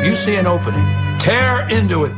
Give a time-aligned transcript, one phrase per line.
[0.00, 0.86] If you see an opening,
[1.18, 2.12] tear into it.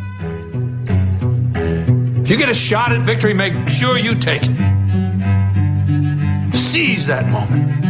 [2.22, 4.56] If you get a shot at victory, make sure you take it.
[6.54, 7.80] Seize that moment.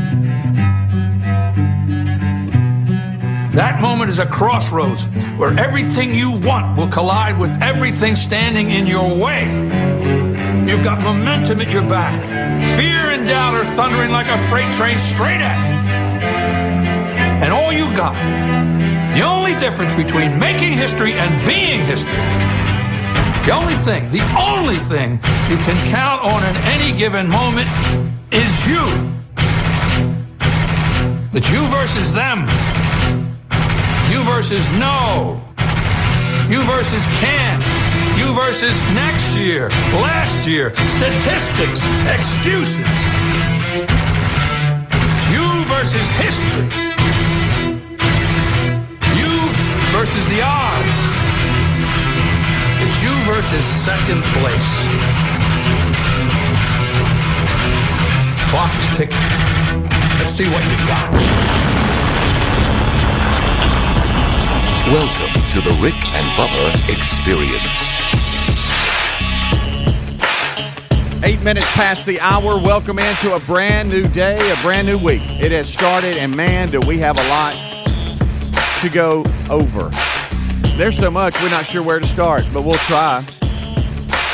[3.55, 8.87] That moment is a crossroads where everything you want will collide with everything standing in
[8.87, 9.45] your way.
[10.67, 12.15] You've got momentum at your back.
[12.79, 15.75] Fear and doubt are thundering like a freight train straight at you.
[17.45, 18.15] And all you got,
[19.15, 22.25] the only difference between making history and being history,
[23.47, 25.13] the only thing, the only thing
[25.51, 27.69] you can count on in any given moment
[28.31, 28.85] is you.
[31.33, 32.41] It's you versus them.
[34.11, 35.41] You versus no.
[36.49, 37.63] You versus can't.
[38.19, 39.69] You versus next year,
[40.03, 42.87] last year, statistics, excuses.
[44.93, 47.00] It's you versus history.
[50.01, 51.01] Versus the odds.
[52.81, 54.81] It's you versus second place.
[58.49, 59.19] Clock is ticking.
[60.19, 61.13] Let's see what you got.
[64.89, 67.91] Welcome to the Rick and Bubba Experience.
[71.23, 72.59] Eight minutes past the hour.
[72.59, 75.21] Welcome into a brand new day, a brand new week.
[75.23, 77.70] It has started, and man, do we have a lot
[78.81, 79.91] to go over.
[80.77, 83.25] There's so much, we're not sure where to start, but we'll try.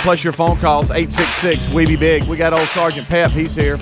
[0.02, 2.22] Plus, your phone calls, 866 We Be Big.
[2.24, 3.78] We got old Sergeant Pep, he's here.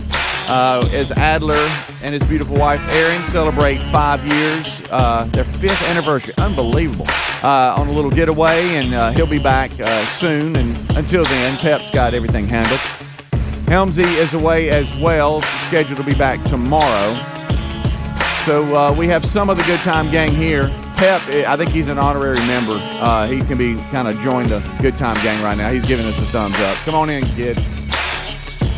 [0.47, 1.71] Uh, as Adler
[2.03, 6.33] and his beautiful wife Erin celebrate five years, uh, their fifth anniversary.
[6.39, 7.07] Unbelievable.
[7.43, 10.57] Uh, on a little getaway, and uh, he'll be back uh, soon.
[10.57, 12.81] And until then, Pep's got everything handled.
[13.67, 17.34] Helmsy is away as well, scheduled to be back tomorrow.
[18.45, 20.69] So uh, we have some of the good time gang here.
[20.97, 22.75] Pep, eh, I think he's an honorary member.
[22.79, 25.73] Uh, he can be kind of joined the good time gang right now.
[25.73, 26.77] He's giving us a thumbs up.
[26.85, 27.57] Come on in, kid.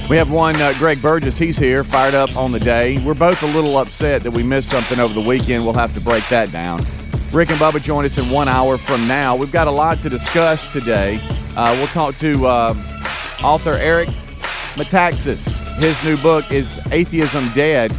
[0.08, 1.36] We have one, uh, Greg Burgess.
[1.36, 3.04] He's here, fired up on the day.
[3.04, 5.64] We're both a little upset that we missed something over the weekend.
[5.64, 6.86] We'll have to break that down.
[7.32, 9.34] Rick and Bubba join us in one hour from now.
[9.34, 11.18] We've got a lot to discuss today.
[11.56, 12.74] Uh, we'll talk to uh,
[13.42, 14.10] author Eric
[14.76, 15.76] Metaxas.
[15.78, 17.92] His new book is Atheism Dead.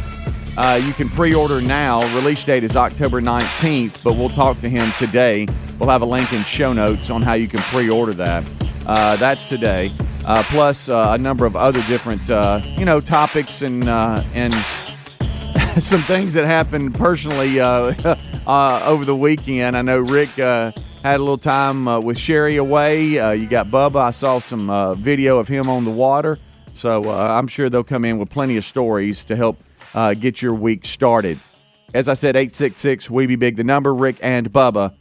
[0.58, 2.02] Uh, you can pre order now.
[2.16, 5.46] Release date is October 19th, but we'll talk to him today.
[5.78, 8.44] We'll have a link in show notes on how you can pre order that.
[8.84, 9.92] Uh, that's today.
[10.24, 14.52] Uh, plus uh, a number of other different, uh, you know, topics and uh, and
[15.80, 19.76] some things that happened personally over the weekend.
[19.76, 23.04] I know Rick had a little time with Sherry away.
[23.04, 24.00] You got Bubba.
[24.00, 26.36] I saw some video of him on the water.
[26.72, 29.58] So I'm sure they'll come in with plenty of stories to help
[29.94, 31.38] uh, get your week started.
[31.94, 34.94] As I said, 866 We Be Big, the number, Rick and Bubba,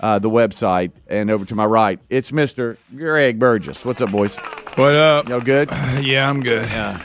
[0.00, 0.92] uh, the website.
[1.06, 2.76] And over to my right, it's Mr.
[2.94, 3.84] Greg Burgess.
[3.84, 4.36] What's up, boys?
[4.76, 5.28] What up?
[5.28, 5.70] Y'all good?
[6.02, 6.68] Yeah, I'm good.
[6.68, 7.02] Yeah.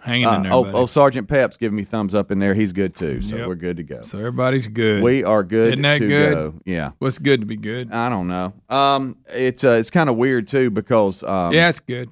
[0.00, 0.52] Hanging Uh, in there.
[0.52, 0.76] oh, buddy.
[0.78, 2.54] oh, Sergeant Pep's giving me thumbs up in there.
[2.54, 3.46] He's good too, so Yep.
[3.46, 4.02] we're good to go.
[4.02, 5.00] so everybody's good.
[5.00, 6.34] We are good Isn't that to good?
[6.34, 6.54] go.
[6.64, 6.90] Yeah.
[6.98, 7.92] What's good to be good?
[7.92, 8.52] I don't know.
[8.68, 12.10] Um, it's uh, it's kind of weird too because um, yeah, it's good.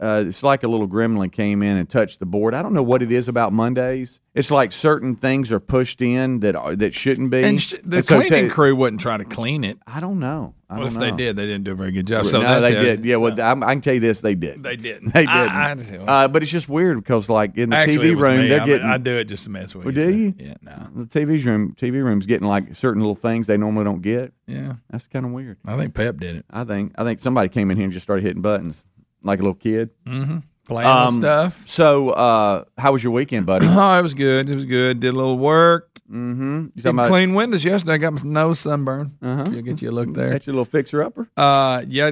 [0.00, 2.54] Uh, it's like a little gremlin came in and touched the board.
[2.54, 4.20] I don't know what it is about Mondays.
[4.34, 7.42] It's like certain things are pushed in that are, that shouldn't be.
[7.42, 9.78] And sh- the And so cleaning ta- crew wouldn't try to clean it.
[9.86, 10.54] I don't know.
[10.70, 11.00] I Well, don't if know.
[11.00, 12.26] they did, they didn't do a very good job.
[12.26, 13.04] So no, they did.
[13.04, 14.62] Yeah, well, I'm, I can tell you this: they did.
[14.62, 15.12] They didn't.
[15.14, 15.32] They didn't.
[15.32, 18.48] I just- uh, but it's just weird because, like, in the Actually, TV room, me.
[18.48, 18.86] they're I, getting.
[18.86, 20.00] I do it just to mess with Well, you.
[20.00, 20.34] do so- you?
[20.38, 21.04] Yeah, no.
[21.04, 24.34] the TV's room, TV room's getting like certain little things they normally don't get.
[24.46, 25.56] Yeah, That's kind of weird.
[25.66, 26.44] I think Pep did it.
[26.50, 26.92] I think.
[26.96, 28.84] I think somebody came in here and just started hitting buttons
[29.22, 29.90] like a little kid.
[30.04, 31.62] Playing Um, stuff.
[31.66, 33.66] So, uh, how was your weekend, buddy?
[33.70, 34.50] Oh, it was good.
[34.50, 35.00] It was good.
[35.00, 35.88] Did a little work.
[36.10, 36.66] mm-hmm.
[36.74, 37.94] You about clean windows yesterday.
[37.94, 39.16] I got my nose sunburn.
[39.22, 39.48] Uh-huh.
[39.50, 40.32] You'll get you a look there.
[40.32, 42.10] Got your little fixer upper, Uh, yeah,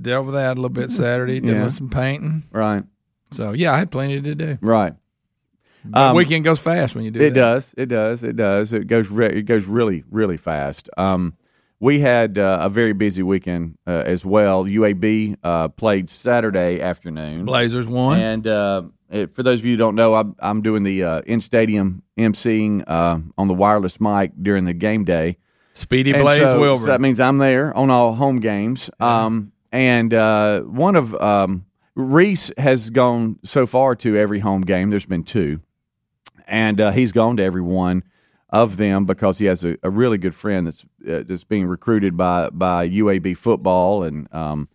[0.00, 1.40] dealt with that a little bit Saturday.
[1.40, 1.68] Did Yeah.
[1.68, 2.44] some painting.
[2.50, 2.82] right?
[3.30, 4.56] So yeah, I had plenty to do.
[4.62, 4.94] Right.
[5.92, 7.34] Um, weekend goes fast when you do It that.
[7.34, 7.74] does.
[7.76, 8.22] It does.
[8.22, 8.72] It does.
[8.72, 9.08] It goes.
[9.10, 10.88] Re- it goes really, really fast.
[10.96, 11.34] Um,
[11.80, 14.64] we had uh, a very busy weekend uh, as well.
[14.64, 18.18] UAB uh, played Saturday afternoon, Blazers won.
[18.20, 21.20] and uh, it, for those of you who don't know, I'm, I'm doing the uh,
[21.22, 25.38] in stadium emceeing uh, on the wireless mic during the game day.
[25.74, 26.82] Speedy And Blaze so, Wilbur.
[26.82, 28.90] so that means I'm there on all home games.
[28.98, 34.90] Um, and uh, one of um, Reese has gone so far to every home game.
[34.90, 35.60] There's been two,
[36.48, 38.02] and uh, he's gone to every one
[38.50, 42.16] of them because he has a, a really good friend that's uh, that's being recruited
[42.16, 44.68] by by UAB football and um,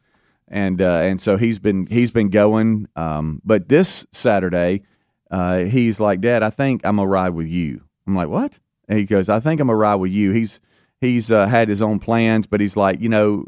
[0.47, 2.87] and uh, and so he's been he's been going.
[2.95, 4.83] Um, but this Saturday,
[5.31, 7.81] uh, he's like, Dad, I think I'm gonna ride with you.
[8.05, 8.59] I'm like, what?
[8.87, 10.31] And he goes, I think I'm gonna ride with you.
[10.31, 10.59] He's
[11.01, 13.47] he's uh, had his own plans, but he's like, you know,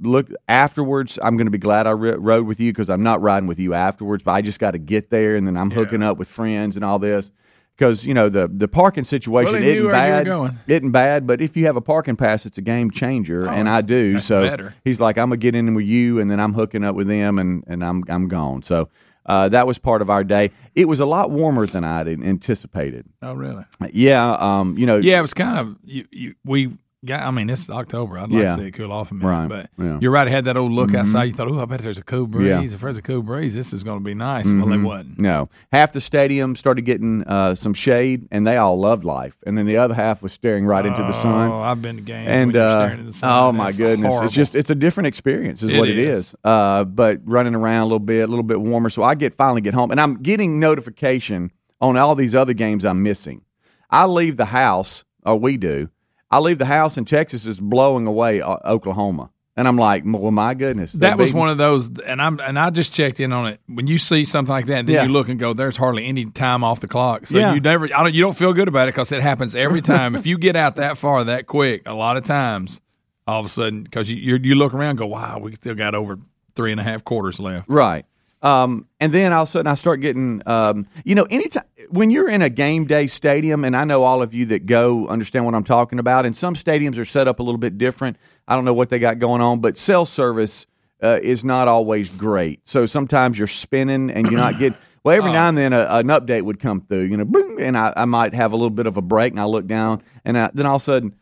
[0.00, 1.18] look afterwards.
[1.22, 3.74] I'm going to be glad I rode with you because I'm not riding with you
[3.74, 4.22] afterwards.
[4.22, 6.84] But I just got to get there, and then I'm hooking up with friends and
[6.84, 7.30] all this.
[7.76, 11.26] Because you know the the parking situation Well, isn't where you were bad, isn't bad.
[11.26, 14.18] But if you have a parking pass, it's a game changer, and I do.
[14.20, 14.74] so better.
[14.84, 17.38] he's like, I'm gonna get in with you, and then I'm hooking up with them,
[17.38, 18.62] and and I'm I'm gone.
[18.62, 18.88] So
[19.26, 20.50] uh, that was part of our day.
[20.74, 23.06] It was a lot warmer than I would anticipated.
[23.22, 23.64] oh, really?
[23.92, 26.06] Yeah, um, you know, Yeah, it was kind of you.
[26.10, 27.22] you we got.
[27.22, 28.18] I mean, it's October.
[28.18, 28.48] I'd like Yeah.
[28.48, 29.48] to see it cool off a minute, Right.
[29.48, 29.84] but Yeah.
[29.84, 29.98] Mm-hmm.
[30.02, 30.26] you're right.
[30.26, 31.24] It had that old look outside.
[31.24, 32.46] You thought, oh, I bet there's a cool breeze.
[32.48, 32.62] Yeah.
[32.62, 34.52] If there's a cool breeze, this is going to be nice.
[34.52, 35.18] Well, it wasn't.
[35.20, 39.56] No, half the stadium started getting uh, some shade, and they all loved life, and
[39.56, 41.50] then the other half was staring right into the sun.
[41.50, 43.30] Oh, I've been to games and uh, staring at the sun.
[43.32, 44.26] oh my That's goodness, horrible.
[44.26, 46.18] it's just it's a different experience, is It what it is.
[46.28, 46.34] is.
[46.44, 49.60] Uh, but running around a little bit, a little bit warmer, so I get finally
[49.60, 53.42] get home, and I'm getting notification on all these other games I'm missing.
[53.90, 55.88] I leave the house, or we do.
[56.30, 60.30] I leave the house, and Texas is blowing away uh, Oklahoma, and I'm like, well,
[60.32, 63.46] my goodness, that was one of those, and I'm and I just checked in on
[63.48, 63.60] it.
[63.68, 65.02] When you see something like that, then Yeah.
[65.04, 67.54] you look and go, "There's hardly any time off the clock." So Yeah.
[67.54, 70.16] you never, I don't, you don't feel good about it because it happens every time.
[70.16, 72.80] if you get out that far that quick, a lot of times,
[73.28, 75.94] all of a sudden, because you you look around, and go, "Wow, we still got
[75.94, 76.18] over
[76.56, 78.06] three and a half quarters left." Right.
[78.44, 82.10] Um, and then all of a sudden I start getting, um, you know, anytime when
[82.10, 85.46] you're in a game day stadium, and I know all of you that go understand
[85.46, 88.18] what I'm talking about, and some stadiums are set up a little bit different.
[88.46, 90.66] I don't know what they got going on, but cell service
[91.02, 92.68] uh, is not always great.
[92.68, 94.78] So sometimes you're spinning and you're not getting.
[95.04, 97.76] Well, every now and then a, an update would come through, you know, boom, and
[97.76, 100.38] I, I might have a little bit of a break, and I look down, and
[100.38, 101.14] I, then all of a sudden,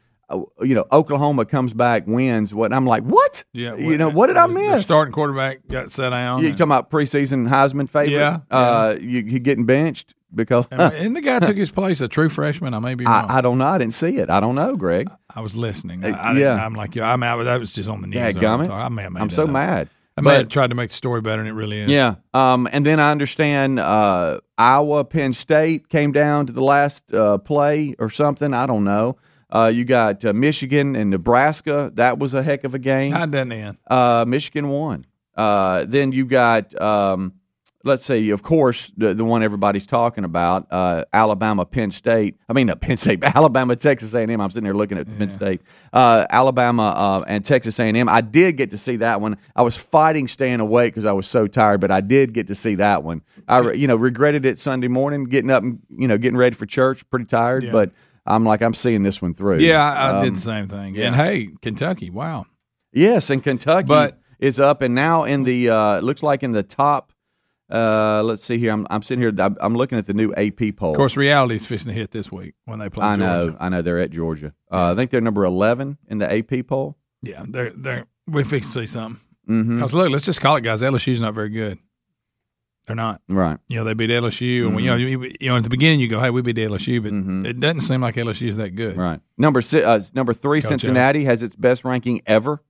[0.61, 2.55] you know, Oklahoma comes back, wins.
[2.55, 2.73] What?
[2.73, 3.45] I'm like, what?
[3.53, 4.85] Yeah, you know, what did I miss?
[4.85, 6.41] Starting quarterback got set down.
[6.41, 8.13] You and, talking about preseason Heisman favorite?
[8.13, 12.29] Yeah, Uh, you, you getting benched because and the guy took his place, a true
[12.29, 12.75] freshman.
[12.75, 13.31] I may be wrong.
[13.31, 13.67] I, I don't know.
[13.67, 14.31] I didn't see it.
[14.31, 15.11] I don't know, Greg.
[15.35, 16.05] I was listening.
[16.05, 16.55] I, Uh, I, yeah.
[16.55, 17.43] I'm like, yeah, I'm out.
[17.45, 18.35] That was just on the news.
[18.35, 18.71] Dadgummit.
[18.71, 19.51] I may have made I'm so up.
[19.51, 19.89] mad.
[20.17, 21.89] I may have tried to make the story better than it really is.
[21.89, 22.17] Yeah.
[22.35, 27.39] Um, and then I understand uh, Iowa, Penn State came down to the last uh,
[27.39, 28.53] play or something.
[28.53, 29.17] I don't know.
[29.53, 31.93] Uh, you got uh, Michigan and Nebraska.
[31.95, 33.13] That was a heck of a game.
[33.13, 33.77] How'd that end?
[33.87, 35.05] Uh, Michigan won.
[35.37, 37.35] Uh, then you got, um,
[37.85, 42.39] let's see, of course, the, the one everybody's talking about, uh, Alabama, Penn State.
[42.49, 44.41] I mean, not Penn State, Alabama, Texas A&M.
[44.41, 45.61] I'm sitting there looking at Penn State,
[45.93, 48.09] uh, Alabama, uh, and Texas A&M.
[48.09, 49.37] I did get to see that one.
[49.55, 52.55] I was fighting staying awake because I was so tired, but I did get to
[52.55, 53.21] see that one.
[53.49, 56.65] I, you know, regretted it Sunday morning, getting up and you know getting ready for
[56.67, 57.09] church.
[57.11, 57.91] Pretty tired, but
[58.27, 59.59] I'm like, I'm seeing this one through.
[59.59, 60.97] Yeah, I, I Um, did the same thing.
[60.99, 62.47] And hey, Kentucky, wow.
[62.93, 66.53] Yes, and Kentucky But- is up and now in the uh, it looks like in
[66.53, 67.13] the top.
[67.71, 68.71] Uh, let's see here.
[68.71, 69.33] I'm, I'm sitting here.
[69.39, 70.91] I'm, I'm looking at the new AP poll.
[70.91, 73.07] Of course, reality is fishing to hit this week when they play.
[73.07, 73.45] I know.
[73.45, 73.57] Georgia.
[73.61, 74.53] I know they're at Georgia.
[74.71, 76.99] Uh, I think they're number 11 in the AP poll.
[77.23, 79.23] Yeah, they're they're we fix to see something.
[79.49, 79.77] Mm-hmm.
[79.77, 80.83] Because look, let's just call it, guys.
[80.83, 81.79] LSU's not very good.
[82.87, 83.21] They're not.
[83.29, 83.59] Right.
[83.69, 85.23] You know, they beat LSU, and when, you know, Mm-hmm.
[85.25, 87.83] you, you know, at the beginning you go, "Hey, we beat LSU," but it doesn't
[87.83, 88.97] seem like LSU is that good.
[88.97, 89.21] Right.
[89.39, 92.61] Number si- uh, number three, Coach Cincinnati has its best ranking ever.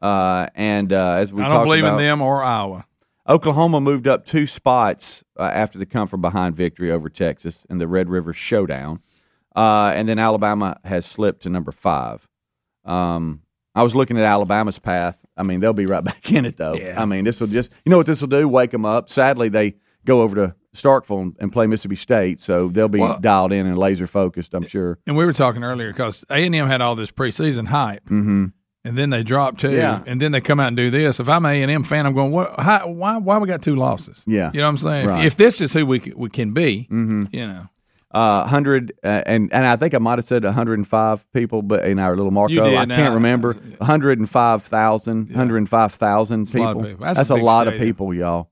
[0.00, 2.86] Uh, and uh, as we I don't believe about, in them or Iowa.
[3.28, 7.78] Oklahoma moved up two spots uh, after the come from behind victory over Texas in
[7.78, 9.00] the Red River Showdown,
[9.56, 12.28] uh, and then Alabama has slipped to number five.
[12.84, 13.40] Um,
[13.74, 15.23] I was looking at Alabama's path.
[15.36, 16.74] I mean, they'll be right back in it though.
[16.74, 17.00] Yeah.
[17.00, 18.48] I mean, this will just you know what this will do?
[18.48, 19.10] Wake them up.
[19.10, 23.52] Sadly, they go over to Starkville and- play Mississippi State, so they'll be Well- dialed
[23.52, 24.54] in and laser focused.
[24.54, 24.98] I'm sure.
[25.06, 28.46] And we were talking earlier because A and M had all this preseason hype, Mm-hmm.
[28.84, 30.02] and then they dropped two, Yeah.
[30.06, 31.20] and then they come out and do this.
[31.20, 32.58] If I'm an A and M fan, I'm going, what?
[32.60, 33.16] How, why?
[33.18, 34.22] Why we got two losses?
[34.26, 34.50] Yeah.
[34.52, 35.04] you know what I'm saying.
[35.04, 35.24] If- Right.
[35.26, 37.24] If, this is who we we can be, Mm-hmm.
[37.32, 37.66] you know,
[38.14, 41.98] uh, hundred uh, and and I think I might have said 105 people, but in
[41.98, 46.88] our little Marco, did, I can't remember 105,000, 105,000 a lot of people.
[46.88, 47.04] people.
[47.04, 48.50] That's That's, a lot of people, y'all.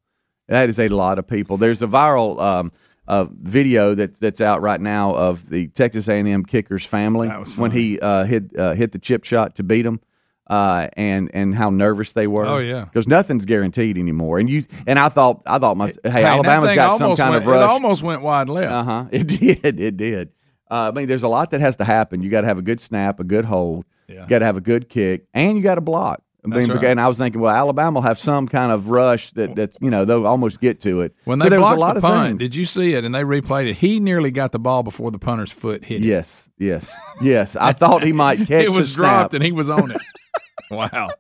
[0.49, 1.57] That is a lot of people.
[1.57, 2.73] There's a viral um,
[3.07, 8.00] uh, video that that's out right now of the Texas A&M kicker's family when he
[8.00, 10.00] uh, hit uh, hit the chip shot to beat them.
[10.53, 12.45] Uh, and and how nervous they were.
[12.45, 12.85] Oh, yeah.
[12.85, 14.39] because nothing's guaranteed anymore.
[14.39, 17.45] And you and I thought I thought my hey, Hey, Alabama's got some kind went,
[17.45, 17.63] of rush.
[17.63, 18.71] It almost went wide left.
[18.71, 19.05] Uh huh.
[19.13, 19.81] It did.
[19.81, 20.29] It did.
[20.71, 22.23] Uh, I mean, there's a lot that has to happen.
[22.23, 23.87] You got to have a good snap, a good hold.
[24.09, 24.23] Yeah.
[24.25, 26.23] You got to have a good kick, and you got to block.
[26.45, 26.85] I mean, right.
[26.85, 29.91] And I was thinking, well, Alabama will have some kind of rush that that's you
[29.91, 31.15] know they'll almost get to it.
[31.25, 32.39] When So they there was a lot the of punt, things.
[32.41, 33.05] did you see it?
[33.05, 33.77] And they replayed it.
[33.77, 36.07] He nearly got the ball before the punter's foot hit it.
[36.07, 36.93] Yes, yes,
[37.23, 37.57] yes.
[37.57, 38.51] I thought he might catch.
[38.51, 40.03] it It was dropped and he was on it.
[40.93, 41.11] wow.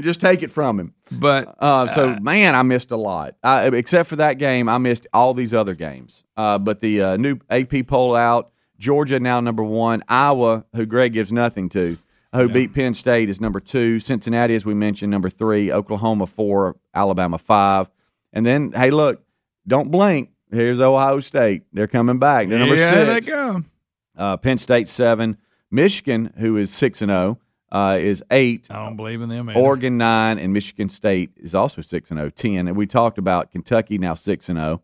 [0.00, 0.94] Just take it from him.
[1.18, 3.36] But Uh, so man, I missed a lot.
[3.44, 6.24] I, except for that game, I missed all these other games.
[6.36, 10.02] Uh, but the uh, new AP poll out: Georgia now number one.
[10.08, 11.96] Iowa, who Greg gives nothing to,
[12.32, 14.00] who beat Penn State, is number two.
[14.00, 15.70] Cincinnati, as we mentioned, number three.
[15.70, 16.76] Oklahoma four.
[16.92, 17.88] Alabama five.
[18.32, 19.22] And then, hey, look,
[19.68, 20.30] don't blink.
[20.50, 21.62] Here's Ohio State.
[21.72, 22.48] They're coming back.
[22.48, 23.26] They're number yeah, they six.
[23.26, 23.62] go.
[24.16, 25.38] Uh, Penn State seven.
[25.70, 27.38] Michigan, who is six and zero,
[27.72, 28.68] uh, is eight.
[28.70, 29.48] I don't believe in them.
[29.50, 29.58] either.
[29.58, 32.68] Oregon nine and Michigan State is also six and 0, 10.
[32.68, 34.82] And we talked about Kentucky now six and zero.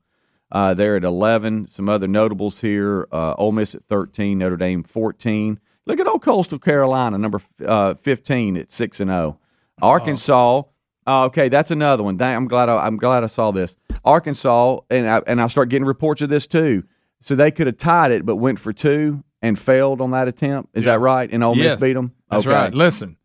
[0.50, 1.68] Uh, they're at eleven.
[1.68, 5.60] Some other notables here: uh, Ole Miss at thirteen, Notre Dame fourteen.
[5.84, 9.38] Look at old Coastal Carolina, number uh, fifteen at six and zero.
[9.82, 10.62] Arkansas.
[11.06, 12.20] uh, okay, that's another one.
[12.20, 12.68] I'm glad.
[12.70, 13.76] I, I'm glad I saw this.
[14.04, 16.84] Arkansas, and I, and I start getting reports of this too.
[17.20, 20.70] So they could have tied it, but went for two and failed on that attempt.
[20.74, 21.28] Is that right?
[21.30, 21.80] And Ole Miss Yes.
[21.80, 22.12] beat them.
[22.30, 22.54] That's okay.
[22.54, 22.74] right.
[22.74, 23.16] Listen,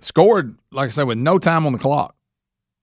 [0.00, 2.14] scored like I said with no time on the clock.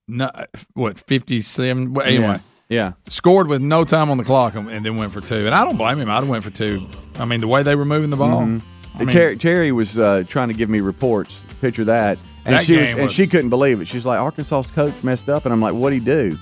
[0.06, 0.30] No,
[0.74, 1.92] what fifty seven?
[1.94, 2.92] Well, anyway, Yeah.
[3.08, 5.44] scored with no time on the clock and, and then went for two.
[5.46, 6.08] And I don't blame him.
[6.10, 6.86] I'd have went for two.
[7.18, 8.38] I mean, the way they were moving the ball.
[8.40, 8.62] I mean,
[9.08, 11.40] Terry, Terry was uh, trying to give me reports.
[11.60, 13.86] Picture that, and That she was, game and she couldn't believe it.
[13.88, 16.36] She's like, Arkansas's coach messed up, and I'm like, what'd he do?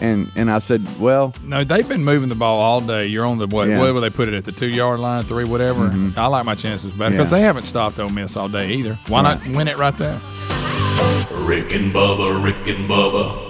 [0.00, 3.06] And and I said, well, no, they've been moving the ball all day.
[3.06, 3.66] You're on the what?
[3.68, 3.74] Yeah.
[3.74, 3.82] Mm-hmm.
[3.82, 5.90] Where will they put it at the two yard line, three, whatever?
[6.16, 7.38] I like my chances better because Yeah.
[7.38, 8.94] they haven't stopped Ole Miss all day either.
[9.08, 10.20] Why not win it right there?
[11.32, 13.47] Rick and Bubba, Rick and Bubba.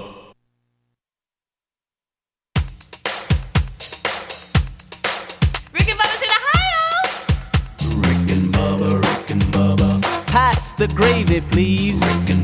[10.79, 12.01] The gravy, please.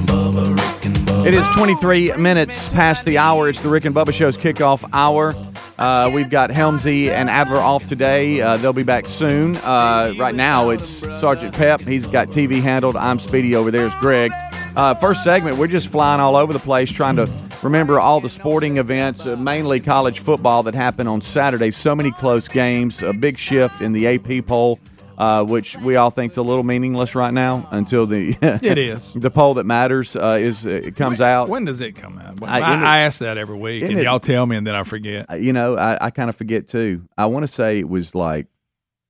[0.07, 1.26] Bubba, Bubba.
[1.26, 3.49] it is 23 minutes past the hour.
[3.49, 5.37] It's the Rick and Bubba Show's kickoff hour.
[5.79, 8.41] Uh, we've got Helmsy and Adler off today.
[8.41, 9.57] Uh, they'll be back soon.
[9.59, 10.88] Uh, right now, it's
[11.19, 11.81] Sergeant Pep.
[11.81, 12.97] He's got TV handled.
[12.97, 13.87] I'm Speedy over there.
[13.87, 14.33] Is Greg.
[14.75, 17.31] Uh, first segment, we're just flying all over the place trying to
[17.62, 21.71] remember all the sporting events, uh, mainly college football, that happened on Saturday.
[21.71, 24.81] So many close games, a big shift in the AP poll,
[25.18, 29.12] uh, which we all think is a little meaningless right now until the It is.
[29.14, 31.49] the poll that matters uh, is it comes out.
[31.49, 32.42] When does it come out?
[32.42, 34.83] I- I, I ask that every week, and it- y'all tell me, and then I
[34.83, 35.40] forget.
[35.40, 37.09] You know, I, I kind of forget too.
[37.16, 38.47] I want to say it was like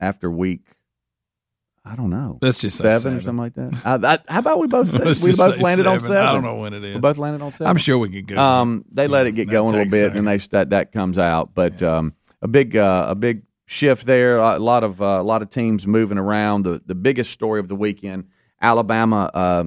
[0.00, 0.61] after week.
[1.87, 2.38] I don't know.
[2.40, 3.18] Let's just say seven, seven.
[3.18, 4.25] or something like that.
[4.28, 6.16] I, how about we both say, we both landed on seven.
[6.16, 6.16] seven?
[6.16, 6.94] I don't know when it is.
[6.94, 7.66] We both landed on seven.
[7.66, 8.38] I'm sure we could go.
[8.38, 11.18] Um, they let it get That going a little bit, and they that that comes
[11.18, 11.54] out.
[11.54, 14.38] But um, a big uh, a big shift there.
[14.38, 16.62] A lot of uh, a lot of teams moving around.
[16.62, 18.28] The the biggest story of the weekend:
[18.61, 19.64] Alabama uh,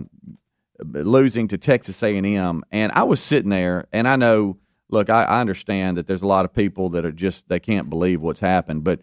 [0.80, 2.64] losing to Texas A and M.
[2.72, 4.58] And I was sitting there, and I know.
[4.90, 7.90] Look, I, I understand that there's a lot of people that are just they can't
[7.90, 9.02] believe what's happened, but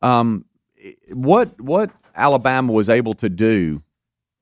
[0.00, 0.44] um,
[1.12, 3.82] what what Alabama was able to do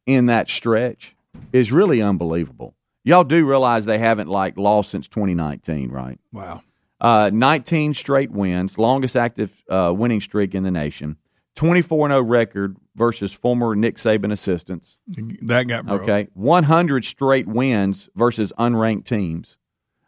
[0.07, 1.17] in that stretch
[1.53, 2.75] is really unbelievable.
[3.03, 6.19] Y'all do realize they haven't like lost since 2019, right?
[6.33, 6.63] wow.
[7.01, 11.17] Uh, 19 straight wins, longest active uh, winning streak in the nation.
[11.57, 14.99] 24 0 record versus former Nick Saban assistants.
[15.43, 16.03] That got broke.
[16.03, 19.57] Okay, 100 straight wins versus unranked teams.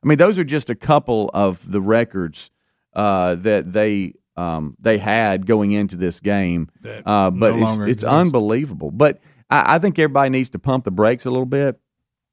[0.03, 2.51] I mean, those are just a couple of the records
[2.95, 6.69] uh, that they um, they had going into this game.
[7.07, 8.91] Uh, but no it's, it's unbelievable.
[8.91, 11.79] But I, I think everybody needs to pump the brakes a little bit.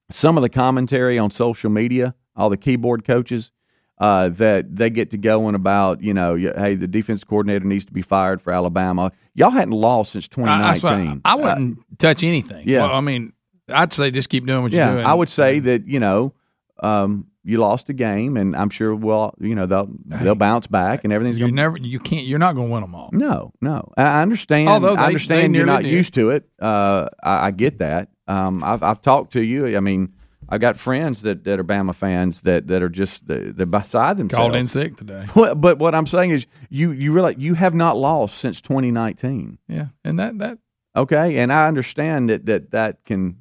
[0.09, 3.51] Some of the commentary on social media all the keyboard coaches,
[3.99, 7.93] uh, that they get to going about, you know, hey, the defense coordinator needs to
[7.93, 9.11] be fired for Alabama.
[9.35, 11.21] Y'all hadn't lost since I, 2019.
[11.23, 12.67] I, I wouldn't touch anything.
[12.67, 12.81] yeah.
[12.81, 13.33] Well, I mean,
[13.69, 15.05] I'd say just keep doing what you're yeah, doing.
[15.05, 16.33] I would say that you know
[16.81, 21.03] um, you lost a game, and I'm sure well, you know they'll they'll bounce back,
[21.03, 21.51] and everything's going.
[21.51, 23.09] to never, you can't, you're not going to win them all.
[23.13, 24.69] No, no, I I understand.
[24.69, 25.91] Although they- I understand you're not did.
[25.91, 26.47] used to it.
[26.59, 28.09] Uh, I, I get that.
[28.27, 29.75] Um, I've I've talked to you.
[29.77, 30.13] I mean,
[30.49, 34.37] I've got friends that, that are Bama fans that, that are just they're beside themselves.
[34.37, 35.25] Called in sick today.
[35.33, 39.57] But what I'm saying is, you you realize you have not lost since 2019.
[39.67, 40.57] Yeah, and that that
[40.95, 43.37] Okay, and I understand that that that can.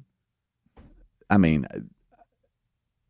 [1.29, 1.67] I mean,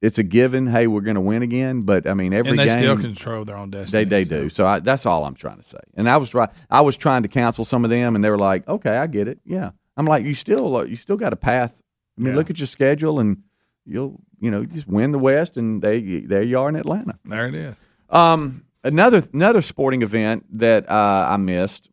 [0.01, 0.67] it's a given.
[0.67, 3.45] Hey, we're going to win again, but I mean, every and they game still control
[3.45, 4.03] their own destiny.
[4.03, 4.41] they they so.
[4.43, 4.50] do.
[4.50, 5.77] So I, that's all I'm trying to say.
[5.95, 6.50] And I was right.
[6.69, 9.27] I was trying to counsel some of them, and they were like, "Okay, I get
[9.29, 9.39] it.
[9.45, 11.73] Yeah." I'm like, "You still uh, you still got a path.
[12.17, 12.38] I mean, Yeah.
[12.38, 13.43] look at your schedule, and
[13.85, 17.47] you'll you know just win the West, and they there you are in Atlanta." There
[17.47, 17.75] it is.
[18.09, 21.89] Um, another another sporting event that uh, I missed,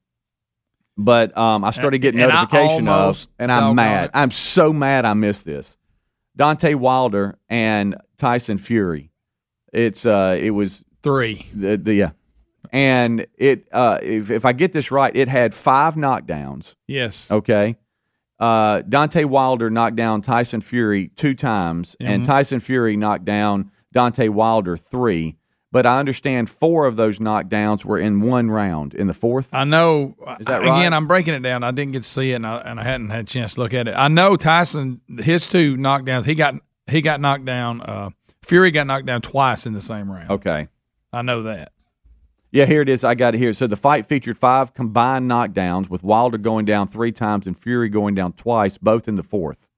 [0.97, 4.11] but um, I started getting And notification of, and I'm mad.
[4.14, 5.76] I'm so mad I missed this.
[6.38, 9.11] Deontay Wilder and Tyson Fury.
[9.73, 11.47] It's uh, it was Three.
[11.54, 12.11] the, the yeah,
[12.73, 16.75] and it uh, if if I get this right, it had five knockdowns.
[16.87, 17.30] Yes.
[17.30, 17.76] Okay.
[18.40, 22.26] Uh, Deontay Wilder knocked down Tyson Fury two times, and Mhm.
[22.26, 25.37] Tyson Fury knocked down Deontay Wilder three.
[25.73, 28.92] But I understand four of those knockdowns were in one round.
[28.92, 30.16] In the fourth, I know.
[30.40, 30.80] Is that right?
[30.80, 30.92] Again.
[30.92, 31.62] I'm breaking it down.
[31.62, 33.61] I didn't get to see it, and I, and I hadn't had a chance to
[33.61, 33.94] look at it.
[33.97, 36.25] I know Tyson, his two knockdowns.
[36.25, 36.54] He got
[36.88, 37.82] he got knocked down.
[37.82, 38.11] Uh,
[38.42, 40.28] Fury got knocked down twice in the same round.
[40.30, 40.66] okay,
[41.12, 41.70] I know that.
[42.52, 43.04] Yeah, here it is.
[43.04, 43.52] I got it here.
[43.52, 47.88] So the fight featured five combined knockdowns, with Wilder going down three times and Fury
[47.88, 49.69] going down twice, both in the fourth.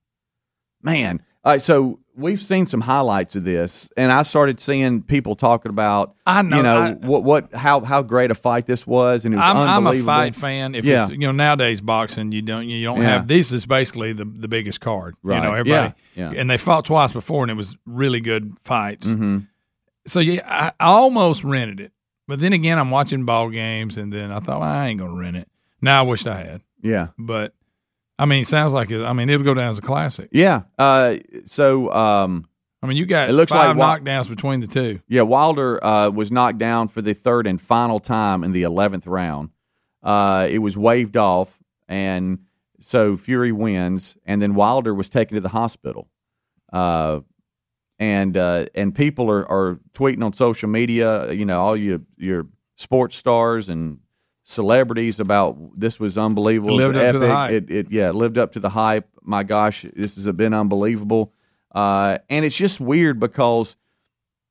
[0.83, 1.63] Man, all right.
[1.63, 6.43] So we've seen some highlights of this, and I started seeing people talking about, I
[6.43, 9.37] know, you know, I- what what how how great a fight this was, and it
[9.37, 10.07] was I'm, I'm a unbelievable.
[10.13, 10.75] fight fan.
[10.75, 11.03] If Yeah.
[11.05, 13.09] it's, you know nowadays boxing, you don't you don't Yeah.
[13.11, 15.15] have this is basically the the biggest card.
[15.23, 15.37] Right.
[15.37, 15.95] You know everybody.
[16.17, 16.41] Yeah, yeah.
[16.41, 19.07] And they fought twice before, and it was really good fights.
[19.07, 19.39] Mm-hmm.
[20.09, 21.93] So yeah, I, I almost rented it,
[22.33, 25.13] but then again, I'm watching ball games, and then I thought well, I ain't gonna
[25.13, 25.49] rent it.
[25.83, 27.53] Now I wished I had, Yeah, but
[28.19, 29.05] I mean, it sounds like it.
[29.05, 30.31] I mean, it'll go down as a classic.
[30.33, 30.63] yeah.
[30.79, 32.49] Uh, so um,
[32.83, 35.01] I mean, you got It looks five like knockdowns between the two.
[35.09, 39.07] Yeah, Wilder uh, was knocked down for the third and final time in the eleventh
[39.07, 39.51] round.
[40.03, 42.39] Uh, it was waved off, and
[42.81, 46.09] so Fury wins, and then Wilder was taken to the hospital.
[46.73, 47.21] Uh,
[48.03, 52.49] and uh, and people are, are tweeting on social media, you know, all your your
[52.75, 54.01] sports stars and
[54.43, 56.81] celebrities about this was unbelievable.
[56.81, 57.53] It lived up to the hype.
[57.53, 59.09] It, it yeah, lived up to the hype.
[59.23, 61.33] My gosh, this has been unbelievable.
[61.73, 63.77] Uh, and it's just weird because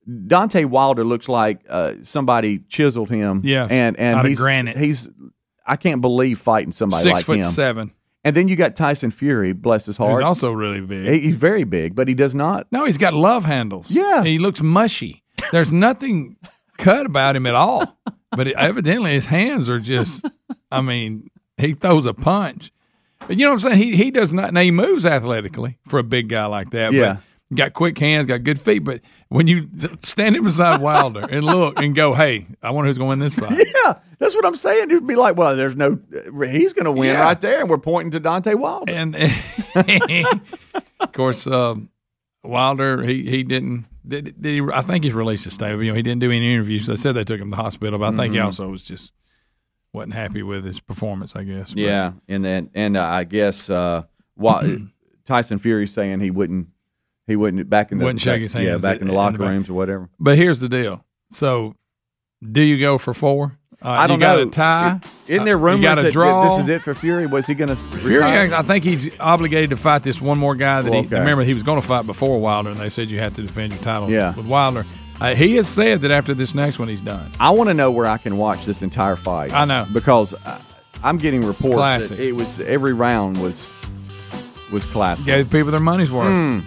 [0.09, 3.41] Deontay Wilder looks like uh, somebody chiseled him.
[3.43, 4.77] Yeah, and and out of he's granite.
[4.77, 5.09] he's
[5.67, 7.43] I can't believe fighting somebody Six like foot him.
[7.43, 7.91] seven.
[8.23, 10.11] And then you got Tyson Fury, bless his heart.
[10.17, 11.07] He's also really big.
[11.11, 12.67] He- he's very big, but he does not.
[12.71, 13.89] No, he's got love handles.
[13.89, 14.23] Yeah.
[14.23, 15.23] He looks mushy.
[15.51, 16.37] There's nothing
[16.77, 17.97] cut about him at all.
[18.35, 20.23] But it, evidently his hands are just,
[20.71, 22.71] I mean, he throws a punch.
[23.27, 23.77] But you know what I'm saying?
[23.83, 26.93] He he does not, now he moves athletically for a big guy like that.
[26.93, 27.13] Yeah.
[27.15, 28.79] But got quick hands, got good feet.
[28.79, 29.67] But when you
[30.03, 33.19] stand him beside Wilder and look and go, hey, I wonder who's going to win
[33.19, 33.51] this fight.
[33.85, 34.89] Yeah, that's what I'm saying.
[34.91, 35.99] It'd be like, well, there's no,
[36.45, 37.21] he's going to win Yeah.
[37.23, 38.91] right there, and we're pointing to Deontay Wilder.
[38.93, 39.15] And
[40.99, 41.89] of course, um,
[42.43, 43.85] Wilder he he didn't.
[44.07, 45.83] Did, did he, I think he's released a statement.
[45.83, 46.87] You know, he didn't do any interviews.
[46.87, 48.45] They said they took him to the hospital, but I think he Mhm.
[48.45, 49.13] also was just
[49.93, 51.35] wasn't happy with his performance.
[51.35, 51.73] I guess.
[51.73, 54.03] But- Yeah, and then and uh, I guess uh,
[55.25, 56.69] Tyson Fury saying he wouldn't,
[57.27, 59.17] he wouldn't back in the Wouldn't shake back- his Yeah, back in in the the
[59.17, 59.47] locker back.
[59.49, 60.09] rooms or whatever.
[60.19, 61.05] But here's the deal.
[61.29, 61.75] So,
[62.51, 63.57] do you go for four?
[63.83, 64.43] Uh, I don't you got know.
[64.43, 64.99] a tie.
[65.27, 67.25] Isn't there Uh, rumors got a that, this is it for Fury?
[67.25, 68.23] Was he going to Fury.
[68.23, 71.19] I think he's obligated to fight this one more guy that Well, he okay.
[71.19, 73.73] remember he was going to fight before Wilder, and they said you have to defend
[73.73, 74.35] your title Yeah.
[74.35, 74.85] with Wilder.
[75.19, 77.31] Uh, he has said that after this next one, he's done.
[77.39, 79.51] I want to know where I can watch this entire fight.
[79.53, 79.87] I know.
[79.93, 80.59] because uh,
[81.03, 82.17] I'm getting reports Classic.
[82.17, 83.71] that it was every round was
[84.71, 85.25] was classic.
[85.25, 86.27] Gave people their money's worth.
[86.27, 86.63] Mm.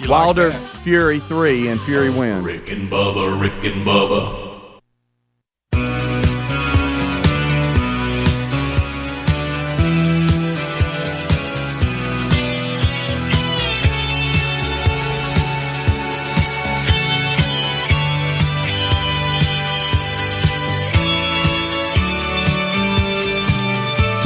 [0.00, 0.76] You like Wilder that?
[0.78, 2.44] Fury three and Fury wins.
[2.44, 4.47] Rick and Bubba, Rick and Bubba.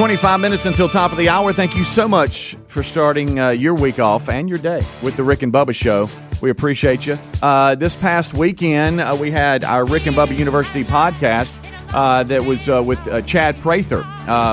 [0.02, 1.52] 25 minutes until top of the hour.
[1.52, 5.22] Thank you so much for starting uh, your week off and your day with the
[5.22, 6.08] Rick and Bubba Show.
[6.40, 7.16] We appreciate you.
[7.40, 11.54] Uh, this past weekend, uh, we had our Rick and Bubba University podcast
[11.94, 14.04] uh, that was uh, with uh, Chad Prather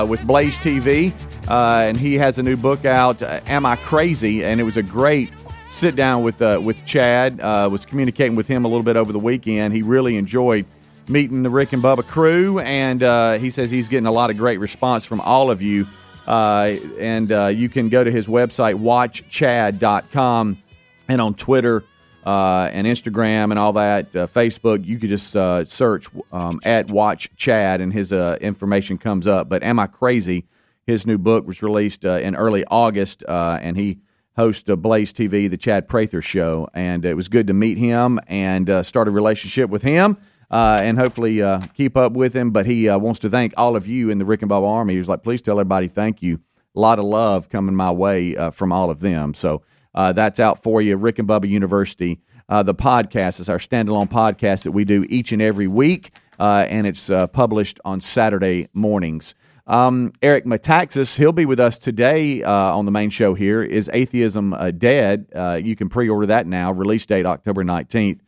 [0.06, 1.12] with Blaze TV.
[1.50, 4.44] And he has a new book out, Am I Crazy?
[4.44, 5.32] And it was a great
[5.68, 7.40] sit down with, with Chad.
[7.40, 9.74] Was communicating with him a little bit over the weekend.
[9.74, 10.64] He really enjoyed
[11.10, 12.60] meeting the Rick and Bubba crew.
[12.60, 15.86] And uh, he says he's getting a lot of great response from all of you.
[16.26, 20.62] Uh, and uh, you can go to his website, watchchad.com
[21.08, 21.82] and on Twitter
[22.24, 26.90] uh, and Instagram and all that, uh, Facebook, you could just uh, search um, at
[26.90, 29.48] Watch Chad and his information comes up.
[29.48, 30.46] But Am I Crazy?
[30.86, 34.00] His new book was released in early August, and he
[34.36, 36.68] hosts Blaze TV, the Chad Prather Show.
[36.74, 40.16] And it was good to meet him and start a relationship with him.
[40.50, 42.50] Uh, and hopefully uh, keep up with him.
[42.50, 44.94] But he uh, wants to thank all of you in the Rick and Bubba Army.
[44.94, 46.40] He was like, please tell everybody thank you.
[46.74, 49.34] A lot of love coming my way uh, from all of them.
[49.34, 49.62] So
[49.94, 50.96] uh, that's out for you.
[50.96, 55.42] Rick and Bubba University, the podcast is our standalone podcast that we do each and
[55.42, 59.34] every week, and it's published on Saturday mornings.
[59.70, 63.62] Um, Eric Metaxas, he'll be with us today uh, on the main show here.
[63.62, 65.26] Is Atheism uh, Dead?
[65.32, 66.72] Uh, you can pre order that now.
[66.72, 68.18] Release date October 19th.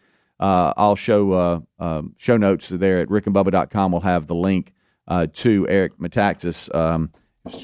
[0.43, 3.93] Uh, I'll show uh, um, show notes there at rickandbubba.com.
[3.93, 4.73] We'll have the link
[5.07, 6.75] uh, to Eric Metaxas.
[6.75, 7.13] Um,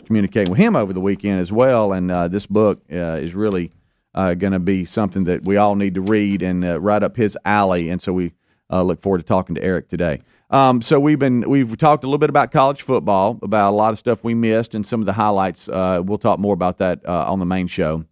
[0.07, 3.73] communicating with him over the weekend as well, and uh, this book uh, is really
[4.14, 7.37] uh, going to be something that we all need to read and right up his
[7.45, 7.91] alley.
[7.91, 8.33] And so we
[8.71, 10.21] look forward to talking to Eric today.
[10.51, 13.93] Um, so we've been we've talked a little bit about college football, about a lot
[13.93, 15.67] of stuff we missed, and some of the highlights.
[15.69, 18.05] We'll talk more about that on the main show.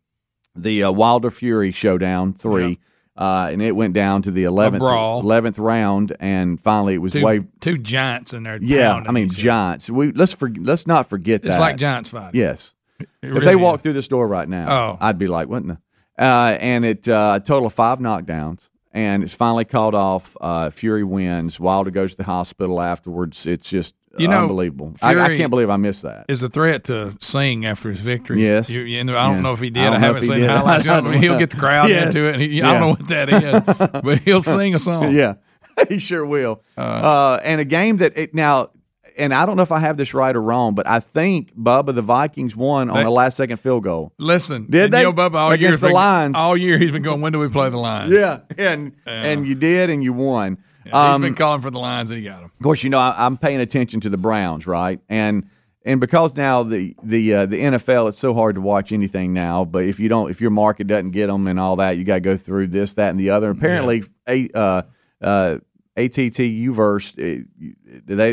[0.56, 2.78] The Wilder Fury Showdown three,
[3.16, 7.22] uh, and it went down to the eleventh eleventh round, and finally it was Two,
[7.24, 7.40] way.
[7.60, 8.58] two giants in there.
[8.60, 9.88] Yeah, I mean giants.
[9.90, 11.48] We let's for, let's not forget It's that.
[11.50, 12.40] It's like giants fighting.
[12.40, 12.74] Yes.
[12.98, 13.82] It if really they walked is.
[13.82, 14.98] through this door right now, Oh.
[15.00, 15.78] I'd be like, what in the?
[16.18, 20.34] Uh, and it uh, a total of five knockdowns, and it's finally called off.
[20.40, 21.60] Uh, Fury wins.
[21.60, 23.44] Wilder goes to the hospital afterwards.
[23.46, 24.94] It's just You know, unbelievable.
[25.02, 26.26] I, I can't believe I missed that.
[26.28, 28.42] is a threat to sing after his victories.
[28.44, 28.70] Yes.
[28.70, 29.40] You, you I don't Yeah.
[29.40, 29.82] know if he did.
[29.84, 30.50] don't I, haven't seen did.
[30.50, 30.86] highlights.
[30.88, 32.14] I He'll get the crowd Yes.
[32.14, 32.40] into it.
[32.40, 35.14] He, I don't know what that is, but he'll sing a song.
[35.14, 35.34] yeah,
[35.88, 36.62] he sure will.
[36.76, 38.70] Uh, and a game that it, now,
[39.18, 41.94] and I don't know if I have this right or wrong, but I think Bubba
[41.94, 44.12] the Vikings won on They- a last second field goal.
[44.18, 44.98] Listen, Did they?
[45.00, 46.36] You know, Bubba, all Against year the been- Lions.
[46.36, 47.20] All year he's been going.
[47.22, 48.12] When do we play the Lions?
[48.12, 50.58] Yeah, and and you did, and you won.
[50.92, 52.52] Um, he's been calling for the Lions, and he got them.
[52.58, 55.00] Of course, you know I, I'm paying attention to the Browns, right?
[55.08, 55.48] And
[55.84, 59.64] and because now the the uh, the NFL, it's so hard to watch anything now.
[59.64, 62.16] But if you don't, if your market doesn't get them and all that, you got
[62.16, 63.50] to go through this, that, and the other.
[63.50, 64.82] Apparently, a uh,
[65.20, 65.58] uh,
[65.96, 67.44] AT&T U-verse, they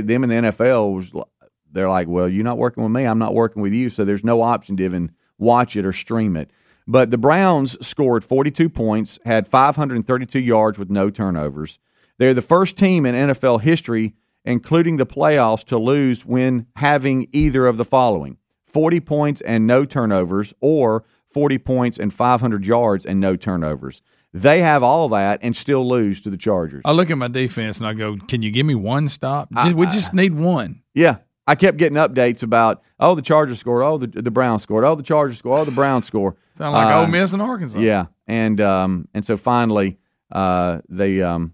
[0.01, 1.25] them in the NFL was
[1.71, 4.23] they're like, well, you're not working with me, I'm not working with you, so there's
[4.23, 6.51] no option to even watch it or stream it.
[6.87, 11.79] But the Browns scored 42 points, had 532 yards with no turnovers.
[12.23, 14.13] They're the first team in NFL history,
[14.45, 19.83] including the playoffs, to lose when having either of the following 40 points and no
[19.83, 24.01] turnovers, or 40 points and 500 yards and no turnovers.
[24.33, 26.81] They have all that and still lose to the Chargers.
[26.85, 29.49] I look at my defense and I go, "Can you give me one stop?
[29.53, 31.17] Just- we just need one." Yeah.
[31.45, 34.95] I kept getting updates about, oh, the Chargers scored, oh, the, the Browns scored, oh,
[34.95, 36.35] the Chargers scored, oh, the Browns scored.
[36.57, 37.79] Sound like Uh, Ole Miss and Arkansas.
[37.79, 39.97] Yeah, and um, and so finally,
[40.31, 41.53] uh, they um,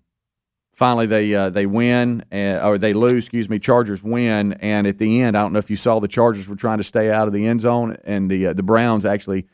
[0.80, 3.26] finally they uh, they win uh, or they lose.
[3.26, 6.08] Excuse me, Chargers win, and at the end, I don't know if you saw the
[6.08, 9.06] Chargers were trying to stay out of the end zone, and the uh, the Browns
[9.06, 9.46] actually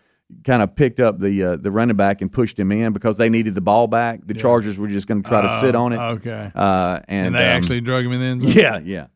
[0.44, 3.28] kind of picked up the uh, the running back and pushed him in because they
[3.30, 4.22] needed the ball back.
[4.26, 5.98] The Chargers were just going to try to sit on it.
[5.98, 6.52] Okay.
[6.56, 8.52] Uh, and, And, they um, actually drug him in the end zone.
[8.52, 9.08] yeah, yeah.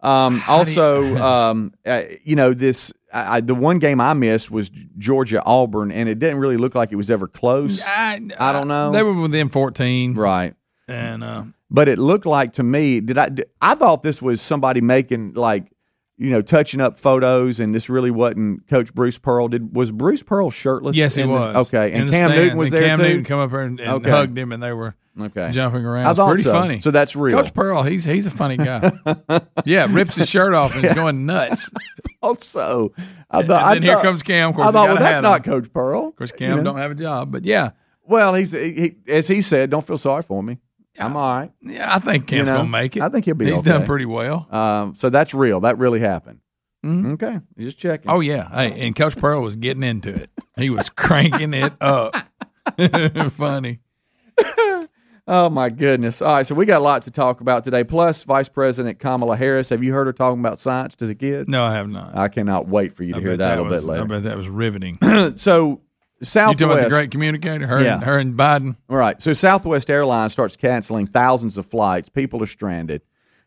[0.00, 4.70] Um, also, um, uh, you know, this I, I- the one game I missed was
[4.70, 7.82] Georgia Auburn, and it didn't really look like it was ever close.
[7.86, 8.90] I, I don't know.
[8.92, 10.14] They were within 14.
[10.14, 10.54] Right.
[10.86, 13.28] And uh, But it looked like to me, did I?
[13.28, 15.70] Did, I thought this was somebody making like,
[16.16, 19.48] you know, touching up photos, and this really wasn't Coach Bruce Pearl.
[19.48, 20.96] Did was Bruce Pearl shirtless?
[20.96, 21.66] yes, he in the- was.
[21.68, 22.30] okay, and Cam.
[22.30, 23.02] Newton was And there Cam too.
[23.04, 24.10] Newton come up there and, and Okay.
[24.10, 26.06] hugged him, and they were okay, jumping around.
[26.06, 26.52] I thought pretty so.
[26.52, 26.80] funny.
[26.80, 27.38] So that's real.
[27.42, 28.90] Coach Pearl, he's he's a funny guy.
[29.66, 31.70] yeah, rips his shirt off and is going nuts.
[32.22, 32.92] also,
[33.30, 34.50] I And thought, then here thought- comes Cam.
[34.50, 35.42] Of course, I thought, well, that's not on.
[35.42, 36.08] Coach Pearl.
[36.08, 36.62] Of course, Cam You know?
[36.64, 37.72] don't have a job, but yeah,
[38.06, 40.58] Well, he's he, as he said, don't feel sorry for me.
[40.98, 41.50] I'm all right.
[41.62, 43.02] yeah, I think Cam's You know, gonna make it.
[43.02, 43.70] I think he'll be He's okay.
[43.70, 44.46] done pretty well.
[44.52, 45.60] Um, so that's real.
[45.60, 46.40] That really happened.
[46.86, 48.10] Okay, just checking.
[48.10, 50.30] Oh yeah, hey, and Coach Pearl was getting into it.
[50.56, 52.14] He was cranking it up.
[53.32, 53.80] funny.
[55.30, 56.22] Oh my goodness!
[56.22, 57.84] All right, so we got a lot to talk about today.
[57.84, 59.68] Plus, Vice President Kamala Harris.
[59.68, 61.50] Have you heard her talking about science to the kids?
[61.50, 62.16] No, I have not.
[62.16, 64.04] I cannot wait for you to I hear bet that a little bit I later.
[64.06, 64.98] bet that was riveting.
[65.36, 65.82] so
[66.20, 66.90] You talking about the Southwest.
[66.90, 67.66] great communicator?
[67.66, 67.94] Her, Yeah.
[67.94, 68.76] and, her and Biden.
[68.90, 69.20] All right.
[69.22, 72.08] So Southwest Airlines starts canceling thousands of flights.
[72.08, 73.02] People are stranded.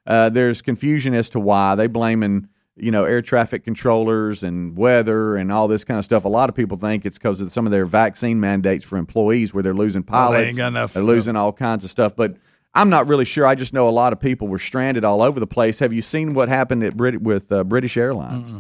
[0.08, 1.76] Uh, there's confusion as to why.
[1.76, 6.24] They blaming you know air traffic controllers and weather and all this kind of stuff.
[6.26, 9.54] A lot of people think it's because of some of their vaccine mandates for employees,
[9.54, 10.48] where they're losing Well, they pilots.
[10.50, 12.16] ain't got enough they're losing all kinds of stuff.
[12.16, 12.38] But
[12.74, 13.46] I'm not really sure.
[13.46, 15.80] I just know a lot of people were stranded all over the place.
[15.80, 18.54] Have you seen what happened at Brit- with uh, British Airlines?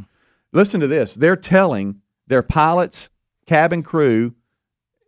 [0.51, 1.15] Listen to this.
[1.15, 3.09] They're telling their pilots,
[3.51, 4.33] cabin crew,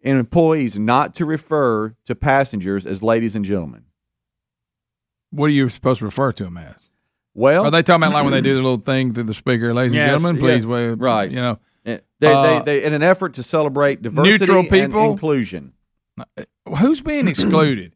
[0.04, 3.86] and employees not to refer to passengers as ladies and gentlemen.
[5.32, 6.90] What are you supposed to refer to them as?
[7.34, 9.74] Well, Are they talking about like when they do the little thing through the speaker,
[9.74, 11.32] ladies Yes, and gentlemen, please, wait, right.
[11.32, 14.70] You know, eh, they, Uh, they, they, in an effort to celebrate diversity neutral and
[14.70, 15.12] people?
[15.12, 15.72] inclusion.
[16.80, 17.96] who's being excluded?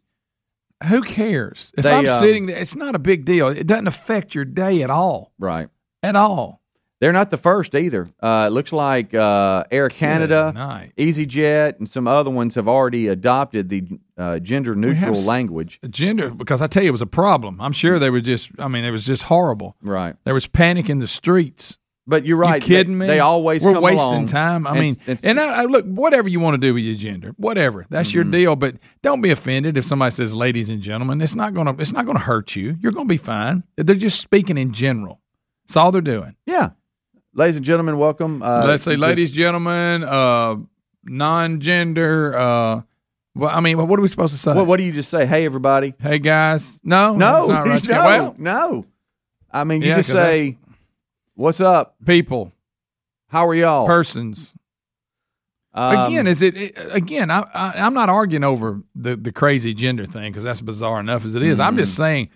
[0.88, 1.74] Who cares?
[1.78, 3.50] If They, I'm um, sitting there, it's not a big deal.
[3.50, 5.34] It doesn't affect your day at all.
[5.38, 5.68] Right.
[6.02, 6.62] At all.
[7.00, 8.10] They're not the first either.
[8.20, 10.94] Uh, it looks like uh, Air Canada, night.
[10.98, 13.84] EasyJet, and some other ones have already adopted the
[14.18, 15.80] uh, gender neutral s- language.
[15.90, 17.62] Gender, because I tell you, it was a problem.
[17.62, 18.50] I'm sure they were just.
[18.58, 19.76] I mean, it was just horrible.
[19.82, 20.16] Right.
[20.24, 21.78] There was panic in the streets.
[22.10, 22.62] But you're right.
[22.64, 23.14] You kidding They- me?
[23.14, 24.66] they always we're wasting time.
[24.66, 27.34] I mean, it's- and I, I, look, whatever you want to do with your gender,
[27.38, 28.16] whatever, that's Mm-hmm.
[28.16, 28.56] your deal.
[28.56, 31.76] But don't be offended if somebody says "ladies and gentlemen." It's not gonna.
[31.78, 32.78] It's not gonna hurt you.
[32.80, 33.66] You're gonna be fine.
[33.76, 35.22] They're just speaking in general.
[35.68, 36.38] That's all they're doing.
[36.46, 36.70] Yeah.
[37.38, 38.42] Ladies and gentlemen, welcome.
[38.42, 40.56] Uh, Let's say, ladies, gentlemen, uh,
[41.04, 42.36] non-gender.
[42.36, 42.82] Uh,
[43.36, 44.56] well, I mean, what are we supposed to say?
[44.56, 45.28] What, what do you just say?
[45.28, 45.94] Hey, everybody.
[46.02, 46.80] Hey, guys.
[46.84, 47.88] No, No, that's not right.
[47.88, 48.86] no, Well, no.
[49.52, 50.58] I mean, you Yeah, just say,
[51.36, 51.96] "What's up?
[52.04, 52.52] people,
[53.28, 54.56] How are y'all?" persons.
[55.76, 56.56] Um, again, is it
[56.92, 57.30] again?
[57.30, 61.24] I, I, I'm not arguing over the the crazy gender thing because that's bizarre enough
[61.24, 61.60] as it is.
[61.60, 61.80] I'm Mm-hmm.
[61.82, 62.30] just saying,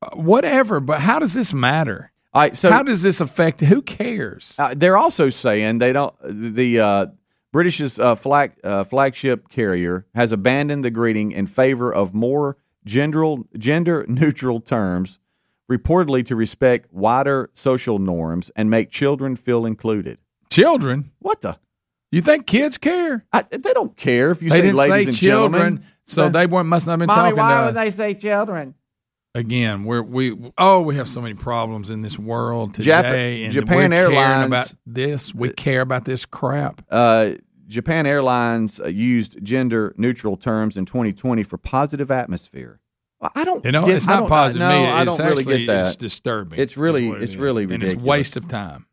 [0.00, 0.80] uh, whatever.
[0.80, 2.10] But how does this matter?
[2.34, 3.60] All right, so how does this affect?
[3.60, 4.56] Who cares?
[4.58, 6.14] Uh, they're also saying they don't.
[6.22, 7.06] The uh,
[7.54, 13.36] British's uh, flag uh, flagship carrier has abandoned the greeting in favor of more gender
[13.56, 15.20] gender neutral terms,
[15.70, 20.18] reportedly to respect wider social norms and make children feel included.
[20.50, 21.12] Children?
[21.20, 21.58] What the?
[22.10, 23.24] You think kids care?
[23.32, 25.84] I, they don't care if you they say didn't ladies say and children, gentlemen.
[26.04, 27.74] so they weren't must not have been talking to us.
[27.74, 28.74] They say children?
[29.36, 33.52] Again, we're we oh we have so many problems in this world Jap- today, and
[33.52, 35.34] Japan Airlines- about this.
[35.34, 36.82] We care about this crap.
[36.88, 37.32] Uh,
[37.66, 42.78] Japan Airlines uh, used gender neutral terms in 2020 for positive atmosphere.
[43.20, 43.64] Well, I don't.
[43.64, 44.60] You know, get- it's not positive.
[44.60, 44.84] No.
[44.84, 45.86] I It's don't really actually- get that.
[45.86, 46.60] It's disturbing.
[46.60, 48.86] It's really- it it's really and it's waste of time.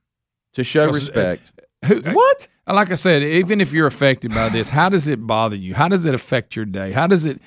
[0.53, 1.51] to show Because, uh, respect.
[1.85, 2.47] Who, what?
[2.67, 5.75] Like I said, even if you're affected by this, how does it bother you?
[5.75, 6.91] How does it affect your day?
[6.93, 7.39] How does it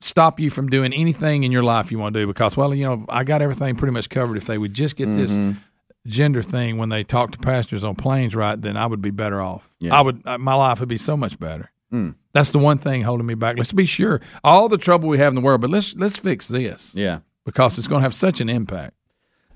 [0.00, 2.26] stop you from doing anything in your life you want to do?
[2.26, 4.36] Because, well, you know, I got everything pretty much covered.
[4.36, 5.58] If they would just get this Mm-hmm.
[6.06, 9.40] gender thing when they talk to passengers on planes right, then I would be better
[9.40, 9.70] off.
[9.80, 9.94] Yeah.
[9.94, 10.22] I would.
[10.24, 11.70] uh, My life would be so much better.
[11.92, 12.14] Mm.
[12.32, 13.56] That's the one thing holding me back.
[13.58, 16.48] Let's be sure all the trouble we have in the world, but let's let's fix
[16.48, 17.20] this Yeah.
[17.44, 18.94] because it's going to have such an impact.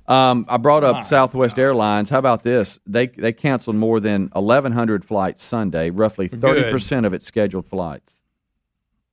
[0.09, 2.11] Um, I brought up Southwest Airlines.
[2.11, 2.81] How about this?
[2.87, 8.19] They they canceled more than 1,100 flights Sunday, roughly 30 percent of its scheduled flights.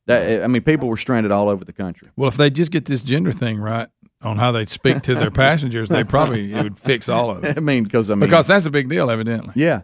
[0.08, 2.10] That I mean, people were stranded all over the country.
[2.16, 3.88] Well, if they just get this gender thing right
[4.22, 7.58] on how they speak to their passengers, they probably it would fix all of it.
[7.58, 9.52] I mean, because I mean, Because that's a big deal, evidently.
[9.56, 9.82] yeah,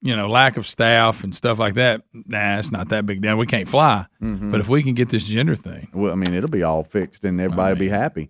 [0.00, 2.02] You know, lack of staff and stuff like that.
[2.12, 3.36] Nah, it's not that big deal.
[3.36, 4.06] We can't fly.
[4.22, 4.50] Mm-hmm.
[4.52, 7.24] But if we can get this gender thing, well, I mean, it'll be all fixed
[7.24, 8.28] and everybody will be happy,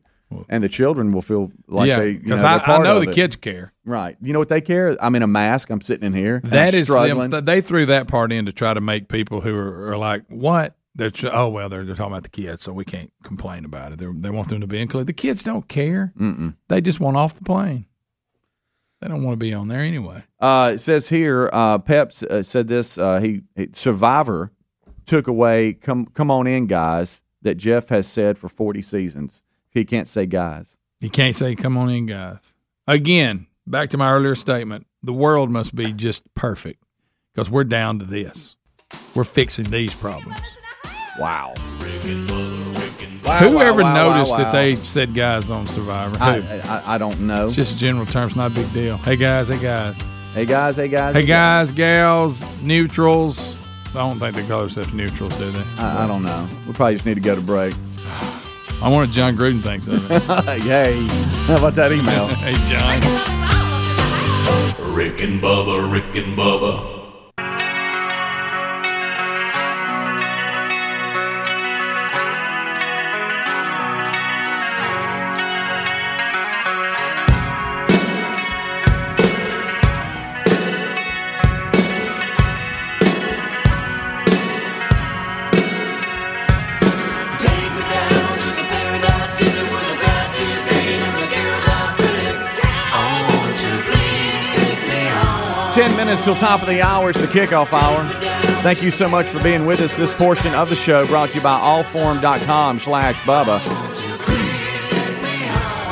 [0.48, 2.10] and the children will feel like yeah, they.
[2.10, 3.14] You know, because I, I know the it.
[3.14, 3.72] kids care.
[3.84, 4.16] Right.
[4.22, 4.96] You know what they care?
[5.00, 5.68] I'm in a mask.
[5.70, 6.40] I'm sitting in here.
[6.44, 7.30] That is them, struggling.
[7.32, 10.22] th- they threw that part in to try to make people who are, are like,
[10.28, 10.74] what?
[10.98, 14.00] They're oh well, they're, they're talking about the kids, so we can't complain about it.
[14.00, 15.06] They're, they want them to be included.
[15.06, 16.12] The kids don't care.
[16.18, 16.56] Mm-mm.
[16.66, 17.86] They just want off the plane.
[19.00, 20.24] They don't want to be on there anyway.
[20.40, 22.98] Uh, it says here, uh, Peps uh, said this.
[22.98, 24.50] Uh, he, he Survivor
[25.06, 29.44] took away "come come on in, guys" that Jeff has said for forty seasons.
[29.70, 30.76] He can't say guys.
[30.98, 32.56] He can't say, "Come on in, guys."
[32.88, 36.82] Again, back to my earlier statement: the world must be just perfect
[37.32, 38.56] because we're down to this.
[39.14, 40.40] We're fixing these problems.
[41.18, 41.54] Wow.
[43.40, 46.16] Whoever wow, wow, noticed wow, that they said guys on Survivor?
[46.20, 47.44] I, I, I don't know.
[47.44, 48.28] it's just a general term.
[48.28, 48.96] It's not a big deal.
[48.98, 50.00] Hey guys, hey guys,
[50.32, 53.56] hey guys, hey guys, hey guys, gals, neutrals.
[53.90, 55.62] I don't think they call themselves neutrals, do they?
[55.78, 56.48] I, I don't know.
[56.66, 57.74] We probably just need to go to break.
[58.06, 60.22] I wonder what Jon Gruden thinks of it.
[60.62, 60.94] hey,
[61.46, 62.28] how about that email?
[62.38, 63.00] hey John.
[64.94, 66.97] Rick and Bubba, Rick and Bubba.
[96.08, 97.10] Minutes till top of the hour.
[97.10, 98.02] It's the kickoff hour.
[98.62, 99.94] Thank you so much for being with us.
[99.94, 103.58] This portion of the show brought to you by allform.com slash Bubba.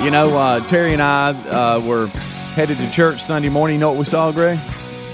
[0.03, 2.07] You know, uh, Terry and I uh, were
[2.55, 3.75] headed to church Sunday morning.
[3.75, 4.59] You know what we saw, Greg?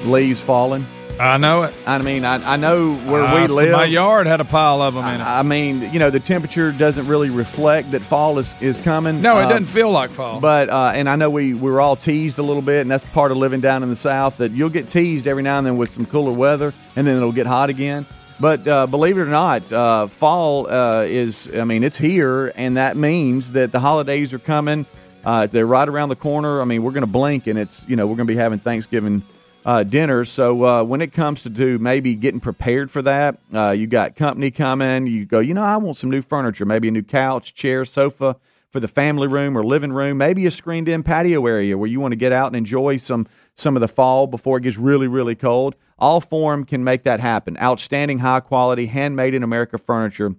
[0.04, 0.86] Leaves falling.
[1.20, 1.74] I know it.
[1.86, 3.72] I mean, I, I know where Uh, we so live.
[3.72, 5.24] My yard had a pile of them in it.
[5.24, 9.22] I mean, you know, the temperature doesn't really reflect that fall is, is coming.
[9.22, 10.40] no, it Uh, doesn't feel like fall.
[10.40, 13.04] But uh, and I know we, we were all teased a little bit, and that's
[13.04, 15.76] part of living down in the South that you'll get teased every now and then
[15.76, 18.04] with some cooler weather, and then it'll get hot again.
[18.40, 22.76] But uh, believe it or not, uh, fall uh, is I mean it's here, and
[22.78, 24.86] that means that the holidays are coming.
[25.24, 26.60] Uh, they're right around the corner.
[26.60, 28.58] I mean, we're going to blink, and it's you know we're going to be having
[28.58, 29.22] Thanksgiving
[29.64, 30.30] uh, dinners.
[30.30, 34.16] So uh, when it comes to do maybe getting prepared for that, uh, you got
[34.16, 35.06] company coming.
[35.06, 38.36] You go, you know, I want some new furniture, maybe a new couch, chair, sofa
[38.70, 42.12] for the family room or living room, maybe a screened-in patio area where you want
[42.12, 45.34] to get out and enjoy some some of the fall before it gets really really
[45.34, 45.76] cold.
[46.00, 47.56] Allform can make that happen.
[47.60, 50.34] Outstanding, high quality, handmade in America furniture,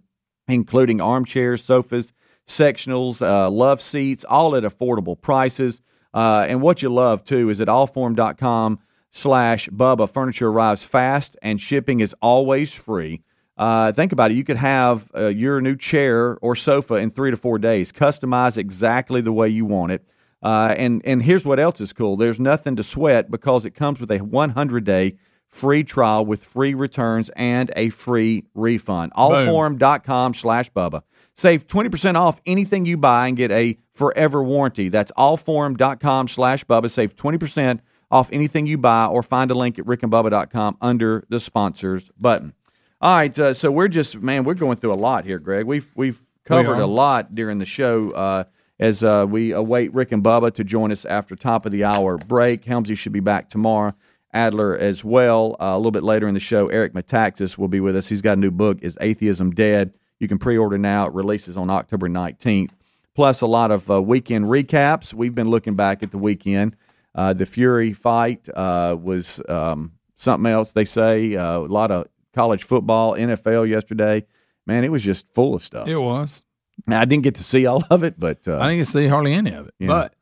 [0.47, 2.12] including armchairs, sofas,
[2.45, 5.79] sectionals, uh, love seats, all at affordable prices.
[6.13, 8.79] Uh, and what you love too is at allform.com
[9.13, 10.10] slash Bubba.
[10.10, 13.21] Furniture arrives fast and shipping is always free.
[13.56, 14.34] Uh, think about it.
[14.34, 17.91] You could have uh, your new chair or sofa in three to four days.
[17.91, 20.04] Customize exactly the way you want it.
[20.41, 22.17] Uh, and and here's what else is cool.
[22.17, 25.15] There's nothing to sweat because it comes with a 100 day
[25.47, 29.13] free trial with free returns and a free refund.
[29.13, 31.04] Allform.com slash Bubba.
[31.36, 34.89] Save 20% off anything you buy and get a forever warranty.
[34.89, 36.89] That's allform.com slash Bubba.
[36.89, 37.80] Save 20%
[38.13, 42.54] off anything you buy or find a link at rickandbubba.com under the sponsors button.
[43.02, 45.65] All right, uh, so we're just man, we're going through a lot here, Greg.
[45.65, 46.82] We've we've covered are.
[46.82, 48.43] a lot during the show uh,
[48.80, 52.17] as uh, we await Rick and Bubba to join us after top of the hour
[52.19, 52.63] break.
[52.65, 53.95] Helmsy should be back tomorrow.
[54.32, 55.56] Adler as well.
[55.60, 58.10] Uh, a little bit later in the show, Eric Metaxas will be with us.
[58.10, 61.08] He's got a new book, "Is Atheism Dead?" You can pre-order now.
[61.08, 62.73] It releases on October nineteenth.
[63.15, 65.13] Plus a lot of uh, weekend recaps.
[65.13, 66.76] We've been looking back at the weekend.
[67.15, 70.71] Uh, the Fury fight uh, was um, something else.
[70.71, 74.26] They say uh, a lot of college football, NFL yesterday.
[74.65, 75.88] Man, it was just full of stuff.
[75.88, 76.43] it was.
[76.88, 78.91] Now, I didn't get to see all of it, but uh, I didn't get to
[78.91, 79.88] see hardly any of it, Yeah.
[79.88, 80.15] but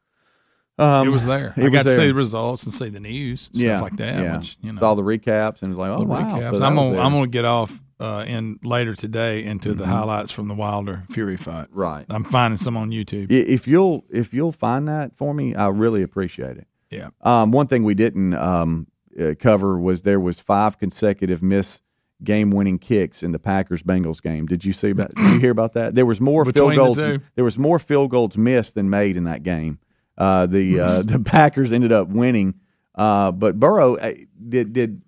[0.84, 1.54] um, it was there.
[1.56, 3.96] it I got was to see the results and see the news, stuff yeah, like
[3.98, 4.22] that.
[4.22, 4.38] Yeah.
[4.38, 6.52] Which you know, saw the recaps and was like, oh wow.
[6.52, 7.00] So I'm gonna.
[7.00, 11.38] I'm gonna get off uh, in later today into the highlights from the Wilder Fury
[11.38, 11.70] fight.
[11.70, 11.80] Mm-hmm.
[11.80, 12.06] right.
[12.10, 13.32] I'm finding some on YouTube.
[13.32, 16.68] If you'll if you'll find that for me, I really appreciate it.
[16.92, 17.10] Yeah.
[17.22, 18.88] Um, one thing we didn't um,
[19.20, 21.82] uh, cover was there was five consecutive miss
[22.24, 24.46] game winning kicks in the Packers Bengals game.
[24.46, 25.16] Did you see about?
[25.16, 25.96] did you hear about that?
[25.96, 26.98] There was more Between the field goals.
[26.98, 27.20] two.
[27.36, 29.80] There was more field goals missed than made in that game.
[30.18, 32.56] Uh, the uh, the Packers ended up winning,
[32.96, 34.14] uh, but Burrow uh,
[34.50, 35.02] did did.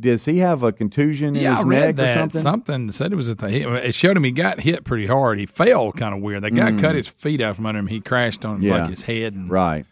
[0.00, 2.10] Does he have a contusion in Yeah, his I read neck that.
[2.10, 2.40] or something?
[2.42, 3.66] Something said it was a the hit.
[3.86, 5.38] It showed him he got hit pretty hard.
[5.38, 6.42] He fell kind of weird.
[6.42, 7.86] The guy cut his feet out from under him.
[7.86, 8.64] He crashed on Mm.
[8.64, 8.76] Yeah.
[8.80, 9.86] like his head and Right.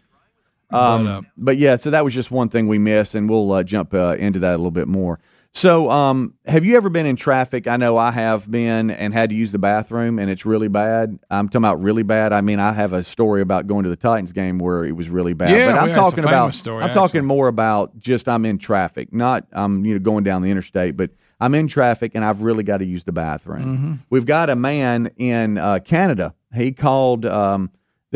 [0.70, 3.52] But, Um, uh, but yeah, so that was just one thing we missed, and we'll
[3.52, 5.20] uh, jump uh, into that a little bit more.
[5.52, 7.66] So, um, have you ever been in traffic?
[7.66, 11.18] I know I have been and had to use the bathroom, and it's really bad.
[11.30, 12.34] I'm talking about really bad.
[12.34, 15.08] I mean, I have a story about going to the Titans game where it was
[15.08, 15.50] really bad.
[15.52, 17.00] Yeah, but I'm yeah, talking about story, I'm actually.
[17.00, 20.94] talking more about just I'm in traffic, not I'm you know going down the interstate,
[20.94, 23.76] but I'm in traffic and I've really got to use the bathroom.
[23.76, 23.94] Mm-hmm.
[24.10, 26.34] We've got a man in uh, Canada.
[26.54, 27.70] He called um,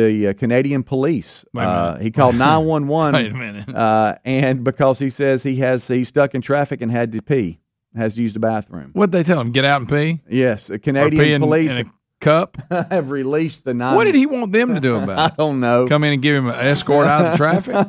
[0.07, 1.45] the uh, Canadian police.
[1.57, 3.15] Uh, he called nine one one.
[3.15, 3.69] Wait a minute.
[3.75, 7.61] Uh, and because he says he has he's stuck in traffic and had to pee,
[7.95, 8.91] has to use the bathroom.
[8.93, 9.53] What'd they tell him?
[9.53, 10.21] Get out and pee?
[10.29, 12.57] Yes, the pee Canadian in, police in a cup?
[12.71, 13.95] have released the nine.
[13.95, 15.33] What did he want them to do I about it?
[15.35, 15.87] I don't know.
[15.87, 17.87] Come in and give him an escort out of the traffic?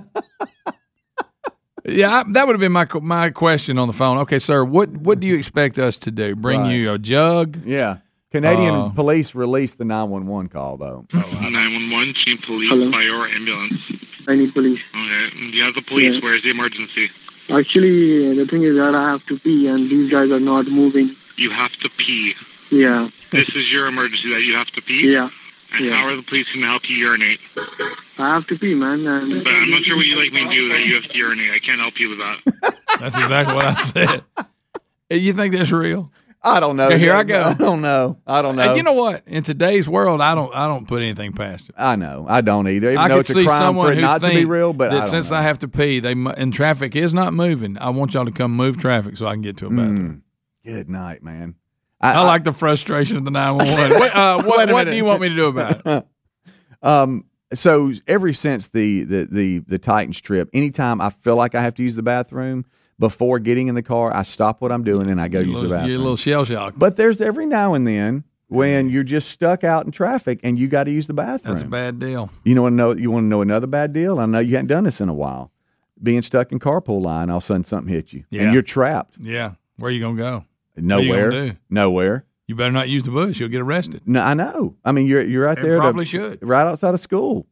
[1.85, 4.17] yeah, I, that would have been my my question on the phone.
[4.19, 6.35] Okay, sir, what what do you expect us to do?
[6.35, 6.71] Bring Right.
[6.75, 7.59] you a jug?
[7.65, 7.97] Yeah,
[8.31, 11.05] Canadian Uh, police released the nine one one call though.
[11.13, 12.89] 911, chief police, Hello.
[12.91, 13.73] fire, ambulance.
[14.27, 14.79] I need police.
[14.95, 16.13] Okay, you have the police.
[16.15, 16.19] Yeah.
[16.23, 17.09] Where's the emergency?
[17.49, 21.15] Actually, the thing is that I have to pee, and these guys are not moving.
[21.37, 22.33] You have to pee.
[22.69, 25.11] Yeah, This is your emergency that you have to pee?
[25.11, 25.27] yeah.
[25.73, 25.91] And yeah.
[25.95, 27.39] how are the police going to help you urinate?
[28.17, 29.05] I have to pee, man.
[29.07, 31.17] And But I'm not sure what you like me to do that you have to
[31.17, 31.51] urinate.
[31.51, 32.75] I can't help you with that.
[32.99, 34.23] That's exactly what I said.
[35.13, 36.09] You think that's real?
[36.43, 36.87] I don't know.
[36.87, 37.39] Okay, here I go.
[37.41, 38.17] I don't know.
[38.25, 38.63] I don't know.
[38.63, 39.27] And you know what?
[39.27, 41.75] In today's world, I don't I don't put anything past it.
[41.77, 42.25] I know.
[42.27, 42.87] I don't either.
[42.91, 44.73] Even I though could it's a see crime someone for it not to be real,
[44.73, 45.37] but that I since know.
[45.37, 47.77] I have to pee, they and traffic is not moving.
[47.77, 50.23] I want y'all to come move traffic so I can get to a bathroom.
[50.65, 51.55] Good night, man.
[52.03, 53.91] I, like the frustration of the nine one one.
[54.11, 56.07] Uh, what what do you want me to do about it?
[56.83, 61.61] Um, so ever since the, the the the Titans trip, anytime I feel like I
[61.61, 62.65] have to use the bathroom
[62.99, 65.61] before getting in the car, I stop what I'm doing and I go You're use
[65.63, 65.89] the bathroom.
[65.89, 66.77] you're a little shell shocked.
[66.79, 70.67] But there's every now and then when you're just stuck out in traffic and you
[70.67, 71.53] got to use the bathroom.
[71.53, 72.29] That's a bad deal.
[72.43, 74.19] You know, know you want to know another bad deal?
[74.19, 75.51] I know you hadn't done this in a while.
[76.03, 78.43] Being stuck in carpool line, all of a sudden something hits you, Yeah.
[78.43, 79.53] and you're trapped Yeah.
[79.77, 80.45] Where are you gonna go?
[80.77, 81.31] Nowhere.
[81.31, 81.57] gonna?
[81.69, 82.25] Nowhere.
[82.47, 83.39] You better not use the bush.
[83.39, 84.01] You'll get arrested.
[84.05, 84.75] No, I know.
[84.83, 85.75] I mean, you're you're right there.
[85.75, 86.39] to- probably should.
[86.41, 87.45] right outside of school,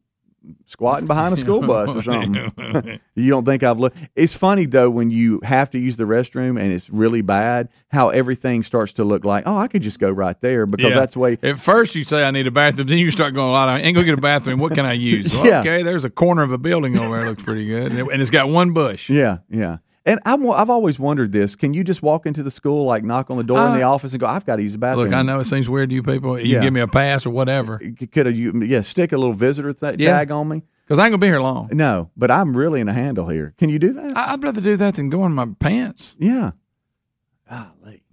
[0.66, 3.00] squatting behind a school bus or something.
[3.14, 3.96] you don't think I've looked?
[4.16, 7.68] It's funny though when you have to use the restroom and it's really bad.
[7.88, 10.94] How everything starts to look like, oh, I could just go right there because Yeah.
[10.98, 11.38] that's the way.
[11.42, 12.86] At first, you say I need a bathroom.
[12.86, 14.58] Then you start going, "I ain't gonna get a bathroom.
[14.60, 15.60] What can I use?" Well, Yeah.
[15.60, 17.26] Okay, there's a corner of a building over there.
[17.28, 19.10] Looks pretty good, and it- and it's got one bush.
[19.10, 19.78] Yeah, yeah.
[20.10, 23.30] And I'm, I've always wondered this: Can you just walk into the school, like knock
[23.30, 25.06] on the door in the Uh, office, and go, "I've got to use the bathroom"?
[25.06, 26.38] Look, I know it seems weird to you people.
[26.38, 26.60] You Yeah.
[26.60, 28.52] give me a pass or whatever, Could have you?
[28.62, 30.12] Yeah, stick a little visitor th- Yeah.
[30.18, 30.62] tag on me.
[30.86, 31.68] because I ain't gonna be here long.
[31.72, 33.54] No, but I'm really in a handle here.
[33.58, 34.16] Can you do that?
[34.16, 36.16] I- I'd rather do that than go in my pants.
[36.18, 36.50] yeah.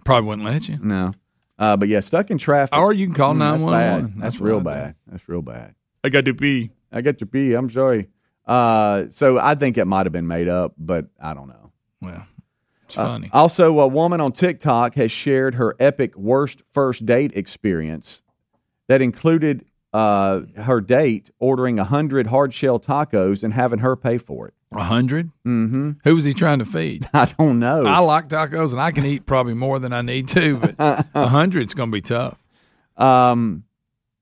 [0.04, 0.78] Probably wouldn't let you.
[0.82, 1.12] No.
[1.58, 2.78] Uh, but yeah, stuck in traffic.
[2.78, 4.04] Or you can call Mm, that's 911.
[4.06, 4.12] bad.
[4.12, 4.80] That's, That's real what I do.
[4.84, 4.94] bad.
[5.10, 5.74] That's real bad.
[6.04, 6.70] I got to pee.
[6.92, 7.52] I got your pee.
[7.54, 8.08] I'm sorry.
[8.46, 11.67] Uh, so I think it might have been made up, but I don't know.
[12.00, 12.26] Well,
[12.84, 13.30] it's Uh, funny.
[13.32, 18.22] also, a woman on TikTok has shared her epic worst first date experience
[18.88, 24.18] that included uh, her date ordering a hundred hard shell tacos and having her pay
[24.18, 24.54] for it.
[24.72, 25.30] A hundred?
[25.46, 25.92] Mm-hmm.
[26.04, 27.06] Who was he trying to feed?
[27.14, 27.86] I don't know.
[27.86, 30.74] I like tacos, and I can eat probably more than I need to, but
[31.14, 32.38] a hundred's gonna be tough.
[32.98, 33.64] Um,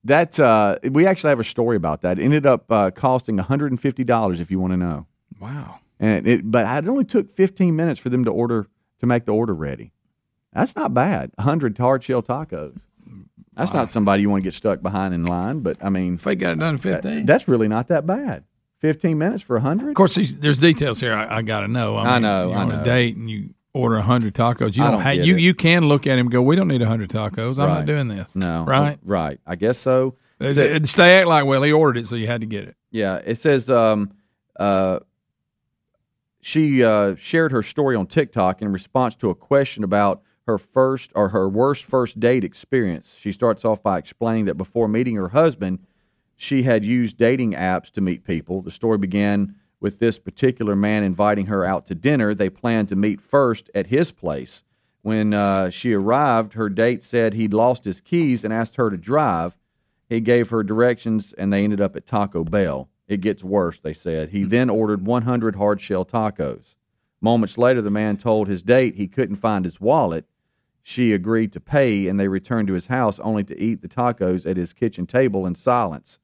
[0.04, 2.18] that uh, we actually have a story about that.
[2.20, 4.38] It ended up uh, costing one hundred and fifty dollars.
[4.40, 5.06] If you want to know,
[5.40, 5.80] Wow.
[6.00, 8.66] And it but it only took fifteen minutes for them to order
[9.00, 9.92] to make the order ready.
[10.52, 11.32] That's not bad.
[11.38, 12.82] hundred hard shell tacos.
[13.54, 15.60] That's not somebody you want to get stuck behind in line.
[15.60, 18.44] But I mean, If they got it done in fifteen, that's really not that bad.
[18.80, 19.88] Fifteen minutes for a hundred.
[19.90, 21.96] Of course, these, there's details here I, I got to know.
[21.96, 22.80] I mean, know, You're I on know.
[22.82, 24.76] a date and you order a hundred tacos.
[24.76, 25.40] You don't, don't have, you it.
[25.40, 27.58] you can look at him and go, "We don't need a hundred tacos.
[27.58, 27.74] I'm Right.
[27.76, 28.98] not doing this." No, right?
[29.02, 29.40] right.
[29.46, 30.16] I guess so.
[30.38, 32.76] Is it- They act like, well, he ordered it, so you had to get it.
[32.90, 34.12] Yeah, it says um,
[34.60, 35.00] uh,
[36.46, 41.10] she uh, shared her story on TikTok in response to a question about her first
[41.16, 43.16] or her worst first date experience.
[43.18, 45.80] She starts off by explaining that before meeting her husband,
[46.36, 48.62] she had used dating apps to meet people.
[48.62, 52.32] The story began with this particular man inviting her out to dinner.
[52.32, 54.62] They planned to meet first at his place.
[55.02, 58.96] When uh, she arrived, her date said he'd lost his keys and asked her to
[58.96, 59.56] drive.
[60.08, 62.88] He gave her directions, and they ended up at Taco Bell.
[63.08, 64.30] It gets worse, they said.
[64.30, 66.74] He then ordered 100 hard shell tacos.
[67.20, 70.26] Moments later, the man told his date he couldn't find his wallet.
[70.82, 74.48] She agreed to pay, and they returned to his house only to eat the tacos
[74.48, 76.18] at his kitchen table in silence.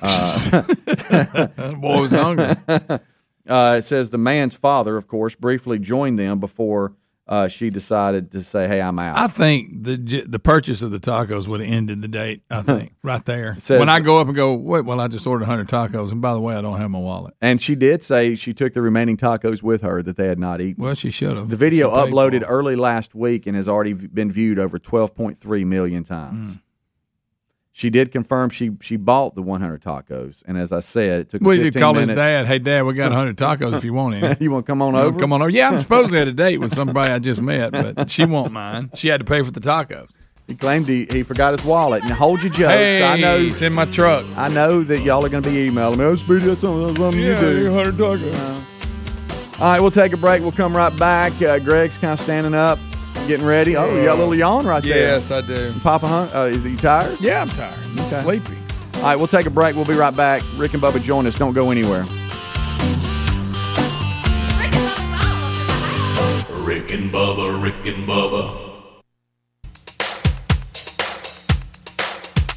[0.00, 0.62] Uh,
[1.76, 2.54] Boy was hungry.
[3.48, 6.94] uh, it says the man's father, of course, briefly joined them before
[7.28, 10.98] uh, she decided to say, "Hey, I'm out." I think the the purchase of the
[10.98, 12.42] tacos would have ended the date.
[12.50, 13.56] I think right there.
[13.58, 16.20] says- when I go up and go, wait, well, I just ordered hundred tacos, and
[16.22, 17.34] by the way, I don't have my wallet.
[17.40, 20.60] and she did say she took the remaining tacos with her that they had not
[20.60, 20.82] eaten.
[20.82, 21.48] Well, she should have.
[21.48, 24.78] The video She paid for uploaded early last week and has already been viewed over
[24.78, 26.56] 12.3 million times.
[26.56, 26.60] Mm.
[27.78, 31.42] She did confirm she she bought the 100 tacos, and as I said, it took.
[31.42, 32.48] We 15 did call his dad.
[32.48, 34.36] Hey, Dad, we got hundred tacos if you want any.
[34.40, 35.20] you want to come on You over?
[35.20, 35.48] Come on over.
[35.48, 38.90] Yeah, I'm supposedly at a date with somebody I just met, but she won't mind.
[38.94, 40.08] She had to pay for the tacos.
[40.48, 42.02] He claimed he, he forgot his wallet.
[42.02, 42.72] And hold your jokes.
[42.72, 44.26] Hey, I know it's in my truck.
[44.36, 46.04] I know that y'all are going to be emailing me.
[46.04, 47.72] Oh, Speedy, that's something, that's something you do.
[47.72, 49.60] hundred tacos.
[49.60, 50.42] All right, we'll take a break.
[50.42, 51.40] We'll come right back.
[51.40, 52.80] Uh, Greg's kind of standing up,
[53.28, 53.76] getting ready.
[53.76, 55.06] Oh, you got a little yawn right there.
[55.08, 55.72] Yes, I do.
[55.82, 57.20] Papa Hunt, uh, is you tired?
[57.20, 57.78] Yeah, I'm tired.
[57.84, 58.08] I'm Okay.
[58.16, 58.56] sleepy.
[58.96, 59.76] All right, we'll take a break.
[59.76, 60.42] We'll be right back.
[60.56, 61.38] Rick and Bubba join us.
[61.38, 62.04] Don't go anywhere.
[66.64, 68.66] Rick and Bubba, Rick and Bubba.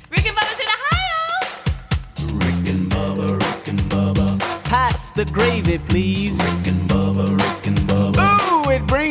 [0.10, 1.22] Rick and Bubba's in Ohio.
[2.38, 4.40] Rick and Bubba, Rick and Bubba.
[4.66, 6.38] Pass the gravy, please.
[6.38, 7.61] Rick and Bubba, Rick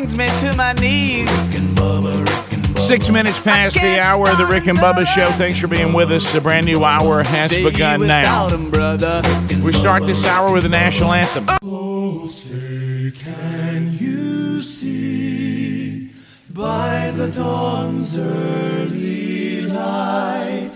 [0.01, 1.29] brings me to my knees.
[1.29, 2.79] Rick and Bubba, Rick and Bubba.
[2.79, 5.27] Six minutes past the hour of the Rick and Bubba Show.
[5.33, 6.35] Thanks for being with us.
[6.35, 8.47] A brand new hour has Day begun now.
[8.47, 9.23] without 'em, brother.
[9.63, 11.45] We start this hour with the national anthem.
[11.63, 16.11] Oh, say, can you see
[16.49, 20.71] by the dawn's early light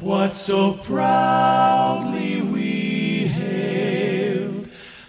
[0.00, 2.55] what so proudly we hailed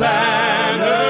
[0.00, 1.09] banner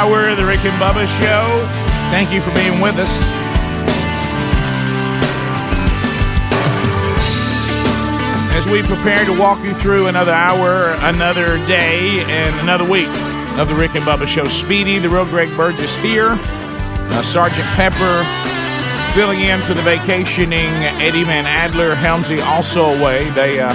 [0.00, 1.64] hour of the Rick and Bubba Show.
[2.08, 3.20] Thank you for being with us.
[8.56, 13.08] As we prepare to walk you through another hour, another day, and another week
[13.58, 14.46] of the Rick and Bubba Show.
[14.46, 16.30] Speedy, the real Greg Burgess here.
[16.30, 18.24] Uh, Sergeant Pepper
[19.12, 21.94] filling in for the vacationing Eddie Van Adler.
[21.94, 23.28] Helmsy also away.
[23.32, 23.74] They uh,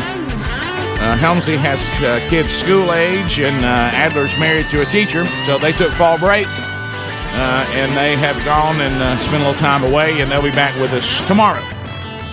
[1.06, 5.60] uh, Helmsy has uh, kids school age, and uh, Adler's married to a teacher, so
[5.60, 9.84] they took fall break, uh, and they have gone and uh, spent a little time
[9.84, 11.62] away, and they'll be back with us tomorrow.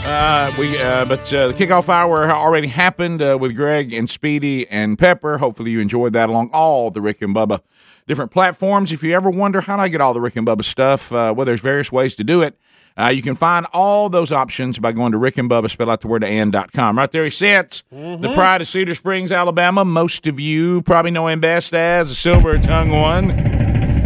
[0.09, 5.37] Uh, we, but the kickoff hour already happened with Greg and Speedy and Pepper.
[5.37, 7.61] Hopefully, you enjoyed that along all the Rick and Bubba
[8.07, 8.91] different platforms.
[8.91, 11.45] If you ever wonder how do I get all the Rick and Bubba stuff, well,
[11.45, 12.59] there's various ways to do it.
[12.99, 16.01] Uh, you can find all those options by going to Rick and Bubba, spell out
[16.03, 16.99] the word and dot com.
[16.99, 19.85] Right there he sits, the pride of Cedar Springs, Alabama.
[19.85, 23.29] Most of you probably know him best as the silver tongue one.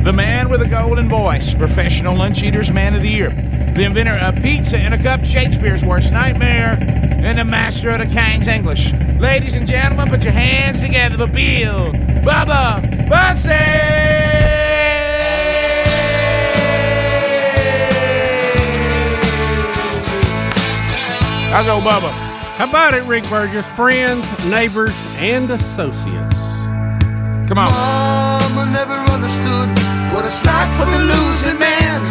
[0.05, 3.31] The man with a golden voice, professional lunch eaters man of the year,
[3.75, 8.07] the inventor of pizza in a cup, Shakespeare's worst nightmare, and the master of the
[8.07, 8.93] King's English.
[9.19, 11.91] Ladies and gentlemen, put your hands together for Bill
[12.23, 14.16] Bubba Bussey!
[21.51, 22.11] How's old Bubba?
[22.59, 23.71] How about it, Rick Burgess?
[23.73, 26.41] Friends, neighbors, and associates.
[27.49, 27.71] Come on.
[27.71, 29.71] Mama never understood
[30.13, 32.03] what it's like for the losing man.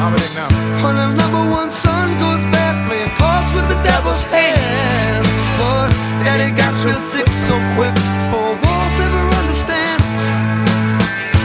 [0.00, 0.48] Mama didn't know.
[0.80, 5.28] When the number one son goes back playing cards with the devil's hands.
[5.60, 5.92] But
[6.24, 7.92] daddy got real sick so quick,
[8.32, 10.00] four walls never understand.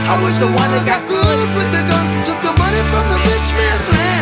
[0.08, 3.18] I wish the one that got good with the gun took the money from the
[3.28, 4.15] rich man's land.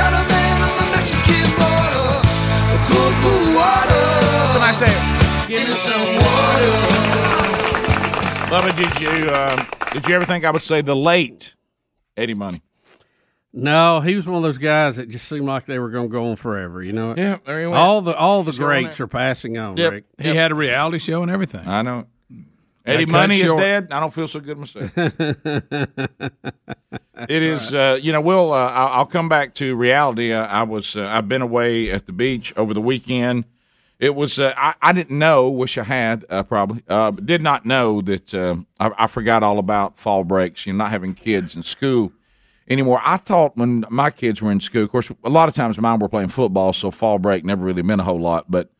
[0.00, 2.08] I shot a man on the Mexican border.
[2.88, 4.04] Cool, cool water.
[4.40, 4.92] That's what I say.
[5.48, 6.74] Give me some water.
[8.50, 11.54] Bubba, did you um, did you ever think I would say the late
[12.16, 12.62] Eddie Money?
[13.52, 16.12] No, he was one of those guys that just seemed like they were going to
[16.12, 16.82] go on forever.
[16.82, 17.14] You know?
[17.16, 17.76] Yeah, there he went.
[17.76, 19.76] All the all the He's greats are passing on.
[19.76, 19.92] Yep.
[19.92, 20.04] Rick.
[20.18, 21.66] He had a reality show and everything.
[21.66, 22.06] I know.
[22.84, 23.88] Eddie Money is dead.
[23.90, 24.90] I don't feel so good myself.
[24.96, 26.28] it
[27.28, 28.20] is, uh, you know.
[28.20, 28.52] We'll.
[28.52, 30.32] Uh, I'll, I'll come back to reality.
[30.32, 30.96] Uh, I was.
[30.96, 33.44] Uh, I've been away at the beach over the weekend.
[33.98, 34.38] It was.
[34.38, 35.50] Uh, I, I didn't know.
[35.50, 36.24] Wish I had.
[36.30, 36.82] Uh, probably.
[36.88, 38.34] Uh, did not know that.
[38.34, 40.66] I, I forgot all about fall breaks.
[40.66, 42.12] You know, not having kids in school
[42.66, 43.00] anymore.
[43.04, 44.84] I thought when my kids were in school.
[44.84, 47.82] Of course, a lot of times mine were playing football, so fall break never really
[47.82, 48.50] meant a whole lot.
[48.50, 48.70] But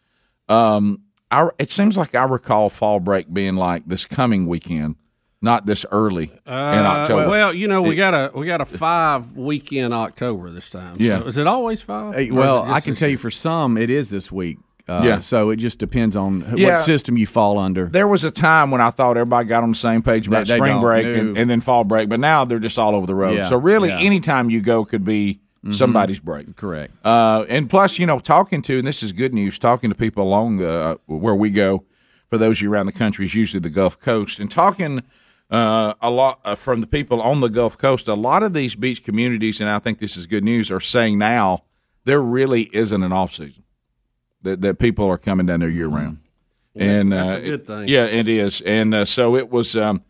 [0.48, 4.96] um, I, it seems like I recall fall break being like this coming weekend,
[5.40, 7.28] not this early in Uh, October.
[7.28, 10.96] Well, you know, we got a we got a five weekend October this time.
[10.98, 11.20] Yeah.
[11.20, 12.14] So is it always five?
[12.14, 14.58] Hey, well, I can tell you for some, it is this week.
[14.88, 15.18] Uh, Yeah.
[15.20, 16.68] So it just depends on wh- Yeah.
[16.74, 17.86] what system you fall under.
[17.86, 20.54] there was a time when I thought everybody got on the same page about They-
[20.54, 20.82] they spring don't.
[20.82, 23.36] break and, and then fall break, but now they're just all over the road.
[23.36, 23.44] Yeah.
[23.44, 24.00] So really, Yeah.
[24.00, 25.38] anytime you go could be
[25.72, 26.56] somebody's break.
[26.56, 26.92] Correct.
[27.04, 30.22] Uh, and plus, you know, talking to, and this is good news, talking to people
[30.22, 31.84] along the, uh, where we go,
[32.28, 35.02] for those of you around the country, is usually the Gulf Coast, and talking
[35.50, 38.74] uh, a lot uh, from the people on the Gulf Coast, a lot of these
[38.74, 41.64] beach communities, and I think this is good news, are saying now
[42.04, 43.64] there really isn't an off season.
[44.42, 46.20] That, that people are coming down there year round.
[46.74, 47.88] And That's- that's uh, a good thing.
[47.88, 48.62] Yeah, it is.
[48.62, 49.76] And uh, so it was.
[49.76, 50.02] Um,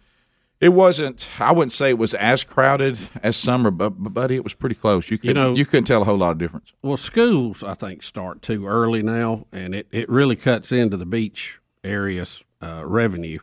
[0.61, 1.27] it wasn't.
[1.41, 4.75] I wouldn't say it was as crowded as summer, but, but buddy, it was pretty
[4.75, 5.11] close.
[5.11, 6.73] You could, you, know- couldn't tell a whole lot of difference.
[6.83, 11.07] Well, schools I think start too early now, and it, it really cuts into the
[11.07, 13.39] beach area's uh, revenue.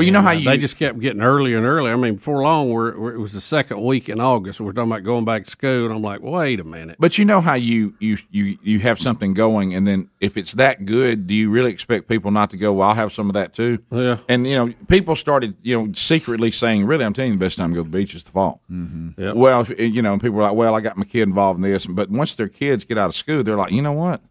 [0.00, 1.92] Well, you know how uh, you- they just kept getting earlier and earlier.
[1.92, 4.58] I mean, before long, we're, we're, it was the second week in August.
[4.58, 6.96] We're talking about going back to school, and I'm like, wait a minute.
[6.98, 10.52] But you know how you you you you have something going, and then if it's
[10.52, 12.72] that good, do you really expect people not to go?
[12.72, 13.78] Well, I'll have some of that too.
[13.90, 14.16] Yeah.
[14.26, 17.58] And you know, people started you know secretly saying, "Really, I'm telling you, the best
[17.58, 19.38] time to go to the beach is the fall." Mm-hmm.
[19.38, 21.84] Well, if, you know, people were like, "Well, I got my kid involved in this,"
[21.84, 24.22] but once their kids get out of school, they're like, "You know what?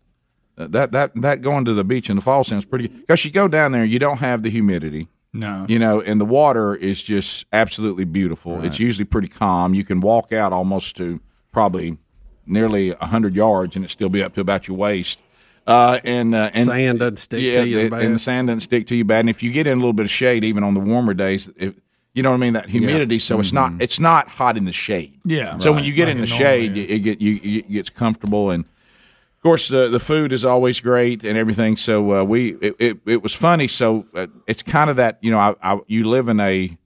[0.58, 3.30] That that that going to the beach in the fall sounds pretty good." Because you
[3.30, 5.10] go down there, you don't have the humidity.
[5.34, 5.66] No.
[5.70, 8.64] You know, and the water is just absolutely beautiful.
[8.64, 9.74] It's usually pretty calm.
[9.74, 11.20] You can walk out almost to
[11.52, 11.98] probably
[12.48, 15.20] nearly 100 yards and it still be up to about your waist.
[15.68, 18.02] Uh, and, uh, and Sand doesn't stick yeah, to you as the- bad.
[18.06, 19.20] and the sand doesn't stick to you bad.
[19.20, 21.52] And if you get in a little bit of shade, even on the warmer days,
[21.58, 21.76] if,
[22.16, 23.20] you know what I mean, that humidity.
[23.20, 25.20] So it's not it's not hot in the shade.
[25.26, 27.72] Yeah, So when you get Like in the it normally shade, it, get you it
[27.72, 28.66] gets comfortable and.
[29.40, 31.78] Of course, the the food is always great and everything.
[31.78, 33.70] So uh, we it, it, it was funny.
[33.70, 36.78] So uh, it's kind of that you know I, I you live in a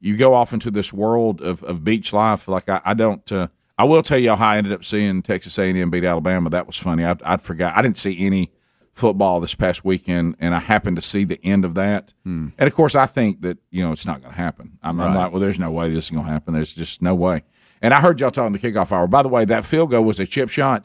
[0.00, 2.46] you go off into this world of, of beach life.
[2.46, 3.32] Like I, I don't.
[3.32, 3.48] Uh,
[3.78, 6.50] I will tell you how I ended up seeing Texas A and M beat Alabama.
[6.50, 7.06] That was funny.
[7.06, 7.74] I I forgot.
[7.74, 8.52] I didn't see any
[8.92, 12.12] football this past weekend, and I happened to see the end of that.
[12.58, 14.78] And of course, I think that you know it's not going to happen.
[14.82, 16.52] I'm, I'm like, well, there's no way this is going to happen.
[16.52, 17.44] There's just no way.
[17.80, 19.06] And I heard y'all talking the kickoff hour.
[19.06, 20.84] By the way, that field goal was a chip shot.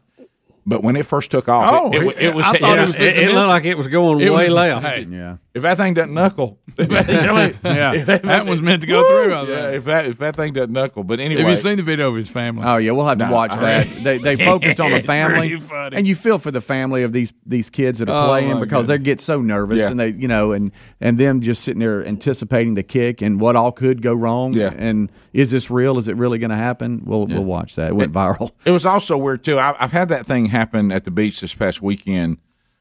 [0.69, 2.45] But when it first took off, Oh, it, it, it was.
[2.45, 4.49] I thought Yeah, it was it, it looked like it was going It way was-
[4.49, 4.85] left.
[4.85, 5.05] hey.
[5.09, 5.37] Yeah.
[5.55, 7.51] If that thing doesn't knuckle, you Yeah,
[7.93, 9.33] if that one's meant to go through.
[9.33, 9.75] I yeah, think.
[9.77, 12.15] if that if that thing doesn't knuckle, but anyway, Have you seen the video of
[12.15, 12.63] his family?
[12.65, 13.87] Oh yeah, we'll have to No, watch that.
[14.03, 15.95] They they focused on the family, funny.
[15.97, 18.59] and you feel for the family of these these kids that are Oh, playing my
[18.59, 19.05] because they goodness.
[19.05, 19.87] get so nervous Yeah.
[19.91, 20.71] and they you know and
[21.01, 24.53] and them just sitting there anticipating the kick and what all could go wrong.
[24.53, 24.73] Yeah.
[24.77, 25.97] And is this real?
[25.97, 27.01] Is it really going to happen?
[27.05, 27.89] We'll we'll watch that.
[27.89, 28.51] It went viral.
[28.65, 29.57] It was also weird too.
[29.57, 32.37] I, I've had that thing happen at the beach this past weekend,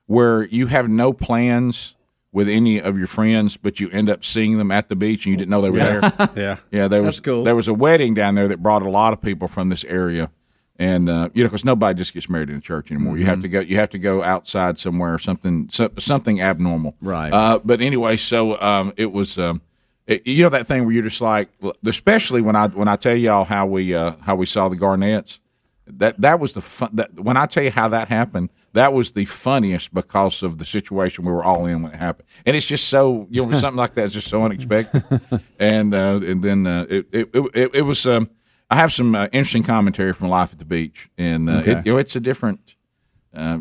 [0.06, 1.94] where you have no plans
[2.32, 5.30] with any of your friends, but you end up seeing them at the beach and
[5.32, 6.28] you didn't know they were there.
[6.36, 6.56] Yeah.
[6.70, 7.44] Yeah, there was That's cool.
[7.44, 10.30] there was a wedding down there that brought a lot of people from this area,
[10.78, 13.16] and uh, you know, because nobody just gets married in a church anymore.
[13.16, 13.30] You Mm-hmm.
[13.30, 13.60] have to go.
[13.60, 16.96] You have to go outside somewhere, something so, something abnormal.
[17.00, 17.32] Right.
[17.32, 19.38] Uh, but anyway, so um, it was.
[19.38, 19.62] Um,
[20.06, 21.48] it, you know that thing where you're just like,
[21.84, 25.40] especially when I when I tell y'all how we uh, how we saw the Garnets.
[25.86, 26.90] That that was the fun.
[26.94, 30.64] That, when I tell you how that happened, that was the funniest because of the
[30.64, 32.28] situation we were all in when it happened.
[32.46, 35.02] And it's just so you know something like that is just so unexpected.
[35.58, 38.06] and uh, and then uh, it, it, it it was.
[38.06, 38.30] Um,
[38.70, 41.72] I have some uh, interesting commentary from life at the beach, and uh, Okay.
[41.72, 42.76] it, you know it's a different.
[43.34, 43.60] Uh,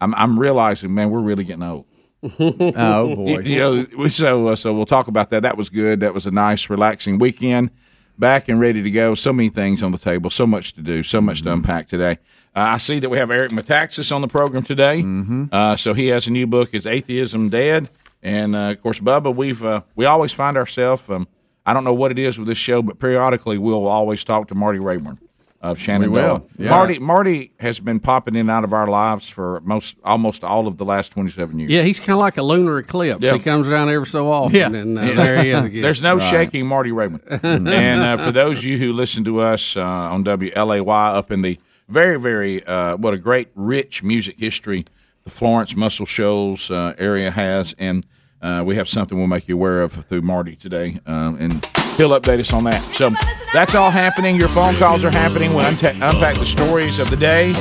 [0.00, 1.84] I'm I'm realizing, man, we're really getting old.
[2.22, 3.38] oh boy.
[3.44, 5.42] You know, so uh, so we'll talk about that.
[5.42, 6.00] That was good.
[6.00, 7.70] That was a nice, relaxing weekend.
[8.18, 9.14] Back and ready to go.
[9.14, 10.28] So many things on the table.
[10.30, 11.04] So much to do.
[11.04, 12.18] So much to unpack today.
[12.56, 15.02] Uh, I see that we have Eric Metaxas on the program today.
[15.02, 15.44] Mm-hmm.
[15.52, 17.88] Uh, so he has a new book, "Is Atheism Dead?"
[18.22, 21.08] And uh, of course, Bubba, we've uh, we always find ourselves.
[21.08, 21.28] Um,
[21.64, 24.54] I don't know what it is with this show, but periodically we'll always talk to
[24.54, 25.18] Marty Raybon
[25.60, 26.08] of Shenandoah.
[26.08, 26.70] We will, yeah.
[26.70, 30.66] Marty Marty has been popping in and out of our lives for most almost all
[30.66, 31.70] of the last twenty seven years.
[31.70, 33.22] Yeah, he's kind of like a lunar eclipse.
[33.22, 33.34] Yeah.
[33.34, 34.66] He comes around every so often, Yeah.
[34.68, 35.82] and uh, there he is again.
[35.82, 37.20] There's no shaking Marty Raybon.
[37.44, 40.80] and uh, for those of you who listen to us uh, on WLAY
[41.14, 41.58] up in the
[41.88, 44.84] very, very, uh, what a great, rich music history
[45.24, 47.74] the Florence Muscle Shoals uh, area has.
[47.78, 48.06] And
[48.40, 51.00] uh, we have something we'll make you aware of through Marty today.
[51.06, 51.52] Um, and
[51.96, 52.80] he'll update us on that.
[52.94, 53.10] So
[53.52, 54.36] that's all happening.
[54.36, 55.54] Your phone calls are happening.
[55.54, 57.52] We'll unta- unpack the stories of the day.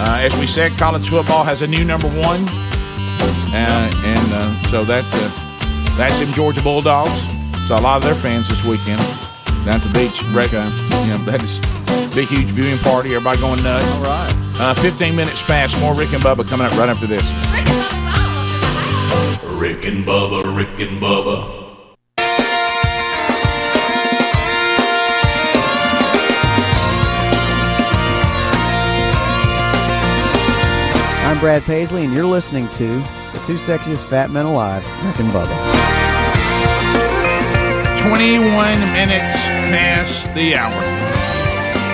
[0.00, 2.44] Uh, as we said, college football has a new number one.
[3.50, 5.10] Uh, and so that's
[5.96, 7.26] that's them Georgia Bulldogs.
[7.66, 9.00] So a lot of their fans this weekend
[9.64, 10.22] down to the beach.
[10.34, 10.68] Rec- uh,
[11.04, 11.60] you know, they had this
[12.14, 13.14] big, huge viewing party.
[13.14, 13.84] Everybody going nuts.
[13.84, 14.32] All right.
[14.60, 15.78] Uh, 15 minutes past.
[15.80, 17.22] More Rick and Bubba coming up right after this.
[19.58, 21.56] Rick and Bubba, Rick and Bubba.
[31.24, 35.28] I'm Brad Paisley, and you're listening to the two sexiest fat men alive, Rick and
[35.30, 35.97] Bubba.
[38.02, 38.44] 21
[38.92, 39.34] minutes
[39.74, 40.70] past the hour.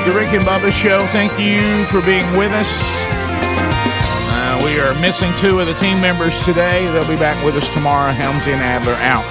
[0.05, 1.01] The Rick and Bubba Show.
[1.07, 2.83] Thank you for being with us.
[4.31, 6.87] Uh, we are missing two of the team members today.
[6.93, 8.13] They'll be back with us tomorrow.
[8.13, 9.25] Helmsy and Adler out.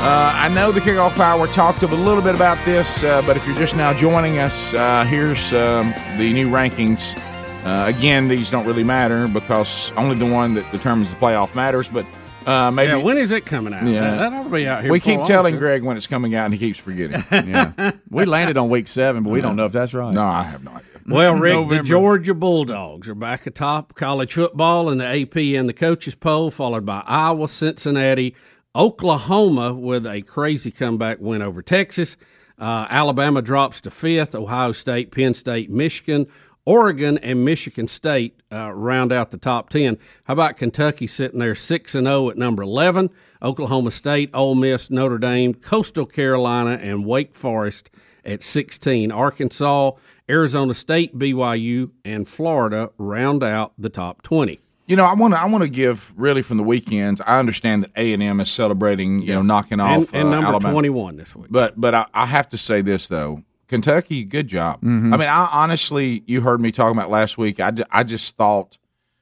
[0.00, 3.46] Uh, I know the kickoff hour talked a little bit about this, uh, but if
[3.46, 7.16] you're just now joining us, uh, here's um, the new rankings.
[7.64, 11.88] Uh, again, these don't really matter because only the one that determines the playoff matters.
[11.88, 12.06] But
[12.48, 13.86] uh, maybe yeah, when is it coming out?
[13.86, 14.00] Yeah.
[14.00, 14.90] That, that ought to be out here.
[14.90, 15.60] we keep telling sure.
[15.60, 17.22] Greg when it's coming out, and he keeps forgetting.
[17.30, 17.92] yeah.
[18.08, 20.14] We landed on week seven, but we don't know if that's right.
[20.14, 20.88] No, I have no idea.
[21.06, 25.72] Well, Rick, the Georgia Bulldogs are back atop college football in the AP and the
[25.72, 28.34] coaches poll, followed by Iowa, Cincinnati,
[28.76, 32.16] Oklahoma with a crazy comeback win over Texas.
[32.58, 34.34] Uh, Alabama drops to fifth.
[34.34, 36.26] Ohio State, Penn State, Michigan,
[36.68, 39.96] Oregon, and Michigan State uh, round out the top ten.
[40.24, 43.08] How about Kentucky sitting there six and zero at number eleven?
[43.42, 47.88] Oklahoma State, Ole Miss, Notre Dame, Coastal Carolina, and Wake Forest
[48.22, 49.10] at sixteen.
[49.10, 49.92] Arkansas,
[50.28, 54.60] Arizona State, BYU, and Florida round out the top twenty.
[54.86, 57.22] You know, I want to I want to give really from the weekends.
[57.22, 60.70] I understand that A and M is celebrating, you know, knocking off and uh, number
[60.70, 61.48] twenty one this week.
[61.50, 64.80] But but I, I have to say this though, Kentucky, good job.
[64.82, 65.12] Mhm.
[65.14, 67.60] I mean, I honestly, you heard me talking about last week.
[67.60, 68.78] I, I just thought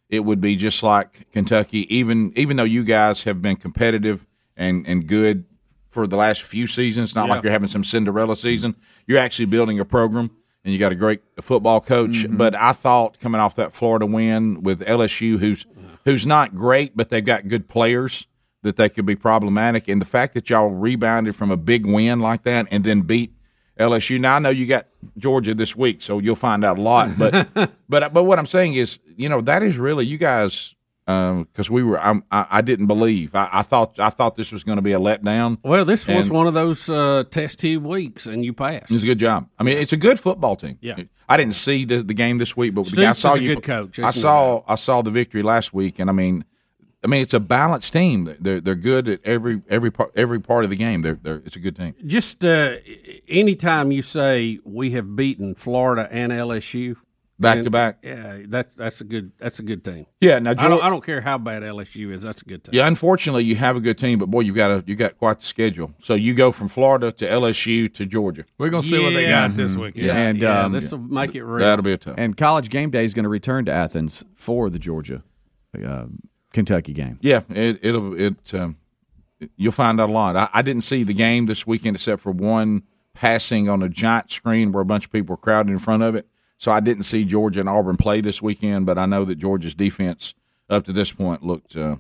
[0.09, 4.25] it would be just like Kentucky, even even though you guys have been competitive
[4.57, 5.45] and and good
[5.91, 7.15] for the last few seasons.
[7.15, 7.35] Not Yeah.
[7.35, 8.77] like you're having some Cinderella season.
[9.07, 10.31] You're actually building a program.
[10.65, 14.65] And you got a great football coach, but I thought coming off that Florida win
[14.65, 15.65] with LSU, who's
[16.05, 18.27] who's not great, but they've got good players,
[18.65, 19.87] that they could be problematic.
[19.87, 23.33] And the fact that y'all rebounded from a big win like that and then beat
[23.79, 24.19] LSU.
[24.19, 24.87] Now I know you got
[25.19, 27.19] Georgia this week, so you'll find out a lot.
[27.19, 27.49] But
[27.89, 30.75] but but what I'm saying is, you know, that is really you guys
[31.07, 34.65] because we were I'm, I, I didn't believe I, I thought I thought this was
[34.65, 35.59] going to be a letdown.
[35.63, 38.91] Well, this was one of those uh, test tube weeks, and you passed.
[38.91, 39.49] It's a good job.
[39.59, 40.79] I mean, it's a good football team.
[40.81, 40.97] Yeah.
[41.29, 43.55] I didn't see the, the game this week, but I saw you.
[43.55, 43.99] good coach.
[43.99, 46.45] I saw I saw the victory last week, and I mean,
[47.05, 48.35] I mean, it's a balanced team.
[48.41, 51.03] They're they're good at every every part every part of the game.
[51.03, 51.95] They're, they're it's a good team.
[52.05, 52.77] Just uh,
[53.29, 56.97] anytime you say we have beaten Florida and LSU
[57.39, 57.99] Back and- to back.
[58.03, 60.07] yeah, that's that's a good that's a good team.
[60.23, 62.23] Yeah, now, I don't, I don't care how bad LSU is.
[62.23, 62.75] That's a good team.
[62.75, 65.41] Yeah, unfortunately, you have a good team, but boy, you got a you got quite
[65.41, 65.93] the schedule.
[66.01, 68.47] So you go from Florida to LSU to Georgia.
[68.57, 69.97] We're gonna see what they got this week.
[69.97, 70.73] Yeah, and um,
[71.11, 71.59] make it real.
[71.59, 72.15] That'll be a tough.
[72.17, 75.23] And College Game Day is going to return to Athens for the Georgia
[75.85, 76.07] uh,
[76.57, 77.19] Kentucky game.
[77.23, 78.55] Yeah, it, it'll it.
[78.55, 78.77] Um,
[79.57, 80.35] you'll find out a lot.
[80.37, 82.83] I, I didn't see the game this weekend except for one
[83.15, 86.15] passing on a giant screen where a bunch of people were crowded in front of
[86.15, 86.27] it.
[86.59, 89.75] So I didn't see Georgia and Auburn play this weekend, but I know that Georgia's
[89.75, 90.35] defense
[90.71, 91.97] up to this point looked uh,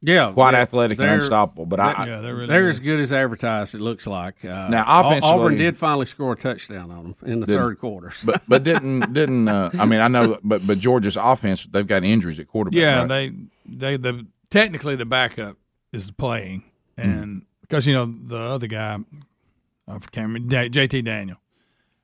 [0.00, 1.66] Yeah, quite they're- athletic and unstoppable.
[1.66, 3.74] But I, they're, they're as good as advertised.
[3.74, 4.44] It looks like.
[4.44, 7.78] Uh, Now, offensively- Auburn did finally score a touchdown on them in the Didn't- third
[7.80, 8.12] quarter.
[8.24, 12.04] but but didn't didn't uh, I mean I know but but Georgia's offense they've got
[12.04, 12.78] injuries at quarterback.
[12.80, 13.08] Yeah, right?
[13.08, 13.32] they
[13.68, 15.56] they the technically the backup
[15.92, 16.64] is playing,
[16.96, 18.98] and because you know the other guy,
[19.86, 21.38] I can't remember JT Daniel.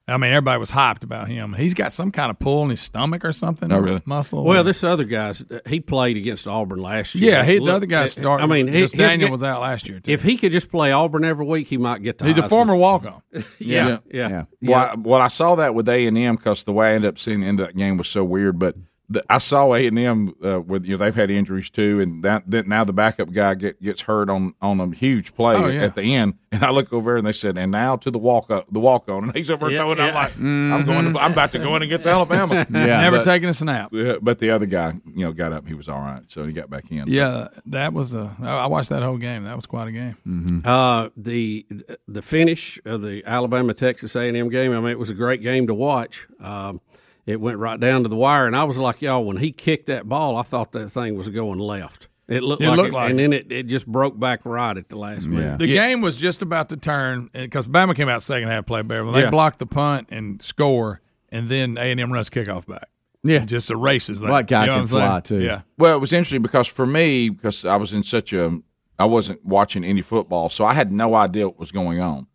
[0.06, 1.54] I mean, everybody was hyped about him.
[1.54, 3.72] He's got some kind of pull in his stomach or something.
[3.72, 4.02] Oh, really?
[4.04, 4.44] Muscle.
[4.44, 7.32] Well, this other guy's he played against Auburn last year.
[7.32, 8.44] Yeah, he, the other guy uh, started.
[8.44, 10.00] I mean, he- his Daniel ga- was out last year.
[10.00, 10.10] Too.
[10.10, 12.26] If he could just play Auburn every week, he might get the.
[12.26, 13.22] He's a former walk-on.
[13.58, 16.90] yeah, yeah, Well, I, well, I saw that with A and M because the way
[16.90, 18.58] I ended up seeing the end of that game was so weird.
[18.58, 18.76] But
[19.08, 22.22] the, I saw A and M uh, with you know they've had injuries too, and
[22.24, 25.66] that, that now the backup guy get, gets hurt on on a huge play Oh,
[25.66, 25.82] at, yeah.
[25.82, 28.18] at the end, and I look over there and they said, and now to the
[28.18, 29.98] walk up, the walk on, and he's over Yeah, throwing.
[29.98, 30.06] yeah.
[30.08, 32.66] I'm like, I'm going, to, I'm about to go in and get to Alabama.
[32.70, 33.90] Never But- taking a snap.
[33.92, 35.68] yeah, but the other guy, you know, got up.
[35.68, 37.04] He was all right, so he got back in.
[37.06, 38.34] Yeah, that was a.
[38.42, 39.44] I I watched that whole game.
[39.44, 40.16] That was quite a game.
[40.26, 40.66] Mm-hmm.
[40.66, 41.66] Uh, the
[42.08, 44.72] the finish of the Alabama Texas A and M game.
[44.72, 46.26] I mean, it was a great game to watch.
[46.40, 46.80] Um,
[47.26, 49.86] it went right down to the wire, and I was like y'all when he kicked
[49.86, 50.36] that ball.
[50.36, 52.08] I thought that thing was going left.
[52.26, 53.22] It looked It like looked it, like and it.
[53.22, 55.58] then it, it just broke back right at the last minute.
[55.58, 59.10] The game was just about to turn because Bama came out second half play better.
[59.12, 59.30] They Yeah.
[59.30, 62.88] blocked the punt and score, and then A and M runs kickoff back.
[63.22, 64.28] Yeah, It just erases that.
[64.28, 65.08] That guy You know can what I'm saying?
[65.10, 65.40] fly, too.
[65.42, 68.58] Yeah, Well, it was interesting because for me, because I was in such a,
[68.98, 72.26] I wasn't watching any football, so I had no idea what was going on,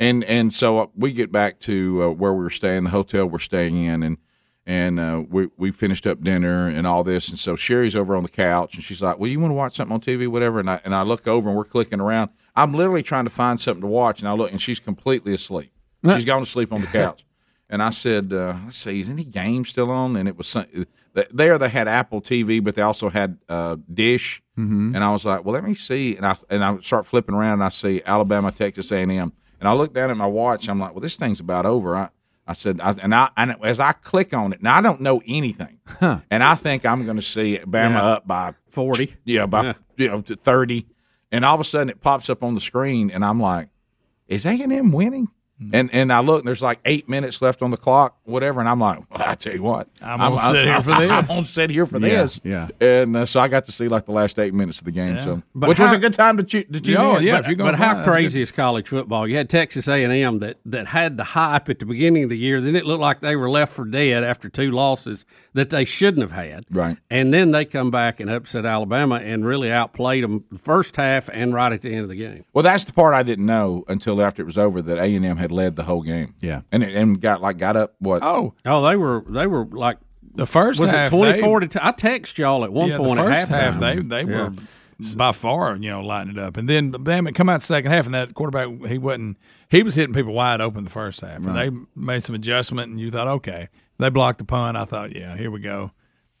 [0.00, 3.26] and and so uh, we get back to uh, where we were staying, the hotel
[3.26, 4.18] we're staying in, and
[4.66, 8.22] and uh, we we finished up dinner and all this, and so Sherry's over on
[8.22, 10.70] the couch, and she's like, "Well, you want to watch something on TV, whatever?" And
[10.70, 12.30] I and I look over, and we're clicking around.
[12.54, 15.72] I'm literally trying to find something to watch, and I look, and she's completely asleep.
[16.14, 17.24] She's gone to sleep on the couch.
[17.70, 20.16] And I said, uh, let's see, is any game still on?
[20.16, 20.66] And it was some,
[21.30, 24.42] there they had Apple TV, but they also had uh, Dish.
[24.58, 24.94] Mhm.
[24.94, 26.16] And I was like, well, let me see.
[26.16, 29.32] And I and I start flipping around, and I see Alabama, Texas A and M.
[29.60, 30.68] And I look down at my watch.
[30.68, 31.96] I'm like, well, this thing's about over.
[31.96, 32.08] I,
[32.46, 35.22] I said, I, and I and as I click on it, now I don't know
[35.26, 38.02] anything, and I think I'm going to see Bama Yeah.
[38.04, 39.72] up by forty, yeah, by Yeah.
[39.96, 40.86] you know to thirty,
[41.30, 43.68] and all of a sudden it pops up on the screen, and I'm like,
[44.26, 45.28] is A and M winning?
[45.62, 45.74] Mm-hmm.
[45.74, 48.68] And and I look, and there's like eight minutes left on the clock, whatever, and
[48.68, 51.10] I'm like, well, I tell you what, I'm gonna sit here for this.
[51.10, 52.40] I'm gonna sit here for Yeah, this.
[52.44, 52.68] yeah.
[52.80, 55.16] And uh, so I got to see like the last eight minutes of the game,
[55.16, 55.24] Yeah.
[55.24, 56.72] so But which was a good time to tune.
[56.72, 57.24] To tune Oh, in.
[57.24, 58.12] yeah, but, if you're gonna but find- how that's good.
[58.12, 59.26] crazy is college football?
[59.28, 62.30] You had Texas A and M that that had the hype at the beginning of
[62.30, 62.60] the year.
[62.60, 66.22] Then it looked like they were left for dead after two losses that they shouldn't
[66.22, 66.64] have had.
[66.70, 66.96] Right.
[67.10, 71.28] And then they come back and upset Alabama and really outplayed them the first half
[71.32, 72.44] and right at the end of the game.
[72.52, 75.26] Well, that's the part I didn't know until after it was over that A and
[75.26, 76.34] M had led the whole game.
[76.40, 76.62] Yeah.
[76.70, 78.21] and it, and got like got up what?
[78.22, 79.98] Oh, Oh, they were they were like
[80.34, 81.78] the first was half it twenty to?
[81.78, 84.44] T- I text y'all at one yeah, point the at first half they they Yeah.
[84.44, 84.52] were
[85.16, 87.90] by far you know lighting it up, and then damn it come out the second
[87.90, 89.36] half, and that quarterback he wasn't
[89.68, 91.70] he was hitting people wide open the first half, and they
[92.00, 93.68] made some adjustment, and you thought okay,
[93.98, 94.76] they blocked the punt.
[94.76, 95.90] I thought yeah, here we go,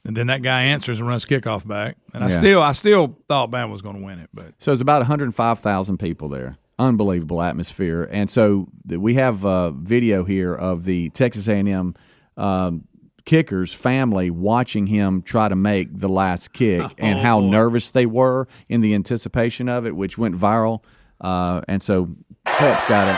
[0.04, 2.38] and then that guy answers and runs kickoff back, and I Yeah.
[2.38, 5.98] still I still thought Bama was going to win it, but So it's about 105,000
[5.98, 6.56] people there.
[6.82, 8.08] Unbelievable atmosphere.
[8.10, 11.94] And so we have uh, video here of the Texas A&M
[12.36, 12.88] um,
[13.24, 18.48] kickers family watching him try to make the last kick and how nervous they were
[18.68, 20.82] in the anticipation of it, which went viral.
[21.20, 23.14] Uh, and so Pep's got it.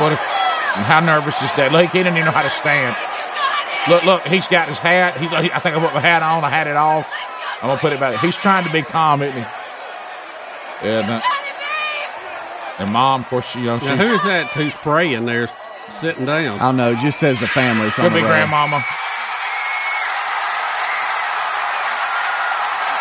[0.00, 0.12] What?
[0.12, 1.72] A, how nervous is that?
[1.72, 2.94] Look, he didn't even know how to stand.
[3.88, 5.16] Look, look, he's got his hat.
[5.18, 5.32] He's.
[5.32, 6.44] I think I put my hat on.
[6.44, 7.12] I had it off.
[7.62, 8.18] I'm gonna put it back.
[8.20, 9.48] He's trying to be calm, isn't he?
[10.88, 11.20] And, uh,
[12.80, 15.48] and mom, of course, she, you know, Now, who is that who's praying there,
[15.88, 16.58] sitting down?
[16.58, 16.90] I don't know.
[16.90, 17.86] It just says the family.
[17.86, 18.28] It's on could be row.
[18.28, 18.84] grandmama.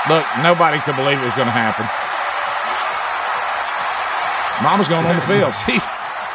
[0.10, 1.86] Look, nobody could believe it was going to happen.
[4.66, 5.54] Mama's going on the field.
[5.66, 5.86] She's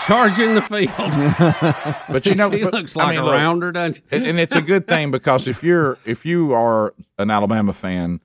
[0.07, 0.93] charging the field.
[2.09, 4.03] But you know, he but- looks I like mean, a look, rounder, doesn't she?
[4.11, 8.21] and, and it's a good thing because if you're if you are an Alabama fan,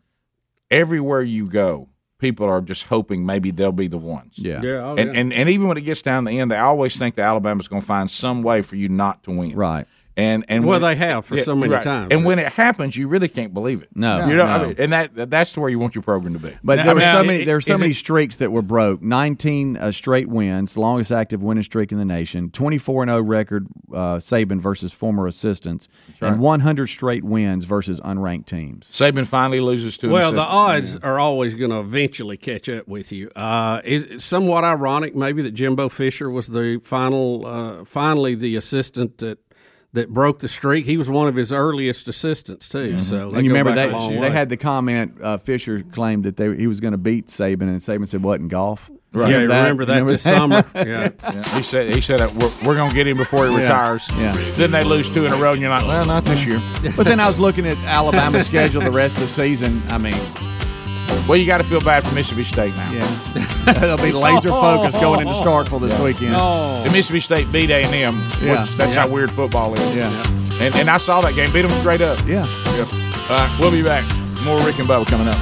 [0.69, 4.33] everywhere you go, people are just hoping maybe they'll be the ones.
[4.35, 4.61] Yeah.
[4.61, 5.19] Yeah, oh, and, yeah.
[5.21, 7.67] and and even when it gets down to the end, they always think that Alabama's
[7.67, 9.55] going to find some way for you not to win.
[9.55, 9.87] Right.
[10.17, 12.09] And and Well, when- they have for so many times.
[12.11, 13.89] And when it happens, you really can't believe it.
[13.95, 14.51] No, you know, no.
[14.51, 16.53] I mean, and that that's where you want your program to be.
[16.63, 17.43] But Now- there were so i- many.
[17.45, 19.01] There were so is many it- streaks that were broke.
[19.01, 22.49] Nineteen uh, straight wins, longest active winning streak in the nation.
[22.51, 23.67] Twenty-four and zero record.
[23.93, 25.87] Uh, Saban versus former assistants,
[26.21, 26.31] right.
[26.33, 28.89] and one hundred straight wins versus unranked teams.
[28.91, 30.53] Saban finally loses to an Well, the assistant.
[30.53, 33.29] odds are always going to eventually catch up with you.
[33.35, 39.17] Uh, it's somewhat ironic, maybe, that Jimbo Fisher was the final, uh, finally the assistant
[39.19, 39.37] that
[39.93, 40.85] that broke the streak.
[40.85, 43.01] He was one of his earliest assistants too.
[43.03, 43.35] So they Mm-hmm.
[43.37, 44.29] and you remember back they a long they way.
[44.29, 45.17] had the comment.
[45.21, 48.39] Uh, Fisher claimed that they, he was going to beat Saban, and Saban said, "What
[48.39, 49.29] in golf?" Right.
[49.29, 50.63] Yeah, you remember that this summer.
[50.73, 51.09] Yeah.
[51.21, 53.57] Yeah, he said he said we're, we're going to get him before he Yeah.
[53.59, 54.07] retires.
[54.17, 54.31] Yeah.
[54.55, 56.61] Then they lose two in a row, and you're like, well, not this year.
[56.95, 59.83] But then I was looking at Alabama's schedule the rest of the season.
[59.89, 60.13] I mean,
[61.27, 62.91] Well, you got to feel bad for Mississippi State now.
[62.91, 66.35] yeah, they'll be laser focused going into Starkville this weekend.
[66.37, 68.21] Oh, And Mississippi State beat A and M.
[68.41, 68.65] Yeah.
[68.77, 69.95] That's how weird football is.
[69.95, 70.09] Yeah.
[70.61, 71.51] And, and I saw that game.
[71.53, 72.19] Beat them straight up.
[72.25, 72.45] Yeah.
[72.75, 72.85] Yeah.
[73.29, 74.03] All right, we'll be back.
[74.43, 75.37] More Rick and Bubba coming up.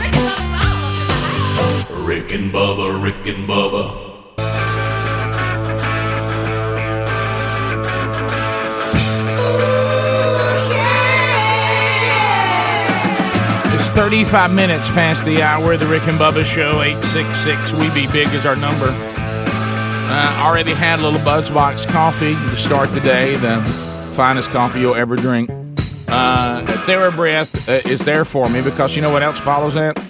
[2.05, 4.08] Rick and Bubba, Rick and Bubba.
[13.99, 15.75] 35 minutes past the hour.
[15.75, 18.87] The Rick and Bubba Show, 866 We Be Big is our number.
[18.91, 23.61] Uh, already had a little Buzzbox coffee to start the day, the
[24.15, 25.49] finest coffee you'll ever drink.
[26.07, 30.01] Uh, TheraBreath uh, is there for me because you know what else follows that?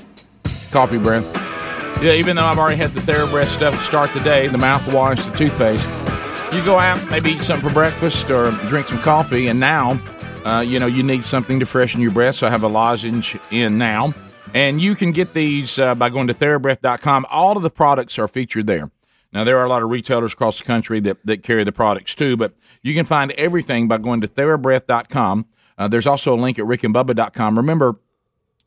[0.70, 1.26] Coffee breath.
[2.04, 5.32] Yeah, even though I've already had the TheraBreath stuff to start the day, the mouthwash,
[5.32, 5.88] the toothpaste,
[6.54, 10.00] you go out, maybe eat something for breakfast or drink some coffee, and now,
[10.50, 12.36] uh, you know, you need something to freshen your breath.
[12.36, 14.16] So I have a lozenge in now.
[14.54, 17.28] And you can get these uh, by going to TheraBreath.com.
[17.30, 18.90] All of the products are featured there.
[19.32, 22.16] Now, there are a lot of retailers across the country that, that carry the products
[22.16, 25.46] too, but you can find everything by going to TheraBreath.com.
[25.78, 27.56] Uh, there's also a link at rickandbubba.com.
[27.56, 28.00] Remember,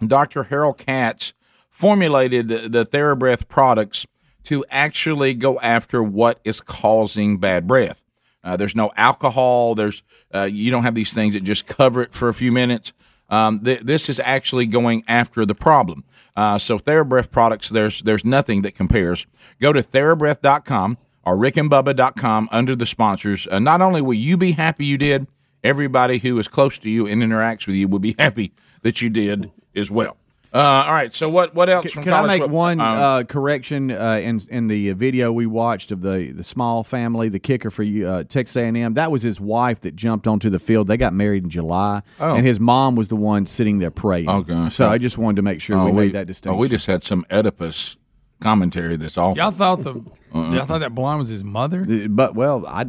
[0.07, 0.45] Dr.
[0.45, 1.35] Harold Katz
[1.69, 4.07] formulated the TheraBreath products
[4.45, 8.05] to actually go after what is causing bad breath.
[8.45, 9.75] Uh, there's no alcohol.
[9.75, 10.03] There's
[10.35, 12.93] uh, you don't have these things that just cover it for a few minutes.
[13.29, 16.05] Um, th- this is actually going after the problem.
[16.37, 19.27] Uh, so TheraBreath products, there's there's nothing that compares.
[19.61, 23.47] Go to TheraBreath.com or RickandBubba.com under the sponsors.
[23.47, 25.27] Uh, not only will you be happy you did,
[25.63, 29.09] everybody who is close to you and interacts with you will be happy that you
[29.09, 30.17] did as well.
[30.55, 31.15] Uh, all right.
[31.15, 31.91] So what what else?
[31.93, 35.47] from Can I make foot- one um, uh, correction uh, in in the video we
[35.47, 38.93] watched of the the small family, the kicker for uh, Texas A&M?
[38.95, 40.89] That was his wife that jumped onto the field.
[40.89, 42.35] They got married in July, Oh.
[42.35, 44.29] and his mom was the one sitting there praying.
[44.29, 44.75] Oh, gosh.
[44.75, 46.57] So I just wanted to make sure oh, we made that distinction.
[46.59, 47.97] Oh, we just had some Oedipus
[48.43, 49.39] commentary that's awful.
[49.39, 49.95] Y'all thought the
[50.35, 50.53] Uh-uh.
[50.53, 51.87] y'all thought that blonde was his mother?
[52.11, 52.87] But well, I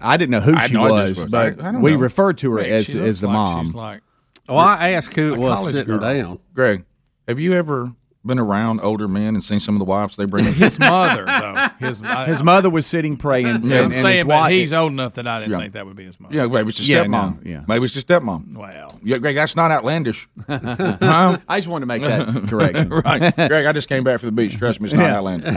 [0.00, 1.30] I didn't know who I she no was, was.
[1.30, 1.98] but I- I we know.
[1.98, 3.66] referred to her Rick, as as the like mom.
[3.66, 4.00] she's like
[4.48, 6.00] Well, I asked who it was sitting girl.
[6.00, 6.38] down.
[6.52, 6.84] Greg,
[7.28, 7.92] have you ever
[8.24, 10.44] been around older men and seen some of the wives they bring?
[10.44, 11.68] His mother, though.
[11.86, 13.46] His, I, His mother was sitting praying.
[13.46, 15.58] and, I'm and his saying, but wife- he's old enough that I didn't Yeah.
[15.60, 16.34] think that would be his mother.
[16.34, 17.10] Yeah, maybe it's a Yeah, stepmom.
[17.10, 17.64] no, yeah.
[17.68, 18.56] Maybe it's a stepmom.
[18.56, 20.28] Well, Yeah, Greg, that's not outlandish.
[20.48, 21.38] huh?
[21.48, 22.88] I just wanted to make that correction.
[22.88, 23.32] right.
[23.36, 24.58] Greg, I just came back from the beach.
[24.58, 25.16] Trust me, it's not Yeah.
[25.18, 25.54] outlandish.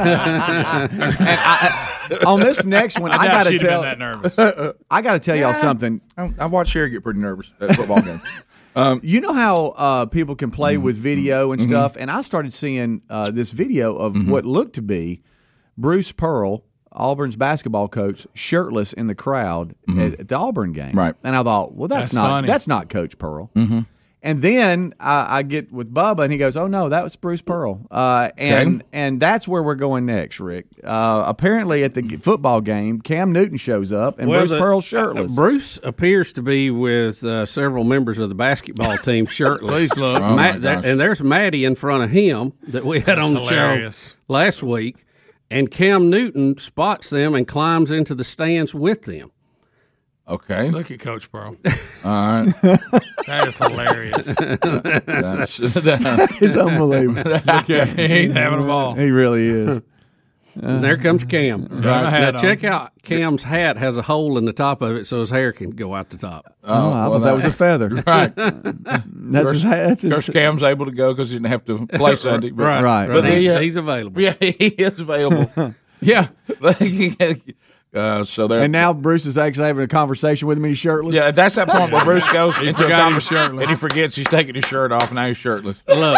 [2.26, 3.82] On this next one, I, I got to tell.
[3.84, 4.38] that nervous.
[4.92, 6.02] I got to tell y'all something.
[6.18, 8.22] I, I watched Sherry get pretty nervous at football games.
[8.76, 11.68] Um, you know how uh, people can play with video and Mhm.
[11.68, 14.32] stuff, and I started seeing uh, this video of Mm-hmm.
[14.32, 15.22] what looked to be
[15.78, 20.90] Bruce Pearl, Auburn's basketball coach, shirtless in the crowd at, at the Auburn game.
[20.90, 20.98] Mm-hmm.
[21.00, 21.16] Right.
[21.24, 22.48] and I thought, well, that's, That's not funny.
[22.48, 23.50] that's not Coach Pearl.
[24.22, 27.42] And then I, I get with Bubba, and he goes, "Oh no, that was Bruce
[27.42, 28.86] Pearl." Uh, and Okay.
[28.92, 30.66] and that's where we're going next, Rick.
[30.84, 34.84] Uh, apparently, at the football game, Cam Newton shows up, and Well, Bruce the- Pearl's
[34.84, 35.32] shirtless.
[35.32, 39.72] uh, Bruce appears to be with uh, several members of the basketball team shirtless.
[39.88, 40.22] Please look.
[40.22, 40.86] Oh, Matt, there- gosh.
[40.86, 44.08] and there's Maddie in front of him that we had on the That's hilarious.
[44.10, 44.98] show last week.
[45.52, 49.32] And Cam Newton spots them and climbs into the stands with them.
[50.30, 50.70] Okay.
[50.70, 51.56] Look at Coach Pearl.
[52.06, 52.12] All
[52.44, 52.54] right.
[53.26, 54.26] That is hilarious.
[54.28, 57.24] That's, that, it's unbelievable.
[57.32, 58.94] Look at he's having a ball.
[58.94, 59.82] He really is.
[60.62, 61.66] And there comes Cam.
[61.68, 61.84] Right.
[61.84, 62.44] my hat now on.
[62.44, 65.52] check out Cam's hat has a hole in the top of it so his hair
[65.54, 66.54] can go out the top.
[66.64, 67.90] Oh, I thought that was a feather.
[67.90, 68.34] Right.
[68.36, 72.50] That's his, that's his, Cam's able to go because he didn't have to play Sunday.
[72.52, 73.08] but- Right, Right.
[73.08, 74.22] But But he's, he, uh, he's available.
[74.22, 75.76] Yeah, he is available.
[76.02, 76.28] Yeah.
[77.94, 78.62] Uh, so there.
[78.62, 80.64] And now Bruce is actually having a conversation with him.
[80.66, 81.16] He's shirtless.
[81.16, 83.62] yeah, that's that point where Bruce goes He into a forgot he was conversation shirtless.
[83.64, 85.12] and he forgets he's taking his shirt off.
[85.12, 85.78] Now he's shirtless.
[85.88, 86.18] look,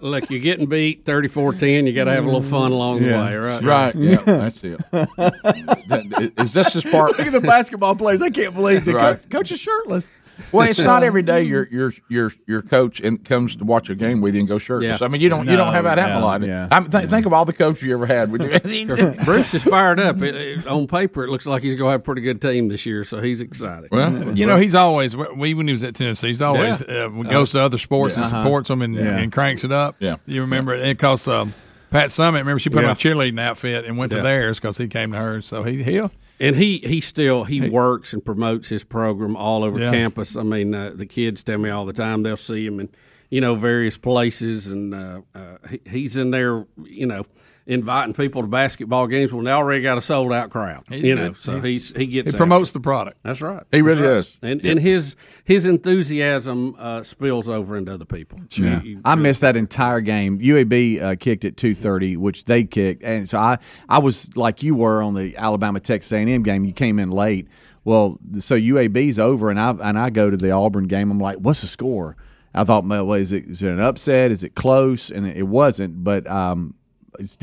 [0.00, 1.86] look, you're getting beat 34-10.
[1.86, 3.10] You got to have a little fun along Yeah.
[3.18, 3.62] the way, right?
[3.62, 3.94] Right.
[3.94, 4.80] Yeah, that's it.
[4.90, 7.16] That- is this his part?
[7.18, 8.22] Look at the basketball players.
[8.22, 9.20] I can't believe the Right.
[9.20, 10.10] coach, coach is shirtless.
[10.50, 13.94] Well, it's not every day your your your your coach and comes to watch a
[13.94, 15.00] game with you and go shirtless.
[15.00, 15.04] Yeah.
[15.04, 16.42] I mean, you don't you don't have that happen a lot.
[16.42, 16.68] yeah.
[16.70, 18.30] I mean, th- think of all the coaches you ever had.
[18.32, 18.40] Would?
[19.24, 20.22] Bruce is fired up.
[20.22, 22.68] It, it- on paper, it looks like he's going to have a pretty good team
[22.68, 23.90] this year, so he's excited.
[23.90, 26.28] well, You know, he's always we when he was at Tennessee.
[26.28, 29.18] He's always uh, goes to other sports and supports them and, Yeah.
[29.18, 29.96] and cranks it up.
[29.98, 30.16] Yeah.
[30.26, 31.54] you remember it because um,
[31.90, 32.38] Pat Summitt.
[32.40, 32.88] Remember she put Yeah.
[32.90, 34.18] on a cheerleading outfit and went Yeah.
[34.18, 35.46] to theirs because he came to hers.
[35.46, 36.10] So he he'll
[36.42, 39.92] And he he still he works and promotes his program all over Yeah.
[39.92, 40.36] campus.
[40.36, 42.88] I mean, uh, the kids tell me all the time they'll see him in
[43.30, 47.24] you know various places, and uh, uh, he, he's in there, you know,
[47.66, 50.84] inviting people to basketball games when they already got a sold out crowd.
[50.88, 51.22] He's you good.
[51.28, 52.80] know, so He's- he's, he gets he promotes there.
[52.80, 53.18] the product.
[53.22, 53.62] That's right.
[53.70, 54.38] He really That's does.
[54.42, 54.70] and Yeah.
[54.72, 58.40] and his his enthusiasm uh, spills over into other people.
[58.56, 58.82] Yeah.
[58.82, 60.38] You- you I missed that entire game.
[60.40, 63.58] UAB uh, kicked at two thirty, which they kicked, and so I
[63.88, 66.64] I was like you were on the Alabama Texas A and M game.
[66.64, 67.48] You came in late.
[67.84, 71.10] Well, so UAB's over, and I and I go to the Auburn game.
[71.10, 72.16] I'm like, what's the score?
[72.54, 74.30] I thought, well, is it is it an upset?
[74.30, 75.10] Is it close?
[75.10, 76.04] And it wasn't.
[76.04, 76.81] But um, it's-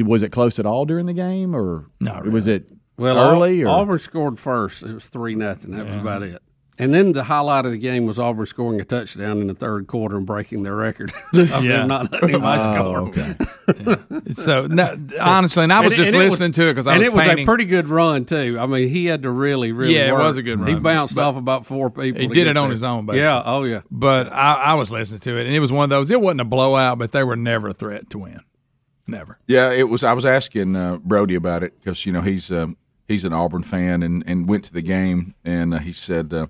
[0.05, 3.63] was it close at all during the game, or Not was it Well, early?
[3.63, 3.81] Au- or?
[3.81, 4.83] Auburn scored first.
[4.83, 5.71] It was three nothing.
[5.71, 6.41] That was about it.
[6.81, 9.87] And then the highlight of the game was Auburn scoring a touchdown in the third
[9.87, 11.11] quarter and breaking their record.
[11.33, 11.85] Yeah.
[11.85, 12.99] not letting anybody Oh, score.
[13.09, 14.33] okay.
[14.33, 16.93] So no, honestly, and I was And- just and it listening to it because I
[16.93, 17.43] and was it was painting.
[17.43, 18.57] a pretty good run too.
[18.59, 19.93] I mean, he had to really, really.
[19.95, 20.69] Yeah, it was a good run.
[20.73, 22.21] He bounced But off about four people.
[22.21, 22.71] he did it on there.
[22.71, 23.21] his own, basically.
[23.23, 23.43] Yeah.
[23.45, 23.81] Oh yeah.
[23.91, 26.09] But I, I was listening to it, and it was one of those.
[26.11, 28.39] It wasn't a blowout, but they were never a threat to win.
[29.09, 29.39] Never.
[29.47, 30.03] Yeah, it was.
[30.03, 32.77] I was asking uh, Brody about it because you know he's um,
[33.09, 36.47] he's an Auburn fan and, and went to the game and uh, he said uh,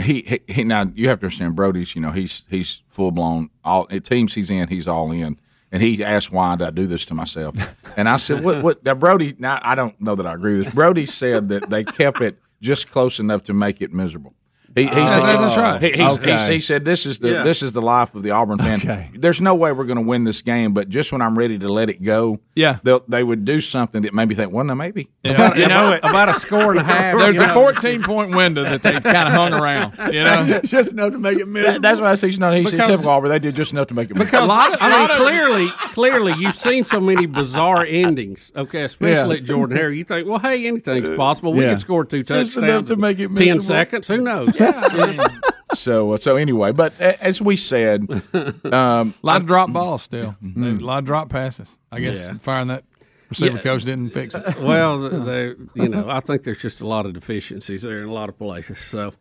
[0.00, 3.50] he, he he now you have to understand Brody's you know he's he's full blown
[3.64, 5.40] all it teams he's in he's all in
[5.72, 8.84] and he asked why did I do this to myself and I said what what
[8.84, 11.82] now Brody now I don't know that I agree with this Brody said that they
[11.82, 14.34] kept it just close enough to make it miserable.
[14.76, 15.82] He, he Oh, said, that's right.
[15.82, 16.30] He, he's- Okay.
[16.32, 17.42] he's- he said, "This is the Yeah.
[17.42, 18.78] this is the life of the Auburn fan.
[18.78, 19.10] Okay.
[19.14, 21.68] There's no way we're going to win this game, but just when I'm ready to
[21.68, 22.76] let it go, Yeah.
[22.82, 25.08] they'll, they would do something that made me think, well, no, maybe.
[25.24, 27.16] About, you know, about a score and a half.
[27.18, 29.94] There's a 14 point window that they kind of hung around.
[30.12, 31.72] You know, just enough to make it miserable.
[31.72, 33.30] That- that's why I say, you know, he's, he's Because- typical Auburn.
[33.30, 34.14] They did just enough to make it.
[34.14, 38.52] Because A lot of- mean, clearly, clearly, you've seen so many bizarre endings.
[38.54, 39.40] Okay, especially Yeah.
[39.40, 39.90] at Jordan Hare.
[39.90, 41.54] You think, well, hey, anything's uh, possible.
[41.54, 41.70] We Yeah.
[41.70, 44.06] can score two Just enough to make it ten seconds.
[44.08, 44.54] Who knows?
[45.74, 48.08] so uh, so anyway, but as we said,
[48.64, 50.36] um, a lot of drop balls still.
[50.56, 51.78] A lot of drop passes.
[51.92, 52.38] I guess Yeah.
[52.38, 52.84] firing that
[53.28, 53.62] receiver Yeah.
[53.62, 54.56] coach didn't fix it.
[54.60, 58.12] well, they, you know, I think there's just a lot of deficiencies there in a
[58.12, 58.78] lot of places.
[58.78, 59.12] So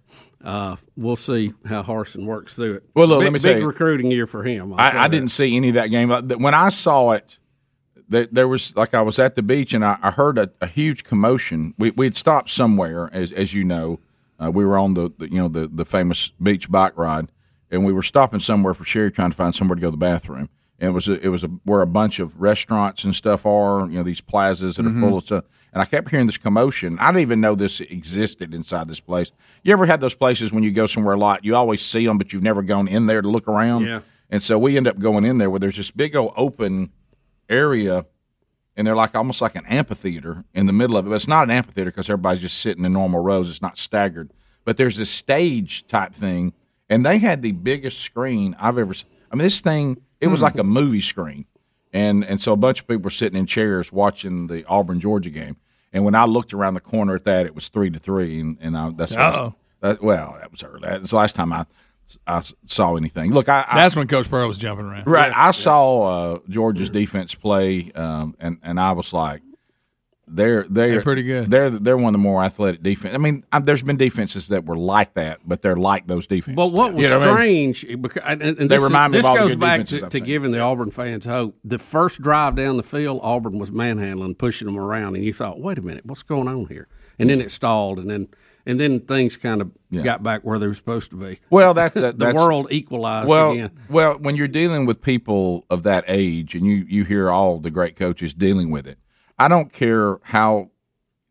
[0.43, 2.83] uh, we'll see how Harsin works through it.
[2.93, 3.67] Well, look, big, let me tell big you.
[3.67, 4.73] recruiting year for him.
[4.73, 6.11] I'll I, I didn't see any of that game.
[6.11, 7.39] Uh, When I saw it,
[8.07, 10.67] there, there was like I was at the beach and I, I heard a, a
[10.67, 11.73] huge commotion.
[11.79, 13.99] We we'd stopped somewhere, as as you know,
[14.45, 17.27] uh, we were on the, the you know the the famous beach bike ride,
[17.71, 19.97] and we were stopping somewhere for Sherri trying to find somewhere to go to the
[19.97, 20.49] bathroom.
[20.77, 23.85] And it was a, it was a, where a bunch of restaurants and stuff are,
[23.87, 25.01] you know, these plazas that are Mm-hmm.
[25.07, 25.45] full of stuff.
[25.71, 26.99] And I kept hearing this commotion.
[26.99, 29.31] I didn't even know this existed inside this place.
[29.63, 32.17] You ever had those places when you go somewhere a lot, you always see them,
[32.17, 33.85] but you've never gone in there to look around?
[33.85, 34.01] Yeah.
[34.29, 36.91] And so we end up going in there where there's this big old open
[37.49, 38.05] area,
[38.75, 41.09] and they're like almost like an amphitheater in the middle of it.
[41.09, 43.49] But it's not an amphitheater because everybody's just sitting in normal rows.
[43.49, 44.31] It's not staggered.
[44.63, 46.53] But there's this stage type thing,
[46.89, 48.93] and they had the biggest screen I've ever.
[48.93, 49.07] seen.
[49.31, 50.45] I mean, this thing it was hmm.
[50.45, 51.45] like a movie screen,
[51.93, 55.29] and and so a bunch of people were sitting in chairs watching the Auburn Georgia
[55.29, 55.57] game.
[55.93, 58.57] And when I looked around the corner at that, it was three to three, and,
[58.59, 59.55] and I, that's Uh-oh.
[59.79, 60.81] that, well, that was early.
[60.81, 61.65] That's the last time I
[62.27, 63.33] I saw anything.
[63.33, 65.07] Look, I, I That's when Coach Pearl was jumping around.
[65.07, 65.31] Right.
[65.35, 69.41] I saw uh, Georgia's defense play, um, and and I was like,
[70.27, 71.49] they're they're, They're pretty good.
[71.51, 73.13] They're they're one of the more athletic defense.
[73.13, 76.55] I mean, i there's been defenses that were like that, but they're like those defenses.
[76.55, 77.73] But what was You know what I mean?
[77.73, 79.79] strange, because, and, and They this, is- remind me of this all the good back
[79.81, 81.55] defenses to, I've to giving the Auburn fans hope.
[81.63, 85.59] The first drive down the field, Auburn was manhandling, pushing them around, and you thought,
[85.59, 86.87] wait a minute, what's going on here?
[87.19, 88.27] And then it stalled, and then
[88.65, 89.71] and then things kind of
[90.03, 91.39] got back where they were supposed to be.
[91.49, 93.71] Well, that, that the world equalized well, again.
[93.89, 97.71] Well, when you're dealing with people of that age, and you you hear all the
[97.71, 98.97] great coaches dealing with it,
[99.37, 100.71] I don't care how.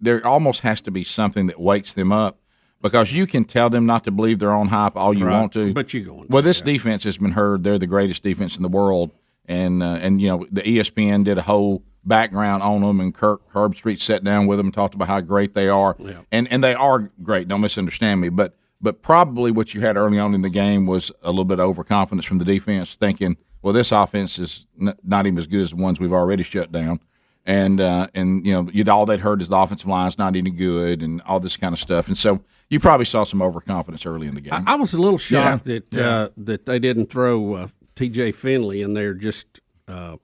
[0.01, 2.39] There almost has to be something that wakes them up
[2.83, 5.41] because you can tell them not to believe their own hype all you Right.
[5.41, 8.57] want to, But you're going Well, this defense has been heard; they're the greatest defense
[8.59, 9.13] in the world,
[9.47, 13.49] and uh, and you know the ESPN did a whole background on them, and Kirk
[13.53, 15.97] Herbstreit sat down with them and talked about how great they are,
[16.33, 17.49] and and they are great.
[17.49, 21.11] Don't misunderstand me, but but probably what you had early on in the game was
[21.23, 25.27] a little bit of overconfidence from the defense, thinking, well, this offense is n- not
[25.27, 27.01] even as good as the ones we've already shut down.
[27.47, 30.51] And uh, and you know you'd, all they'd heard is the offensive line's not any
[30.51, 32.41] good and all this kind of stuff, and so
[32.71, 34.55] you probably saw some overconfidence early in the game.
[34.67, 35.75] I, I was a little shocked Yeah.
[35.81, 36.09] that Yeah.
[36.09, 38.33] uh, that they didn't throw uh, T.J.
[38.33, 40.17] Finley in there just uh,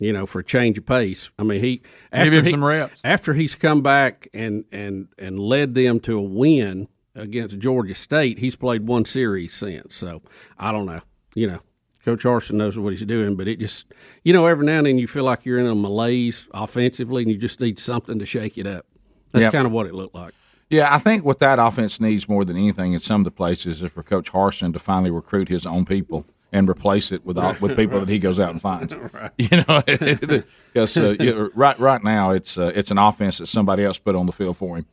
[0.00, 1.30] you know for a change of pace.
[1.38, 3.00] I mean, he Give after him he- some reps.
[3.04, 8.38] after he's come back and and and led them to a win against Georgia State.
[8.38, 10.22] He's played one series since, so
[10.58, 11.00] I don't know.
[11.34, 11.60] You know,
[12.04, 13.92] Coach Harsin knows what he's doing, but it just
[14.24, 17.30] you know every now and then you feel like you're in a malaise offensively, and
[17.30, 18.86] you just need something to shake it up.
[19.32, 19.52] That's Yep.
[19.52, 20.34] kind of what it looked like.
[20.70, 23.82] Yeah, I think what that offense needs more than anything in some of the places
[23.82, 27.54] is for Coach Harsin to finally recruit his own people and replace it with all,
[27.60, 28.92] with people that he goes out and finds.
[29.38, 29.82] You know,
[30.72, 34.26] because uh, right right now it's uh, it's an offense that somebody else put on
[34.26, 34.86] the field for him.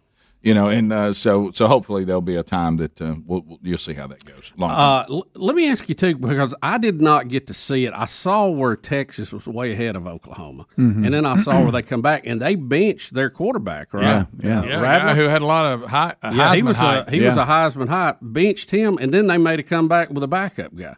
[0.48, 3.60] You know, and uh, so so hopefully there'll be a time that uh, we'll, we'll-
[3.64, 4.54] you'll see how that goes.
[4.56, 4.72] Long.
[4.72, 7.94] Uh, l- let me ask you too, because I did not get to see it.
[7.94, 11.04] I saw where Texas was way ahead of Oklahoma, Mhm.
[11.06, 14.26] and then I saw where they come back and they benched their quarterback, right?
[14.40, 14.80] Yeah, yeah.
[14.82, 15.10] Rattler.
[15.10, 17.08] guy who had a lot of high, a yeah, he was hype.
[17.10, 18.18] a he was a Heisman hype.
[18.22, 20.96] Benched him, and then they made a comeback with a backup guy.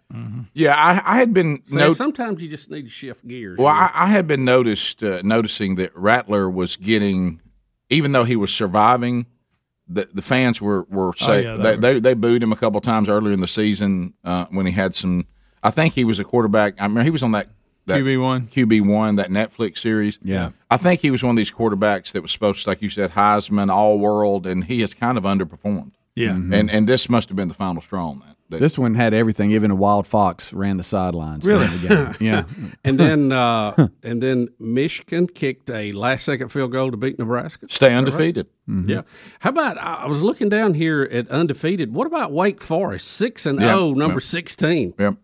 [0.53, 3.57] yeah, I, I had been So no- sometimes you just need to shift gears.
[3.57, 3.67] Well.
[3.67, 7.41] I, I had been noticed uh, noticing that Rattler was getting,
[7.89, 9.25] even though he was surviving,
[9.89, 12.55] the the fans were were say Oh, yeah, they, they they, they booed him a
[12.55, 15.25] couple times earlier in the season uh, when he had some.
[15.63, 16.75] I think he was a quarterback.
[16.79, 17.47] I mean, he was on that.
[17.87, 18.49] that QB1.
[18.49, 20.19] QB one, that Netflix series.
[20.21, 20.51] Yeah.
[20.71, 23.11] I think he was one of these quarterbacks that was supposed to, like you said,
[23.11, 25.91] Heisman, All World, and he has kind of underperformed.
[26.15, 26.29] Yeah.
[26.33, 26.53] Mhm.
[26.53, 28.28] and and this must have been the final straw on that.
[28.49, 29.51] That- This one had everything.
[29.51, 31.45] Even a wild fox ran the sidelines.
[31.47, 31.67] Really?
[31.67, 32.15] the game.
[32.19, 32.43] Yeah.
[32.83, 37.67] and then uh, and then Michigan kicked a last second field goal to beat Nebraska.
[37.69, 37.97] Stay Is that right?
[37.97, 38.47] undefeated.
[38.67, 38.89] Mm-hmm.
[38.89, 39.01] Yeah.
[39.39, 41.93] How about I I was looking down here at undefeated.
[41.93, 43.75] What about Wake Forest six and Yeah.
[43.75, 44.19] oh, number Yeah.
[44.25, 44.93] sixteen.
[44.97, 45.15] Yep.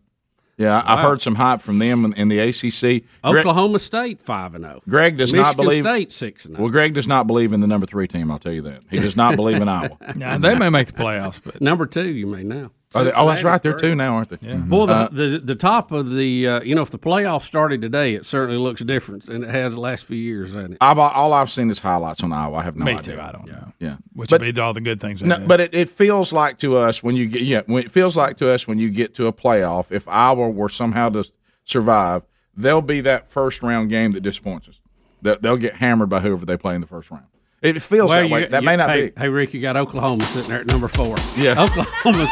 [0.58, 2.80] Yeah, I've heard some hype from them in, in the ACC.
[2.82, 4.82] Greg- Oklahoma State five and zero.
[4.88, 6.62] Greg does Michigan not believe State six and oh.
[6.62, 8.32] Well, Greg does not believe in the number three team.
[8.32, 9.98] I'll tell you that he does not believe in Iowa.
[10.16, 12.08] Nah, they may make the playoffs, but number two.
[12.08, 12.72] You may now.
[12.96, 13.64] Oh, they- oh, that's Cincinnati's right.
[13.64, 14.48] They're two now, aren't they?
[14.48, 14.62] Yeah.
[14.68, 17.82] Well, the, Uh, the the top of the uh, you know if the playoffs started
[17.82, 20.78] today, it certainly looks different, and it has the last few years, hasn't it?
[20.82, 22.58] I've all I've seen is highlights on Iowa.
[22.58, 23.14] I have no Me idea.
[23.16, 23.74] too, I don't know.
[23.80, 25.22] Yeah, which But- would be all the good things.
[25.22, 28.16] No, but it, it feels like to us when you get yeah, when it feels
[28.16, 29.92] like to us when you get to a playoff.
[29.92, 31.26] If Iowa were somehow to
[31.66, 32.24] survive,
[32.56, 34.80] they'll be that first round game that disappoints us.
[35.22, 37.26] They'll, they'll get hammered by whoever they play in the first round.
[37.62, 38.46] It feels Well, that way.
[38.48, 39.14] That you- may not hey, be.
[39.20, 41.16] Hey, Rick, you got Oklahoma sitting there at number four.
[41.36, 41.62] Yeah.
[41.64, 42.30] Oklahoma's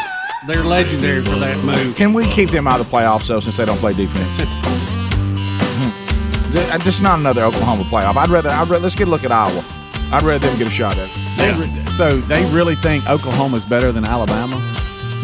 [0.47, 1.95] they're legendary for that move.
[1.95, 4.29] Can we keep them out of the playoffs though, since they don't play defense?
[5.75, 6.77] Hmm.
[6.81, 8.15] Just not another Oklahoma playoff.
[8.15, 8.49] I'd rather.
[8.49, 8.79] I'd rather.
[8.83, 9.63] Let's get a look at Iowa.
[10.11, 11.09] I'd rather them get a shot at.
[11.09, 11.37] it.
[11.37, 14.55] They re- So they really think Oklahoma's better than Alabama?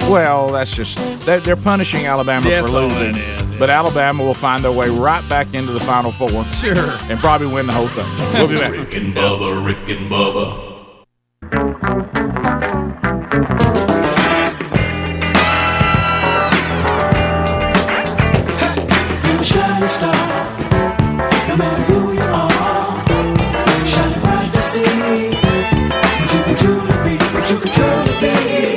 [0.10, 0.98] Well, that's just
[1.28, 3.10] they're, they're punishing Alabama That's for all losing.
[3.12, 6.44] it is, but Alabama will find their way right back into the Final Four.
[6.46, 6.76] Sure.
[7.12, 8.08] And probably win the whole thing.
[8.34, 8.72] We'll be back.
[8.72, 10.66] Rick and Bubba, Rick and Bubba.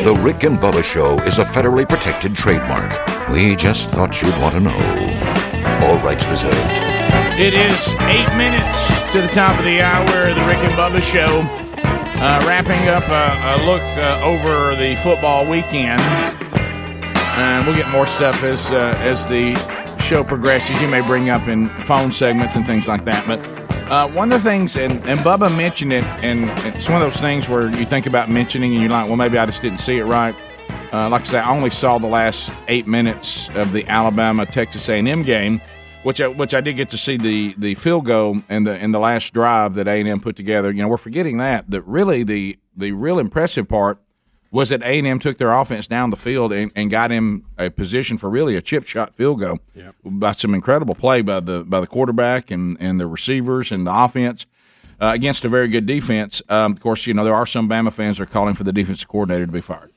[0.02, 2.90] The Rick and Bubba Show is a federally protected trademark.
[3.30, 4.74] We just thought you'd want to know.
[5.86, 6.56] All rights reserved.
[7.38, 10.34] It is eight minutes to the top of the hour.
[10.34, 11.46] The Rick and Bubba Show.
[12.20, 16.00] Uh, wrapping up a, a look uh, over the football weekend.
[17.38, 19.54] And we'll get more stuff as uh, as the
[20.02, 20.80] show progresses.
[20.80, 23.26] You may bring up in phone segments and things like that.
[23.26, 23.40] But
[23.90, 27.20] uh, one of the things, and, and Bubba mentioned it, and it's one of those
[27.20, 29.98] things where you think about mentioning and you're like, well, maybe I just didn't see
[29.98, 30.34] it right.
[30.92, 34.88] Uh, like I said, I only saw the last eight minutes of the Alabama Texas
[34.88, 35.60] A&M game,
[36.02, 38.92] which I, which I did get to see the the field goal and the in
[38.92, 40.70] the last drive that A&M put together.
[40.70, 44.01] You know, we're forgetting that that really the the real impressive part
[44.52, 48.18] was that A&M took their offense down the field and, and got him a position
[48.18, 49.58] for really a chip shot field goal
[50.04, 53.94] by some incredible play by the by the quarterback and, and the receivers and the
[53.94, 54.46] offense
[55.00, 56.42] uh, against a very good defense.
[56.48, 58.72] Um, of course, you know there are some Bama fans that are calling for the
[58.72, 59.90] defensive coordinator to be fired.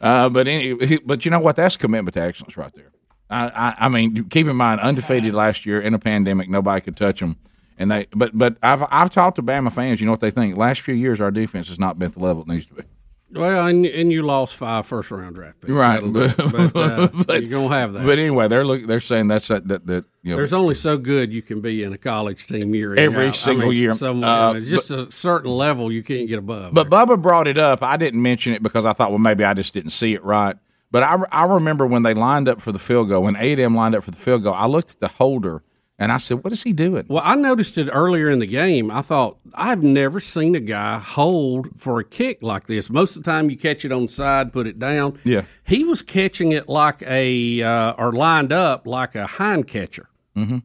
[0.00, 1.56] Uh, but any, but you know what?
[1.56, 2.92] That's commitment to excellence right there.
[3.28, 6.96] I, I, I mean, keep in mind, undefeated last year in a pandemic, nobody could
[6.96, 7.38] touch them.
[7.76, 10.00] And they, but but I've I've talked to Bama fans.
[10.00, 10.56] You know what they think?
[10.56, 12.82] Last few years, our defense has not been the level it needs to be.
[13.32, 15.72] Well, and, and you lost five first round draft picks.
[15.72, 16.12] Right, it.
[16.12, 17.08] but, uh,
[17.38, 18.06] you're gonna have that.
[18.06, 20.96] But anyway, they're look, they're saying that's that that, that you know There's only so
[20.96, 23.34] good you can be in a college team year Every out.
[23.34, 23.90] I single mean, year.
[23.90, 26.72] Uh, it's just a certain level you can't get above.
[26.72, 27.82] But Bubba brought it up.
[27.82, 30.56] I didn't mention it because I thought, well, maybe I just didn't see it right.
[30.92, 33.96] But I, I remember when they lined up for the field goal, when A&M lined
[33.96, 35.62] up for the field goal, I looked at the holder
[35.98, 37.06] and I said, what is he doing?
[37.08, 38.90] Well, I noticed it earlier in the game.
[38.90, 42.90] I thought I've never seen a guy hold for a kick like this.
[42.90, 45.18] Most of the time, you catch it on the side, put it down.
[45.24, 45.42] Yeah.
[45.64, 50.58] he was catching it like a uh, or lined up like a hind catcher, Mm-hmm.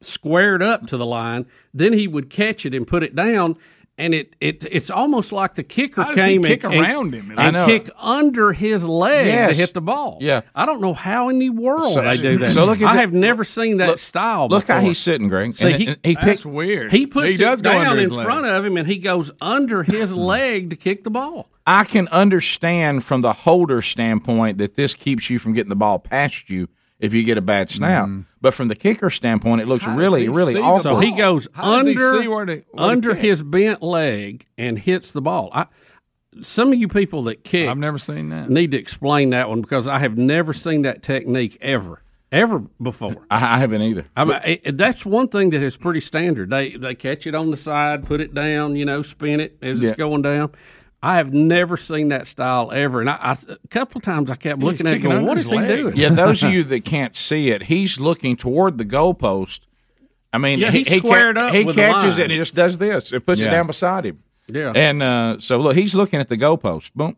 [0.00, 1.46] squared up to the line.
[1.72, 3.56] Then he would catch it and put it down.
[3.96, 7.14] And it, it it's almost like the kicker How does he came kick and, around
[7.14, 7.38] and, him?
[7.38, 9.50] I and kick under his leg Yes.
[9.50, 10.18] to hit the ball.
[10.20, 10.40] Yeah.
[10.52, 12.50] I don't know how in the world So- they do that.
[12.50, 14.48] so look at I the- have never seen that look- style.
[14.48, 15.54] Look how he's sitting, Greg.
[15.54, 16.46] See, And- he- and he That's picked.
[16.46, 16.90] weird.
[16.90, 18.26] He puts he does it go under down his in leg.
[18.26, 20.16] front of him, and he goes under his mm.
[20.26, 21.48] leg to kick the ball.
[21.64, 26.00] I can understand from the holder standpoint that this keeps you from getting the ball
[26.00, 26.68] past you
[26.98, 28.06] if you get a bad snap.
[28.08, 28.24] Mm.
[28.44, 30.82] But from the kicker standpoint, it looks How really, he really see the awkward.
[30.82, 34.78] So he goes How does he under where to- where under his bent leg and
[34.78, 35.48] hits the ball.
[35.54, 35.64] I,
[36.42, 38.50] some of you people that kick I've never seen that.
[38.50, 43.16] need to explain that one because I have never seen that technique ever, ever before.
[43.30, 44.04] I, I haven't either.
[44.14, 46.50] I mean, it, that's one thing that is pretty standard.
[46.50, 49.80] They they catch it on the side, put it down, you know, spin it as
[49.80, 49.88] Yeah.
[49.88, 50.50] it's going down.
[51.04, 54.36] I have never seen that style ever, and I, I a couple of times I
[54.36, 55.68] kept He's looking at it, kicking going, under "What he leg.
[55.68, 59.60] doing?" Yeah, those of you that can't see it, he's looking toward the goalpost.
[60.32, 62.20] I mean, Yeah, he, he ca- squared up He with catches line.
[62.20, 64.22] it and he just does this and puts it down beside him.
[64.48, 64.72] Yeah.
[64.74, 66.92] And uh, so look, he's looking at the goalpost.
[66.94, 67.16] Boom.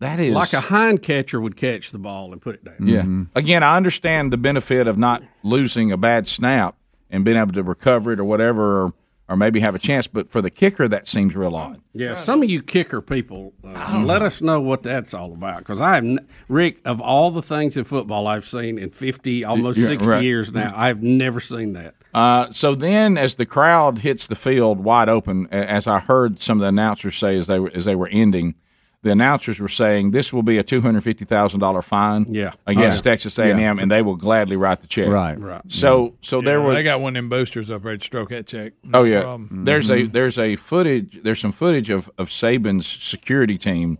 [0.00, 2.76] That is like a hind catcher would catch the ball and put it down.
[2.80, 3.02] Yeah.
[3.02, 3.22] Mm-hmm.
[3.34, 6.74] Again, I understand the benefit of not losing a bad snap
[7.10, 8.92] and being able to recover it or whatever, or,
[9.30, 10.06] or maybe have a chance.
[10.08, 11.80] But for the kicker, that seems real odd.
[11.94, 15.60] Yeah, some of you kicker people, uh, let us know what that's all about.
[15.60, 19.78] Because I have, Rick, of all the things in football I've seen in 50, almost
[19.78, 20.22] Yeah, 60 right.
[20.22, 21.94] years now, I've never seen that.
[22.12, 26.58] Uh, so then, as the crowd hits the field wide open, as I heard some
[26.58, 28.56] of the announcers say as they were, as they were ending,
[29.02, 32.52] the announcers were saying this will be a two hundred fifty thousand dollar fine Yeah.
[32.66, 33.12] against Oh, yeah.
[33.14, 35.08] Texas A and M, and they will gladly write the check.
[35.08, 35.38] Right.
[35.38, 35.62] Right.
[35.68, 38.28] So, so there Yeah, were They got one of them boosters up there to stroke
[38.28, 38.74] that check.
[38.84, 39.64] No Oh yeah, problem.
[39.64, 41.18] there's a there's a footage.
[41.22, 43.98] There's some footage of of Saban's security team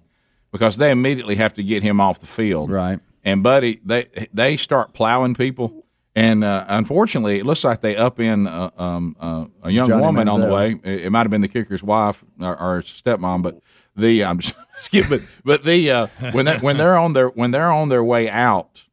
[0.53, 2.71] because they immediately have to get him off the field.
[2.71, 2.99] Right.
[3.25, 8.19] And buddy, they they start plowing people, and uh, unfortunately, it looks like they up
[8.21, 10.79] in uh, um, uh, a young Johnny woman on the way.
[10.83, 13.61] It, it might have been the kicker's wife or, or stepmom, but
[13.97, 15.23] the I'm just skipping.
[15.45, 18.87] But the uh, when they when they're on their when they're on their way out.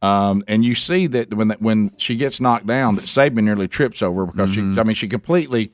[0.00, 3.68] Um, and you see that when that when she gets knocked down, that Saban nearly
[3.68, 4.74] trips over because Mm-hmm.
[4.74, 4.80] she.
[4.80, 5.72] I mean, she completely.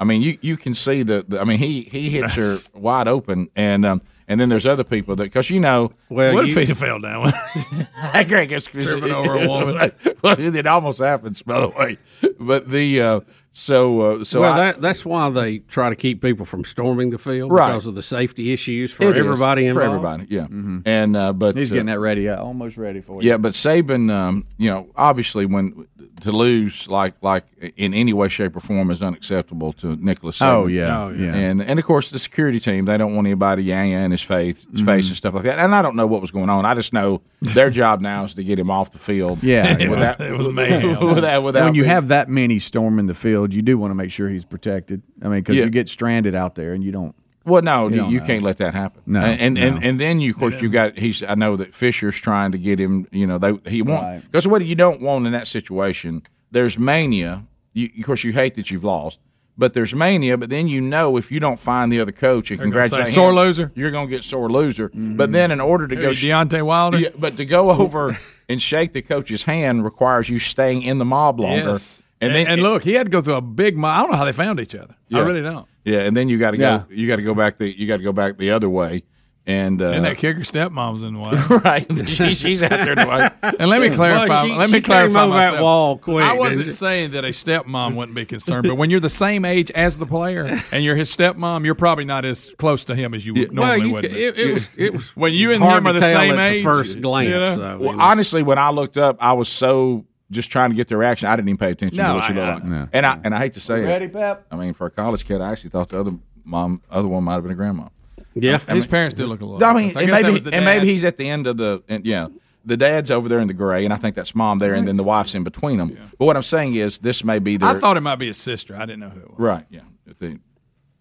[0.00, 1.40] I mean, you, you can see the, the.
[1.40, 4.82] I mean, he he hits That's- her wide open, and um, and then there's other
[4.84, 5.92] people that because you know.
[6.08, 7.32] Well, what if he'd have fell down?
[8.26, 9.92] Greg, it's- Tripping over a woman.
[10.22, 11.98] well, it almost happens, by the way.
[12.40, 13.20] But the uh,
[13.60, 17.10] So, uh, so well, I, that, that's why they try to keep people from storming
[17.10, 17.68] the field Right.
[17.72, 20.22] because of the safety issues for It is, everybody for involved.
[20.22, 20.90] everybody, yeah.
[20.92, 23.28] And uh, but He's uh, getting that ready, uh, almost ready for you.
[23.30, 25.88] Yeah, but Saban, um, you know, obviously when
[26.20, 27.44] to lose like like
[27.76, 30.38] in any way, shape, or form is unacceptable to Nicholas.
[30.38, 30.52] Saban.
[30.52, 31.02] Oh, yeah.
[31.04, 31.34] Oh, yeah.
[31.34, 34.66] and and of course the security team they don't want anybody yang in his face,
[34.72, 35.08] his face Mhm.
[35.10, 35.58] and stuff like that.
[35.58, 36.64] And I don't know what was going on.
[36.64, 39.42] I just know their job now is to get him off the field.
[39.42, 41.00] Yeah, it without, was- it was mayhem.
[41.14, 43.94] without, without when you being- have that many storming the field, you do want to
[43.94, 45.02] make sure he's protected.
[45.22, 45.64] I mean, because Yeah.
[45.64, 47.14] you get stranded out there and you don't.
[47.44, 48.26] Well, no, You you, don't you know.
[48.26, 49.00] can't let that happen.
[49.06, 49.62] No, and and, no.
[49.76, 51.22] and and then you of course you got he's.
[51.22, 53.06] I know that Fisher's trying to get him.
[53.10, 53.94] You know, they he Right.
[54.02, 56.22] want because what you don't want in that situation.
[56.50, 57.44] There's mania.
[57.74, 59.18] You, of course, you hate that you've lost,
[59.56, 60.36] but there's mania.
[60.36, 62.88] But then you know if you don't find the other coach and They're gonna say,
[62.96, 64.88] congratulate "Sore loser." you're going to get sore loser.
[64.90, 65.16] Mm-hmm.
[65.16, 66.98] But then in order to Who, go Deontay Wilder?
[66.98, 68.18] Yeah, but to go over
[68.48, 71.70] and shake the coach's hand requires you staying in the mob longer.
[71.70, 72.02] Yes.
[72.20, 73.76] And And, then and look, he had to go through a big.
[73.76, 74.94] mi- I don't know how they found each other.
[75.12, 75.66] I really don't.
[75.84, 76.62] Yeah, and then you got to go.
[76.64, 76.78] Yeah.
[76.78, 76.84] go.
[76.90, 77.68] You got to go back the.
[77.78, 79.04] You got to go back the other way,
[79.46, 81.60] and uh, and that kicker stepmom's in the way.
[81.64, 82.06] right.
[82.08, 82.92] She, she's out there.
[82.92, 83.30] in the way.
[83.58, 84.42] And let me clarify.
[84.42, 85.60] Boy, she- let she me came clarify over that myself.
[85.62, 89.08] wall quick, I wasn't saying that a stepmom wouldn't be concerned, but when you're the
[89.08, 92.94] same age as the player and you're his stepmom, you're probably not as close to
[92.96, 94.02] him as you would Well, normally you would.
[94.04, 94.24] ca- be.
[94.24, 96.54] it- it was- it was when you and him are the tell same at the
[96.56, 96.64] age.
[96.64, 97.54] first glance, you know?
[97.54, 100.98] so, Well, honestly, when I looked up, I was so just trying to get their
[100.98, 101.28] reaction.
[101.28, 102.70] I didn't even pay attention No, to what she I- looked like.
[102.70, 102.88] No.
[102.92, 103.86] And I and I hate to say it.
[103.86, 104.12] Ready, it.
[104.12, 104.46] Pep?
[104.50, 106.12] I mean, for a college kid, I actually thought the other
[106.44, 107.88] mom, other one might have been a grandma.
[108.34, 109.64] Yeah, I his mean- parents do look a little.
[109.64, 111.82] I mean, I and maybe was the and maybe he's at the end of the
[111.88, 112.28] and, yeah.
[112.64, 114.98] The dad's over there in the gray, and I think that's mom there, and then
[114.98, 115.96] the wife's in between them.
[116.18, 118.36] But what I'm saying is, this may be their I thought it might be his
[118.36, 118.76] sister.
[118.76, 119.38] I didn't know who it was.
[119.38, 119.64] right.
[119.70, 119.80] Yeah,
[120.18, 120.38] the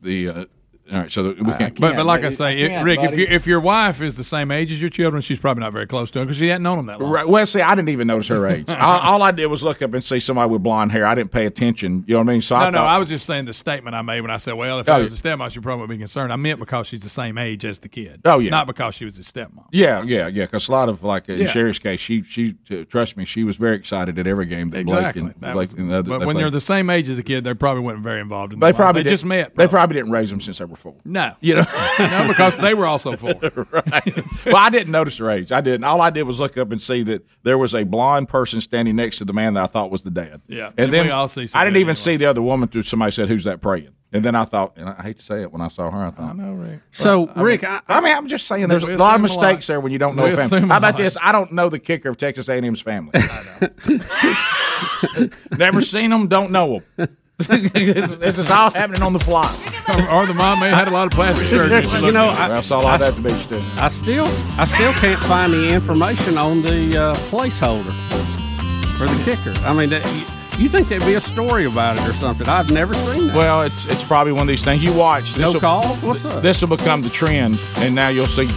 [0.01, 0.45] the uh,
[0.91, 1.11] all right.
[1.11, 1.79] So we can't.
[1.79, 3.21] But, but like I say, I if- can't, Rick, if buddy.
[3.21, 5.87] you, if your wife is the same age as your children, she's probably not very
[5.87, 7.11] close to them because she hadn't known them that long.
[7.11, 7.27] Right.
[7.27, 8.65] Well, see, I didn't even notice her age.
[8.69, 11.05] all, all I did was look up and see somebody with blonde hair.
[11.05, 12.03] I didn't pay attention.
[12.07, 12.41] You know what I mean?
[12.41, 14.37] So No, I no, thought, I was just saying the statement I made when I
[14.37, 15.31] said, "Well, if Oh, I was yeah.
[15.33, 17.79] a stepmom, she probably would be concerned." I meant because she's the same age as
[17.79, 18.21] the kid.
[18.25, 18.49] Oh, yeah.
[18.51, 19.65] not because she was his stepmom.
[19.71, 20.45] Yeah, yeah, yeah.
[20.45, 21.45] Because a lot of like in Yeah.
[21.47, 24.79] Sherri's case, she she uh, trust me, she was very excited at every game that
[24.79, 25.21] Exactly.
[25.23, 26.09] Blake and, That Blake was- and the other.
[26.09, 26.43] but when played.
[26.43, 28.59] they're the same age as a kid, they probably weren't very involved in.
[28.59, 29.55] they the probably they just met.
[29.55, 30.95] They probably didn't raise them since they were four.
[31.05, 31.65] No, You know,
[31.99, 33.33] no, because they were also four.
[33.71, 34.23] right.
[34.45, 35.51] Well, I didn't notice her age.
[35.51, 35.83] I didn't.
[35.83, 38.95] All I did was look up and see that there was a blonde person standing
[38.95, 40.41] next to the man that I thought was the dad.
[40.47, 41.95] Yeah, and, and then we all see I didn't even anyway.
[41.95, 42.69] see the other woman.
[42.69, 45.41] Through somebody said, "Who's that praying?" And then I thought, and I hate to say
[45.41, 46.79] it, when I saw her, I thought, I know, Rick.
[46.91, 49.47] So, Rick, I, I mean, I'm just saying, there's a lot of assume a lot.
[49.47, 50.45] mistakes there when you don't know We a family.
[50.59, 50.97] assume How about lot.
[51.03, 51.17] this?
[51.21, 53.11] I don't know the kicker of Texas A&M's family.
[55.57, 57.17] Never seen them, don't know them.
[57.39, 59.45] This, this is all happening on the fly.
[60.11, 61.77] or the mom may have had a lot of plastic surgery.
[62.01, 62.39] You know, good.
[62.39, 63.61] I, That's all I I- have at the beach, too.
[63.81, 64.25] I still,
[64.59, 67.93] I still can't find the information on the uh, placeholder
[68.97, 69.53] for the kicker.
[69.65, 70.03] I mean, that,
[70.57, 72.49] you, you think there'd be a story about it or something?
[72.49, 73.35] I've never seen that.
[73.35, 75.37] Well, it's it's probably one of these things you watch.
[75.37, 76.01] no This'll- calls.
[76.01, 76.41] What's up?
[76.41, 78.47] This will become the trend, and now you'll see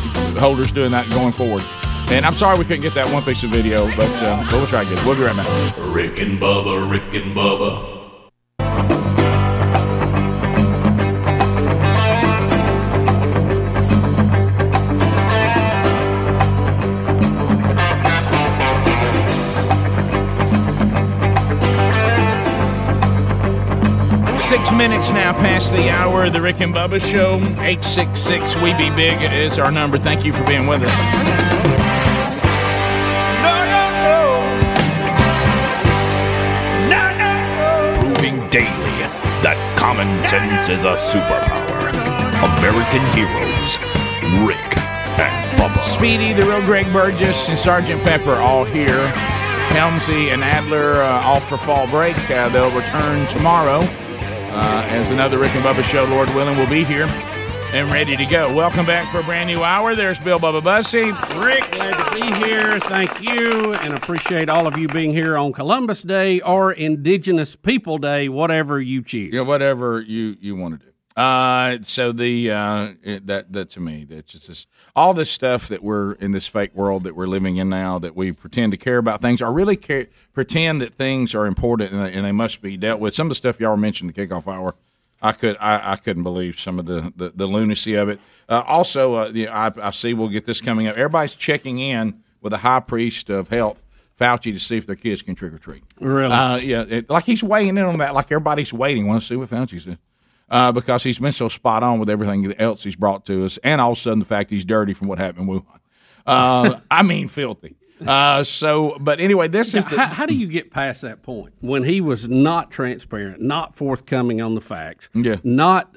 [0.40, 1.62] holders doing that going forward.
[2.11, 4.82] And I'm sorry we couldn't get that one piece of video, but uh, we'll try
[4.82, 4.98] again.
[5.07, 5.77] We'll be right back.
[5.94, 7.99] Rick and Bubba, Rick and Bubba.
[24.81, 27.35] Minutes now past the hour of the Rick and Bubba Show.
[27.61, 29.98] 866 We Be Big is our number.
[29.98, 30.90] Thank you for being with us.
[33.44, 33.85] No, no,
[36.89, 37.05] no.
[38.01, 38.97] Proving daily
[39.44, 41.93] that common sense is a superpower.
[42.57, 43.77] American heroes,
[44.48, 44.78] Rick
[45.20, 45.85] and Bubba.
[45.85, 49.12] Speedy, the real Greg Burgess, and Sergeant Pepper all here.
[49.77, 52.16] Helmsy and Adler uh, off for fall break.
[52.31, 53.86] Uh, they'll return tomorrow
[54.51, 56.05] uh, as another Rick and Bubba show.
[56.05, 57.06] Lord willing, will be here
[57.72, 58.55] and ready to go.
[58.55, 59.94] Welcome back for a brand new hour.
[59.94, 61.12] There's Bill Bubba Bussey.
[61.40, 62.81] Rick, glad to be here.
[62.81, 67.98] Thank you, and appreciate all of you being here on Columbus Day or Indigenous People
[67.98, 69.32] Day, whatever you choose.
[69.32, 70.90] Yeah, whatever you you want to do.
[71.16, 75.66] Uh, so the uh, it, that that to me that's just this, all this stuff
[75.69, 78.78] that we're in this fake world that we're living in now that we pretend to
[78.78, 82.32] care about things or really care, pretend that things are important and they, and they
[82.32, 83.15] must be dealt with.
[83.15, 84.77] Some of the stuff y'all mentioned the kickoff hour.
[85.20, 88.20] I could I, I couldn't believe some of the, the, the lunacy of it.
[88.49, 90.97] Uh, also, uh, I, I see we'll get this coming up.
[90.97, 93.85] Everybody's checking in with a high priest of health,
[94.19, 95.82] Fauci, to see if their kids can trick or treat.
[96.01, 96.32] Really?
[96.32, 98.15] Uh, yeah, it, like he's weighing in on that.
[98.15, 99.07] Like everybody's waiting.
[99.07, 99.99] Want to see what Fauci says.
[100.51, 103.81] Uh, because he's been so spot on with everything else he's brought to us, and
[103.81, 105.78] all of a sudden the fact he's dirty from what happened in Wuhan.
[106.27, 107.77] Uh, I mean, filthy.
[108.05, 111.52] Uh, so, but anyway, this is the, how, how do you get past that point
[111.60, 115.36] when he was not transparent, not forthcoming on the facts, Yeah.
[115.44, 115.97] not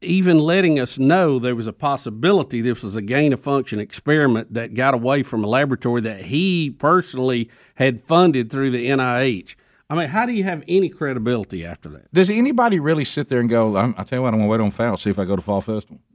[0.00, 4.54] even letting us know there was a possibility this was a gain of function experiment
[4.54, 9.56] that got away from a laboratory that he personally had funded through the NIH.
[9.90, 12.12] I mean, how do you have any credibility after that?
[12.12, 13.76] Does anybody really sit there and go?
[13.76, 15.60] I'm, I'll tell you what, I'm gonna wait on Fauci if I go to fall
[15.60, 15.98] festival.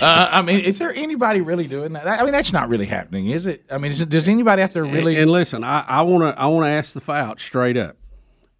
[0.00, 2.06] Uh, I mean, is there anybody really doing that?
[2.06, 3.64] I mean, that's not really happening, is it?
[3.68, 5.14] I mean, is it, does anybody out there really?
[5.14, 7.96] And, and listen, I want to I want to ask the Fouch straight up.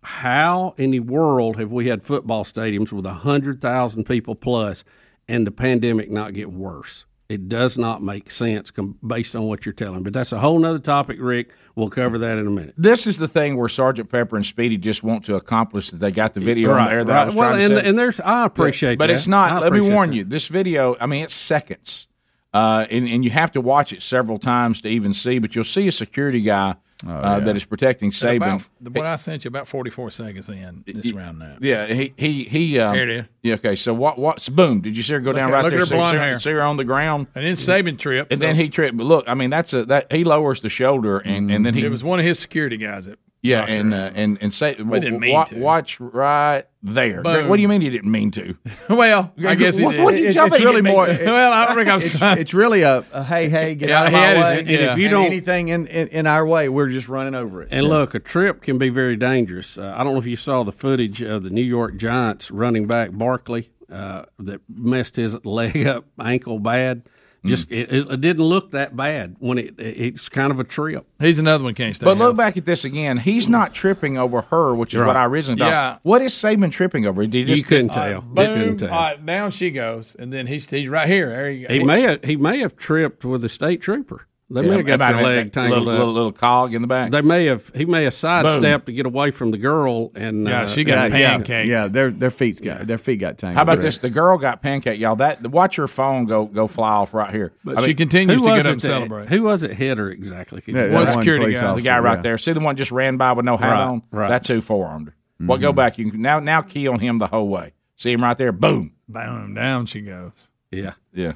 [0.02, 4.82] How in the world have we had football stadiums with hundred thousand people plus,
[5.28, 7.04] and the pandemic not get worse?
[7.28, 10.02] It does not make sense com- based on what you're telling.
[10.02, 11.50] But that's a whole nother topic, Rick.
[11.74, 12.74] We'll cover that in a minute.
[12.76, 16.10] this is the thing where Sergeant Pepper and Speedy just want to accomplish that they
[16.10, 17.22] got the video on Right, there that right.
[17.22, 18.98] I was Well, trying to and- and there's- I appreciate that.
[18.98, 19.14] but that.
[19.14, 19.62] it's not.
[19.62, 20.16] Let me warn that.
[20.16, 20.96] you, this video.
[21.00, 22.08] I mean, it's seconds,
[22.52, 25.38] uh, and and you have to watch it several times to even see.
[25.38, 26.76] But you'll see a security guy
[27.06, 28.36] uh, that is protecting At Saban.
[28.80, 31.56] About, what I sent you about 44 seconds in this round now.
[31.60, 32.78] Yeah, he he he.
[32.78, 33.28] Um, Here it is.
[33.42, 33.76] Yeah, okay.
[33.76, 34.18] So what?
[34.18, 34.80] What's boom?
[34.80, 35.80] Did you see her go Look down at- right look there?
[35.80, 36.38] at her see, blonde see hair.
[36.40, 38.32] see her on the ground, And then Saban tripped.
[38.32, 38.96] and so- then he tripped.
[38.96, 41.84] But look, I mean, that's a that he lowers the shoulder, and and then he
[41.84, 45.02] it was one of his security guys that yeah, and uh, and and say But
[45.02, 45.58] didn't mean wa- to.
[45.60, 47.22] watch right there.
[47.22, 47.48] Boom.
[47.48, 48.56] What do you mean he didn't mean to?
[48.88, 50.02] well, I guess he did.
[50.02, 50.90] what are you It- it's really at me?
[50.90, 51.06] more.
[51.06, 54.00] well, I don't think I was it's, it's really a, a hey hey get Yeah,
[54.00, 54.58] out of he my had his- way.
[54.60, 57.62] and if you And don't- anything in, in in our way, we're just running over
[57.62, 57.68] it.
[57.70, 59.76] And look, a trip can be very dangerous.
[59.78, 62.86] Uh, I don't know if you saw the footage of the New York Giants running
[62.86, 67.02] back Barkley uh, that messed his leg up, ankle bad.
[67.44, 70.64] Just it, it, it didn't look that bad when it, it it's kind of a
[70.64, 71.06] trip.
[71.18, 72.04] He's another one can't stay.
[72.04, 72.36] But look healthy.
[72.38, 73.18] back at this again.
[73.18, 75.68] He's not tripping over her, which is what I originally thought.
[75.68, 75.98] Yeah.
[76.02, 77.22] What is Saban tripping over?
[77.22, 78.08] Did he You just couldn't uh, tell.
[78.08, 78.76] You couldn't Boom!
[78.78, 78.90] tell.
[78.90, 81.28] All right, down she goes, and then he's he's right here.
[81.28, 81.74] There you go.
[81.74, 84.26] He may have he may have tripped with a state trooper.
[84.50, 85.98] They may have got their a- leg a tangled little, up.
[85.98, 87.10] little, little cog in the back.
[87.10, 90.62] They may have he may have sidestepped to get away from the girl and Yeah,
[90.62, 91.66] uh, she got yeah, pancaked.
[91.66, 93.56] yeah, their their feet got their feet got tangled.
[93.56, 93.84] How about Right.
[93.84, 93.98] this?
[93.98, 95.16] The girl got pancake, y'all.
[95.16, 97.52] That watch your phone go go fly off right here.
[97.64, 99.28] But I she mean, continues who to was get up it and that- celebrate.
[99.28, 100.62] Who was it hit her exactly?
[100.66, 101.74] Yeah, One security police guy.
[101.74, 102.22] the guy right yeah.
[102.22, 102.38] there.
[102.38, 104.02] See the one just ran by with no hat Right, on.
[104.12, 104.28] right.
[104.28, 105.14] That's who forearmed her.
[105.46, 105.98] Well, go back.
[105.98, 107.72] You can now now key on him the whole way.
[107.96, 108.52] See him right there.
[108.52, 108.92] Boom.
[109.08, 109.54] Boom!
[109.54, 110.48] Down she goes.
[110.70, 110.92] yeah.
[111.14, 111.32] Yeah.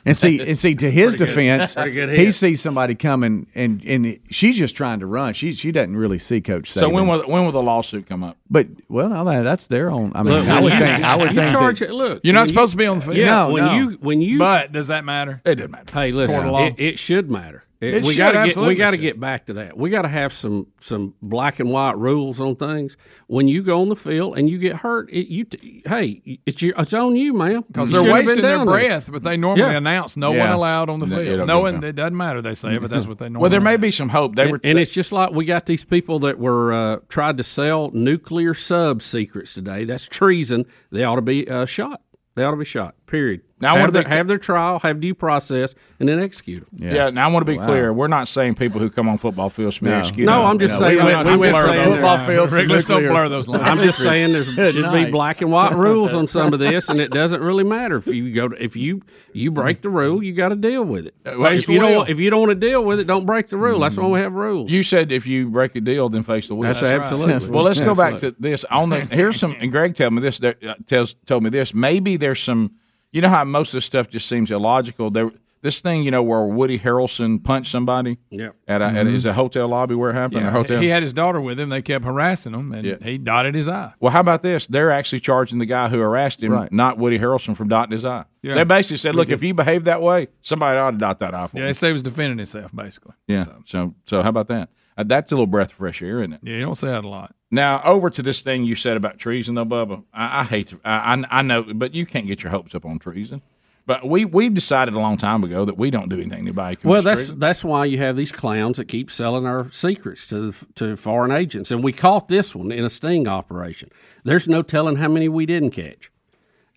[0.06, 4.18] And see, and see, to his Pretty defense, good he sees somebody coming, and and
[4.30, 5.34] she's just trying to run.
[5.34, 6.70] She she doesn't really see Coach.
[6.70, 8.38] So when will when will the lawsuit come up?
[8.48, 10.12] But well, that's their own.
[10.14, 11.04] I mean, Look, I would you- think.
[11.04, 11.50] I would you think.
[11.50, 11.92] charge that, it.
[11.92, 13.16] Look, You're not when supposed to be on the field.
[13.18, 13.74] Yeah, No, when no.
[13.74, 15.42] you when you But does that matter?
[15.44, 15.92] It doesn't matter.
[15.92, 16.66] Hey, listen, Court of law.
[16.66, 17.64] it, it should matter.
[17.80, 19.74] It- It we got to get we got to get back to that.
[19.74, 22.98] We got to have some some black and white rules on things.
[23.26, 26.60] When you go on the field and you get hurt, it, you t- hey, it's
[26.60, 27.64] your, it's on you, man.
[27.66, 28.74] Because they're shouldn't have been wasting their down there.
[28.88, 29.78] breath, but they normally Yeah.
[29.78, 30.40] announce no Yeah.
[30.40, 31.38] one allowed on the No, field.
[31.38, 32.42] don't No one, it doesn't matter.
[32.42, 33.42] They say it, but that's what they normally.
[33.44, 34.34] Well, there may be some hope.
[34.36, 34.60] They And, were.
[34.62, 38.52] and it's just like we got these people that were uh, tried to sell nuclear
[38.52, 39.84] sub secrets today.
[39.84, 40.66] That's treason.
[40.92, 42.02] They ought to be uh, shot.
[42.34, 42.94] They ought to be shot.
[43.10, 43.42] Period.
[43.62, 46.60] Now, I have, wanna their, be- have their trial, have due process, and then execute
[46.72, 46.88] them.
[46.94, 47.10] yeah.
[47.10, 47.92] Now I want to be clear.
[47.92, 49.98] We're not saying people who come on football fields should be No.
[49.98, 50.26] executed.
[50.30, 50.98] No, I'm just No, saying.
[50.98, 53.28] we went- I'm we just went from saying- football fields to Rick, let's don't blur
[53.28, 53.64] those lines.
[53.66, 56.88] I'm just saying there Good should be black and white rules on some of this,
[56.88, 59.02] and it doesn't really matter if you go to, if you
[59.34, 61.14] you break the rule, you got to deal with it.
[61.24, 61.88] face if you wheel.
[61.90, 63.80] don't if you don't want to deal with it, don't break the rule.
[63.80, 64.70] That's why we have rules.
[64.70, 66.72] You said if you break a deal, then face the wheel.
[66.72, 67.48] That's, absolutely.
[67.54, 68.64] Well, let's go back to this.
[68.70, 70.40] On the here's some, and Greg told me this.
[70.42, 70.54] Uh,
[70.86, 71.74] tells told me this.
[71.74, 72.76] Maybe there's some.
[73.12, 75.10] You know how most of this stuff just seems illogical.
[75.10, 75.30] There,
[75.62, 78.16] this thing, you know, where Woody Harrelson punched somebody.
[78.30, 78.50] Yeah.
[78.66, 80.40] At a, at a, is a hotel lobby where it happened?
[80.42, 80.80] or Yeah, hotel.
[80.80, 81.68] he had his daughter with him.
[81.68, 82.94] They kept harassing him, and Yeah.
[83.02, 83.92] he dotted his eye.
[84.00, 84.66] well, how about this?
[84.68, 86.72] They're actually charging the guy who harassed him, Right.
[86.72, 88.24] not Woody Harrelson, from dotting his eye.
[88.42, 88.54] Yeah.
[88.54, 91.46] They basically said, "Look, if you behave that way, somebody ought to dot that eye
[91.46, 93.12] for Yeah, they say he was defending himself, basically.
[93.26, 93.42] Yeah.
[93.42, 94.70] So, So, so how about that?
[94.96, 96.40] Uh, that's a little breath of fresh air, isn't it?
[96.42, 97.34] yeah, you don't say that a lot.
[97.50, 100.04] Now over to this thing you said about treason, though, Bubba.
[100.12, 100.80] I, I hate to.
[100.84, 103.42] I, I I know, but you can't get your hopes up on treason.
[103.86, 106.78] But we we've decided a long time ago that we don't do anything to anybody.
[106.84, 107.38] Well, that's treason.
[107.40, 111.72] that's why you have these clowns that keep selling our secrets to to foreign agents,
[111.72, 113.88] and we caught this one in a sting operation.
[114.22, 116.12] There's no telling how many we didn't catch.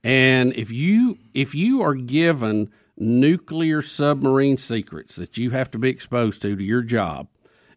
[0.04, 5.90] And if you if you are given nuclear submarine secrets that you have to be
[5.90, 7.28] exposed to to your job,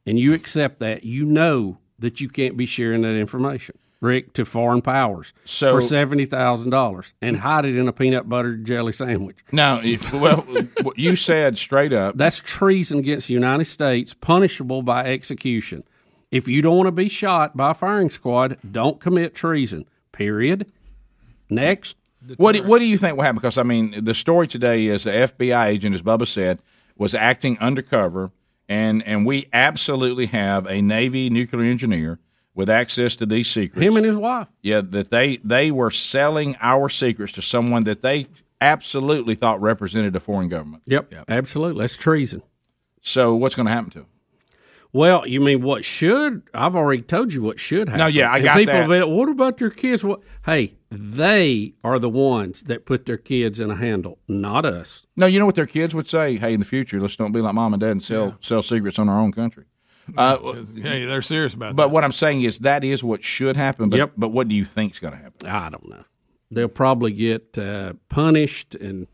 [0.07, 4.45] and you accept that, you know that you can't be sharing that information, Rick, to
[4.45, 8.93] foreign powers So- for seventy thousand dollars and hide it in a peanut butter jelly
[8.93, 9.39] sandwich.
[9.53, 9.81] no.
[10.13, 10.43] well,
[10.83, 12.17] what you said straight up.
[12.17, 15.85] That's treason against the United States, punishable by execution.
[16.31, 19.87] If you don't want to be shot by a firing squad, don't commit treason.
[20.13, 20.71] Period.
[21.49, 21.97] Next.
[22.37, 23.37] What do, what do you think will happen?
[23.37, 26.59] Because I mean, the story today is the FBI agent, as Bubba said,
[26.99, 28.33] was acting undercover,
[28.69, 32.19] and and we absolutely have a Navy nuclear engineer
[32.55, 33.83] with access to these secrets.
[33.83, 34.49] Him and his wife.
[34.63, 38.27] Yeah, that they they were selling our secrets to someone that they
[38.61, 40.83] absolutely thought represented a foreign government.
[40.87, 41.25] Yep, yep.
[41.29, 41.83] absolutely.
[41.83, 42.43] That's treason.
[43.03, 44.09] So what's going to happen to them?
[44.93, 46.43] Well, you mean what should?
[46.55, 47.99] I've already told you what should happen.
[47.99, 48.89] No, yeah, I And got people that.
[48.89, 50.03] will be, what about their kids?
[50.03, 50.21] What?
[50.45, 55.03] Hey, they are the ones that put their kids in a handle, not us.
[55.17, 56.37] No, you know what their kids would say?
[56.37, 58.99] Hey, in the future, let's don't be like mom and dad and sell sell secrets
[58.99, 59.65] on our own country.
[60.17, 60.39] Uh,
[60.77, 61.77] Hey, they're serious about that.
[61.77, 63.91] but what I'm saying is that is what should happen.
[63.91, 64.13] But, Yep.
[64.17, 65.49] but what do you think's going to happen?
[65.49, 66.05] I don't know.
[66.51, 69.09] They'll probably get uh, punished, and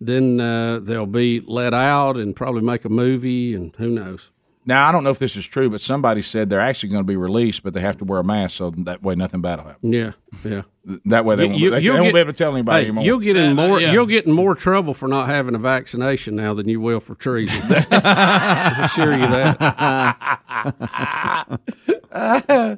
[0.00, 4.30] then uh, they'll be let out, and probably make a movie, and who knows?
[4.68, 7.06] Now I don't know if this is true, but somebody said they're actually going to
[7.06, 9.68] be released, but they have to wear a mask, so that way nothing bad will
[9.68, 9.92] happen.
[9.92, 10.12] Yeah,
[10.44, 10.62] yeah.
[11.06, 13.04] That way they won't, they, they you'll won't be able to tell anybody hey, anymore.
[13.04, 13.80] You'll get in more.
[13.80, 13.92] yeah.
[13.92, 17.14] You'll get in more trouble for not having a vaccination now than you will for
[17.14, 17.62] treason.
[17.90, 19.58] I assure you that.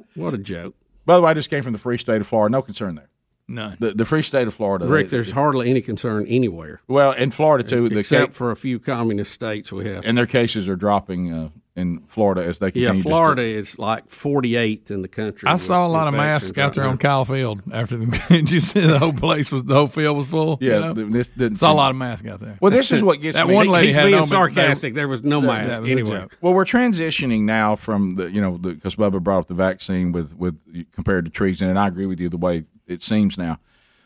[0.15, 0.75] what a joke.
[1.05, 2.53] By the way, I just came from the free state of Florida.
[2.53, 3.09] No concern there.
[3.49, 3.75] None.
[3.81, 4.85] The, the free state of Florida.
[4.85, 6.79] Rick, they- there's hardly any concern anywhere.
[6.87, 10.05] well, in Florida too, except ca- for a few communist states we have.
[10.05, 12.93] and their cases are dropping uh, in Florida as they Yeah, continue.
[12.95, 15.47] just to- Florida is like 48th in the country.
[15.47, 18.05] I saw a lot of masks out there right on Kyle Field after the.
[18.29, 20.57] Did you see the whole place was the whole field was full?
[20.59, 20.93] Yeah, you know?
[20.93, 22.57] this didn't saw a lot of masks out there.
[22.59, 23.55] Well, this is what gets that me.
[23.55, 24.93] one lady he's had being on, but they- sarcastic.
[24.95, 26.09] There was no that- mask that was a anyway.
[26.09, 26.37] joke.
[26.41, 30.35] Well, we're transitioning now from the you know because Bubba brought up the vaccine with
[30.35, 30.57] with
[30.91, 33.59] compared to treason, and I agree with you the way it seems now.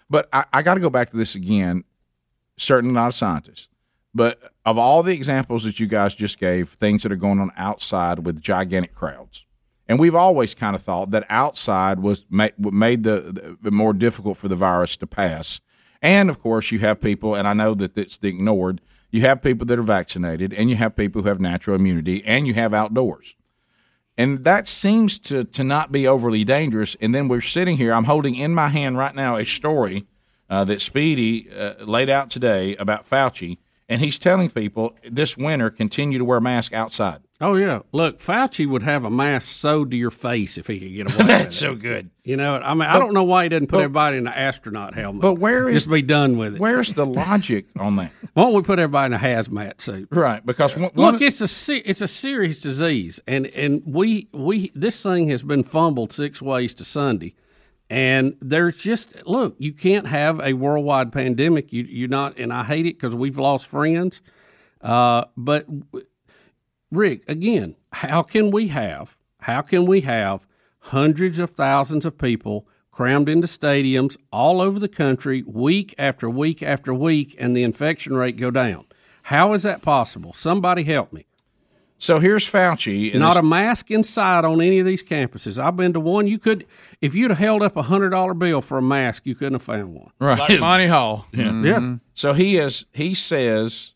[0.07, 1.83] But I, I got to go back to this again.
[2.57, 3.69] Certainly not a scientist,
[4.15, 7.51] but of all the examples that you guys just gave, things that are going on
[7.57, 9.45] outside with gigantic crowds,
[9.87, 14.37] and we've always kind of thought that outside was ma- made the, the more difficult
[14.37, 15.61] for the virus to pass.
[16.01, 18.81] And of course, you have people, and I know that it's ignored.
[19.11, 22.47] You have people that are vaccinated, and you have people who have natural immunity, and
[22.47, 23.35] you have outdoors.
[24.17, 26.95] And that seems to, to not be overly dangerous.
[27.01, 30.05] And then we're sitting here, I'm holding in my hand right now a story
[30.49, 33.57] uh, that Speedy uh, laid out today about Fauci.
[33.87, 37.19] And he's telling people this winter continue to wear masks outside.
[37.39, 40.93] Oh yeah, look, Fauci would have a mask sewed to your face if he could
[40.93, 41.27] get away.
[41.27, 42.09] That's so good.
[42.23, 44.33] You know, I mean, I don't know why he doesn't put but- everybody in an
[44.33, 45.21] astronaut helmet.
[45.21, 46.61] But where is just be done with it?
[46.61, 48.11] Where's the logic on that?
[48.33, 50.07] Why don't we put everybody in a hazmat suit?
[50.11, 55.03] Right, because one Look, it's a it's a serious disease, and and we we this
[55.03, 57.35] thing has been fumbled six ways to Sunday,
[57.89, 61.71] and there's just look, you can't have a worldwide pandemic.
[61.71, 64.21] You you're not, and I hate it because we've lost friends.
[64.81, 65.67] Uh, but
[66.91, 70.47] Rick, again, how can we have how can we have
[70.79, 76.63] hundreds of thousands of people crammed into stadiums all over the country week after week
[76.63, 78.85] after week and the infection rate go down?
[79.23, 80.33] How is that possible?
[80.33, 81.27] Somebody help me.
[81.97, 83.13] So here's Fauci.
[83.15, 85.57] Not this- a mask inside on any of these campuses.
[85.57, 86.27] I've been to one.
[86.27, 86.65] You could,
[87.01, 89.63] if you'd have held up a hundred dollar bill for a mask, you couldn't have
[89.63, 90.11] found one.
[90.19, 90.37] Right.
[90.37, 91.25] Like Monty Hall.
[91.33, 91.61] Yeah.
[91.61, 91.95] Yeah.
[92.13, 92.85] So he is.
[92.93, 93.93] He says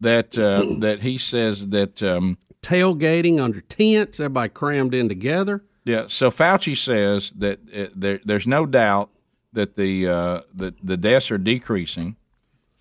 [0.00, 5.64] that uh, that he says that um, Tailgating under tents, everybody crammed in together.
[5.84, 6.04] yeah.
[6.06, 9.10] So Fauci says that uh, there, there's no doubt
[9.52, 12.16] that the uh, the the deaths are decreasing,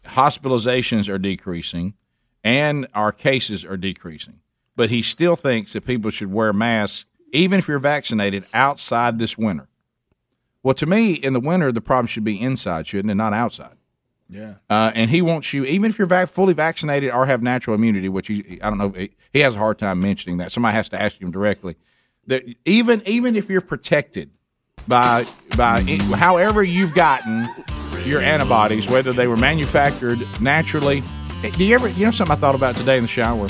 [0.06, 1.96] hospitalizations are decreasing,
[2.44, 4.36] and our cases are decreasing.
[4.76, 9.38] But he still thinks that people should wear masks even if you're vaccinated outside this
[9.38, 9.68] winter.
[10.64, 13.78] Well, to me, in the winter, the problem should be inside, shouldn't it, not outside?
[14.30, 14.56] Yeah.
[14.70, 18.08] Uh, and he wants you, even if you're vac- fully vaccinated or have natural immunity,
[18.08, 20.52] which he, I don't know, he, he has a hard time mentioning that.
[20.52, 21.76] Somebody has to ask him directly.
[22.28, 24.30] That even even if you're protected
[24.88, 25.26] by
[25.58, 25.82] by
[26.16, 27.46] however you've gotten
[28.06, 31.02] your antibodies, whether they were manufactured naturally,
[31.42, 33.48] do you ever you know something I thought about today in the shower?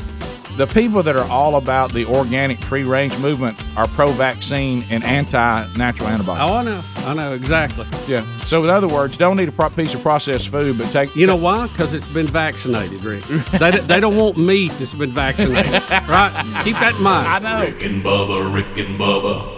[0.61, 5.03] The people that are all about the organic free range movement are pro vaccine and
[5.03, 6.47] anti natural antibodies.
[6.47, 7.87] Oh, I know, I know exactly.
[8.07, 8.23] Yeah.
[8.41, 11.15] So in other words, don't eat a pro- piece of processed food, but take.
[11.15, 11.65] You know why?
[11.65, 13.23] Because it's been vaccinated, Rick.
[13.23, 16.31] they, they don't want meat that's been vaccinated, right?
[16.63, 17.27] Keep that in mind.
[17.27, 17.65] I know.
[17.65, 19.57] Rick and Bubba, Rick and Bubba.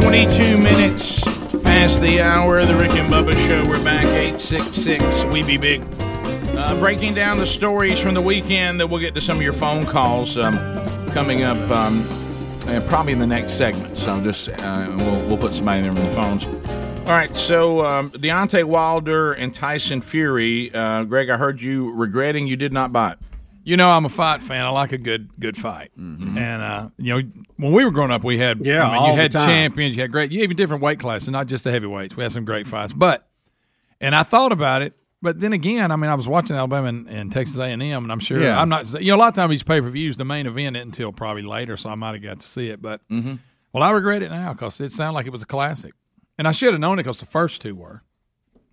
[0.00, 1.11] 22 minutes
[1.82, 3.68] past the hour of the Rick and Bubba show.
[3.68, 5.82] We're back 866 We Be Big.
[6.56, 9.52] Uh, breaking down the stories from the weekend that we'll get to some of your
[9.52, 10.54] phone calls um,
[11.08, 12.06] coming up um,
[12.68, 13.96] and probably in the next segment.
[13.96, 16.46] So just uh, we'll, we'll put somebody in there on the phones.
[17.04, 20.72] All right, so um, Deontay Wilder and Tyson Fury.
[20.72, 23.18] Uh, Greg, I heard you regretting you did not buy it.
[23.64, 24.64] You know, I'm a fight fan.
[24.64, 25.90] I like a good good fight.
[25.96, 29.20] And uh, you know, when we were growing up, we had Yeah, I mean, you
[29.20, 32.16] had champions, you had great, you even different weight classes, not just the heavyweights.
[32.16, 33.28] We had some great fights, but
[34.00, 37.08] and I thought about it, but then again, I mean, I was watching Alabama and,
[37.08, 38.60] and Texas A and M, and I'm sure Yeah.
[38.60, 39.00] I'm not.
[39.00, 41.12] You know, a lot of times these pay per views, the main event isn't until
[41.12, 42.82] probably later, so I might have got to see it.
[42.82, 45.92] But well, I regret it now because it sounded like it was a classic,
[46.36, 48.02] and I should have known it because the first two were.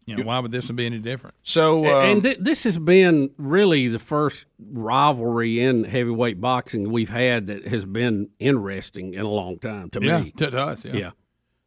[0.09, 1.35] You know, why would this one be any different?
[1.43, 6.91] So, A- um, and th- this has been really the first rivalry in heavyweight boxing
[6.91, 10.31] we've had that has been interesting in a long time to Yeah, me.
[10.31, 10.93] to, to us, yeah.
[10.95, 11.11] Yeah.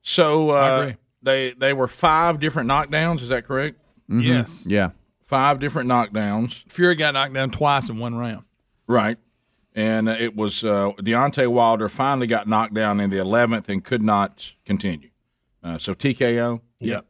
[0.02, 0.96] So I uh, agree.
[1.22, 3.22] they they were five different knockdowns.
[3.22, 3.80] Is that correct?
[4.10, 4.24] Mhm.
[4.24, 4.66] Yes.
[4.66, 4.90] Yeah.
[5.22, 6.64] Five different knockdowns.
[6.70, 8.44] Fury got knocked down twice in one round.
[8.86, 9.16] Right.
[9.74, 13.82] And uh, it was uh, Deontay Wilder finally got knocked down in the eleventh and
[13.82, 15.08] could not continue.
[15.62, 16.60] Uh, so TKO.
[16.80, 16.90] Yep.
[16.90, 17.00] Yeah.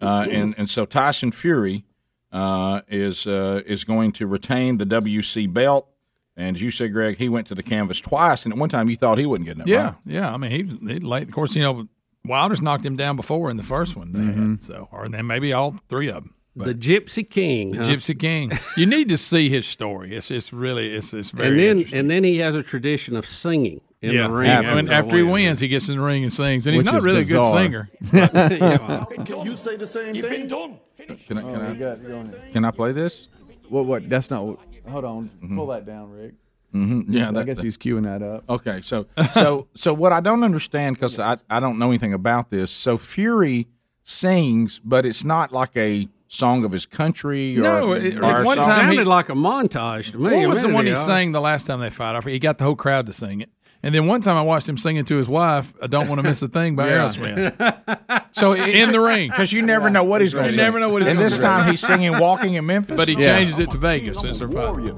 [0.00, 1.84] Uh, and and so Tyson Fury
[2.32, 5.88] uh, is uh, is going to retain the WC belt.
[6.36, 8.88] And as you said, Greg, he went to the canvas twice, and at one time
[8.88, 9.68] you thought he wasn't getting it.
[9.68, 9.94] Yeah, right?
[10.06, 10.32] yeah.
[10.32, 11.24] I mean, he, he late.
[11.24, 11.88] Of course, you know,
[12.24, 14.12] Wilder's knocked him down before in the first one.
[14.12, 16.34] They had, so, or then maybe all three of them.
[16.56, 17.70] The Gypsy King.
[17.72, 17.90] The huh?
[17.90, 18.52] Gypsy King.
[18.76, 20.14] you need to see his story.
[20.16, 21.98] It's it's really it's it's very and then interesting.
[22.00, 24.50] and then he has a tradition of singing in yeah, the ring.
[24.50, 25.32] after, after, after he a win.
[25.32, 27.36] wins, he gets in the ring and sings, and he's not is really a good
[27.38, 27.62] bizarre.
[27.62, 27.90] singer.
[29.26, 30.40] Can you say the same You've thing?
[30.40, 30.78] been done.
[30.96, 33.28] Can I, can, Oh, I, got- go can I play this?
[33.68, 33.86] What?
[33.86, 34.08] What?
[34.08, 34.44] That's not.
[34.44, 34.58] What,
[34.88, 35.30] hold on.
[35.54, 36.34] Pull that down, Rick.
[36.74, 37.12] Mm-hmm.
[37.12, 38.44] Yeah, I that- guess that- he's queuing that up.
[38.50, 42.50] Okay, so so so what I don't understand because I I don't know anything about
[42.50, 42.70] this.
[42.70, 43.68] So Fury
[44.02, 47.58] sings, but it's not like a song of his country.
[47.58, 50.38] Or, No, it- or one song- time he- sounded like a montage to me.
[50.38, 51.00] What was the one he ago.
[51.00, 52.14] sang the last time they fought?
[52.14, 53.50] I forget- He got the whole crowd to sing it.
[53.82, 56.22] And then one time I watched him singing to his wife, "I Don't Want to
[56.22, 57.08] Miss a Thing" by Yeah.
[57.08, 58.22] Aerosmith.
[58.32, 60.62] So it- in the ring, because you never know what he's going to You say.
[60.62, 61.42] never know what he's And gonna this say.
[61.42, 63.38] time he's singing "Walking in Memphis," but he Yeah.
[63.38, 64.86] changes it to Vegas since they're fighting.
[64.86, 64.94] You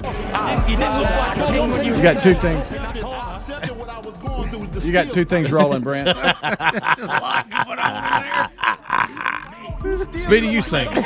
[2.02, 2.72] got two things.
[4.84, 6.08] You got two things rolling, Brent.
[10.16, 10.88] Speedy, you sing.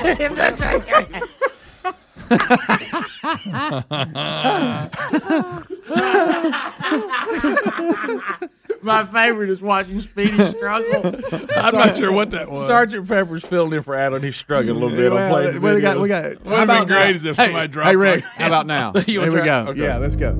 [8.82, 11.16] My favorite is watching Speedy struggle.
[11.56, 12.68] I'm not sure what that was.
[12.68, 14.22] Sergeant Pepper's filled in for Adam.
[14.22, 16.02] He's struggling a little bit on Well, playing the we got, video.
[16.02, 16.44] we got.
[16.44, 18.92] Would have been great as if hey, somebody dropped Hey, Rick, like- how about now?
[19.06, 19.62] You Here we wanna go.
[19.64, 19.72] try?
[19.72, 19.82] Okay.
[19.82, 20.30] Yeah, let's go.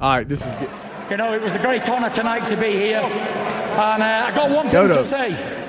[0.00, 0.70] All right, this is good.
[1.10, 2.98] You know, it was a great honour tonight to be here.
[3.00, 4.96] And uh, I got one thing Dodo.
[4.96, 5.61] to say.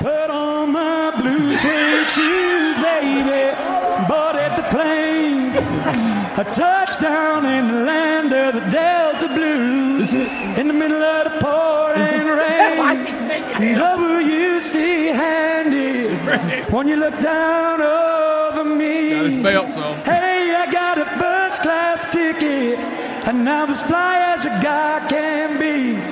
[0.00, 3.52] Put on my blue suede shoes, baby.
[4.08, 5.52] Boarded the plane.
[6.40, 10.14] A touchdown in the land of the Delta Blues.
[10.58, 13.76] In the middle of the pouring rain.
[13.76, 16.08] WC handy.
[16.72, 19.10] When you look down over me.
[19.10, 19.96] Got his belts on.
[20.04, 22.78] Hey, I got a first class ticket,
[23.28, 26.09] and I'm as fly as a guy can be.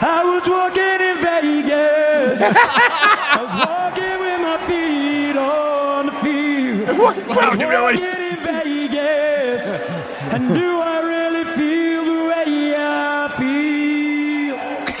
[0.00, 2.40] I was walking in Vegas.
[2.56, 6.88] I was walking with my feet on the field.
[6.88, 9.64] I was walking in Vegas,
[10.32, 11.05] and do I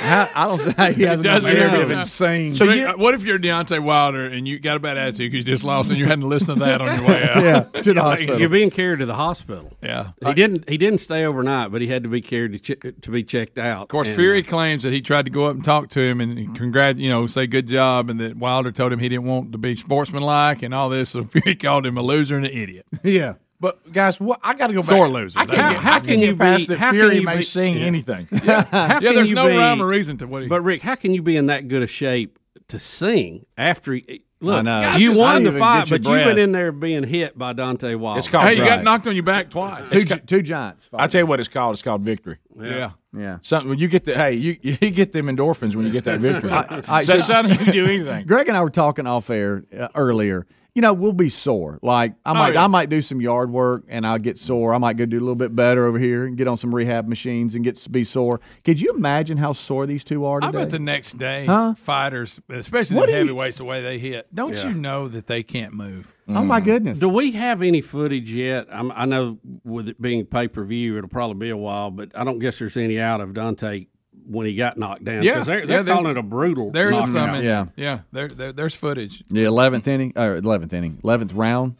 [0.06, 1.76] How, I don't see how he has enough doesn't air know.
[1.76, 2.54] to even sing.
[2.54, 5.46] So you, uh, what if you're Deontay Wilder and you got a bad attitude because
[5.46, 7.42] you just lost and you hadn't listened to that on your way out?
[7.42, 8.40] yeah, to the hospital.
[8.40, 9.70] You're being carried to the hospital.
[9.82, 10.10] Yeah.
[10.24, 10.68] He didn't.
[10.68, 13.58] He didn't stay overnight, but he had to be carried to, ch- to be checked
[13.58, 13.82] out.
[13.82, 16.00] Of course, And, Fury uh, claims that he tried to go up and talk to
[16.00, 19.26] him and congrat, you know, say good job, and that Wilder told him he didn't
[19.26, 21.10] want to be sportsmanlike and all this.
[21.10, 22.86] So Fury called him a loser and an idiot.
[23.02, 23.34] yeah.
[23.58, 24.88] But guys, what I got to go back.
[24.88, 25.38] Sore loser.
[25.38, 27.42] I can't That's how, can you pass be- that how can Fury you may be-
[27.42, 27.84] sing Yeah.
[27.86, 28.26] anything?
[28.32, 30.48] How yeah, there's no be- rhyme or reason to what he.
[30.48, 32.38] But Rick, how can you be in that good a shape
[32.68, 33.94] to sing after?
[33.94, 34.96] He, look, I know.
[34.96, 37.02] you I won didn't the even fight, get your but you've been in there being
[37.02, 38.18] hit by Deontay Wilder.
[38.18, 39.88] It's called hey, you got knocked on your back twice.
[39.88, 40.90] Two, gi- two giants.
[40.92, 41.72] I tell you what it's called.
[41.72, 42.36] It's called victory.
[42.60, 42.90] yeah.
[43.16, 43.38] Yeah.
[43.40, 46.18] Something when you get the hey, you you get them endorphins when you get that
[46.20, 46.50] victory.
[46.50, 48.26] I- so so- something you do anything.
[48.26, 50.46] Greg and I were talking off air uh, earlier.
[50.76, 51.78] You know, we'll be sore.
[51.80, 52.64] Like I oh, might, yeah.
[52.64, 54.74] I might do some yard work and I'll get sore.
[54.74, 57.08] I might go do a little bit better over here and get on some rehab
[57.08, 58.42] machines and get to be sore.
[58.62, 60.58] Could you imagine how sore these two are How today?
[60.64, 61.72] about the next day, Huh?
[61.76, 64.26] fighters, especially What the do you- heavyweights, the way they hit?
[64.34, 66.14] Don't you know that they can't move?
[66.28, 66.98] oh my goodness!
[66.98, 68.66] Do we have any footage yet?
[68.70, 72.10] I'm, I know with it being pay per view, it'll probably be a while, but
[72.14, 73.86] I don't guess there's any out of Deontay
[74.28, 75.22] when he got knocked down.
[75.22, 76.70] Yeah, 'Cause they're, yeah, they're there's- calling it a brutal.
[76.70, 77.34] There is some.
[77.34, 77.66] In Yeah.
[77.76, 77.98] yeah, yeah.
[78.12, 79.24] There, there, there's footage.
[79.28, 81.76] the eleventh inning or eleventh inning, eleventh round,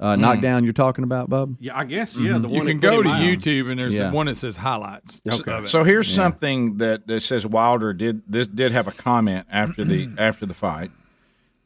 [0.00, 0.64] uh, knockdown.
[0.64, 1.56] You're talking about, Bub?
[1.60, 2.16] Yeah, I guess.
[2.16, 3.20] Yeah, the You can go to out.
[3.20, 4.10] YouTube and there's Yeah.
[4.12, 5.20] one that says highlights.
[5.30, 5.52] Okay.
[5.52, 5.68] of.
[5.68, 10.08] So here's something that, that says Wilder did this did have a comment after the
[10.18, 10.90] after the fight.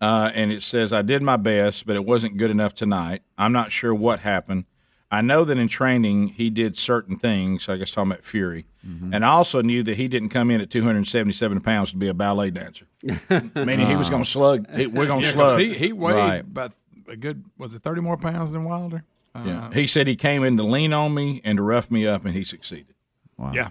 [0.00, 3.22] uh, and it says, "I did my best, but it wasn't good enough tonight.
[3.38, 4.64] I'm not sure what happened.
[5.12, 7.68] I know that in training he did certain things.
[7.68, 10.70] I guess talking about Fury, and I also knew that he didn't come in at
[10.70, 12.86] 277 pounds to be a ballet dancer.
[13.54, 14.68] Meaning he was going to slug.
[14.74, 15.60] He, we're going to Yeah, 'cause slug.
[15.60, 16.40] He, he weighed Right.
[16.40, 16.72] about
[17.08, 19.04] a good, was it 30 more pounds than Wilder?
[19.34, 19.70] Uh, Yeah.
[19.72, 22.34] He said he came in to lean on me and to rough me up, and
[22.34, 22.94] he succeeded.
[23.36, 23.52] Wow.
[23.54, 23.68] Yeah.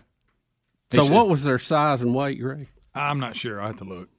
[0.92, 2.68] So said- what was their size and weight, Ray?
[2.94, 3.60] I'm not sure.
[3.62, 4.10] I have to look.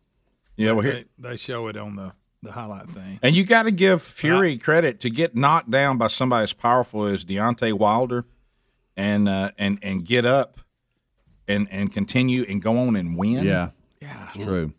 [0.56, 2.12] Yeah, well, they, here- they show it on the,
[2.42, 3.18] the highlight thing.
[3.22, 7.04] And you got to give Fury credit to get knocked down by somebody as powerful
[7.06, 8.24] as Deontay Wilder,
[8.96, 10.60] and uh, and and get up,
[11.48, 13.44] and and continue and go on and win.
[13.44, 13.70] Yeah.
[14.00, 14.72] Yeah, it's true.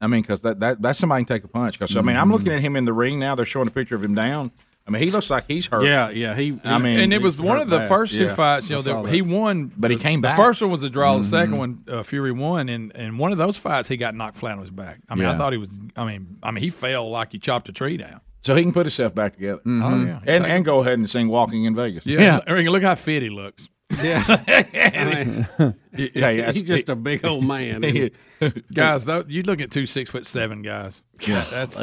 [0.00, 1.78] I mean, because that, that that's somebody can take a punch.
[1.78, 3.34] Because I mean, I'm looking at him in the ring now.
[3.34, 4.50] They're showing a picture of him down.
[4.86, 5.84] I mean, he looks like he's hurt.
[5.84, 7.88] Yeah, yeah, he- I mean, and it was one of the bad.
[7.88, 8.34] first two Yeah.
[8.34, 8.68] fights.
[8.68, 9.12] You know, that that.
[9.12, 10.36] he won, But he came back.
[10.36, 11.16] The first one was a draw.
[11.16, 11.58] The second Mhm.
[11.58, 14.58] one, uh, Fury won, and and one of those fights, he got knocked flat on
[14.60, 14.98] his back.
[15.08, 15.78] I mean, I thought he was.
[15.96, 18.20] I mean, I mean, he fell like he chopped a tree down.
[18.40, 19.60] So he can put himself back together.
[19.64, 20.18] Oh, yeah.
[20.26, 23.22] and and go ahead and sing "Walking in Vegas." Yeah, I mean, look how fit
[23.22, 23.68] he looks.
[24.02, 25.72] Yeah, yeah,
[26.30, 27.82] yeah, he's just a big old man.
[28.74, 29.04] guys.
[29.04, 31.04] Though, you look at two six foot seven guys.
[31.26, 31.44] Yeah.
[31.50, 31.80] that's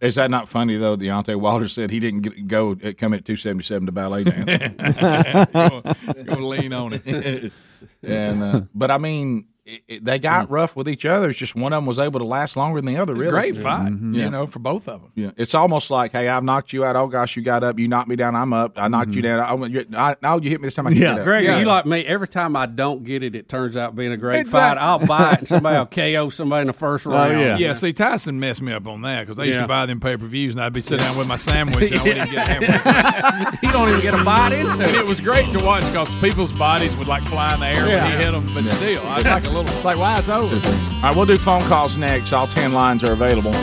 [0.00, 0.96] Is that not funny though?
[0.96, 4.96] Deontay Wilder said he didn't get, go uh, come at 277 to ballet dance.
[6.24, 7.52] Gonna lean on it.
[8.02, 11.28] and uh, but I mean, it, it- they got rough with each other.
[11.30, 13.14] It's just one of them was able to last longer than the other.
[13.14, 14.14] Really, Great fight, Mhm.
[14.14, 14.28] you Yeah.
[14.28, 15.10] know, for both of them.
[15.14, 16.94] Yeah, it's almost like, hey, I've knocked you out.
[16.96, 17.78] Oh gosh, you got up.
[17.78, 18.34] You knocked me down.
[18.36, 18.74] I'm up.
[18.78, 19.40] I knocked you down.
[19.40, 20.86] I, went- you- I, now you hit me this time.
[20.86, 21.24] I can get up.
[21.24, 22.04] Greg, you like me.
[22.04, 24.78] Every time I don't get it, it turns out being a great Exactly.
[24.78, 24.84] fight.
[24.84, 27.40] I'll buy it, and somebody will KO somebody in the first round.
[27.40, 27.56] yeah.
[27.58, 29.62] yeah, See, Tyson messed me up on that because I used Yeah.
[29.62, 32.00] to buy them pay per views, and I'd be sitting down with my sandwich, and
[32.00, 33.58] I wouldn't get a hamburger.
[33.62, 34.94] you don't even get a bite into it.
[34.94, 37.88] it was great to watch because people's bodies would like fly in the air when
[37.90, 38.06] Yeah.
[38.10, 39.74] he hit them, but still, I was like a little.
[39.74, 40.54] It's like, wow, it's over.
[40.54, 42.32] All right, we'll do phone calls next.
[42.32, 43.54] All 10 lines are available.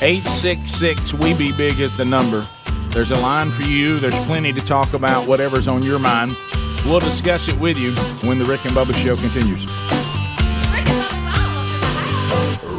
[0.00, 2.44] 866 We Be Big is the number.
[2.88, 3.98] There's a line for you.
[3.98, 6.32] There's plenty to talk about, whatever's on your mind.
[6.84, 7.92] We'll discuss it with you
[8.28, 9.66] when the Rick and Bubba show continues.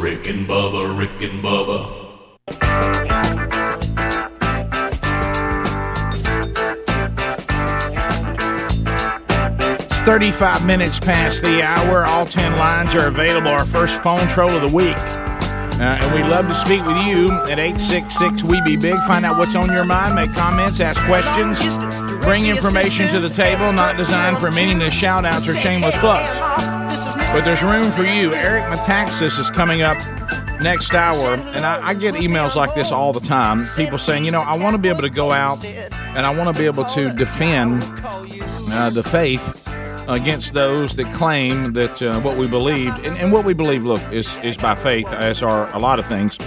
[0.00, 2.02] Rick and Bubba, Rick and Bubba.
[2.46, 3.63] It's
[10.04, 12.04] 35 minutes past the hour.
[12.04, 13.48] All 10 lines are available.
[13.48, 14.96] Our first phone troll of the week.
[14.96, 18.98] Uh, and we'd love to speak with you at 866 We Be Big.
[19.04, 21.58] Find out what's on your mind, make comments, ask questions,
[22.22, 26.36] bring information to the table, not designed for meaningless shout outs or shameless plugs.
[27.32, 28.34] But there's room for you.
[28.34, 29.96] Eric Metaxas is coming up
[30.60, 31.34] next hour.
[31.34, 33.64] And I, I get emails like this all the time.
[33.74, 36.54] People saying, you know, I want to be able to go out and I want
[36.54, 37.82] to be able to defend
[38.70, 39.62] uh, the faith
[40.08, 44.02] against those that claim that uh, what we believed and, and what we believe, look,
[44.12, 46.38] is is by faith, as are a lot of things.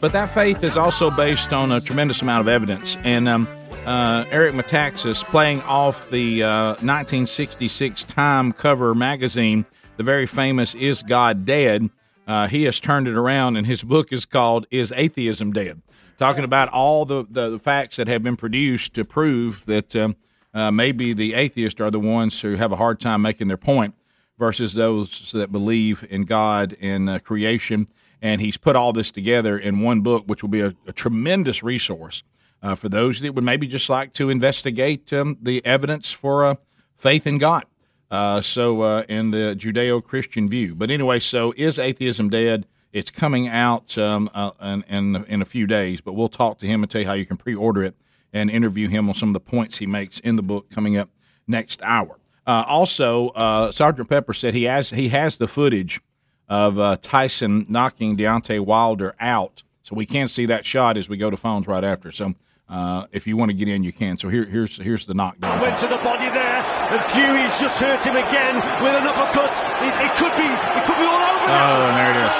[0.00, 2.96] But that faith is also based on a tremendous amount of evidence.
[3.04, 3.48] And um,
[3.84, 9.66] uh, Eric Metaxas, playing off the uh, 1966 Time cover magazine,
[9.96, 11.90] the very famous "Is God Dead?"
[12.26, 15.82] Uh, he has turned it around, and his book is called "Is Atheism Dead?"
[16.18, 20.16] Talking about all the, the, facts that have been produced to prove that um,
[20.52, 23.94] uh, maybe the atheists are the ones who have a hard time making their point
[24.38, 27.88] versus those that believe in God and uh, creation.
[28.22, 31.62] And he's put all this together in one book, which will be a, a tremendous
[31.62, 32.22] resource
[32.62, 36.54] uh, for those that would maybe just like to investigate um, the evidence for uh,
[36.96, 37.64] faith in God.
[38.10, 40.74] Uh, so, uh, in the Judeo Christian view.
[40.74, 42.66] But anyway, so is atheism dead?
[42.92, 44.28] It's coming out um,
[44.60, 47.12] in, in, in a few days, but we'll talk to him and tell you how
[47.12, 47.94] you can pre order it
[48.32, 51.10] and interview him on some of the points he makes in the book coming up
[51.46, 52.18] next hour.
[52.46, 56.00] Uh, also, uh, Sergeant Pepper said he has he has the footage
[56.48, 61.16] of uh, Tyson knocking Deontay Wilder out, so we can see that shot as we
[61.16, 62.10] go to phones right after.
[62.10, 62.34] So,
[62.68, 64.16] uh, if you want to get in, you can.
[64.16, 65.60] So here, here's here's the knockdown.
[65.60, 69.52] Went to the body there, and Fury's just hurt him again with an uppercut.
[69.82, 71.50] It, it could be, it could be all over.
[71.50, 72.34] Oh, and there it is.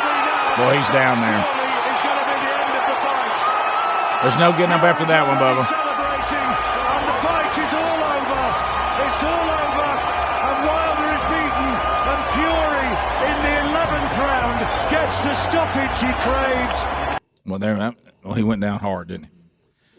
[0.59, 1.61] Boy, he's down there.
[4.21, 5.65] There's no getting up after that one, Bubba.
[5.65, 8.45] Celebrating, and the fight is all over.
[9.01, 9.91] It's all over,
[10.45, 11.71] and Wilder is beaten,
[12.05, 12.91] and Fury
[13.33, 14.61] in the 11th round
[14.93, 15.33] gets the
[16.01, 17.21] stoppage he craves.
[17.47, 17.95] Well, there.
[18.23, 19.31] Well, he went down hard, didn't he?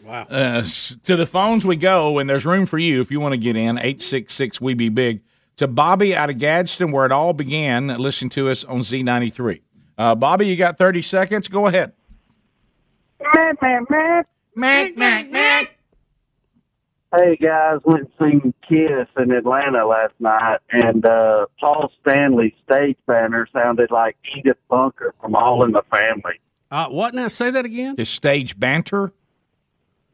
[0.04, 0.26] Wow.
[0.28, 0.62] Uh,
[1.04, 3.56] to the phones we go, and there's room for you if you want to get
[3.56, 3.78] in.
[3.78, 5.22] Eight six six we be big.
[5.56, 7.86] To Bobby out of Gadsden, where it all began.
[7.86, 9.60] Listen to us on Z93.
[9.98, 11.46] Uh, Bobby, you got 30 seconds.
[11.48, 11.92] Go ahead.
[13.20, 14.26] Mac, Mac, Mac.
[14.56, 15.78] Mac, Mac, Mac.
[17.14, 22.96] Hey guys, went and seen Kiss in Atlanta last night, and uh, Paul Stanley's stage
[23.06, 26.40] banner sounded like Edith Bunker from All in the Family.
[26.70, 27.28] Uh, what now?
[27.28, 27.96] Say that again.
[27.98, 29.12] His stage banter.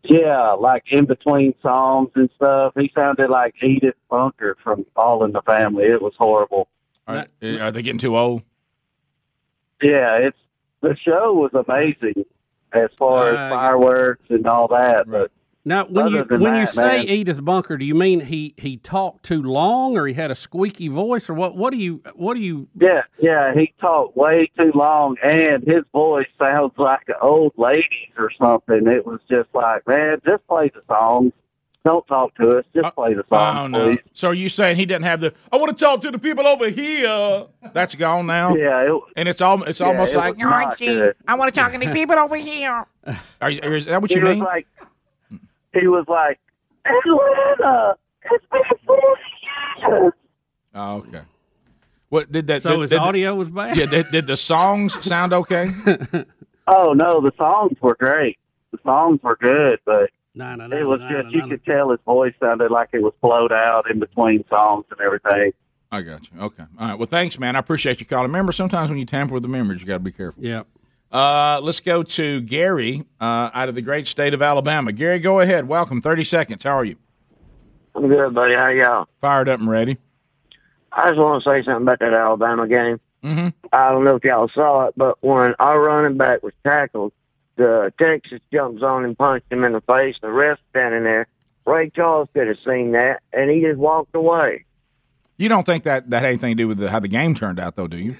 [0.02, 5.30] Yeah, like in between songs and stuff, he sounded like Edith Bunker from All in
[5.30, 5.84] the Family.
[5.84, 6.66] It was horrible.
[7.06, 8.42] Are, are they getting too old?
[9.80, 10.38] Yeah, it's
[10.80, 12.24] the show was amazing
[12.72, 15.30] as far Uh, as fireworks and all that, but
[15.64, 17.08] Now, when Other you than when you say man.
[17.08, 20.88] Edith Bunker, do you mean he he talked too long, or he had a squeaky
[20.88, 21.56] voice, or what?
[21.56, 22.68] What do you what do you?
[22.80, 28.14] Yeah, yeah, he talked way too long, and his voice sounds like an old lady's
[28.16, 28.86] or something.
[28.86, 31.32] It was just like, man, just play the song.
[31.84, 32.64] Don't talk to us.
[32.74, 33.56] Just uh, play the song.
[33.56, 33.98] Oh no.
[34.12, 35.34] So are you saying he doesn't have the?
[35.52, 37.46] I want to talk to the people over here.
[37.72, 38.54] That's gone now.
[38.54, 39.62] Yeah, it, and it's all.
[39.64, 40.34] It's yeah, almost it like.
[40.36, 41.14] was not good.
[41.26, 42.86] I want to talk to the people over here.
[43.40, 44.44] Are you, is that what he you was mean?
[44.44, 44.66] like,
[45.80, 46.38] he was like,
[46.84, 47.96] Atlanta,
[48.30, 49.20] it's been forty
[49.88, 50.12] years.
[50.74, 51.22] Oh, okay.
[52.08, 52.62] What did that?
[52.62, 53.76] So did, his did- audio was bad.
[53.76, 53.86] Yeah.
[53.86, 55.70] Did, did the songs sound okay?
[56.70, 58.36] Oh no, the songs were great.
[58.72, 62.34] The songs were good, but no, no, it was just you could tell his voice
[62.38, 65.52] sounded like it was blowed out in between songs and everything.
[65.90, 66.38] I got you.
[66.42, 66.64] Okay.
[66.78, 66.98] All right.
[66.98, 67.56] Well, thanks, man.
[67.56, 68.24] I appreciate you calling.
[68.26, 70.44] Remember, sometimes when you tamper with the memories, you got to be careful.
[70.44, 70.64] Yeah.
[71.10, 74.92] Uh, let's go to Gary uh, out of the great state of Alabama.
[74.92, 75.66] Gary, go ahead.
[75.66, 76.00] Welcome.
[76.00, 76.64] Thirty seconds.
[76.64, 76.96] How are you?
[77.94, 78.54] I'm good, buddy.
[78.54, 79.08] How y'all?
[79.20, 79.98] Fired up and ready.
[80.92, 83.00] I just want to say something about that Alabama game.
[83.24, 83.48] Mm-hmm.
[83.72, 87.12] I don't know if y'all saw it, but when our running back was tackled,
[87.56, 90.16] the Texas jumps on and punched him in the face.
[90.20, 91.26] The ref standing there.
[91.66, 94.64] Ray Charles could have seen that, and he just walked away.
[95.36, 97.60] You don't think that that had anything to do with the, how the game turned
[97.60, 98.16] out, though, do you?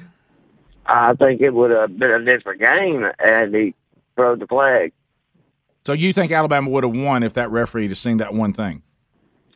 [0.89, 3.75] I think it would have been a different game had he
[4.17, 4.93] thrown the flag.
[5.85, 8.83] So you think Alabama would have won if that referee had seen that one thing?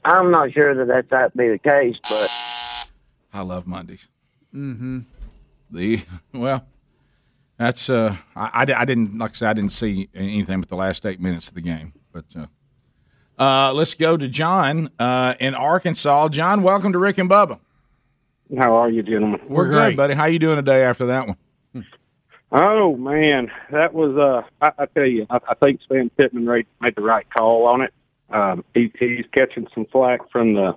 [0.05, 2.91] I'm not sure that that's that be the case, but
[3.33, 4.09] I love Mondays.
[4.55, 5.01] Mm-hmm.
[5.71, 6.03] The
[6.33, 6.67] well,
[7.57, 10.77] that's uh, I, I, I didn't like I said I didn't see anything but the
[10.77, 11.93] last eight minutes of the game.
[12.13, 12.47] But uh,
[13.43, 16.29] uh, let's go to John uh, in Arkansas.
[16.31, 17.59] John, welcome to Rick and Bubba.
[18.59, 19.41] How are you, gentlemen?
[19.49, 20.15] We're, good, buddy.
[20.15, 21.37] How you doing today after that one?
[22.55, 26.67] Oh man, that was uh I, I tell you, I, I think Sam Pittman made,
[26.83, 27.95] made the right call on it.
[28.29, 30.77] Um, he, he's catching some flack from the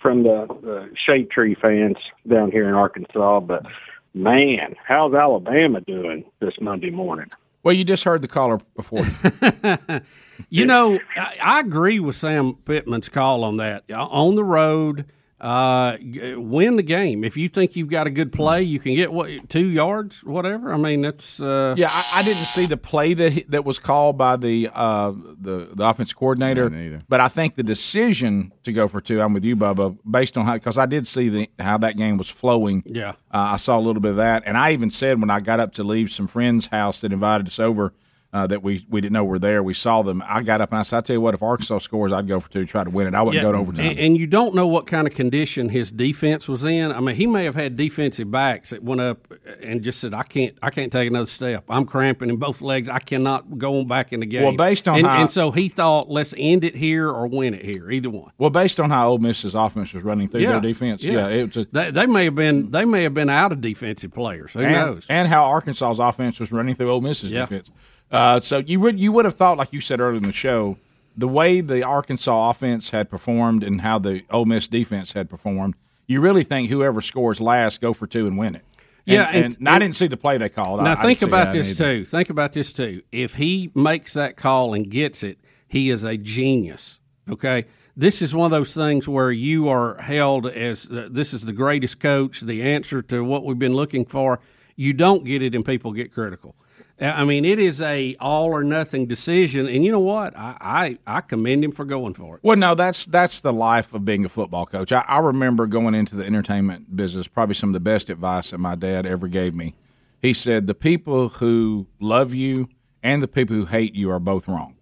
[0.00, 1.96] from the, the shade tree fans
[2.28, 3.66] down here in Arkansas, but
[4.14, 7.30] man, how's Alabama doing this Monday morning?
[7.64, 9.04] Well, you just heard the caller before.
[10.48, 13.84] You know, I, I agree with Sam Pittman's call on that.
[13.90, 15.06] Uh, On the road,
[15.38, 17.22] uh, win the game.
[17.22, 20.72] If you think you've got a good play, you can get what two yards, whatever.
[20.72, 23.78] I mean, that's uh, Yeah, I, I didn't see the play that he, that was
[23.78, 28.88] called by the uh, the the offense coordinator, but I think the decision to go
[28.88, 29.20] for two.
[29.20, 32.16] I'm with you, Bubba, based on how because I did see the how that game
[32.16, 32.82] was flowing.
[32.86, 33.10] Yeah.
[33.10, 35.60] uh, I saw a little bit of that, and I even said when I got
[35.60, 37.92] up to leave some friends' house that invited us over.
[38.36, 39.62] Uh, that we, we didn't know were there.
[39.62, 40.22] We saw them.
[40.26, 42.38] I got up and I said, "I tell you what, if Arkansas scores, I'd go
[42.38, 43.14] for two, try to win it.
[43.14, 45.70] I wouldn't Yeah, go to overtime." And, and you don't know what kind of condition
[45.70, 46.92] his defense was in.
[46.92, 49.32] I mean, he may have had defensive backs that went up
[49.62, 51.64] and just said, "I can't, I can't take another step.
[51.70, 52.90] I'm cramping in both legs.
[52.90, 55.70] I cannot go back in the game." Well, based on and, how- and so he
[55.70, 58.32] thought, let's end it here or win it here, either one.
[58.36, 61.64] well, based on how Ole Miss's offense was running through their defense, yeah, it was
[61.64, 64.52] a, they, they may have been they may have been out of defensive players.
[64.52, 65.06] Who and, knows?
[65.08, 67.40] And how Arkansas's offense was running through Ole Miss's Yeah.
[67.46, 67.70] defense.
[68.10, 70.78] Uh, so you would you would have thought, like you said earlier in the show,
[71.16, 75.74] the way the Arkansas offense had performed and how the Ole Miss defense had performed,
[76.06, 78.62] you really think whoever scores last go for two and win it.
[79.06, 80.82] And, Yeah, and, and- and I didn't see the play they called.
[80.82, 81.98] Now I think didn't about this either.
[81.98, 82.04] too.
[82.04, 83.02] Think about this too.
[83.12, 85.38] If he makes that call and gets it,
[85.68, 86.98] he is a genius.
[87.28, 87.64] Okay,
[87.96, 91.52] this is one of those things where you are held as uh, this is the
[91.52, 94.38] greatest coach, the answer to what we've been looking for.
[94.76, 96.54] You don't get it, and people get critical.
[96.98, 100.36] I mean, it is a all or nothing decision, and you know what?
[100.36, 102.40] I I, I commend him for going for it.
[102.42, 104.92] Well, no, that's that's the life of being a football coach.
[104.92, 107.28] I, I remember going into the entertainment business.
[107.28, 109.74] Probably some of the best advice that my dad ever gave me.
[110.22, 112.68] He said, "The people who love you
[113.02, 114.76] and the people who hate you are both wrong.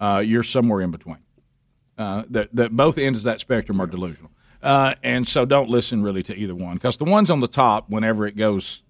[0.00, 1.18] Uh, you're somewhere in between.
[1.98, 4.30] Uh, that that both ends of that spectrum are delusional.
[4.62, 7.90] Uh, and so don't listen really to either one because the ones on the top,
[7.90, 8.82] whenever it goes,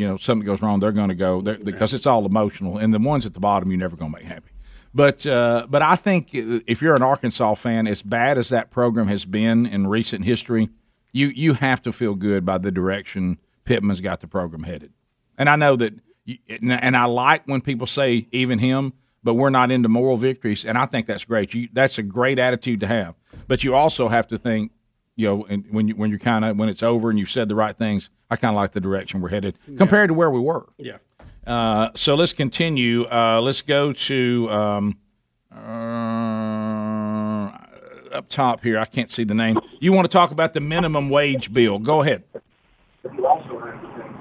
[0.00, 2.94] you know, something goes wrong, they're going to go they're- because it's all emotional, and
[2.94, 4.50] the ones at the bottom, you're never going to make happy.
[4.94, 9.08] But uh, but I think if you're an Arkansas fan, as bad as that program
[9.08, 10.70] has been in recent history,
[11.12, 14.92] you you have to feel good by the direction Pittman's got the program headed.
[15.38, 15.94] And I know that,
[16.48, 20.76] and I like when people say even him, but we're not into moral victories, and
[20.76, 21.54] I think that's great.
[21.54, 23.14] You, that's a great attitude to have.
[23.46, 24.72] But you also have to think,
[25.20, 27.48] you know, and when you when you're kind of when it's over and you've said
[27.50, 30.40] the right things, I kind of like the direction we're headed compared to where we
[30.40, 30.66] were.
[30.78, 30.96] Yeah.
[31.46, 33.04] Uh, so let's continue.
[33.04, 34.98] Uh, let's go to um,
[35.54, 35.58] uh,
[38.12, 38.78] up top here.
[38.78, 39.58] I can't see the name.
[39.78, 41.78] You want to talk about the minimum wage bill?
[41.78, 42.24] Go ahead.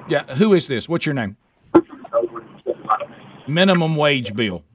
[0.10, 0.24] Yeah.
[0.36, 0.90] Who is this?
[0.90, 1.38] What's your name?
[3.48, 4.66] Minimum wage bill.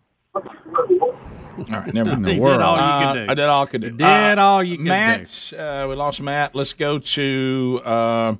[1.58, 2.42] All right, never You mind.
[2.42, 3.30] did all you could do.
[3.30, 3.86] I did all I could do.
[3.88, 4.88] You did all you could do.
[4.90, 6.54] Matt, Uh, we lost Matt.
[6.54, 8.34] Let's go to uh,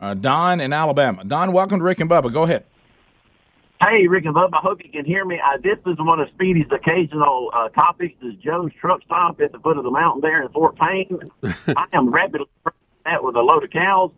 [0.00, 1.24] uh, Don in Alabama.
[1.24, 2.32] Don, welcome to Rick and Bubba.
[2.32, 2.64] Go ahead.
[3.80, 5.38] Hey, Rick and Bub, I hope you can hear me.
[5.44, 9.58] Uh, this is one of Speedy's occasional uh, topics is Joe's truck stop at the
[9.58, 11.18] foot of the mountain there in Fort Payne.
[11.76, 12.46] I am rapidly
[13.04, 14.10] that with a load of cows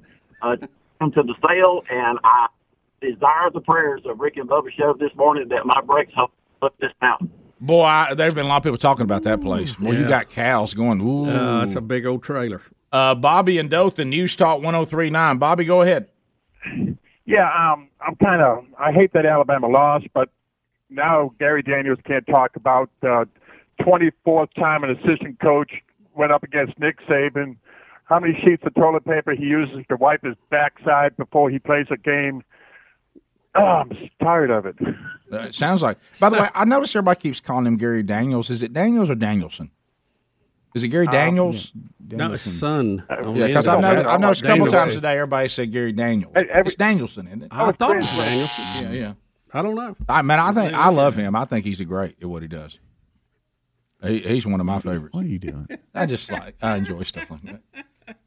[0.42, 0.56] uh,
[1.00, 2.46] come to the sale, and I
[3.00, 6.30] desire the prayers of Rick and Bubba show this morning that my brakes help
[6.62, 7.30] up this mountain.
[7.60, 9.76] Boy, I, there's been a lot of people talking about that place.
[9.76, 11.00] Boy, you got cows going.
[11.00, 12.60] Ooh, Uh, it's a big old trailer.
[12.92, 15.38] Uh, Bobby and Dothan, News Talk 1039.
[15.38, 16.08] Bobby, go ahead.
[17.24, 18.64] Yeah, um, I'm kind of.
[18.78, 20.28] I hate that Alabama lost, but
[20.90, 23.24] now Gary Daniels can't talk about uh,
[23.80, 25.72] 24th time an assistant coach
[26.14, 27.56] went up against Nick Saban.
[28.04, 31.86] How many sheets of toilet paper he uses to wipe his backside before he plays
[31.90, 32.42] a game?
[33.58, 34.76] Oh, I'm tired of it.
[35.32, 35.98] Uh, it sounds like.
[36.20, 38.50] By the way, I notice everybody keeps calling him Gary Daniels.
[38.50, 39.70] Is it Daniels or Danielson?
[40.74, 41.72] Is it Gary Um, Daniels?
[42.10, 43.04] No, it's son.
[43.08, 44.78] Yeah, because I've noticed, I've noticed a couple Danielson.
[44.78, 46.32] times today everybody said Gary Daniels.
[46.36, 47.48] it's Danielson, isn't it?
[47.50, 48.92] I thought it was Danielson.
[48.94, 49.12] Yeah, yeah.
[49.54, 49.96] I don't know.
[50.08, 51.34] I man, I think I love him.
[51.34, 52.78] I think he's a great at what he does.
[54.02, 55.14] He, he's one of my favorites.
[55.14, 55.66] What are you doing?
[55.94, 57.62] I just like I enjoy stuff like that.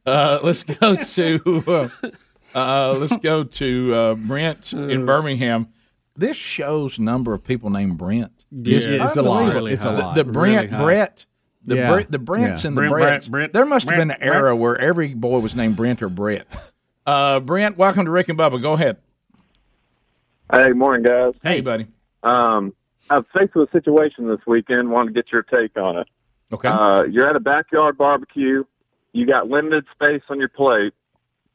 [0.06, 2.10] Uh, let's go to uh,
[2.56, 5.70] uh, let's go to uh, Brent in Birmingham.
[6.16, 8.44] This shows number of people named Brent.
[8.52, 9.44] Yeah, it's a lot.
[9.44, 9.68] unbelievable.
[9.68, 10.16] It's a lot.
[10.16, 10.84] The, the Brent, Really.
[10.84, 11.26] Brett,
[11.64, 11.92] the Yeah.
[11.94, 12.68] Brent, the Brents Yeah.
[12.70, 13.00] and the Brent, Bretts.
[13.00, 16.10] Brent, Brent, there must have been an era where every boy was named Brent or
[16.10, 16.48] Brett.
[17.06, 18.62] Uh, Brent, welcome to Rick and Bubba.
[18.62, 18.98] Go ahead.
[20.52, 21.34] Hey, morning, guys.
[21.44, 21.88] Hey, buddy.
[22.24, 22.74] Um,
[23.10, 24.90] I've faced with a situation this weekend.
[24.90, 26.08] Want to get your take on it.
[26.52, 26.68] Okay.
[26.68, 28.64] Uh, you're at a backyard barbecue.
[29.14, 30.94] You got limited space on your plate.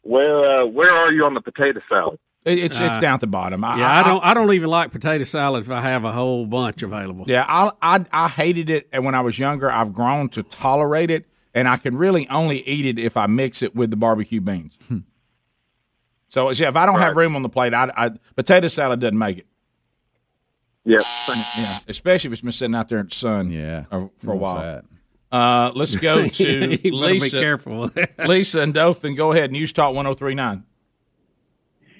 [0.04, 2.18] Where uh, where are you on the potato salad?
[2.44, 3.62] It, it's Uh, it's down at the bottom.
[3.62, 4.22] Yeah, I, don't.
[4.22, 7.24] I don't even like potato salad if I have a whole bunch available.
[7.26, 11.10] Yeah, I, I I hated it, and when I was younger, I've grown to tolerate
[11.10, 14.42] it, and I can really only eat it if I mix it with the barbecue
[14.42, 14.76] beans.
[16.28, 19.18] so yeah, if I don't have room on the plate, I, I potato salad doesn't
[19.18, 19.46] make it.
[20.84, 21.00] Yep.
[21.58, 23.50] Yeah, especially if it's been sitting out there in the sun.
[23.50, 23.84] Yeah,
[24.18, 24.56] for a while.
[24.56, 24.84] that?
[25.34, 27.40] Uh, let's go to You better be Lisa.
[27.40, 28.18] careful with.
[28.28, 29.50] Lisa and Dothan, go ahead.
[29.50, 30.62] News Talk 1039.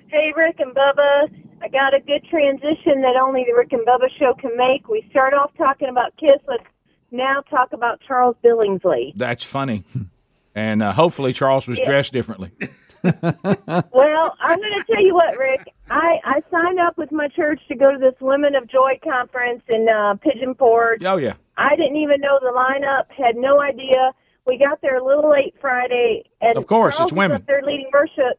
[0.07, 1.29] Hey, Rick and Bubba.
[1.61, 4.87] I got a good transition that only the Rick and Bubba show can make.
[4.89, 6.37] We start off talking about Kiss.
[6.47, 6.63] Let's
[7.11, 9.13] now talk about Charles Billingsley.
[9.17, 9.85] That's funny.
[10.55, 11.87] And uh, hopefully Charles was Yeah.
[11.87, 12.51] dressed differently.
[13.03, 15.74] well, I'm going to tell you what, Rick.
[15.91, 19.63] I, I signed up with my church to go to this Women of Joy conference
[19.69, 21.05] in uh, Pigeon Forge.
[21.05, 21.35] Oh yeah.
[21.57, 23.05] I didn't even know the lineup.
[23.17, 24.13] Had no idea.
[24.47, 27.45] We got there a little late Friday, and Of course, Charles it's women.
[27.47, 28.39] They're leading worship.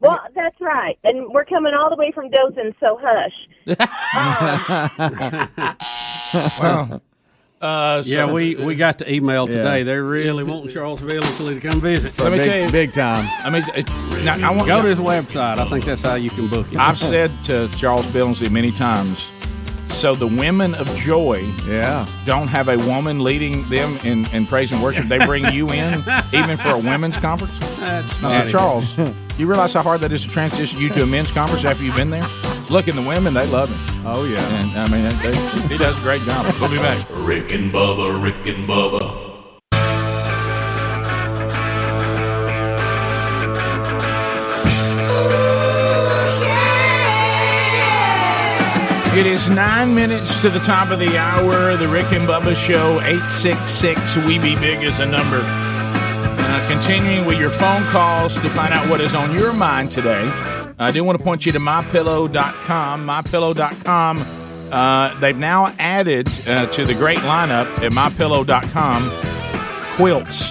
[0.00, 3.48] Well, that's right, and we're coming all the way from Dothan, so hush.
[6.60, 7.00] well,
[7.62, 9.56] uh, yeah, so- we, we got the email Yeah.
[9.58, 9.82] today.
[9.84, 12.18] They're really wanting Charles Billingsley to come visit.
[12.20, 13.26] Let me tell you, big time.
[13.44, 13.88] I mean, it,
[14.24, 15.58] now, I want Go to his website.
[15.58, 16.78] I think that's how you can book it.
[16.78, 19.30] I've said to Charles Billingsley many times.
[19.88, 24.72] So the women of joy, yeah, don't have a woman leading them in, in praise
[24.72, 25.06] and worship.
[25.06, 25.94] They bring you in,
[26.32, 27.56] even for a women's conference.
[27.78, 28.50] That's I said, funny.
[28.50, 28.96] Charles,
[29.38, 31.96] you realize how hard that is to transition you to a men's conference after you've
[31.96, 32.26] been there?
[32.70, 34.02] Look, and the women, they love him.
[34.06, 36.46] Oh yeah, and I mean, they, he does a great job.
[36.60, 37.06] We'll be back.
[37.10, 39.30] Rick and Bubba, Rick and Bubba.
[49.14, 51.76] It is nine minutes to the top of the hour.
[51.76, 55.61] The Rick and Bubba Show, 866 We Be Big is a number.
[56.54, 60.30] Uh, continuing with your phone calls to find out what is on your mind today.
[60.78, 63.06] I do want to point you to mypillow.com.
[63.06, 64.18] Mypillow.com.
[64.70, 69.02] Uh, they've now added uh, to the great lineup at mypillow.com
[69.96, 70.50] quilts.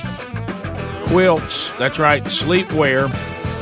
[1.08, 3.08] Quilts, that's right, sleepwear.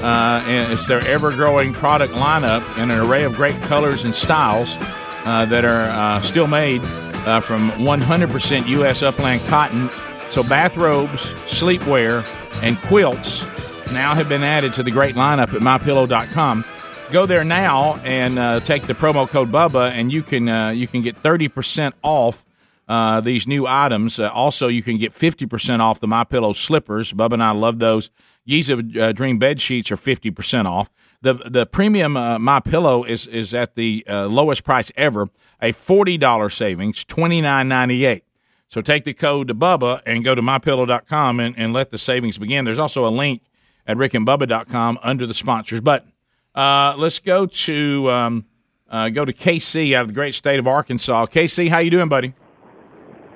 [0.01, 4.15] Uh, and it's their ever growing product lineup in an array of great colors and
[4.15, 4.77] styles
[5.25, 6.79] uh, that are uh, still made
[7.25, 9.03] uh, from 100% U.S.
[9.03, 9.89] upland cotton.
[10.29, 12.23] So, bathrobes, sleepwear,
[12.61, 13.43] and quilts
[13.91, 16.63] now have been added to the great lineup at mypillow.com.
[17.11, 20.87] Go there now and uh, take the promo code Bubba, and you can uh, you
[20.87, 22.45] can get thirty percent off
[22.87, 24.19] uh, these new items.
[24.19, 27.11] Uh, also, you can get fifty percent off the My Pillow slippers.
[27.11, 28.11] Bubba and I love those.
[28.47, 30.91] Giza uh, Dream bed sheets are fifty percent off.
[31.21, 35.29] The the premium uh, My Pillow is is at the lowest price ever,
[35.59, 38.23] a forty dollar savings, twenty nine ninety eight.
[38.69, 42.37] So take the code to Bubba and go to mypillow.com and, and let the savings
[42.37, 42.65] begin.
[42.65, 43.41] There's also a link
[43.87, 46.13] at rickandbubba.com under the sponsors button.
[46.53, 48.45] Uh, let's go to um,
[48.87, 51.25] uh, go to KC out of the great state of Arkansas.
[51.25, 52.35] KC, how you doing, buddy?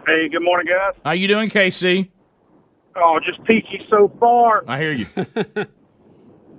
[0.05, 0.99] Hey, good morning, guys.
[1.03, 2.11] How you doing, KC?
[2.95, 4.63] Oh, just peachy so far.
[4.67, 5.07] I hear you.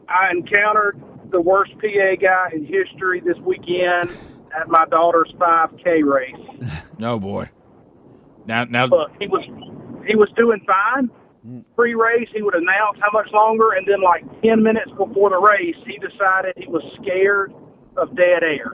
[0.09, 4.11] I encountered the worst PA guy in history this weekend
[4.59, 6.81] at my daughter's 5K race.
[7.03, 7.51] oh boy.
[8.47, 9.45] Now, now, Look, he was
[10.07, 11.11] he was doing fine.
[11.77, 15.77] Pre-race, he would announce how much longer, and then like 10 minutes before the race,
[15.87, 17.53] he decided he was scared
[17.99, 18.73] of dead air.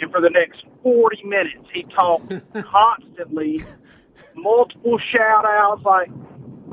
[0.00, 2.30] And for the next 40 minutes, he talked
[2.70, 3.62] constantly,
[4.34, 6.10] multiple shout-outs, like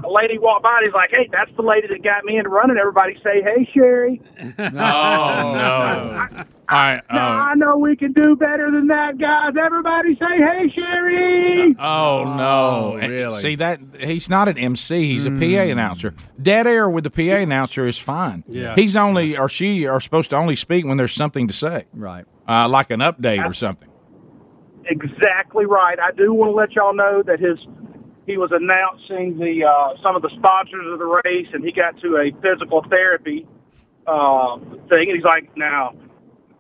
[0.04, 2.50] a lady walked by and he's like, hey, that's the lady that got me into
[2.50, 2.78] running.
[2.78, 4.22] Everybody say, hey, Sherry.
[4.42, 6.28] oh no.
[6.38, 7.02] All right.
[7.12, 9.54] No, I know we can do better than that, guys.
[9.60, 11.76] Everybody say, hey, Sherry.
[11.80, 12.98] Oh no!
[13.08, 13.40] really?
[13.42, 16.14] See that he's not an MC; he's a PA announcer.
[16.42, 18.44] Dead air with the PA announcer is fine.
[18.48, 18.76] Yeah.
[18.76, 22.26] he's only or she are supposed to only speak when there's something to say, right?
[22.48, 23.90] Uh, like an update or something.
[24.86, 26.00] Exactly right.
[26.00, 27.58] I do want to let y'all know that his
[28.26, 32.00] he was announcing the uh, some of the sponsors of the race, and he got
[32.02, 33.48] to a physical therapy
[34.08, 34.58] uh,
[34.90, 35.94] thing, and he's like, "Now,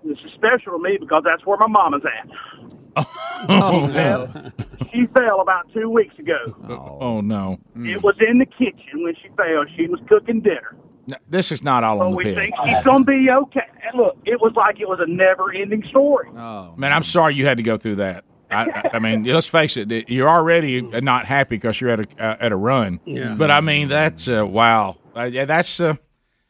[0.05, 3.05] this is special to me because that's where my mama's at."
[3.49, 4.51] Oh no!
[4.93, 6.55] She fell about two weeks ago.
[7.01, 7.59] Oh, no!
[7.75, 9.65] It was in the kitchen when she fell.
[9.75, 10.77] She was cooking dinner.
[11.07, 12.35] No, This is not all So on the we PA.
[12.39, 13.67] think she's gonna be okay.
[13.83, 16.29] And look, it was like it was a never-ending story.
[16.35, 18.23] Oh man, I'm sorry you had to go through that.
[18.49, 22.07] I, I- I mean, let's face it, you're already not happy because you're at a
[22.23, 23.01] uh, at a run.
[23.05, 23.35] Yeah.
[23.35, 24.97] But I mean, that's uh, wow.
[25.15, 25.95] Uh, yeah, that's uh,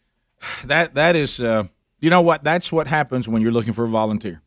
[0.65, 1.40] that that is.
[1.95, 2.43] Uh, you know what?
[2.43, 4.41] That's what happens when you're looking for a volunteer.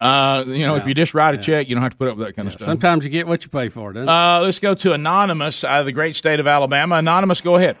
[0.00, 2.16] Uh, you know, if you just write a check, you don't have to put up
[2.16, 2.66] with that kind of stuff.
[2.66, 4.10] Sometimes you get what you pay for, doesn't it?
[4.10, 6.96] Uh, let's go to Anonymous out of the great state of Alabama.
[6.96, 7.76] Anonymous, go ahead.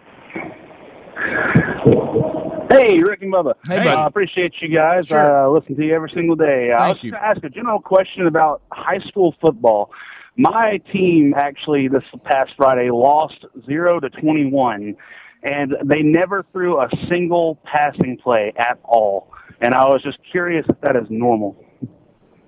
[2.70, 3.54] Hey, Rick and Bubba.
[3.64, 3.88] Hey, buddy.
[3.88, 5.08] I appreciate you guys.
[5.08, 5.46] Sure.
[5.46, 6.70] Uh, listen to you every single day.
[6.70, 7.10] Uh, I was you.
[7.10, 9.90] going to ask a general question about high school football.
[10.36, 14.94] My team actually this past Friday lost zero to twenty-one,
[15.42, 19.32] and they never threw a single passing play at all.
[19.60, 21.64] And I was just curious if that is normal.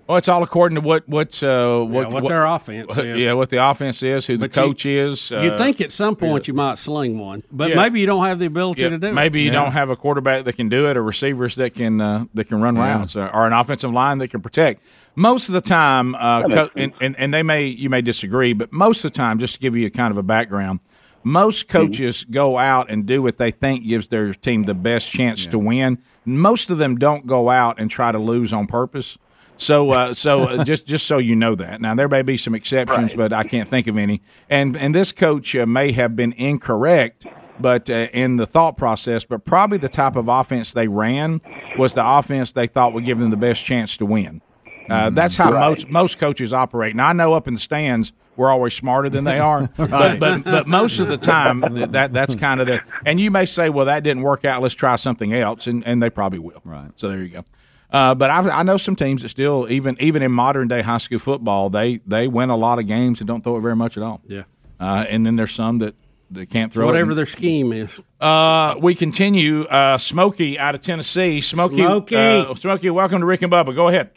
[0.09, 3.21] Well, it's all according to what what uh, what, what their offense is.
[3.21, 5.31] Yeah, what the offense is, who But the you- coach is.
[5.31, 7.77] You'd uh, think at some point you might sling one, but Yeah.
[7.77, 9.13] maybe you don't have the ability Yeah, to do it.
[9.13, 12.25] maybe you don't have a quarterback that can do it, or receivers that can uh,
[12.35, 12.99] that can run Yeah.
[12.99, 14.83] routes, uh, or an offensive line that can protect.
[15.15, 18.73] Most of the time, uh, co- and, and and they may you may disagree, but
[18.73, 20.81] most of the time, just to give you a kind of a background,
[21.25, 25.47] most coaches go out and do what they think gives their team the best chance
[25.47, 25.99] to win.
[26.25, 29.19] Most of them don't go out and try to lose on purpose.
[29.57, 31.81] So, uh, so uh, just just so you know that.
[31.81, 34.23] Now there may be some exceptions, but I can't think of any.
[34.51, 37.27] And and this coach uh, may have been incorrect,
[37.61, 41.41] but uh, in the thought process, but probably the type of offense they ran
[41.79, 44.43] was the offense they thought would give them the best chance to win.
[44.91, 45.69] Uh, that's how Right.
[45.71, 46.97] most most coaches operate.
[46.97, 50.45] Now I know up in the stands we're always smarter than they are, but, but
[50.45, 51.61] but most of the time
[51.93, 52.81] that that's kind of the.
[53.05, 54.63] And you may say, well, that didn't work out.
[54.63, 56.63] Let's try something else, and, and they probably will.
[56.65, 56.91] Right.
[56.97, 57.45] So there you go.
[57.91, 60.99] Uh, but I, I know some teams that still even even in modern day high
[60.99, 63.99] school football they they win a lot of games and don't throw it very much
[63.99, 64.23] at all.
[64.27, 64.45] Yeah.
[64.81, 65.95] Uh, and then there's some that,
[66.31, 66.87] that can't throw it.
[66.87, 68.01] Whatever their scheme is.
[68.19, 69.63] Uh, we continue.
[69.65, 71.41] Uh, Smokey out of Tennessee.
[71.41, 71.77] Smokey.
[71.77, 72.17] Smokey.
[72.17, 73.75] Uh, Smokey, welcome to Rick and Bubba.
[73.75, 74.11] Go ahead.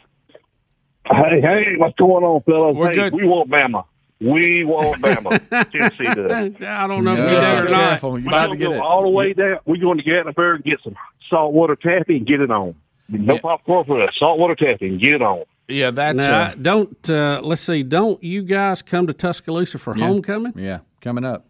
[1.04, 2.74] Hey, hey, what's going on, fellas?
[2.74, 3.14] We're hey, good.
[3.14, 3.84] we want Bama.
[4.20, 5.38] We want Bama.
[5.70, 6.62] Tennessee does.
[6.62, 7.88] I don't know if we Yeah, do or not.
[7.90, 8.10] careful.
[8.12, 9.58] We're going to go all the way down.
[9.66, 10.96] We're going to Gatlinburg and get some
[11.28, 12.74] saltwater taffy and get it on.
[13.08, 14.14] No popcorn for us.
[14.18, 15.44] Saltwater taffy and get it on.
[15.68, 17.82] Yeah, that's Now, uh, don't uh, let's see.
[17.82, 20.06] Don't you guys come to Tuscaloosa for Yeah.
[20.06, 20.52] homecoming?
[20.56, 21.44] Yeah, coming up.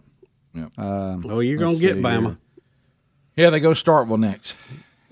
[0.54, 0.66] Yeah.
[0.78, 2.22] Um, Oh, you're gonna get Bama.
[2.24, 2.36] here.
[3.36, 4.56] Yeah, they go to Starkville next.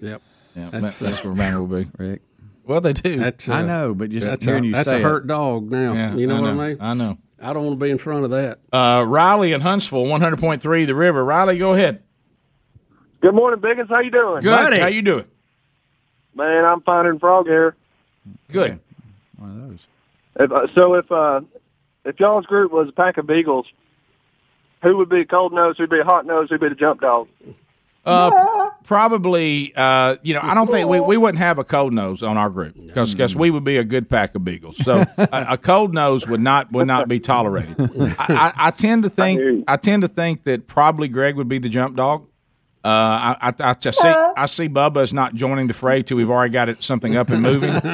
[0.00, 0.22] Yep.
[0.56, 1.90] Yeah, That's, that's, that's uh, where Bama will be.
[1.98, 2.22] Rick.
[2.66, 3.16] Well, they do.
[3.18, 5.02] That's, I uh, know, but just that's hearing a, you that's say a it.
[5.02, 5.92] hurt dog now.
[5.92, 6.50] Yeah, you know, I what.
[6.50, 6.76] I mean?
[6.80, 7.18] I know.
[7.40, 8.60] I don't want to be in front of that.
[8.72, 11.24] Uh, Riley in Huntsville, 100.3 The River.
[11.24, 12.02] Riley, go ahead.
[13.20, 13.88] Good morning, Biggins.
[13.88, 14.42] How you doing?
[14.42, 14.74] Good.
[14.74, 15.24] How you doing?
[16.34, 17.74] Man, I'm finding frog hair.
[18.50, 18.80] Good.
[19.36, 19.86] One of those.
[20.40, 21.40] If, uh, so if uh,
[22.04, 23.66] if y'all's group was a pack of beagles,
[24.82, 25.76] who would be cold nose?
[25.78, 26.48] Who'd be a hot nose?
[26.50, 27.28] Who'd be the jump dog?
[28.04, 32.22] Uh, probably, uh, you know, I don't think we, we wouldn't have a cold nose
[32.22, 34.76] on our group because we would be a good pack of beagles.
[34.84, 37.74] So a, a cold nose would not would not be tolerated.
[37.78, 41.58] I, I, I tend to think I tend to think that probably Greg would be
[41.58, 42.28] the jump dog.
[42.84, 46.18] Uh, I, I, I, I see I see Bubba is not joining the fray till
[46.18, 47.70] we've already got it something up and moving.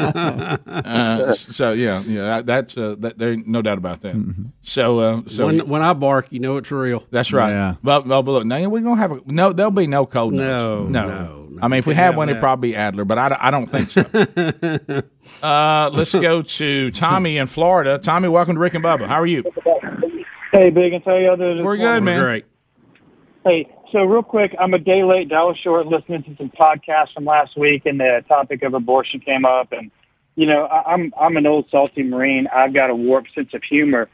[0.80, 4.16] Uh, so yeah, yeah, that's uh, that, there no doubt about that.
[4.62, 7.04] So uh, so when, when I bark, you know it's real.
[7.10, 7.50] that's right.
[7.50, 7.74] Yeah.
[7.82, 9.52] But, but, but look, now we're gonna have a no.
[9.52, 10.90] There'll be no cold No, nose.
[10.90, 13.44] no, I mean, if we had have one, it'd probably be Adler, but I, don't-
[13.44, 15.42] I don't think so.
[15.46, 17.98] uh, let's go to Tommy in Florida.
[17.98, 19.06] Tommy, welcome to Rick and Bubba.
[19.06, 19.44] How are you?
[20.52, 22.04] Hey, Big, and how y'all We're good, morning?
[22.04, 22.20] man.
[22.20, 22.44] Great.
[23.44, 25.28] Hey, so real quick, I'm a day late.
[25.28, 29.44] Dallas short listening to some podcasts from last week, and the topic of abortion came
[29.44, 29.72] up.
[29.72, 29.90] And
[30.36, 32.46] you know, I, I'm I'm an old salty Marine.
[32.54, 34.08] I've got a warped sense of humor,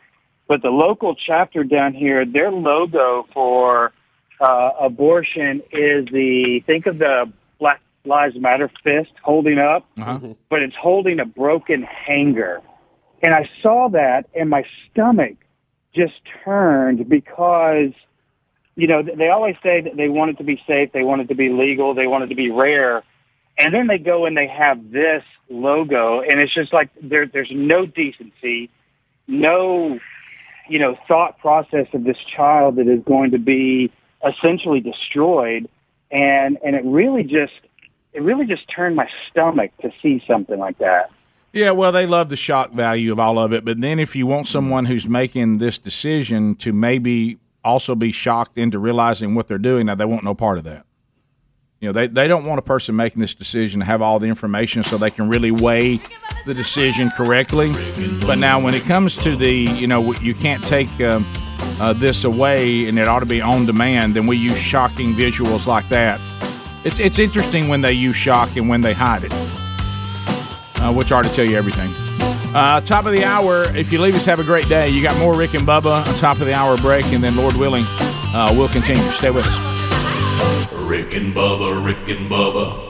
[0.48, 3.93] but the local chapter down here, their logo for
[4.40, 10.35] uh, abortion is the think of the Black Lives Matter fist holding up, Uh-huh.
[10.48, 12.61] but it's holding a broken hanger.
[13.23, 15.36] And I saw that, and my stomach
[15.94, 17.93] just turned because
[18.77, 21.28] you know, they always say that they want it to be safe, they want it
[21.28, 23.03] to be legal, they want it to be rare.
[23.59, 27.51] And then they go and they have this logo and it's just like there there's
[27.51, 28.70] no decency,
[29.27, 29.98] no
[30.69, 33.90] you know, thought process of this child that is going to be
[34.27, 35.69] essentially destroyed
[36.11, 37.55] and and it really just
[38.12, 41.11] it really just turned my stomach to see something like that.
[41.53, 44.27] Yeah, well, they love the shock value of all of it, but then if you
[44.27, 49.59] want someone who's making this decision to maybe also be shocked into realizing what they're
[49.59, 50.84] doing, now they want no part of that.
[51.80, 54.26] You know, they, they don't want a person making this decision to have all the
[54.26, 56.01] information so they can really weigh
[56.47, 57.72] the decision correctly.
[58.26, 61.26] But now, when it comes to the, you know, you can't take um,
[61.78, 65.66] uh, this away and it ought to be on demand, then we use shocking visuals
[65.66, 66.18] like that.
[66.84, 69.32] It's, it's interesting when they use shock and when they hide it
[70.80, 72.06] uh, which are to tell you everything.
[72.55, 73.64] Uh, top of the hour.
[73.77, 74.89] If you leave us, have a great day.
[74.89, 77.55] You got more Rick and Bubba on top of the hour break, and then Lord
[77.55, 79.02] willing, uh, we'll continue.
[79.10, 79.59] Stay with us.
[80.86, 82.85] Rick and Bubba, Rick and Bubba.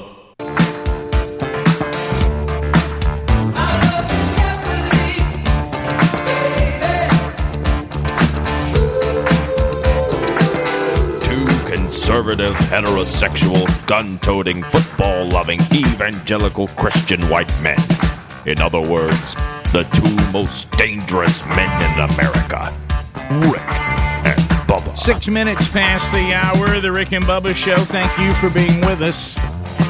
[11.25, 17.79] Two conservative, heterosexual, gun toting, football loving, evangelical Christian white men.
[18.47, 19.35] In other words,
[19.73, 22.73] the two most dangerous men in America
[23.51, 23.61] Rick
[24.25, 24.97] and Bubba.
[24.97, 27.75] Six minutes past the hour, the Rick and Bubba Show.
[27.77, 29.37] Thank you for being with us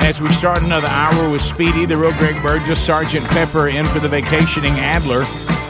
[0.02, 3.98] as we start another hour with Speedy, the real Greg Burgess, Sergeant Pepper in for
[3.98, 5.24] the vacationing Adler.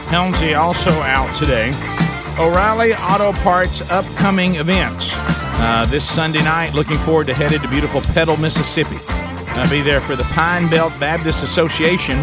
[0.07, 1.73] Helmsy also out today.
[2.39, 5.09] O'Reilly Auto Parts upcoming events.
[5.59, 8.97] Uh, this Sunday night, looking forward to headed to beautiful Petal, Mississippi.
[9.57, 12.17] I'll be there for the Pine Belt Baptist Association,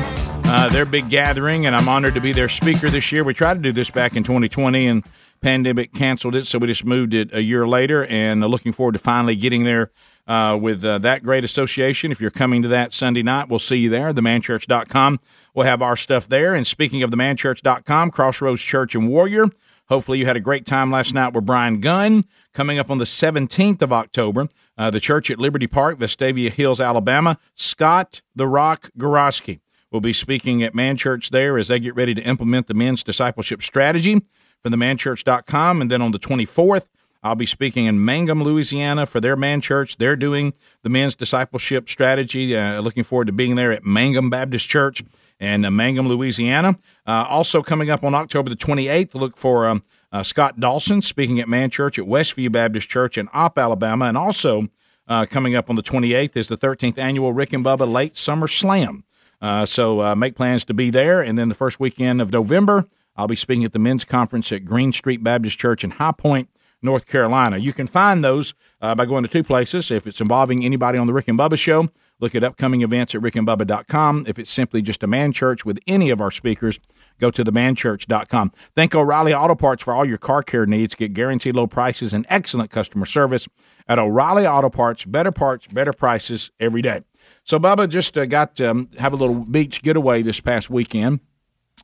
[0.56, 3.24] uh, their big gathering, and I'm honored to be their speaker this year.
[3.24, 5.05] We tried to do this back in 2020, and
[5.40, 8.93] pandemic canceled it, so we just moved it a year later, and uh, looking forward
[8.93, 9.90] to finally getting there
[10.28, 12.12] uh, with uh, that great association.
[12.12, 14.12] If you're coming to that Sunday night, we'll see you there.
[14.12, 15.18] TheManChurch.com.
[15.55, 16.55] We'll have our stuff there.
[16.55, 19.47] And speaking of TheManChurch.com, Crossroads Church and Warrior.
[19.89, 22.22] Hopefully, you had a great time last night with Brian Gunn.
[22.52, 24.48] Coming up on the 17th of October,
[24.78, 27.39] uh, the church at Liberty Park, Vestavia Hills, Alabama.
[27.56, 29.59] Scott the Rock Goroski
[29.94, 33.04] will be speaking at Man Church there as they get ready to implement the men's
[33.04, 34.20] discipleship strategy
[34.60, 35.80] from themanchurch.com.
[35.80, 36.86] And then on the 24th,
[37.22, 39.96] I'll be speaking in Mangham, Louisiana for their man church.
[39.96, 40.52] They're doing
[40.82, 42.56] the men's discipleship strategy.
[42.56, 45.04] Uh, looking forward to being there at Mangham Baptist Church
[45.38, 46.76] in uh, Mangham, Louisiana.
[47.06, 49.80] Uh, also coming up on October the 28th, look for um,
[50.10, 54.06] uh, Scott Dawson speaking at Man Church at Westview Baptist Church in Opp, Alabama.
[54.06, 54.68] And also
[55.06, 58.48] uh, coming up on the 28th is the 13th annual Rick and Bubba Late Summer
[58.48, 59.04] Slam.
[59.44, 61.20] Uh, so uh, make plans to be there.
[61.20, 64.64] And then the first weekend of November, I'll be speaking at the men's conference at
[64.64, 66.48] Green Street Baptist Church in High Point,
[66.80, 67.58] North Carolina.
[67.58, 69.90] You can find those uh, by going to two places.
[69.90, 71.90] If it's involving anybody on the Rick and Bubba show,
[72.20, 74.24] look at upcoming events at rickandbubba.com.
[74.26, 76.80] If it's simply just a man church with any of our speakers,
[77.20, 78.50] go to themanchurch.com.
[78.74, 80.94] Thank O'Reilly Auto Parts for all your car care needs.
[80.94, 83.46] Get guaranteed low prices and excellent customer service
[83.86, 85.04] at O'Reilly Auto Parts.
[85.04, 87.02] Better parts, better prices every day.
[87.44, 91.20] So, Bubba just uh, got to um, have a little beach getaway this past weekend.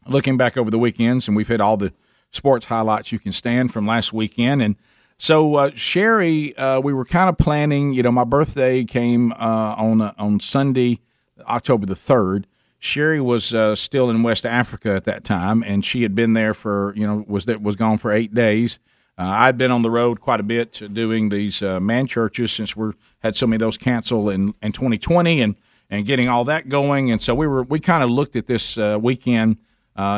[0.06, 1.92] Looking back over the weekends, and we've hit all the
[2.30, 4.62] sports highlights you can stand from last weekend.
[4.62, 4.76] And
[5.18, 7.92] so, uh, Sherri, uh, we were kind of planning.
[7.92, 11.00] You know, my birthday came uh, on uh, on Sunday,
[11.46, 12.46] October the third.
[12.78, 16.54] Sherri was uh, still in West Africa at that time, and she had been there
[16.54, 18.78] for you know was that was gone for eight days.
[19.20, 22.74] Uh, I've been on the road quite a bit doing these uh, man churches since
[22.74, 25.56] we had so many of those cancel in, in 2020 and,
[25.90, 27.10] and getting all that going.
[27.10, 29.58] And so we were we kind of looked at this uh, weekend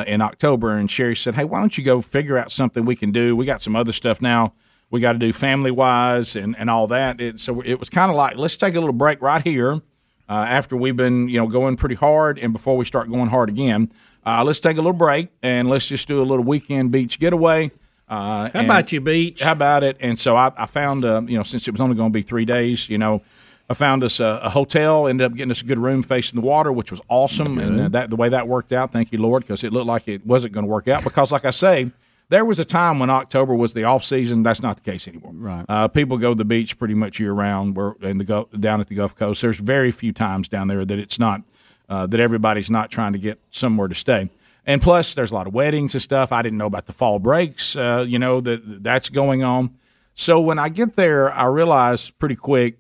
[0.07, 3.11] in October, and Sherri said, "Hey, why don't you go figure out something we can
[3.11, 3.35] do?
[3.35, 4.53] We got some other stuff now.
[4.89, 7.21] We got to do family wise and, and all that.
[7.21, 9.83] It, so it was kind of like let's take a little break right here
[10.29, 13.49] uh, after we've been you know going pretty hard, and before we start going hard
[13.49, 13.91] again,
[14.25, 17.73] uh, let's take a little break and let's just do a little weekend beach getaway."
[18.09, 19.41] Uh, How about you, beach?
[19.43, 19.97] How about it?
[20.01, 22.23] And so I, I found, uh, you know, since it was only going to be
[22.23, 23.23] three days, you know,
[23.71, 25.09] I found us a, a hotel.
[25.09, 27.59] Ended up getting us a good room facing the water, which was awesome.
[27.59, 30.09] And uh, that the way that worked out, thank you, Lord, because it looked like
[30.09, 31.05] it wasn't going to work out.
[31.05, 31.91] Because, like I say,
[32.29, 34.43] there was a time when October was the off season.
[34.43, 35.33] That's not the case anymore.
[35.35, 35.65] Right.
[35.69, 37.77] Uh, people go to the beach pretty much year round.
[37.77, 39.41] We're in the Gulf, down at the Gulf Coast.
[39.41, 41.43] There's very few times down there that it's not
[41.89, 44.29] uh, that everybody's not trying to get somewhere to stay.
[44.65, 46.31] And plus, there's a lot of weddings and stuff.
[46.31, 47.75] I didn't know about the fall breaks.
[47.75, 49.77] Uh, you know that that's going on.
[50.15, 52.79] So when I get there, I realize pretty quick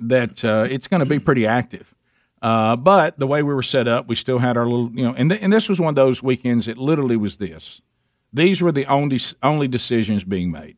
[0.00, 1.94] that uh, it's going to be pretty active.
[2.42, 5.14] Uh, but the way we were set up, we still had our little, you know,
[5.14, 6.68] and th- and this was one of those weekends.
[6.68, 7.80] It literally was this.
[8.32, 10.76] These were the only only decisions being made.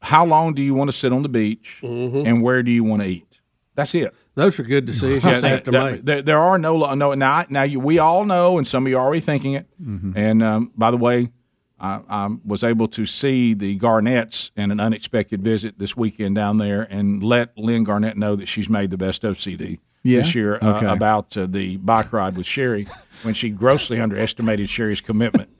[0.00, 1.78] How long do you want to sit on the beach,
[2.26, 3.40] and where do you want to eat?
[3.76, 4.12] That's it.
[4.34, 6.24] Those are good decisions Yeah, that- to that- make.
[6.24, 7.44] There, are no no now.
[7.50, 9.66] Now you, we all know, and some of you are already thinking it.
[9.82, 10.12] Mm-hmm.
[10.16, 11.30] And um, by the way,
[11.78, 16.58] I, I was able to see the Garnetts in an unexpected visit this weekend down
[16.58, 20.18] there, and let Lynn Garnett know that she's made the best OCD CD Yeah?
[20.20, 22.86] this year uh, about uh, the bike ride with Sherri
[23.22, 25.50] when she grossly underestimated Sherri's commitment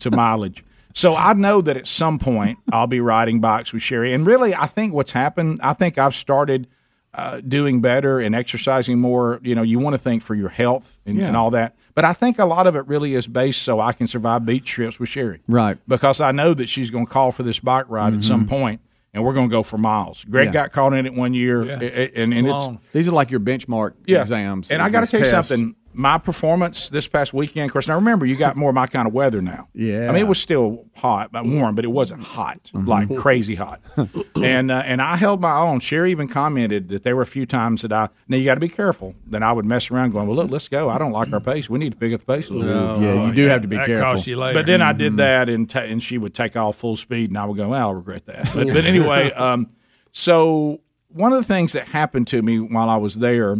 [0.00, 0.64] to mileage.
[0.94, 4.54] So I know that at some point I'll be riding bikes with Sherri, and really,
[4.54, 5.60] I think what's happened.
[5.62, 6.66] I think I've started
[7.14, 9.40] uh, doing better and exercising more.
[9.42, 11.26] You know, you want to think for your health and, Yeah.
[11.28, 13.92] and all that, but I think a lot of it really is based so I
[13.92, 15.76] can survive beach trips with Sherri, Right.
[15.88, 18.80] Because I know that she's going to call for this bike ride at some point,
[19.12, 20.24] and we're going to go for miles.
[20.24, 20.52] Greg Yeah.
[20.52, 21.80] got caught in it one year, Yeah.
[22.14, 24.70] and, and it's These are like your benchmark exams.
[24.70, 25.74] And I got to tell you something.
[25.92, 27.88] My performance this past weekend, of course.
[27.88, 29.68] Now remember, you got more of my kind of weather now.
[29.74, 30.08] Yeah.
[30.08, 33.80] I mean, it was still hot, but warm, but it wasn't hot, like crazy hot.
[34.36, 35.80] and uh, and I held my own.
[35.80, 38.08] Sherri even commented that there were a few times that I.
[38.28, 39.14] Now you got to be careful.
[39.26, 40.88] Then I would mess around, going, "Well, look, let's go.
[40.88, 41.68] I don't like our pace.
[41.68, 43.68] We need to pick up the pace a little bit." Yeah, you do have to
[43.68, 44.12] be that careful.
[44.12, 44.58] costs you later.
[44.58, 47.38] But then I did that, and ta- and she would take off full speed, and
[47.38, 48.50] I would go, well, I'll regret that.
[48.54, 49.70] But, but anyway, um,
[50.12, 53.56] so one of the things that happened to me while I was there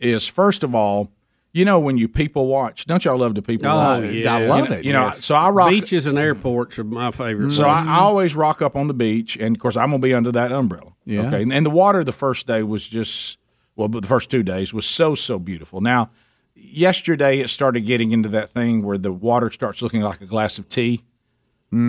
[0.00, 1.10] is, first of all,
[1.56, 4.04] you know, when you people watch, don't y'all love to people Oh, watch?
[4.04, 4.38] yeah.
[4.38, 5.70] You know- You know, so I rock.
[5.70, 7.50] Beaches and airports are my favorite.
[7.52, 7.82] So I.
[7.84, 10.52] I always rock up on the beach, and of course I'm gonna be under that
[10.52, 10.90] umbrella.
[11.06, 11.28] Yeah.
[11.28, 11.42] Okay.
[11.42, 13.38] And, and the water the first day was just
[13.74, 15.80] well, but the first two days was so so beautiful.
[15.80, 16.10] Now,
[16.54, 20.58] yesterday it started getting into that thing where the water starts looking like a glass
[20.58, 21.02] of tea.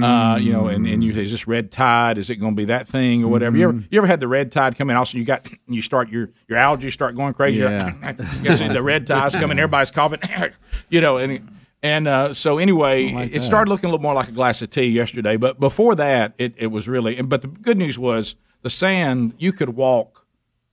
[0.03, 2.17] Uh, you know, and, and you is this red tide?
[2.17, 3.55] Is it going to be that thing or whatever?
[3.57, 4.95] You ever you ever had the red tide come in?
[4.95, 7.59] Also, you got you start your your algae start going crazy.
[7.59, 8.13] Yeah.
[8.41, 9.57] you see the red tide's coming.
[9.57, 10.19] Everybody's coughing.
[10.89, 11.47] you know, and
[11.83, 14.69] and uh, so anyway, like it started looking a little more like a glass of
[14.69, 15.37] tea yesterday.
[15.37, 17.21] But before that, it, it was really.
[17.21, 19.33] But the good news was the sand.
[19.37, 20.25] You could walk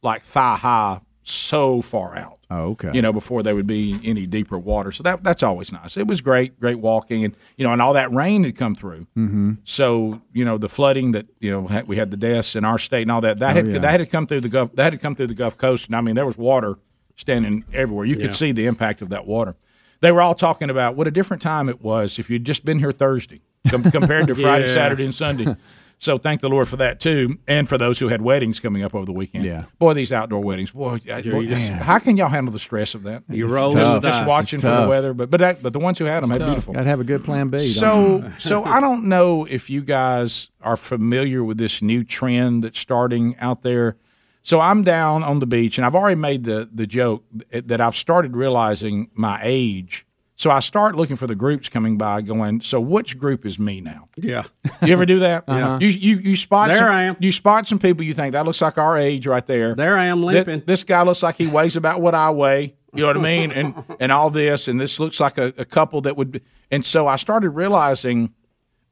[0.03, 2.34] like thigh high so far out.
[2.51, 2.91] Oh, okay.
[2.93, 4.93] You know, before there would be any deeper water.
[4.93, 5.97] So that that's always nice.
[5.97, 9.07] It was great, great walking, and you know, and all that rain had come through.
[9.17, 9.53] Mm-hmm.
[9.65, 12.79] So you know, the flooding that you know had, we had the deaths in our
[12.79, 13.79] state and all that that Oh, had yeah.
[13.79, 16.01] that had come through the Gulf that had come through the Gulf Coast, and I
[16.01, 16.79] mean there was water
[17.17, 18.05] standing everywhere.
[18.05, 18.27] You Yeah.
[18.27, 19.57] could see the impact of that water.
[20.01, 22.79] They were all talking about what a different time it was if you'd just been
[22.79, 24.75] here Thursday com- compared to Friday, Yeah.
[24.75, 25.57] Saturday, and Sunday.
[25.99, 28.95] So thank the Lord for that too, and for those who had weddings coming up
[28.95, 29.45] over the weekend.
[29.45, 29.65] Yeah.
[29.79, 31.47] boy, these outdoor weddings, boy, boy,
[31.83, 33.23] how can y'all handle the stress of that?
[33.29, 35.73] You Just- roll just, the just watching It's for the weather, but but that, but
[35.73, 36.75] the ones who had them had beautiful.
[36.75, 37.59] Got to have a good plan B.
[37.59, 42.79] So, so I don't know if you guys are familiar with this new trend that's
[42.79, 43.97] starting out there.
[44.43, 47.97] So I'm down on the beach, and I've already made the the joke that I've
[47.97, 50.07] started realizing my age.
[50.45, 53.81] So I start looking for the groups coming by, going, "So which group is me
[53.81, 54.43] now?" yeah.
[54.83, 55.45] You ever do that?
[55.49, 55.55] Yeah.
[55.65, 55.79] Uh-huh.
[55.81, 57.17] You you you spot There some, I am.
[57.19, 59.75] You spot some people you think that looks like our age right there.
[59.75, 60.63] There I am Th- limping.
[60.67, 62.75] This, guy looks like he weighs about what I weigh.
[62.93, 63.53] You know what I mean?
[63.53, 66.33] And and all this, and this looks like a, a couple that would.
[66.33, 66.41] Be,
[66.71, 68.35] and so I started realizing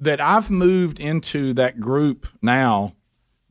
[0.00, 2.94] that I've moved into that group now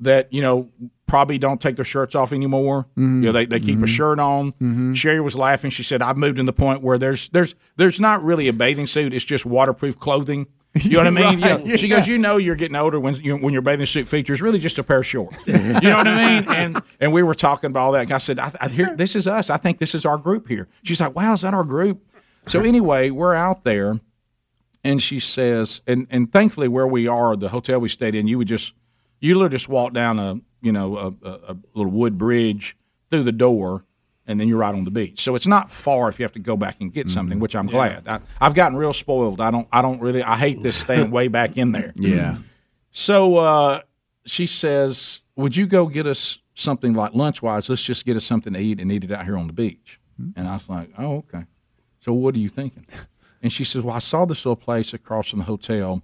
[0.02, 0.70] that you know
[1.08, 2.88] probably don't take their shirts off anymore.
[2.98, 3.24] Mm-hmm.
[3.24, 3.86] You know, they, they keep a mm-hmm.
[3.86, 4.54] shirt on.
[4.54, 4.94] Mm-hmm.
[4.94, 5.70] Sherri was laughing.
[5.70, 8.88] She said, "I've moved in the point where there's there's there's not really a bathing
[8.88, 9.14] suit.
[9.14, 11.42] It's just waterproof clothing." You know what I mean?
[11.42, 11.76] Right, Yeah.
[11.76, 14.58] She goes, "You know, you're getting older when you, when your bathing suit features really
[14.58, 16.50] just a pair of shorts." you know what I mean?
[16.50, 18.04] And and we were talking about all that.
[18.04, 19.50] And I said, I, I hear this is us.
[19.50, 22.06] I think this is our group here." She's like, "Wow, is that our group?"
[22.48, 24.00] So anyway, we're out there
[24.84, 28.38] and she says, and and thankfully where we are, the hotel we stayed in, you
[28.38, 28.74] would just
[29.22, 32.76] you literally just walk down a you know a, a, little wood bridge
[33.10, 33.86] through the door,
[34.28, 35.22] and then you're right on the beach.
[35.22, 37.68] So it's not far if you have to go back and get something, which I'm
[37.68, 38.08] glad.
[38.08, 39.40] I, I've gotten real spoiled.
[39.40, 41.94] I don't I don't really I hate this staying way back in there.
[41.96, 42.40] Yeah.
[42.92, 43.82] So uh,
[44.26, 47.70] she says, "Would you go get us something like lunch wise?
[47.70, 50.00] Let's just get us something to eat and eat it out here on the beach."
[50.36, 51.46] And I was like, "Oh, okay."
[52.00, 52.86] So what are you thinking?
[53.44, 56.02] And she says, "Well, I saw this little place across from the hotel,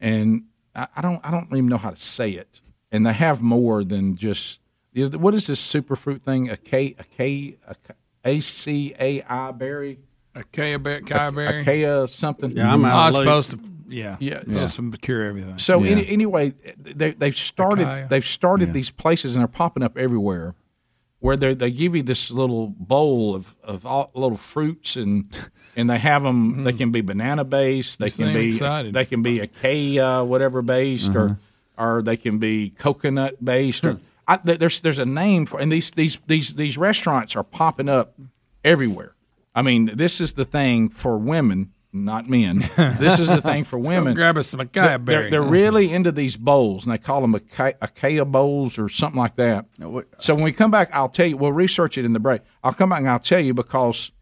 [0.00, 0.44] and
[0.74, 2.60] I, I don't I don't even know how to say it.
[2.92, 4.60] And they have more than just
[4.92, 6.50] you know, what is this superfruit thing?
[6.50, 7.94] A K a K a K-
[8.24, 9.98] A C A I berry."
[10.34, 12.08] Acacia berry, Acacia berry.
[12.08, 12.52] Something.
[12.56, 13.44] Yeah, I'm out I was of the loop.
[13.44, 15.58] supposed to- yeah, yeah, supposed to cure everything.
[15.58, 15.90] So Yeah.
[15.90, 18.06] any, anyway, they, they've started Acacia.
[18.08, 18.74] they've started Yeah.
[18.74, 20.54] these places and they're popping up everywhere,
[21.18, 25.36] where they they give you this little bowl of of all, little fruits and
[25.80, 26.64] and they have them.
[26.64, 27.98] They can be banana based.
[27.98, 28.94] They You can be excited.
[28.94, 31.34] they can be acacia whatever based Uh-huh.
[31.78, 33.98] or or they can be coconut based or.
[34.28, 38.14] I, there's there's a name for and these these these these restaurants are popping up
[38.64, 39.14] everywhere.
[39.54, 42.60] I mean, this is the thing for women, not men.
[43.00, 44.14] This is the thing for Let's go women.
[44.14, 45.30] grab us some They're- they're, berry.
[45.30, 49.34] they're really into these bowls, and they call them aca- acacia bowls or something like
[49.36, 49.66] that.
[50.18, 51.36] So when we come back, I'll tell you.
[51.36, 52.42] We'll research it in the break.
[52.62, 54.12] I'll come back and I'll tell you because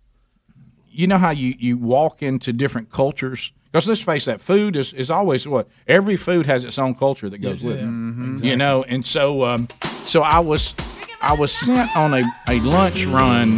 [0.99, 3.53] you know how you, you walk into different cultures.
[3.71, 7.31] Because let's face that, food is, is always what every food has its own culture
[7.31, 7.85] that goes with it.
[7.85, 8.45] Mm-hmm.
[8.45, 10.75] You know, and so um, so I was
[11.21, 13.57] I was sent on a, a lunch run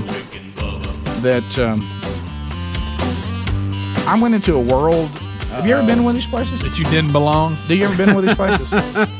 [1.23, 1.81] that um,
[4.07, 5.09] I went into a world.
[5.53, 7.57] Have you ever been to one of these places that you didn't belong?
[7.69, 8.71] Do you ever been to one of these places?
[8.73, 9.17] I,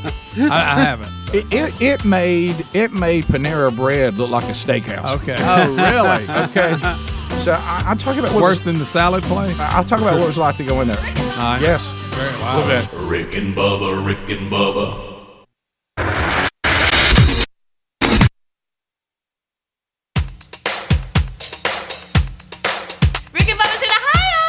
[0.51, 1.11] I haven't.
[1.33, 5.21] It, it, it made it made Panera Bread look like a steakhouse.
[5.21, 5.37] Okay.
[5.39, 6.77] Oh, really?
[7.09, 7.17] okay.
[7.41, 9.59] So I, I'll talk about what Worse was- than the salad place.
[9.59, 10.97] I'll talk about what it was like to go in there.
[11.59, 11.87] Yes.
[12.13, 13.09] Very A little bit.
[13.09, 15.07] Rick and Bubba, Rick and Bubba.
[23.33, 24.43] Rick and Bubba's in Ohio.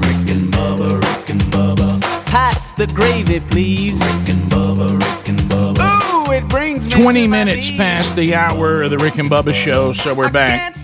[0.00, 2.00] Rick and Bubba, Rick and Bubba.
[2.26, 4.00] Pass the gravy, please.
[4.00, 6.28] Rick and Bubba, Rick and Bubba.
[6.28, 9.92] Ooh, it brings me 20 minutes past the hour of the Rick and Bubba show,
[9.92, 10.74] so we're back.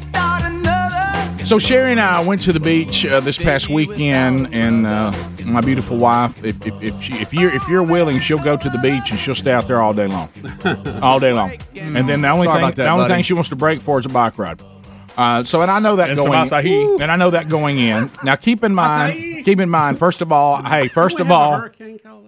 [1.46, 5.12] So Sherri and I went to the beach uh, this past weekend, and uh,
[5.44, 8.68] my beautiful wife, if if if, she, if you're if you're willing, she'll go to
[8.68, 10.28] the beach and she'll stay out there all day long,
[11.02, 11.52] all day long.
[11.76, 13.14] And then the only Sorry thing that, the only buddy.
[13.14, 14.60] thing she wants to break for is a bike ride.
[15.16, 17.00] Uh, so and I know that And going acai.
[17.00, 18.10] and I know that going in.
[18.24, 20.00] Now keep in mind, keep in mind.
[20.00, 21.68] First of all, hey, first of all,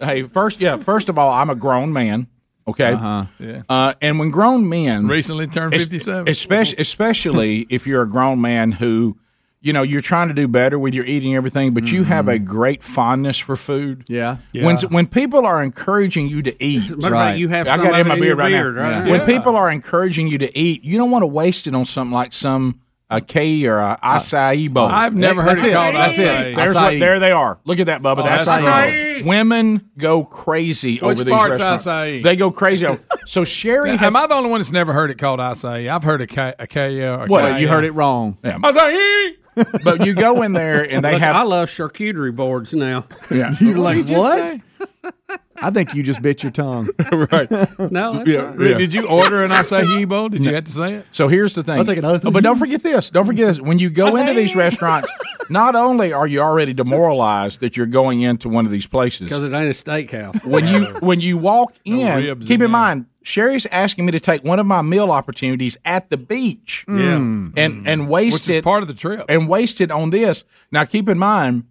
[0.01, 2.29] hey, first yeah, first of all, I'm a grown man.
[2.69, 2.93] Okay.
[2.93, 3.25] Uh-huh.
[3.39, 3.63] Yeah.
[3.69, 6.29] Uh, and when grown men Recently turned 57.
[6.29, 9.17] especially especially if you're a grown man who,
[9.61, 12.29] you know, you're trying to do better with your eating and everything, but you have
[12.29, 14.05] a great fondness for food.
[14.09, 14.37] Yeah.
[14.53, 14.65] When Yeah.
[14.67, 17.93] when when people are encouraging you to eat, Matter of you have I got it
[17.95, 18.83] of in my it in beard right beard, now.
[19.01, 19.11] right?
[19.11, 19.27] When Yeah.
[19.27, 22.33] people are encouraging you to eat, you don't want to waste it on something like
[22.33, 22.81] some
[23.11, 24.87] a K or a acai bowl.
[24.87, 26.55] I've never heard it called acai.
[26.55, 26.75] There's Acai.
[26.75, 27.59] what, there they are.
[27.65, 28.21] Look at that, Bubba.
[28.21, 29.25] Oh, that's that's acai.
[29.25, 31.87] Women go crazy Which over these part's restaurants.
[31.87, 32.23] acai?
[32.23, 32.87] They go crazy.
[33.27, 35.91] So Sherri, has, Am I the only one that's never heard it called acai?
[35.91, 37.15] I've heard aca- acacia.
[37.15, 37.61] Uh, or What, acacia.
[37.61, 38.39] you heard uh, it wrong.
[38.43, 38.59] Yeah.
[38.59, 39.35] Acai.
[39.85, 41.37] but you go in there and they Look, have.
[41.37, 43.05] I love charcuterie boards now.
[43.31, 43.55] Yeah.
[43.61, 45.41] You're like, What'd what?
[45.61, 45.67] Say?
[45.67, 46.89] I think you just bit your tongue.
[47.13, 47.51] right.
[47.51, 48.57] No, that's Yeah, all right.
[48.57, 48.79] Rick, yeah.
[48.79, 50.29] Did you order an acai bowl?
[50.29, 51.07] Did you have to say it?
[51.13, 51.79] So here's the thing.
[51.79, 53.11] I'll take another Oh, but don't forget this.
[53.11, 53.61] Don't forget this.
[53.61, 55.09] When you go into these restaurants,
[55.51, 59.45] not only are you already demoralized that you're going into one of these places, Because
[59.45, 60.45] it ain't a steakhouse.
[60.45, 64.21] when you when you walk in, ribs keep in in mind, Sherri's asking me to
[64.21, 66.85] take one of my meal opportunities at the beach.
[66.89, 67.17] Yeah.
[67.17, 68.07] and and mm.
[68.09, 69.27] waste Which is it part of the trip.
[69.29, 70.45] and waste it on this.
[70.73, 71.65] Now, keep in mind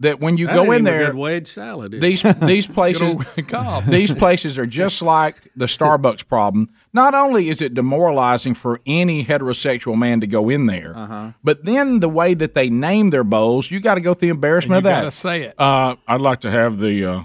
[0.00, 1.94] that when you That go in there, good wedge salad.
[1.94, 3.16] is these these places
[3.88, 6.68] these places are just like the Starbucks problem.
[6.92, 11.32] Not only is it demoralizing for any heterosexual man to go in there, Uh-huh.
[11.42, 14.34] but then the way that they name their bowls, you got to go through the
[14.34, 14.98] embarrassment You of that.
[15.00, 15.54] gotta say it.
[15.58, 17.22] Uh, I'd like to have the uh,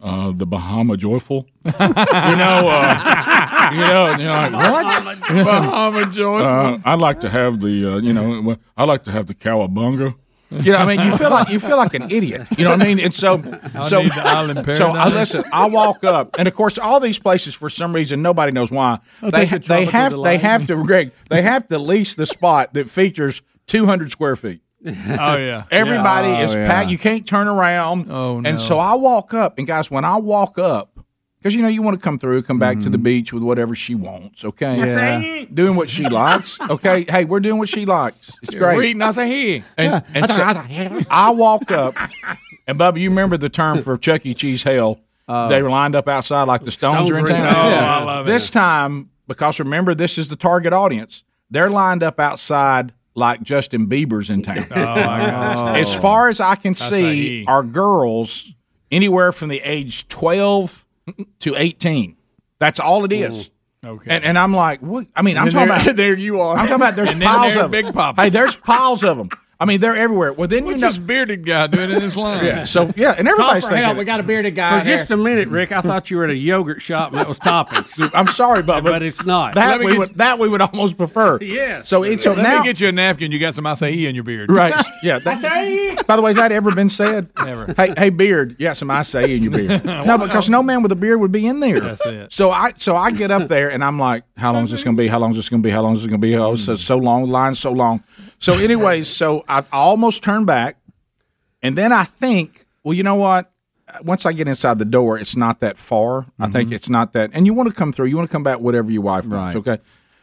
[0.00, 1.46] uh, the Bahama Joyful.
[1.64, 5.18] you know, uh, you know, you know, like, what?
[5.44, 6.46] Bahama Joyful.
[6.46, 10.14] Uh, I'd like to have the, uh, you know, I'd like to have the cowabunga.
[10.50, 12.46] You know, what I mean, you feel like you feel like an idiot.
[12.56, 13.00] You know what I mean?
[13.00, 13.36] And so,
[13.84, 15.44] so, need the island so I listen.
[15.52, 19.00] I walk up, and of course, all these places for some reason nobody knows why
[19.22, 22.26] I'll they the they tropical have they have to Greg they have to lease the
[22.26, 24.60] spot that features two hundred square feet.
[24.86, 24.92] oh
[25.36, 25.64] yeah.
[25.72, 26.44] Everybody Yeah.
[26.44, 26.66] is Oh, yeah.
[26.68, 26.90] packed.
[26.90, 28.06] You can't turn around.
[28.08, 28.48] Oh, no.
[28.48, 30.95] And so I walk up, and guys, when I walk up,
[31.38, 33.04] Because you know you want to come through, come back to the mm-hmm.
[33.04, 34.44] beach with whatever she wants.
[34.44, 35.44] Okay, Yeah.
[35.52, 36.58] doing what she likes.
[36.60, 38.32] Okay, hey, we're doing what she likes.
[38.42, 38.76] It's great.
[38.76, 39.62] We're eating acai.
[39.76, 40.42] And, and so
[41.08, 41.94] I walk up,
[42.66, 44.34] and Bubba, you remember the term for Chuck E.
[44.34, 45.00] Cheese hell?
[45.28, 47.52] Uh, they were lined up outside like the Stones, Stones are in were in town.
[47.52, 47.72] town.
[47.72, 48.30] Oh, I love it.
[48.30, 51.24] This time, because remember, this is the target audience.
[51.50, 54.66] They're lined up outside like Justin Bieber's in town.
[54.70, 55.78] Oh, my.
[55.78, 57.48] As far as I can see, Acai.
[57.48, 58.52] are girls
[58.90, 60.84] anywhere from the age twelve
[61.40, 62.16] to eighteen.
[62.58, 63.50] That's all it is.
[63.84, 64.10] Okay.
[64.14, 65.06] And, and I'm like, what?
[65.14, 66.56] I mean, I'm talking there- about there you are.
[66.56, 67.94] I'm talking about there's piles of Big them.
[67.94, 68.22] Papa.
[68.22, 69.28] Hey, there's piles of them.
[69.58, 70.34] I mean, they're everywhere.
[70.34, 72.44] Well, then What's you know, this bearded guy doing in this line?
[72.44, 72.64] yeah.
[72.64, 73.84] So yeah, and everybody's thinking.
[73.84, 73.96] Help.
[73.96, 74.80] We got a bearded guy.
[74.80, 77.26] For just a minute, Rick, I thought you were at a yogurt shop and that
[77.26, 78.10] was toppings.
[78.14, 79.54] I'm sorry, Bubba, but it's not.
[79.54, 81.38] that we get- would that we would almost prefer.
[81.46, 81.82] Yeah.
[81.82, 83.32] So it's so Let now me get you a napkin.
[83.32, 84.50] You got some acai in your beard.
[84.50, 84.74] right.
[85.02, 85.18] Yeah.
[85.20, 87.28] that- by the way, has that ever been said?
[87.42, 87.72] Never.
[87.76, 88.56] Hey, hey, beard.
[88.58, 89.84] You got some acai in your beard.
[89.84, 91.80] no, because no man with a beard would be in there.
[91.80, 92.32] That's it.
[92.32, 94.96] So I so I get up there and I'm like, how long is this going
[94.96, 95.08] to be?
[95.08, 95.70] How long is this going to be?
[95.72, 96.36] How long is this going to be?
[96.36, 97.28] Oh, so so long.
[97.30, 98.02] Line so long.
[98.38, 100.76] So anyways, so I almost turned back,
[101.62, 103.50] and then I think, well, you know what?
[104.02, 106.26] Once I get inside the door, it's not that far.
[106.38, 106.52] I mm-hmm.
[106.52, 108.06] think it's not that, and you want to come through.
[108.06, 109.54] You want to come back, whatever your wife wants.
[109.54, 109.76] Right.
[109.76, 109.82] Okay.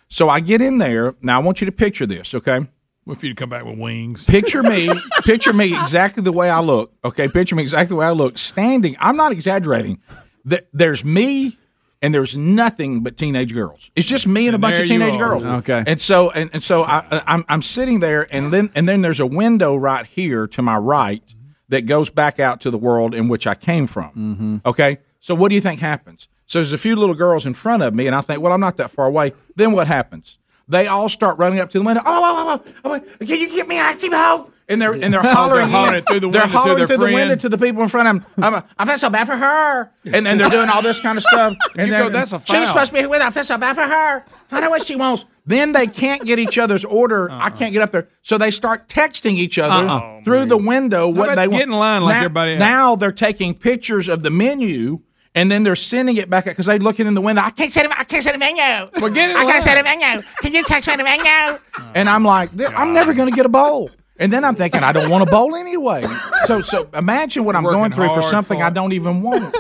[0.10, 1.16] So I get in there.
[1.22, 2.36] Now I want you to picture this.
[2.36, 2.68] Okay.
[3.06, 4.24] What if you to come back with wings?
[4.24, 4.90] Picture me,
[5.24, 6.94] picture me exactly the way I look.
[7.04, 8.96] Okay, picture me exactly the way I look, standing.
[8.98, 10.02] I'm not exaggerating.
[10.48, 11.58] Th- There's me,
[12.04, 13.90] and there's nothing but teenage girls.
[13.96, 15.44] It's just me and a bunch of teenage girls.
[15.44, 15.84] Okay.
[15.88, 19.02] and so and, and so I, I- I'm I'm sitting there, and then and then
[19.02, 21.24] there's a window right here to my right
[21.70, 24.10] that goes back out to the world in which I came from.
[24.10, 24.58] Mm-hmm.
[24.68, 26.28] Okay, so what do you think happens?
[26.46, 28.60] So there's a few little girls in front of me, and I think, well, I'm
[28.60, 29.32] not that far away.
[29.56, 30.38] Then what happens?
[30.68, 32.02] They all start running up to the window.
[32.06, 34.52] Oh, oh, oh, oh, oh can you get me out, T-Bo?
[34.70, 37.14] And they're and they're oh, hollering, hollering through the window, they're hollering their through the
[37.14, 38.44] window to the people in front of them.
[38.44, 41.18] I'm a, I feel so bad for her, and and they're doing all this kind
[41.18, 41.54] of stuff.
[41.76, 43.22] And You go, "That's a She was supposed to be with.
[43.22, 44.26] I feel so bad for her.
[44.48, 45.26] Find out what she wants.
[45.46, 47.30] Then they can't get each other's order.
[47.30, 47.50] I uh-uh.
[47.52, 50.00] can't get up there, so they start texting each other Uh-uh.
[50.02, 51.64] Oh, through the window what about they get want.
[51.64, 52.60] in line like now, everybody else?
[52.60, 55.02] Now they're taking pictures of the menu.
[55.36, 57.42] And then they're sending it back because they're looking in the window.
[57.42, 58.00] I can't send it.
[58.00, 58.62] I can't send a menu.
[59.02, 59.54] Well, get in I line.
[59.54, 60.22] can't send a menu.
[60.42, 61.58] Can you text send a menu?
[61.96, 63.90] And I'm like, I'm never going to get a bowl.
[64.24, 66.02] And then I'm thinking, I don't want to bowl anyway.
[66.46, 69.54] So, so imagine what I'm Working going through for hard something I don't even want.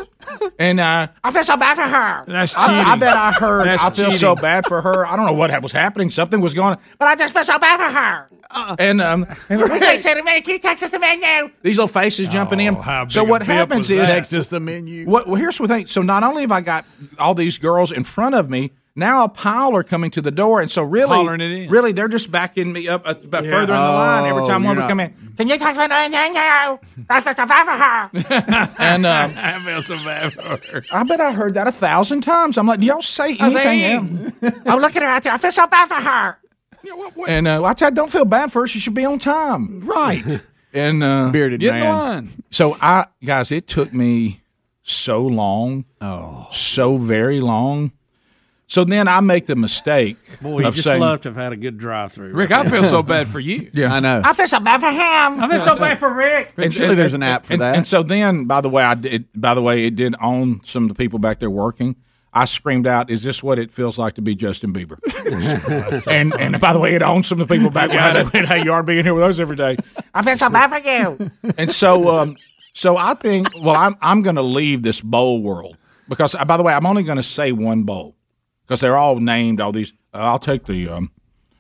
[0.58, 2.24] And uh, I feel so bad for her.
[2.26, 3.68] That's I, I bet I heard.
[3.68, 5.06] That's I feel so bad for her.
[5.06, 6.12] I don't know what was happening.
[6.12, 8.30] Something was going on, but I just feel so bad for her.
[8.52, 8.76] Uh-uh.
[8.80, 10.42] And um, and We can't send a menu.
[10.42, 11.52] Can you text us the menu?
[11.62, 12.76] these little faces jumping in.
[12.78, 14.34] Oh, how So big a what bip happens was is that?
[14.34, 15.06] Us the menu.
[15.06, 15.88] what, well, here's the thing.
[15.88, 16.86] So not only have I got
[17.20, 20.62] all these girls in front of me, now a pile are coming to the door,
[20.62, 21.70] and so really, Hollering it in.
[21.70, 24.64] really, they're just backing me up a bit further in the line every Oh, time
[24.64, 25.34] one you're would come in.
[25.36, 26.80] Can you text me the?
[27.10, 28.74] That's a bad for her.
[28.80, 30.84] And um, I feel so bad for her.
[30.92, 32.58] I bet I heard that a thousand times.
[32.58, 34.32] I'm like, do y'all say anything?
[34.66, 35.34] I'm looking at her out there.
[35.34, 36.38] I feel so bad for her.
[37.28, 38.68] And uh, I tell you, don't feel bad for her.
[38.68, 40.42] She should be on time, right?
[40.76, 41.96] And uh, Bearded Get man.
[41.96, 42.30] line.
[42.50, 44.42] So I guys, it took me
[44.82, 46.48] so long, Oh.
[46.52, 47.92] so very long.
[48.74, 51.54] So then I make the mistake Boy, you of just saying, love to have had
[51.54, 52.34] a good drive-through.
[52.34, 53.70] Rick, I feel so bad for you.
[53.72, 53.94] Yeah.
[53.94, 54.24] I know.
[54.26, 55.44] I feel so bad for him.
[55.44, 56.54] I feel so bad for Rick.
[56.58, 57.76] And- Surely and- there's an app for and, that.
[57.76, 59.28] And so then, by the way, I did.
[59.36, 61.98] By the way, it did own some of the people back there working.
[62.34, 64.98] I screamed out, "Is this what it feels like to be Justin Bieber?"
[66.08, 68.24] and and by the way, it owns some of the people back there.
[68.24, 69.78] that Hey, you are being here with us every day.
[70.16, 71.30] I feel so bad for you.
[71.60, 72.38] And so, um,
[72.74, 75.78] so I think, well, I'm I'm going to leave this bowl world
[76.10, 78.16] because, uh, by the way, I'm only going to say one bowl
[78.64, 79.62] because they're all named.
[79.62, 81.12] All these, uh, I'll take the, um,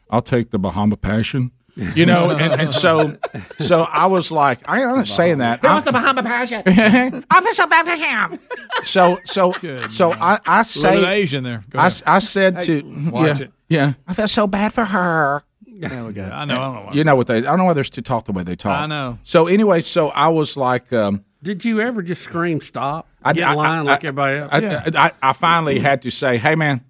[0.10, 1.52] I'll take the Bahama Passion.
[1.76, 3.18] You know, and, and so,
[3.60, 5.62] so I was like, I, I'm not saying that.
[5.62, 6.62] He I'm- the Bahama Passion.
[6.68, 8.40] I feel so bad for him.
[8.84, 9.54] so so
[9.90, 11.62] so I, I A little say Asian there.
[11.72, 12.04] Go I, ahead.
[12.06, 12.82] I said to
[13.12, 13.52] watch yeah, it.
[13.70, 15.42] yeah I feel so bad for her.
[15.66, 16.26] There we go.
[16.32, 16.62] I know.
[16.62, 16.82] I don't know.
[16.82, 16.94] Why.
[16.94, 18.80] You know what they I don't know why there's to talk the way they talk.
[18.80, 19.18] I know.
[19.24, 23.08] So anyway, so I was like, um, Did you ever just scream stop?
[23.24, 24.50] I Get I- in line I- like everybody else.
[24.54, 26.86] I, I, I, I finally had to say, hey man.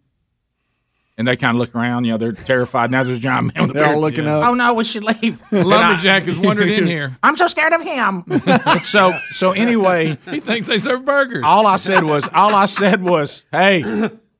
[1.15, 2.89] And they kind of look around, you know, they're terrified.
[2.89, 4.01] Now there's a giant man with a They're all beard.
[4.01, 4.43] looking up.
[4.47, 5.39] Oh no, we should leave.
[5.51, 7.15] Lumberjack has wandered in here.
[7.23, 8.23] I'm so scared of him.
[8.83, 11.43] So so anyway, He thinks they serve burgers.
[11.45, 13.81] all I said was all I said was, hey,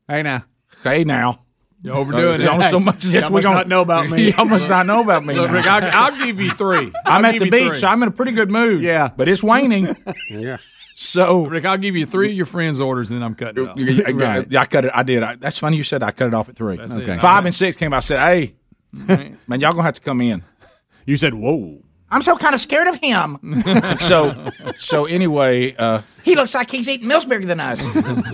[0.07, 0.45] Hey now.
[0.83, 1.41] hey now.
[1.83, 2.53] You're overdoing There's it.
[2.53, 4.31] only so much Y'all we must gonna not know about me.
[4.35, 5.33] Y'all must not know about me.
[5.33, 5.51] Look.
[5.51, 5.83] Rick, I'll,
[6.13, 6.93] I'll give you three.
[7.05, 8.81] I'm I'll at the beach, so I'm in a pretty good mood.
[8.81, 9.09] Yeah.
[9.15, 9.93] but it's waning.
[10.29, 10.57] yeah.
[10.95, 13.69] So Rick, I'll give you three of your friends' orders, and then I'm cutting it
[13.69, 13.77] off.
[14.07, 14.55] I, Right.
[14.55, 14.91] I, I cut it.
[14.93, 15.23] I did.
[15.23, 16.77] I, that's funny you said I cut it off at three.
[16.77, 17.03] That's it.
[17.03, 17.17] Okay.
[17.19, 17.93] Five and six came.
[17.93, 18.53] I said, "Hey,
[19.47, 20.43] man, y'all gonna have to come in."
[21.05, 21.79] You said, "Whoa."
[22.11, 23.39] I'm so kind of scared of him.
[23.99, 27.81] so, so anyway, uh, He looks like he's eating meals bigger than us.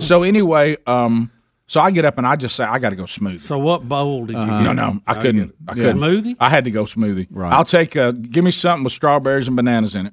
[0.06, 1.30] so anyway, um,
[1.66, 3.38] so I get up and I just say I got to go smoothie.
[3.40, 4.60] So what bowl did you get?
[4.64, 5.46] No, no, I I couldn't.
[5.46, 5.54] get.
[5.66, 5.96] I couldn't.
[5.98, 6.36] Smoothie?
[6.38, 7.26] I had to go smoothie.
[7.30, 7.54] Right.
[7.54, 7.96] I'll take.
[7.96, 10.12] Uh, give me something with strawberries and bananas in it.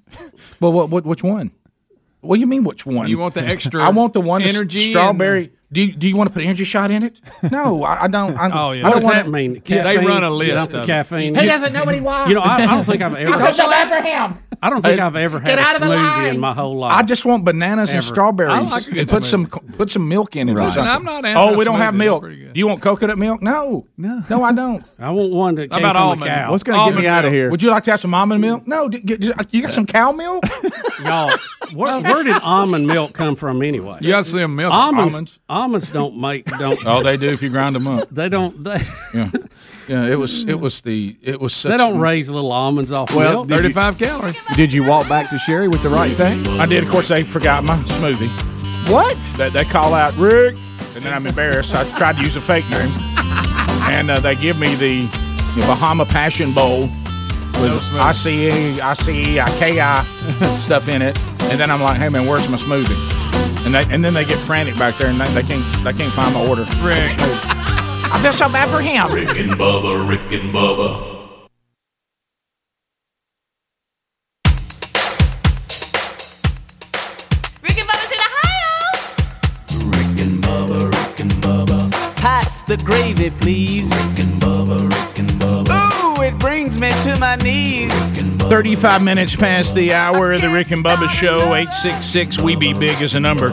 [0.62, 1.52] Well, what, what which one?
[2.22, 3.08] What do you mean which one?
[3.08, 5.52] You want the extra I want the one energy strawberry.
[5.70, 7.20] Do you, do you want to put energy shot in it?
[7.52, 8.38] No, I, I don't.
[8.38, 8.82] I, Oh, yeah.
[8.82, 9.62] I What don't does want that mean?
[9.66, 11.36] Yeah, they run a list Dump the of caffeine.
[11.36, 12.30] He doesn't know what he wants.
[12.30, 13.34] You know, I, I don't think I've ever.
[13.34, 14.38] I feel so him.
[14.62, 16.34] I don't think I've ever had Get a out of the smoothie line.
[16.36, 16.94] in my whole life.
[16.98, 18.54] I just want bananas and strawberries.
[18.54, 20.54] I like a good and put some put some milk in it.
[20.54, 20.88] or Listen.
[20.88, 22.24] I'm not Oh, we don't have milk.
[22.24, 22.54] pretty good.
[22.54, 23.42] Do you want coconut milk?
[23.44, 24.84] No, no, no, I don't.
[25.00, 26.24] I want one that came about from almond?
[26.24, 26.52] a cow.
[26.52, 27.52] What's going to get me out of here?
[27.52, 28.66] Would you like to have some almond milk?
[28.66, 29.04] No, d-
[29.52, 30.44] you got some cow milk?
[31.04, 31.32] Y'all,
[31.76, 34.00] where, where did almond milk come from anyway?
[34.02, 34.74] You got to see them milk.
[34.74, 35.40] Almonds, Almonds.
[35.58, 38.08] Almonds don't make don't Oh, they do if you grind them up.
[38.12, 38.82] they don't they,
[39.14, 39.30] Yeah,
[39.88, 40.06] yeah.
[40.06, 43.32] It was it was the it was such they don't raise little almonds off Well,
[43.32, 43.48] milk.
[43.48, 44.38] did you- Thirty-five calories.
[44.56, 46.48] Did you walk back to Sherri with the right thing?
[46.60, 46.84] I did.
[46.84, 48.30] Of course, they forgot my smoothie.
[48.92, 49.18] What?
[49.38, 50.56] They, they call out Rick,
[50.96, 51.74] and then I'm embarrassed.
[51.76, 52.90] I tried to use a fake name,
[53.92, 55.06] and uh, they give me the,
[55.60, 56.88] the Bahama Passion Bowl
[57.62, 62.58] with ICE, ICE, IKI stuff in it, and then I'm like, hey man, where's my
[62.58, 62.98] smoothie?
[63.66, 66.12] And they and then they get frantic back there, and they, they can't they can't
[66.14, 66.64] find my order.
[66.82, 67.12] Rick.
[68.10, 69.12] I feel so bad for him.
[69.12, 71.18] Rick and Bubba, Rick and Bubba.
[77.62, 78.72] Rick and Bubba's in Ohio.
[79.92, 81.92] Rick and Bubba, Rick and Bubba.
[82.16, 83.90] Pass the gravy, please.
[83.92, 85.27] Rick and Bubba, Rick and Bubba.
[85.27, 85.27] Ooh,
[86.28, 87.92] it brings me to my knees.
[88.50, 91.36] 35 minutes past the hour of the Rick and Bubba Show.
[91.54, 93.48] 866 We Be Big is a number.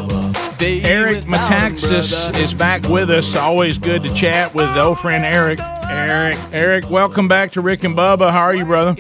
[0.61, 3.37] Eric Metaxas is back with us.
[3.37, 5.59] Always good to chat with old friend Eric.
[5.89, 8.31] Eric, Eric, welcome back to Rick and Bubba.
[8.31, 8.97] How are you, brother?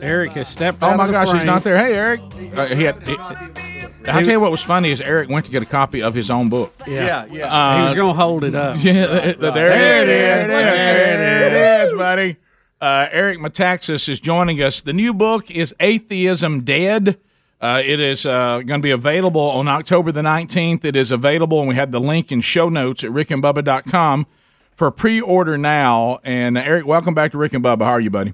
[0.00, 1.76] Eric has stepped Oh my of the gosh, he's not there.
[1.78, 2.20] Hey, Eric.
[2.56, 5.62] Uh, he had, he- I'll tell you what was funny is Eric went to get
[5.62, 6.72] a copy of his own book.
[6.86, 7.52] Yeah, yeah.
[7.52, 8.76] Uh, he was going to hold it up.
[8.82, 10.46] Yeah, th- th- there, it is.
[10.48, 11.46] There
[11.82, 12.36] it is, buddy.
[12.80, 14.80] Uh, Eric Metaxas is joining us.
[14.80, 17.18] The new book is Atheism Dead.
[17.60, 20.82] Uh, it is uh, going to be available on October the 19th.
[20.86, 24.26] It is available, and we have the link in show notes at rickandbubba.com
[24.74, 26.20] for pre order now.
[26.24, 27.82] And uh, Eric, welcome back to Rick and Bubba.
[27.82, 28.32] How are you, buddy?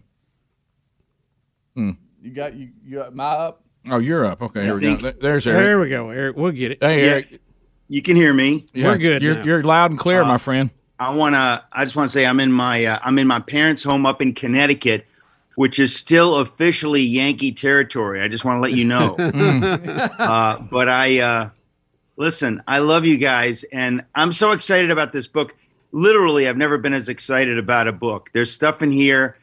[1.74, 3.62] You got you, you got my up?
[3.88, 4.42] Oh, you're up.
[4.42, 4.96] Okay, here we go.
[4.96, 5.64] There- There's Eric.
[5.66, 6.36] There we go, Eric.
[6.36, 6.78] We'll get it.
[6.82, 7.10] Hey, Yeah.
[7.12, 7.40] Eric.
[7.88, 8.66] You can hear me.
[8.72, 9.44] Yeah, We're good You're, now.
[9.44, 10.70] you're loud and clear, Uh, my friend.
[10.98, 11.64] I wanna.
[11.72, 12.84] I just want to say I'm in my.
[12.84, 15.06] Uh, I'm in my parents' home up in Connecticut,
[15.54, 18.22] which is still officially Yankee territory.
[18.22, 19.16] I just want to let you know.
[20.18, 21.50] uh, but I uh,
[22.16, 22.62] listen.
[22.66, 25.54] I love you guys, and I'm so excited about this book.
[25.92, 28.30] Literally, I've never been as excited about a book.
[28.32, 29.36] There's stuff in here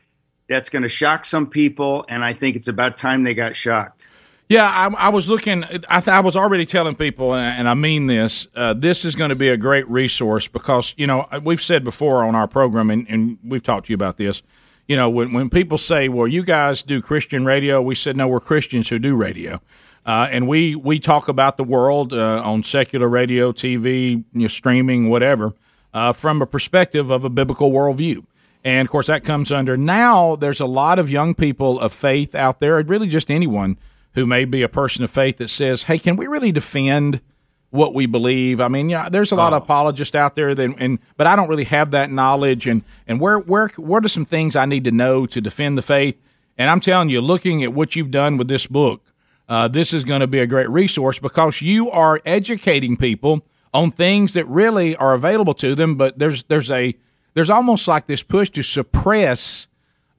[0.50, 4.08] that's going to shock some people, and I think it's about time they got shocked.
[4.50, 5.64] Yeah, I, I was looking.
[5.64, 8.48] I, th- I was already telling people, and, and I mean this.
[8.56, 12.24] Uh, this is going to be a great resource because you know we've said before
[12.24, 14.44] on our program, and, and we've talked to you about this.
[14.88, 18.28] You know, when when people say, "Well, you guys do Christian radio," we said, "No,
[18.28, 19.62] we're Christians who do radio."
[20.06, 24.48] Uh, and we we talk about the world uh, on secular radio, TV, you know,
[24.48, 25.54] streaming, whatever,
[25.94, 28.26] uh, from a perspective of a biblical worldview.
[28.66, 30.36] And of course, that comes under now.
[30.36, 33.78] There's a lot of young people of faith out there, really just anyone
[34.14, 37.22] who may be a person of faith that says, "Hey, can we really defend
[37.70, 41.00] what we believe?" I mean, yeah, there's a lot of apologists out there, that, and
[41.18, 42.68] but I don't really have that knowledge.
[42.68, 45.82] And and where where what are some things I need to know to defend the
[45.82, 46.20] faith?
[46.58, 49.14] And I'm telling you, looking at what you've done with this book,
[49.50, 53.90] uh, this is going to be a great resource because you are educating people on
[53.90, 55.96] things that really are available to them.
[55.96, 56.96] But there's there's a
[57.34, 59.68] there's almost like this push to suppress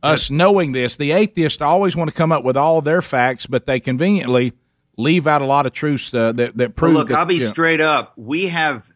[0.05, 0.97] us knowing this.
[0.97, 4.53] The atheists always want to come up with all their facts, but they conveniently
[4.97, 6.93] leave out a lot of truths uh, that that Well, prove.
[6.95, 8.13] look, that, I'll be straight up.
[8.17, 8.91] We have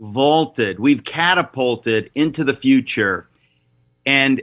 [0.00, 3.28] vaulted, we've catapulted into the future,
[4.04, 4.42] and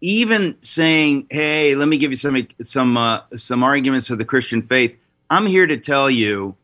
[0.00, 4.62] even saying, "Hey, let me give you some some uh, some arguments of the Christian
[4.62, 4.96] faith."
[5.30, 6.54] I'm here to tell you,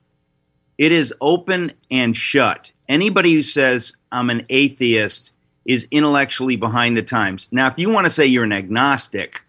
[0.79, 2.70] it is open and shut.
[2.89, 5.33] Anybody who says I'm an atheist
[5.64, 7.47] is intellectually behind the times.
[7.50, 9.42] Now, if you want to say you're an agnostic,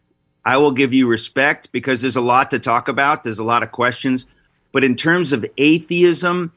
[0.43, 3.23] I will give you respect because there's a lot to talk about.
[3.23, 4.25] There's a lot of questions.
[4.71, 6.51] But in terms of atheism,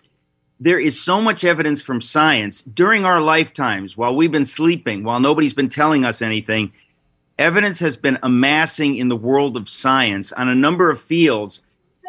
[0.60, 5.20] there is so much evidence from science during our lifetimes while we've been sleeping, while
[5.20, 6.73] nobody's been telling us anything.
[7.39, 11.62] Evidence has been amassing in the world of science on a number of fields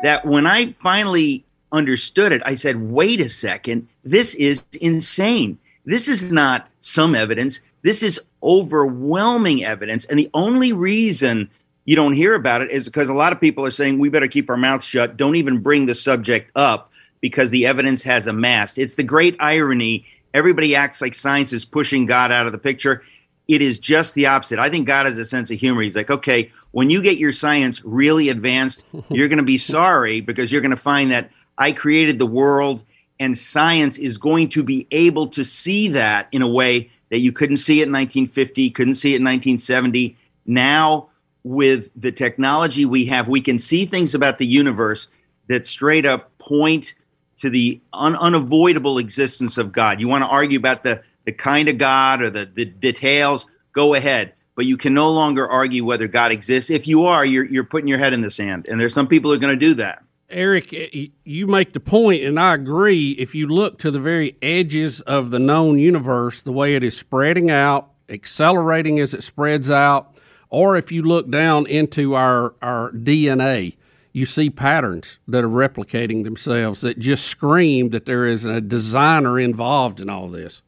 [0.04, 5.58] that when I finally understood it, I said, wait a second, this is insane.
[5.84, 7.62] This is not some evidence.
[7.82, 10.06] This is overwhelming evidence.
[10.06, 11.50] And the only reason
[11.84, 14.28] you don't hear about it is because a lot of people are saying we better
[14.28, 15.18] keep our mouths shut.
[15.18, 16.92] Don't even bring the subject up
[17.22, 18.78] because the evidence has amassed.
[18.78, 20.06] It's the great irony.
[20.32, 23.02] Everybody acts like science is pushing God out of the picture.
[23.48, 24.60] It is just the opposite.
[24.60, 25.82] I think God has a sense of humor.
[25.82, 30.22] He's like, okay, when you get your science really advanced, you're going to be sorry
[30.22, 32.84] because you're going to find that I created the world
[33.20, 37.32] and science is going to be able to see that in a way that you
[37.32, 40.18] couldn't see it in 1950, couldn't see it in 1970.
[40.46, 41.10] Now,
[41.44, 45.08] with the technology we have, we can see things about the universe
[45.48, 46.96] that straight up point
[47.38, 50.00] to the un- unavoidable existence of God.
[50.00, 53.94] You want to argue about the, the kind of God or the, the details, go
[53.94, 54.34] ahead.
[54.56, 56.70] But you can no longer argue whether God exists.
[56.70, 58.68] If you are, you're, you're putting your head in the sand.
[58.70, 60.05] And there's some people who are going to do that.
[60.30, 63.12] Eric, eh, you make the point, and I agree.
[63.12, 66.98] If you look to the very edges of the known universe, the way it is
[66.98, 70.18] spreading out, accelerating as it spreads out,
[70.50, 73.76] or if you look down into our, our DNA,
[74.14, 79.40] you see patterns that are replicating themselves that just scream that there is a designer
[79.40, 80.62] involved in all this.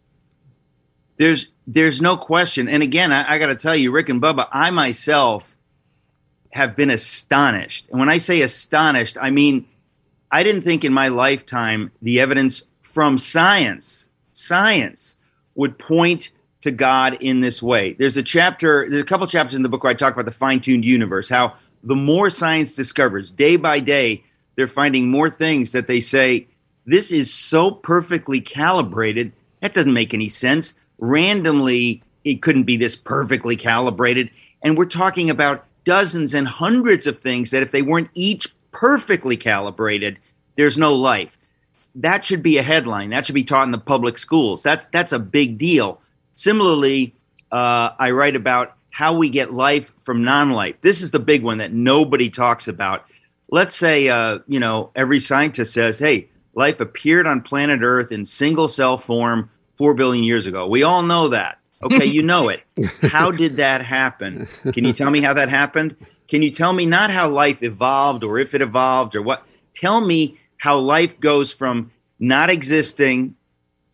[1.18, 2.70] There's there's no question.
[2.70, 5.57] And again, I, I got to tell you, Rick and Bubba, I myself
[6.52, 7.86] have been astonished.
[7.90, 9.68] And when I say astonished, I mean
[10.32, 15.16] I didn't think in my lifetime the evidence from science, science
[15.56, 17.94] would point to God in this way.
[17.94, 20.32] There's a chapter, there's a couple chapters in the book where I talk about the
[20.32, 21.54] fine-tuned universe, how
[21.84, 24.24] the more science discovers day by day,
[24.56, 26.48] they're finding more things that they say
[26.86, 30.76] this is so perfectly calibrated that doesn't make any sense.
[30.98, 34.30] Randomly, it couldn't be this perfectly calibrated.
[34.62, 39.38] And we're talking about dozens and hundreds of things that if they weren't each perfectly
[39.38, 40.20] calibrated,
[40.58, 41.38] there's no life.
[41.96, 43.12] That should be a headline.
[43.12, 44.62] That should be taught in the public schools.
[44.62, 46.02] That's that's a big deal.
[46.36, 47.16] Similarly,
[47.54, 50.76] uh, I write about how we get life from non-life.
[50.82, 53.06] This is the big one that nobody talks about.
[53.50, 58.26] Let's say, uh, you know, every scientist says, "Hey, life appeared on planet Earth in
[58.26, 61.60] single-cell form four billion years ago." We all know that.
[61.84, 62.64] Okay, you know it.
[63.02, 64.48] How did that happen?
[64.74, 65.96] Can you tell me how that happened?
[66.28, 69.44] Can you tell me not how life evolved or if it evolved or what?
[69.76, 73.36] Tell me how life goes from not existing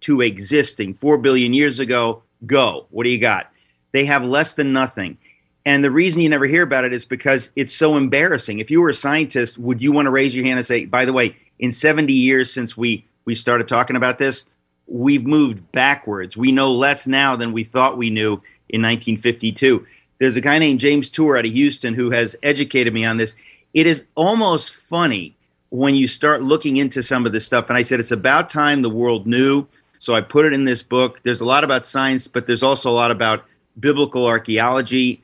[0.02, 2.24] to existing four billion years ago.
[2.46, 2.88] Go.
[2.90, 3.52] What do you got?
[3.92, 5.18] They have less than nothing.
[5.66, 8.60] And the reason you never hear about it is because it's so embarrassing.
[8.60, 11.06] If you were a scientist, would you want to raise your hand and say, by
[11.06, 14.46] the way, in 70 years since we, we started talking about this,
[14.88, 16.38] we've moved backwards.
[16.38, 18.34] We know less now than we thought we knew
[18.70, 19.86] in 1952.
[20.20, 23.36] There's a guy named James Tour out of Houston who has educated me on this.
[23.74, 25.36] It is almost funny
[25.70, 27.68] when you start looking into some of this stuff.
[27.70, 29.66] And I said, it's about time the world knew.
[29.98, 31.22] So I put it in this book.
[31.24, 33.46] There's a lot about science, but there's also a lot about
[33.80, 35.24] biblical archaeology,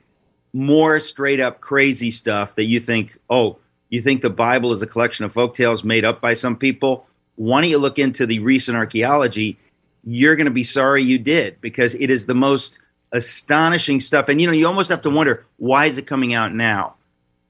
[0.52, 3.58] more straight up crazy stuff that you think, oh,
[3.90, 7.06] you think the Bible is a collection of folk tales made up by some people?
[7.40, 9.58] Why don't you look into the recent archaeology?
[10.04, 12.78] You're going to be sorry you did because it is the most
[13.12, 14.28] astonishing stuff.
[14.28, 16.96] And you know, you almost have to wonder why is it coming out now?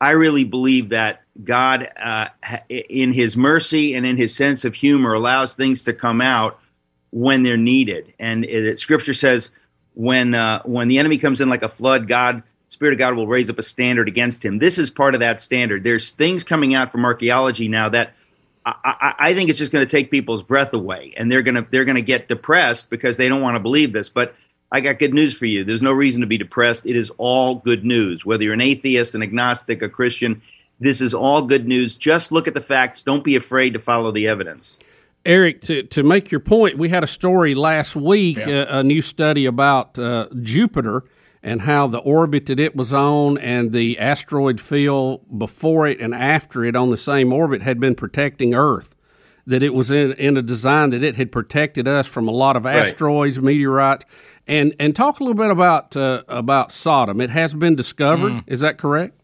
[0.01, 2.27] I really believe that God, uh,
[2.69, 6.60] in His mercy and in His sense of humor, allows things to come out
[7.10, 8.15] when they're needed.
[8.20, 9.51] And it, Scripture says,
[9.94, 13.27] when uh, when the enemy comes in like a flood, God, Spirit of God, will
[13.27, 14.60] raise up a standard against him.
[14.60, 15.83] This is part of that standard.
[15.83, 18.15] There's things coming out from archaeology now that
[18.84, 21.66] I, I, I think it's just going to take people's breath away, and they're gonna
[21.70, 24.08] they're gonna get depressed because they don't want to believe this.
[24.08, 24.34] But
[24.73, 25.65] I got good news for you.
[25.65, 26.86] There's no reason to be depressed.
[26.86, 28.24] It is all good news.
[28.24, 30.40] Whether you're an atheist, an agnostic, a Christian,
[30.78, 31.94] this is all good news.
[31.97, 33.02] Just look at the facts.
[33.02, 34.76] Don't be afraid to follow the evidence.
[35.26, 38.60] Eric, to, to make your point, we had a story last week, Yeah.
[38.62, 41.05] uh, a new study about uh, Jupiter
[41.43, 46.15] and how the orbit that it was on and the asteroid field before it and
[46.15, 48.94] after it on the same orbit had been protecting Earth.
[49.47, 52.57] That it was in, in a design that it had protected us from a lot
[52.57, 52.77] of Right.
[52.77, 54.05] asteroids, meteorites,
[54.47, 57.20] and and talk a little bit about uh, about Sodom.
[57.20, 58.33] It has been discovered.
[58.33, 58.44] Mm.
[58.47, 59.15] Is that correct?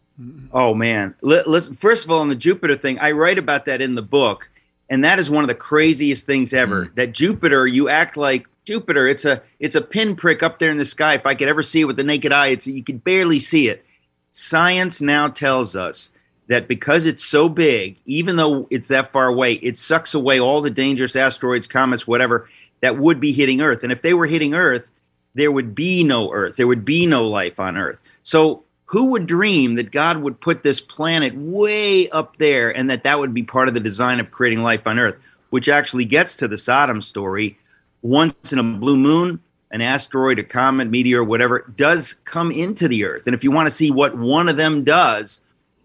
[0.51, 1.13] Oh man!
[1.21, 4.01] Li- Listen, first of all, on the Jupiter thing, I write about that in the
[4.01, 4.49] book,
[4.89, 6.91] and that is one of the craziest things ever.
[6.95, 9.07] That Jupiter, you act like Jupiter.
[9.07, 11.13] It's a it's a pinprick up there in the sky.
[11.13, 13.69] If I could ever see it with the naked eye, it's you could barely see
[13.69, 13.85] it.
[14.33, 16.09] Science now tells us
[16.47, 20.61] that because it's so big, even though it's that far away, it sucks away all
[20.61, 22.49] the dangerous asteroids, comets, whatever
[22.81, 23.83] that would be hitting Earth.
[23.83, 24.91] And if they were hitting Earth,
[25.33, 26.57] there would be no Earth.
[26.57, 27.99] There would be no life on Earth.
[28.23, 33.03] So who would dream that God would put this planet way up there and that
[33.03, 35.17] that would be part of the design of creating life on Earth,
[35.51, 37.57] which actually gets to the Sodom story.
[38.01, 39.39] Once in a blue moon,
[39.71, 43.23] an asteroid, a comet, meteor, whatever, does come into the Earth.
[43.25, 45.39] And if you want to see what one of them does,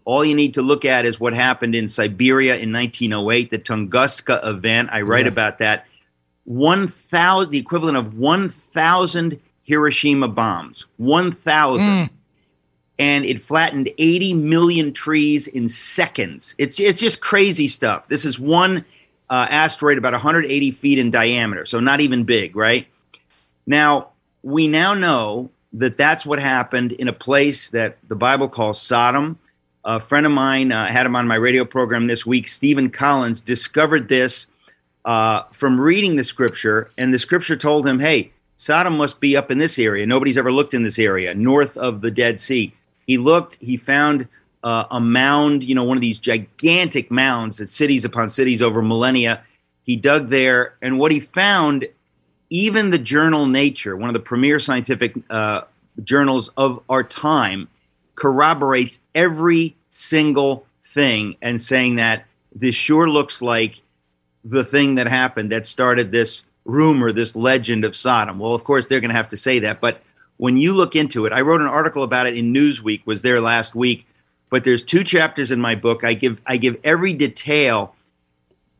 [0.05, 4.45] All you need to look at is what happened in Siberia in 1908, the Tunguska
[4.45, 4.89] event.
[4.91, 5.31] I write Yeah.
[5.31, 5.85] about that.
[6.43, 10.85] 1,000, the equivalent of 1,000 Hiroshima bombs.
[10.97, 12.09] 1,000 mm.
[12.99, 16.53] and it flattened 80 million trees in seconds.
[16.57, 18.09] It's it's just crazy stuff.
[18.09, 18.83] This is one
[19.29, 22.87] uh, asteroid about 180 feet in diameter, so not even big, right?
[23.65, 24.09] Now
[24.41, 29.39] we now know that that's what happened in a place that the Bible calls Sodom.
[29.85, 32.47] A friend of mine uh, had him on my radio program this week.
[32.47, 34.45] Steven Collins discovered this
[35.03, 39.51] uh, from reading the scripture, and the scripture told him, "Hey, Sodom must be up
[39.51, 40.05] in this area.
[40.05, 42.73] Nobody's ever looked in this area, north of the Dead Sea."
[43.05, 43.55] He looked.
[43.55, 44.27] He found
[44.63, 48.81] uh, a mound, you know, one of these gigantic mounds that cities upon cities over
[48.81, 49.43] millennia.
[49.83, 51.87] He dug there, and what he found,
[52.49, 55.61] even the journal Nature, one of the premier scientific uh,
[56.03, 57.67] journals of our time,
[58.15, 62.25] corroborates every single thing and saying that
[62.55, 63.81] this sure looks like
[64.45, 68.39] the thing that happened that started this rumor, this legend of Sodom.
[68.39, 69.81] Well, of course, they're going to have to say that.
[69.81, 70.01] But
[70.37, 73.41] when you look into it, I wrote an article about it in Newsweek, was there
[73.41, 74.05] last week.
[74.53, 76.03] But there's two chapters in my book.
[76.03, 77.95] I give I give every detail.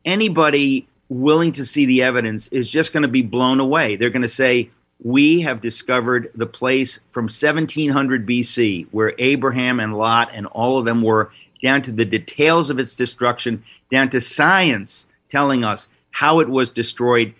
[0.04, 3.96] Anybody willing to see the evidence is just going to be blown away.
[3.96, 4.70] They're going to say,
[5.02, 10.84] "We have discovered the place from 1700 BC where Abraham and Lot and all of
[10.84, 16.38] them were, down to the details of its destruction, down to science telling us how
[16.38, 17.34] it was destroyed."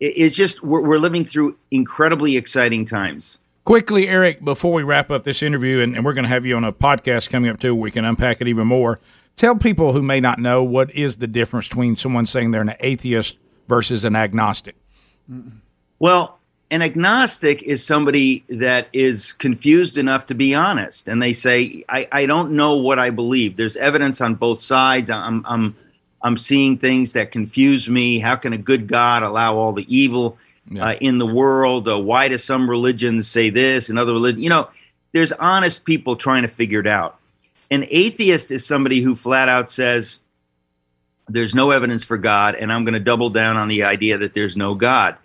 [0.00, 3.38] It's just we're, we're living through incredibly exciting times.
[3.64, 6.56] Quickly, Eric, before we wrap up this interview, and, and we're going to have you
[6.56, 9.00] on a podcast coming up too, where we can unpack it even more.
[9.36, 12.74] Tell people who may not know what is the difference between someone saying they're an
[12.80, 14.76] atheist versus an agnostic.
[15.98, 16.38] Well,
[16.70, 22.08] an agnostic is somebody that is confused enough to be honest, and they say, "I,
[22.10, 25.10] I don't know what I believe." There's evidence on both sides.
[25.10, 25.76] I'm I'm
[26.22, 28.20] I'm seeing things that confuse me.
[28.20, 30.38] How can a good God allow all the evil
[30.78, 31.88] uh, in the world?
[31.88, 34.42] Uh, why do some religions say this and other religions?
[34.42, 34.68] You know,
[35.12, 37.18] there's honest people trying to figure it out.
[37.70, 40.18] An atheist is somebody who flat out says,
[41.28, 44.34] there's no evidence for God, and I'm going to double down on the idea that
[44.34, 45.16] there's no God.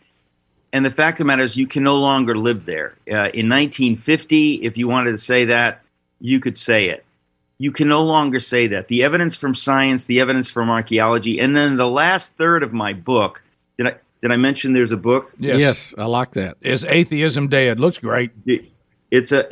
[0.72, 2.96] And the fact of the matter is, you can no longer live there.
[3.10, 5.82] Uh, in 1950, if you wanted to say that,
[6.20, 7.06] you could say it.
[7.58, 8.88] You can no longer say that.
[8.88, 12.94] The evidence from science, the evidence from archaeology, and then the last third of my
[12.94, 13.42] book.
[14.22, 15.32] Did I mention there's a book?
[15.38, 15.60] Yes.
[15.60, 16.58] yes I like that.
[16.62, 17.80] Is atheism dead?
[17.80, 18.32] Looks great.
[19.12, 19.46] It's a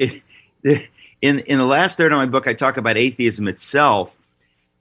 [1.21, 4.15] in in the last third of my book, I talk about atheism itself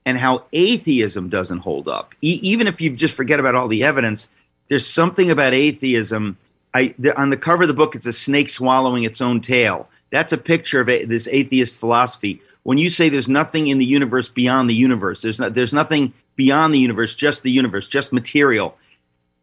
[0.05, 2.13] and how atheism doesn't hold up.
[2.21, 4.27] E- even if you just forget about all the evidence,
[4.67, 6.37] there's something about atheism.
[6.73, 9.89] I the, on the cover of the book, it's a snake swallowing its own tail.
[10.11, 12.41] That's a picture of a, this atheist philosophy.
[12.63, 16.13] When you say there's nothing in the universe beyond the universe, there's no, there's nothing
[16.35, 18.77] beyond the universe, just the universe, just material.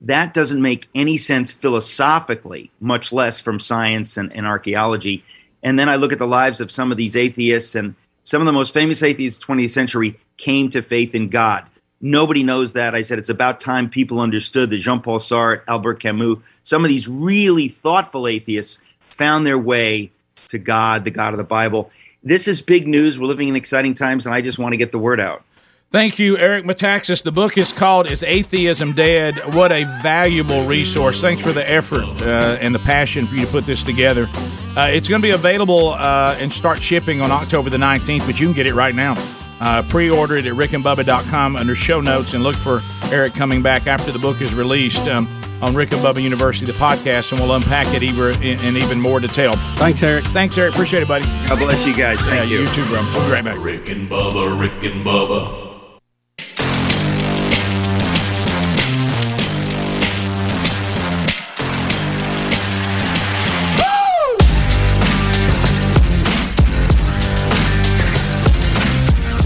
[0.03, 5.25] That doesn't make any sense philosophically, much less from science and, and archaeology.
[5.63, 8.47] And then I look at the lives of some of these atheists, and some of
[8.47, 11.67] the most famous atheists of the 20th century came to faith in God.
[12.01, 12.95] Nobody knows that.
[12.95, 16.89] I said it's about time people understood that Jean Paul Sartre, Albert Camus, some of
[16.89, 18.81] these really thoughtful atheists
[19.11, 20.11] found their way
[20.49, 21.91] to God, the God of the Bible.
[22.23, 23.19] This is big news.
[23.19, 25.45] We're living in exciting times, and I just want to get the word out.
[25.93, 27.25] Thank you, Eric Metaxas.
[27.25, 29.35] The book is called Is Atheism Dead?
[29.55, 31.21] What a valuable resource.
[31.21, 34.27] Thanks for the effort uh, and the passion for you to put this together.
[34.77, 38.39] Uh, it's going to be available uh, and start shipping on October the 19th, but
[38.39, 39.17] you can get it right now.
[39.61, 43.89] Uh, pre order it at rickandbubba.com under show notes and look for Eric coming back
[43.89, 45.27] after the book is released um,
[45.61, 49.01] on Rick and Bubba University, the podcast, and we'll unpack it even, in, in even
[49.01, 49.55] more detail.
[49.75, 50.25] Thanks, Eric.
[50.27, 50.73] Thanks, Eric.
[50.75, 51.27] Appreciate it, buddy.
[51.49, 52.21] God bless you guys.
[52.21, 52.61] Thank yeah, you.
[52.61, 53.03] You too, bro.
[53.13, 53.59] We'll be right back.
[53.59, 55.70] Rick and Bubba, Rick and Bubba.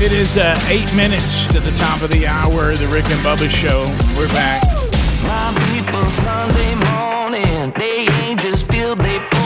[0.05, 3.49] It is uh, eight minutes to the top of the hour, the Rick and Bubba
[3.49, 3.89] Show.
[4.19, 4.63] We're back.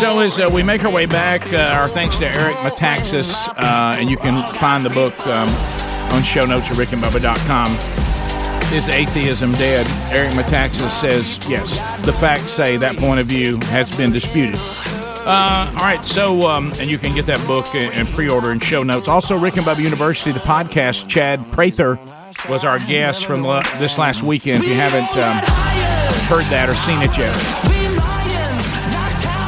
[0.00, 3.98] So as uh, we make our way back, uh, our thanks to Eric Metaxas, uh,
[4.00, 5.48] and you can find the book um,
[6.12, 7.72] on show notes at rickandbubba.com.
[8.76, 9.86] Is atheism dead?
[10.12, 11.78] Eric Metaxas says yes.
[12.04, 14.58] The facts say that point of view has been disputed.
[15.30, 18.62] Uh, all right, so um, and you can get that book and, and pre-order and
[18.62, 19.08] show notes.
[19.08, 21.06] Also, Rick and Bubba University, the podcast.
[21.06, 21.98] Chad Prather
[22.48, 23.42] was our guest from
[23.78, 24.62] this last weekend.
[24.64, 25.36] If you haven't um,
[26.28, 27.34] heard that or seen it yet,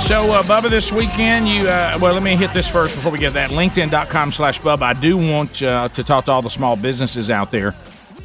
[0.02, 3.18] So, uh, Bubba, this weekend, you uh, well, let me hit this first before we
[3.18, 3.48] get that.
[3.50, 4.82] LinkedIn.com slash Bubba.
[4.82, 7.74] I do want uh, to talk to all the small businesses out there.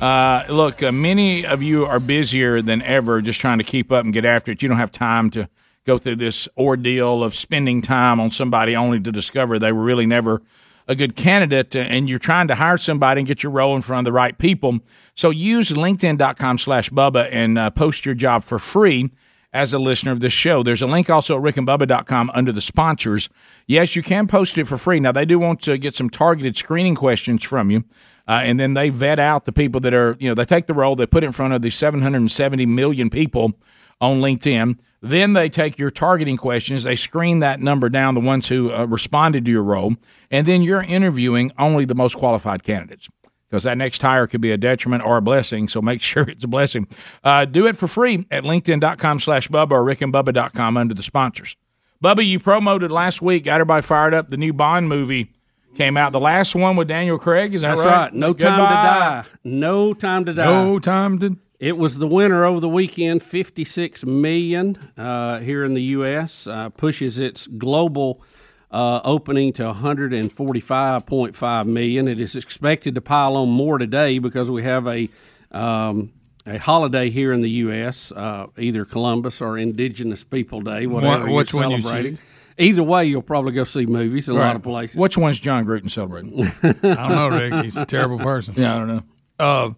[0.01, 4.03] Uh, look, uh, many of you are busier than ever just trying to keep up
[4.03, 4.61] and get after it.
[4.61, 5.47] You don't have time to
[5.85, 10.05] go through this ordeal of spending time on somebody only to discover they were really
[10.05, 10.41] never
[10.87, 14.05] a good candidate and you're trying to hire somebody and get your role in front
[14.07, 14.79] of the right people.
[15.15, 19.11] So use linkedin.com slash Bubba and uh, post your job for free
[19.51, 20.63] as a listener of this show.
[20.63, 23.29] There's a link also at rickandbubba.com under the sponsors.
[23.67, 24.99] Yes, you can post it for free.
[24.99, 27.85] Now, they do want to get some targeted screening questions from you.
[28.27, 30.73] Uh, and then they vet out the people that are, you know, they take the
[30.73, 33.53] role, they put in front of the 770 million people
[34.01, 34.77] on LinkedIn.
[35.05, 38.85] Then they take your targeting questions, they screen that number down, the ones who uh,
[38.85, 39.95] responded to your role,
[40.31, 43.07] and then you're interviewing only the most qualified candidates
[43.47, 45.67] because that next hire could be a detriment or a blessing.
[45.67, 46.87] So make sure it's a blessing.
[47.23, 51.55] Uh, do it for free at linkedin.com slash Bubba or rickandbubba.com under the sponsors.
[52.03, 54.31] Bubba, you promoted last week, got everybody fired up.
[54.31, 55.31] The new Bond movie
[55.75, 56.13] came out.
[56.13, 57.95] The last one with Daniel Craig, is that That's right?
[58.05, 58.13] right.
[58.13, 59.23] No time to die.
[59.43, 60.45] No time to die.
[60.45, 61.37] No time to.
[61.65, 66.45] It was the winner over the weekend, 56 million uh, here in the U.S.
[66.45, 68.21] Uh, pushes its global
[68.69, 72.07] uh, opening to 145.5 million.
[72.07, 75.09] It is expected to pile on more today because we have a
[75.51, 76.13] um,
[76.45, 78.11] a holiday here in the U.S.
[78.11, 82.19] Uh, either Columbus or Indigenous People Day, whatever Wh- which you're one you celebrating.
[82.59, 84.97] Either way, you'll probably go see movies in a lot of places.
[84.97, 86.45] Which one's Jon Gruden celebrating?
[86.61, 87.63] I don't know, Rick.
[87.63, 88.53] He's a terrible person.
[88.55, 89.03] Yeah, I don't know.
[89.39, 89.69] Uh,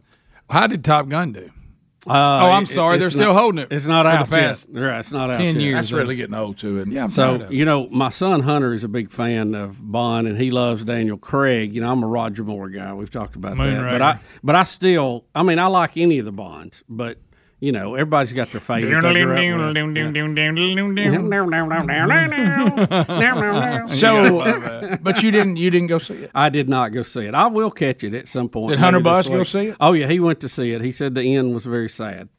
[0.49, 1.49] how did Top Gun do?
[2.09, 2.95] Uh, oh, I'm sorry.
[2.95, 3.67] it's They're still not- holding it.
[3.71, 4.81] It's not for out the past yet.
[4.81, 5.61] Right, it's not out ten yet.
[5.61, 5.75] years.
[5.75, 6.87] That's really getting old to it.
[6.87, 7.55] Yeah, I'm So tired of it.
[7.55, 11.17] you know, my son Hunter is a big fan of Bond, and he loves Daniel
[11.17, 11.73] Craig.
[11.75, 12.93] You know, I'm a Roger Moore guy.
[12.93, 13.91] We've talked about that, Moonraker.
[13.91, 17.17] but I, but I still, I mean, I like any of the Bonds, but
[17.59, 18.89] you know, everybody's got their favorite.
[19.01, 19.73] they grew up with.
[23.89, 26.31] So, but you didn't you didn't go see it.
[26.35, 27.33] I did not go see it.
[27.33, 28.69] I will catch it at some point.
[28.71, 29.47] Did Hunter maybe this Bus go week.
[29.47, 29.77] see it?
[29.79, 30.81] Oh yeah, he went to see it.
[30.81, 32.29] He said the end was very sad,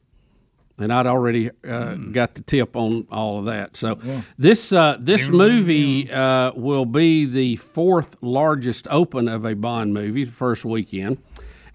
[0.78, 3.76] and I'd already uh, got the tip on all of that.
[3.76, 3.98] So
[4.38, 10.24] this uh, this movie uh, will be the fourth largest open of a Bond movie,
[10.24, 11.18] the first weekend.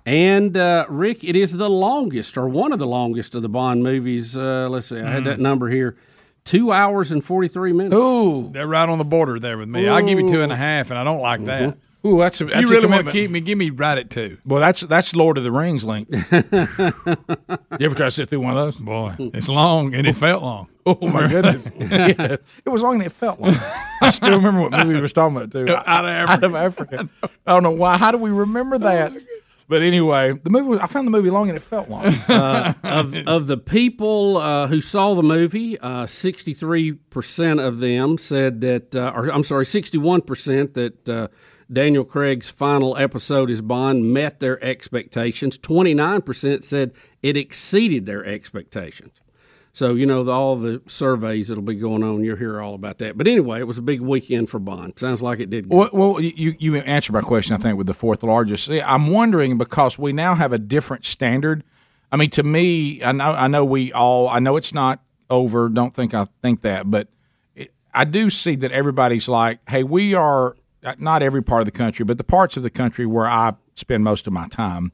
[0.05, 3.83] And uh, Rick, it is the longest, or one of the longest of the Bond
[3.83, 4.35] movies.
[4.35, 5.95] Uh, let's see, I had that number here:
[6.43, 7.95] two hours and forty three minutes.
[7.95, 9.87] Ooh, They're right on the border there with me.
[9.87, 11.77] I give you two and a half, and I don't like that.
[12.05, 13.13] Ooh, that's a, If that's you a really want to commitment.
[13.13, 14.37] keep me, give me right at two.
[14.45, 16.09] Well, that's that's Lord of the Rings link.
[16.11, 16.17] you
[17.85, 18.75] ever try to sit through one of those?
[18.77, 20.67] Boy, it's long and it felt long.
[20.85, 21.65] Oh my goodness!
[21.79, 22.35] Yeah.
[22.65, 23.55] It was long and it felt long.
[24.01, 25.69] I still remember what movie we was talking about too.
[25.73, 26.33] Out of Africa.
[26.33, 27.09] Out of Africa.
[27.47, 27.95] I don't know why.
[27.97, 29.13] How do we remember that?
[29.67, 30.79] But anyway, the movie.
[30.81, 32.05] I found the movie long and it felt long.
[32.27, 38.17] uh, of, of the people uh, who saw the movie, uh, sixty-three percent of them
[38.17, 41.27] said that, uh, or I'm sorry, sixty-one percent that uh,
[41.71, 45.57] Daniel Craig's final episode as Bond met their expectations.
[45.57, 49.13] Twenty-nine percent said it exceeded their expectations.
[49.75, 52.23] So you know the, all the surveys that'll be going on.
[52.23, 53.17] You'll hear all about that.
[53.17, 54.99] But anyway, it was a big weekend for Bond.
[54.99, 55.67] Sounds like it did.
[55.67, 57.55] Well, well, you you answered my question.
[57.55, 58.65] I think with the fourth largest.
[58.65, 61.63] See, I'm wondering because we now have a different standard.
[62.11, 64.29] I mean, to me, I know I know we all.
[64.29, 65.69] I know it's not over.
[65.69, 67.07] Don't think I think that, but
[67.55, 70.55] it, I do see that everybody's like, hey, we are
[70.99, 74.03] not every part of the country, but the parts of the country where I spend
[74.03, 74.91] most of my time.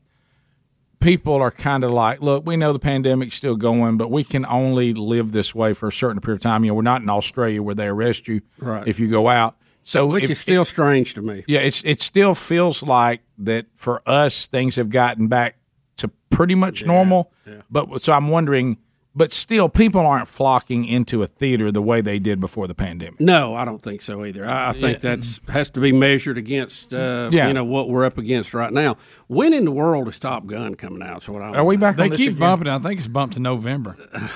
[1.00, 4.46] People are kind of like, look, we know the pandemic's still going, but we can
[4.46, 6.66] only live this way for a certain period of time.
[6.66, 8.86] You know, we're not in Australia where they arrest you Right.
[8.86, 9.56] if you go out.
[9.84, 11.46] So Which if- is still strange to me.
[11.48, 15.56] yeah, it's it still feels like that for us things have gotten back
[15.98, 17.32] to pretty much normal.
[17.72, 18.78] But so I'm wondering,
[19.20, 23.20] but still people aren't flocking into a theater the way they did before the pandemic.
[23.20, 24.48] No, I don't think so either.
[24.48, 25.16] I, I think Yeah.
[25.16, 27.48] that's has to be measured against uh, Yeah.
[27.50, 28.96] you know what we're up against right now.
[29.28, 31.24] When in the world is Top Gun coming out?
[31.24, 32.40] So what I Are we back They this keep again?
[32.40, 32.76] bumping it.
[32.76, 33.98] I think it's bumped to November.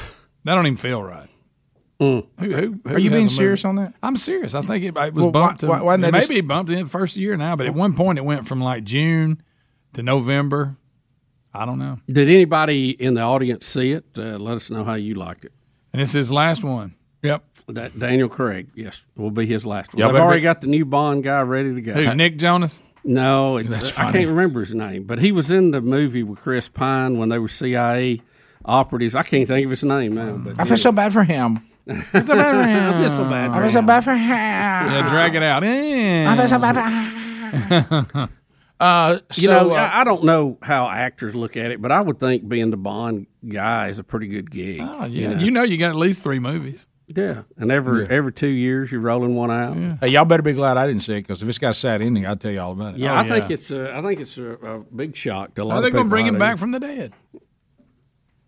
[0.45, 1.29] That don't even feel right.
[2.01, 2.27] Mm.
[2.39, 3.93] Who, who, who Are you being serious on that?
[4.03, 4.53] I'm serious.
[4.53, 6.83] I think it, it was Well, bumped to why- why maybe just- it bumped in
[6.83, 9.41] the first year now, but at one point it went from like June
[9.93, 10.75] to November.
[11.53, 11.99] I don't know.
[12.07, 14.05] Did anybody in the audience see it?
[14.17, 15.51] Uh, let us know how you liked it.
[15.91, 16.95] And it's his last one.
[17.21, 17.43] Yep.
[17.67, 20.01] That Daniel Craig, yes, will be his last one.
[20.01, 21.93] Y'all They've already be- got the new Bond guy ready to go.
[21.93, 22.81] Who, Nick Jonas?
[23.05, 26.39] No, it's, That's I can't remember his name, but he was in the movie with
[26.39, 28.21] Chris Pine when they were CIA
[28.65, 29.15] operatives.
[29.15, 30.37] I can't think of his name now.
[30.37, 31.59] But I feel so bad for him.
[31.89, 32.83] I feel so bad for him.
[32.89, 33.71] I feel so bad.
[33.71, 33.85] For him.
[33.85, 34.29] bad for him.
[34.29, 35.63] Yeah, drag it out.
[35.63, 36.75] I feel so bad
[37.99, 38.29] for him.
[38.83, 42.01] Uh, you know, uh, I, I don't know how actors look at it, but I
[42.01, 44.79] would think being the Bond guy is a pretty good gig.
[44.81, 45.39] Oh, yeah.
[45.39, 46.87] You know, you got at least three movies.
[47.15, 48.11] Yeah, and every Yeah.
[48.11, 49.75] every two years you're rolling one out.
[50.01, 52.01] Hey, y'all better be glad I didn't see it because if it's got a sad
[52.01, 52.99] ending, I'll tell you all about it.
[52.99, 55.75] Yeah, I think it's a, I think it's a, a big shock to a lot
[55.75, 57.13] Are of they going to bring him back from the dead?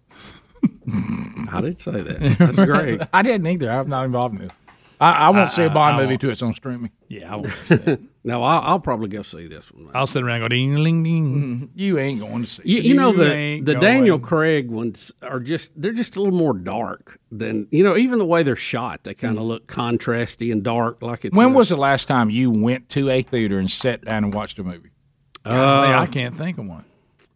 [1.51, 2.35] I did say that.
[2.39, 3.01] That's great.
[3.13, 3.69] I didn't either.
[3.69, 4.53] I'm not involved in this.
[4.99, 6.21] I, I won't see a Bond I movie won't.
[6.21, 6.91] till it's on streaming.
[7.09, 8.09] Yeah, I won't.
[8.23, 9.91] no, I'll, I'll probably go see this one.
[9.93, 11.71] I'll sit around and go ding ding ding.
[11.75, 12.61] You ain't going to see.
[12.65, 13.79] You, you know the the going.
[13.83, 18.19] Daniel Craig ones are just they're just a little more dark than you know even
[18.19, 21.53] the way they're shot they kind of look contrasty and dark like it's When a-
[21.57, 24.63] was the last time you went to a theater and sat down and watched a
[24.63, 24.91] movie?
[25.43, 26.85] Golly, Uh, I can't think of one.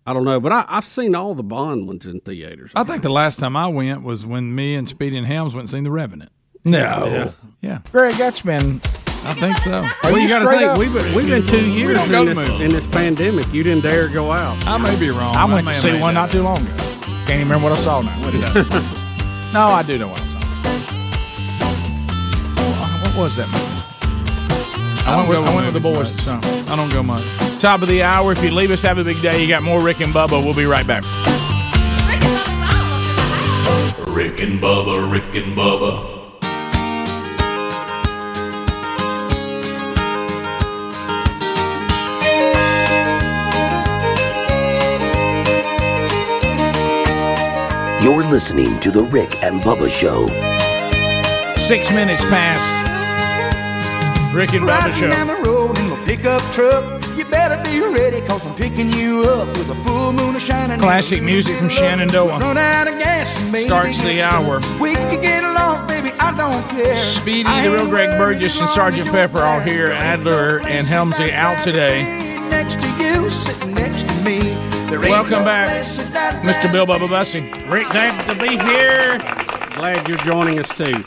[0.07, 3.03] I don't know but I, I've seen all the Bond ones in theaters I think
[3.03, 5.83] the last time I went was when me and Speedy and Helms went and seen
[5.83, 6.31] The Revenant.
[6.65, 7.07] No.
[7.07, 7.31] Yeah.
[7.61, 7.79] Yeah.
[7.91, 8.81] Greg, that's been.
[9.25, 9.85] I think so.
[10.03, 10.77] well you got to think up?
[10.77, 14.07] we've been, we've been two years don't in this, in this pandemic you didn't dare
[14.07, 15.35] go out I may be wrong.
[15.35, 16.73] I went may to have see one not too long ago.
[17.27, 18.11] Can't even remember what I saw now.
[18.21, 19.53] What did I see?
[19.53, 20.39] no, I do know what I saw.
[22.61, 23.79] Uh, what was that movie?
[25.05, 26.41] I, I went with, I went with with the movies boys to some.
[26.71, 27.25] I don't go much.
[27.59, 28.31] Top of the hour.
[28.31, 29.41] If you leave us, have a big day.
[29.41, 30.43] You got more Rick and Bubba.
[30.43, 31.03] We'll be right back.
[34.07, 36.18] Rick and Bubba, Rick and Bubba.
[48.01, 50.27] You're listening to The Rick and Bubba Show.
[51.59, 52.73] Six minutes past.
[54.33, 55.35] Rick and Bubba Riding down show.
[55.35, 57.03] the road in my pickup truck.
[57.17, 60.79] You better be ready, cause I'm picking you up with a full moon of shining.
[60.79, 62.39] Classic music from Shenandoah.
[62.39, 64.61] Run out of gas and Starts the hour.
[64.79, 66.95] We can get along, baby, I don't care.
[66.95, 69.87] Speedy, the real Greg Burgess, and Sergeant Pepper are here.
[69.87, 72.03] Adler and Helmsley out today.
[72.49, 74.18] Next to you, sitting next to me.
[74.18, 74.18] There ain't
[75.01, 75.85] Welcome no back,
[76.43, 76.71] Mr.
[76.71, 77.41] Bill Bubba Bussey.
[77.69, 79.39] Rick glad to be here
[79.79, 81.05] glad you're joining us too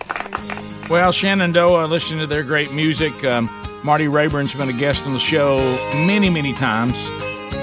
[0.89, 3.13] Well, Shenandoah, listening to their great music.
[3.23, 3.51] Um,
[3.85, 5.57] Marty Raybon's been a guest on the show
[6.07, 6.97] many, many times.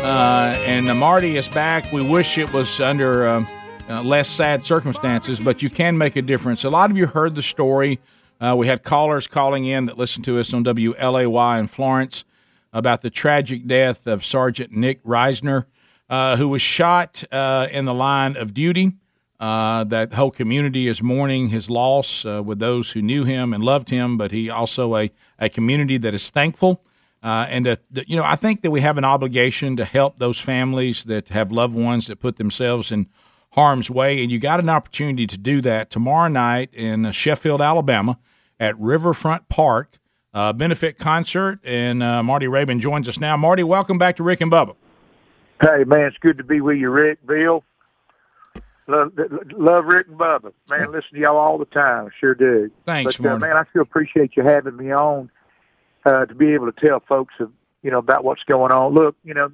[0.03, 1.91] Uh, and uh, Marty is back.
[1.91, 3.48] We wish it was under um,
[3.90, 6.64] uh, less sad circumstances, but you can make a difference.
[6.64, 7.99] A lot of you heard the story.
[8.40, 12.24] Uh, we had callers calling in that listened to us on WLAY in Florence
[12.72, 15.66] about the tragic death of Sergeant Nick Risner,
[16.09, 18.93] uh, who was shot uh, in the line of duty.
[19.39, 23.63] Uh, that whole community is mourning his loss uh, with those who knew him and
[23.63, 26.83] loved him, but he also a, a community that is thankful.
[27.23, 31.05] Uh, and, you know, I think that we have an obligation to help those families
[31.05, 33.07] that have loved ones that put themselves in
[33.53, 34.21] harm's way.
[34.21, 38.19] And you got an opportunity to do that tomorrow night in Sheffield, Alabama
[38.59, 39.99] at Riverfront Park,
[40.33, 41.59] uh, benefit concert.
[41.63, 43.38] And uh, Marty Raybon joins us now.
[43.38, 44.75] Marty, welcome back to Rick and Bubba.
[45.61, 47.63] Hey man, it's good to be with you, Rick, Bill.
[48.88, 49.11] Love,
[49.51, 50.51] love Rick and Bubba.
[50.69, 52.09] Man, listen to y'all all the time.
[52.19, 52.71] Sure do.
[52.85, 55.29] Thanks, but, uh, man, I sure appreciate you having me on
[56.05, 57.51] uh, to be able to tell folks, of,
[57.83, 58.93] you know, about what's going on.
[58.93, 59.51] Look, you know,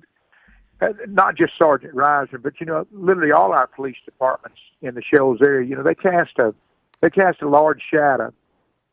[0.80, 5.02] uh, not just Sergeant Risner, but you know, literally all our police departments in the
[5.02, 5.68] Shoals area.
[5.68, 6.54] You know, they cast a
[7.02, 8.32] they cast a large shadow,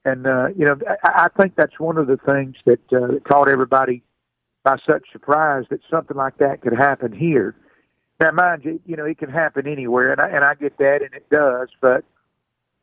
[0.04, 3.24] and uh, you know, I, I think that's one of the things that, uh, that
[3.24, 4.02] caught everybody
[4.64, 7.54] by such surprise that something like that could happen here.
[8.20, 11.02] Now, mind you, you know, it can happen anywhere, and I, and I get that,
[11.02, 11.68] and it does.
[11.80, 12.04] But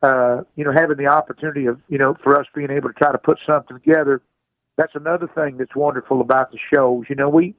[0.02, 3.12] uh, you know, having the opportunity of you know for us being able to try
[3.12, 4.20] to put something together,
[4.76, 7.06] that's another thing that's wonderful about the Shoals.
[7.08, 7.54] You know, we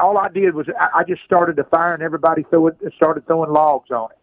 [0.00, 3.26] all I did was I, I just started a fire, and everybody threw it, started
[3.26, 4.18] throwing logs on it.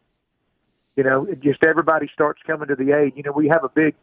[0.95, 3.13] You know, just everybody starts coming to the aid.
[3.15, 3.95] You know, we have a big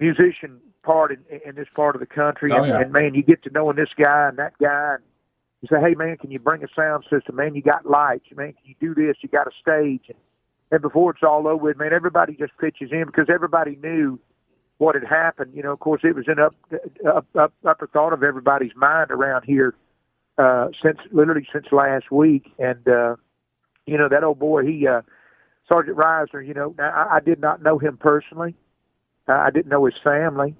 [0.00, 2.80] musician part in, in this part of the country, Oh, and, yeah.
[2.80, 4.94] and man, you get to knowing this guy and that guy.
[4.94, 5.02] And,
[5.62, 7.36] you say, hey man, can you bring a sound system?
[7.36, 8.26] Man, you got lights.
[8.34, 9.16] Man, can you do this?
[9.22, 10.02] You got a stage.
[10.08, 10.18] And,
[10.70, 14.20] and before it's all over with, man, everybody just pitches in because everybody knew
[14.78, 15.52] what had happened.
[15.54, 16.54] You know, of course, it was in up
[17.06, 19.74] up up upper thought of everybody's mind around here
[20.38, 22.52] uh, since literally since last week.
[22.58, 23.16] And uh,
[23.86, 25.00] you know, that old boy, he uh,
[25.68, 26.46] Sergeant Risner.
[26.46, 28.54] You know, I, I did not know him personally.
[29.28, 30.54] I didn't know his family,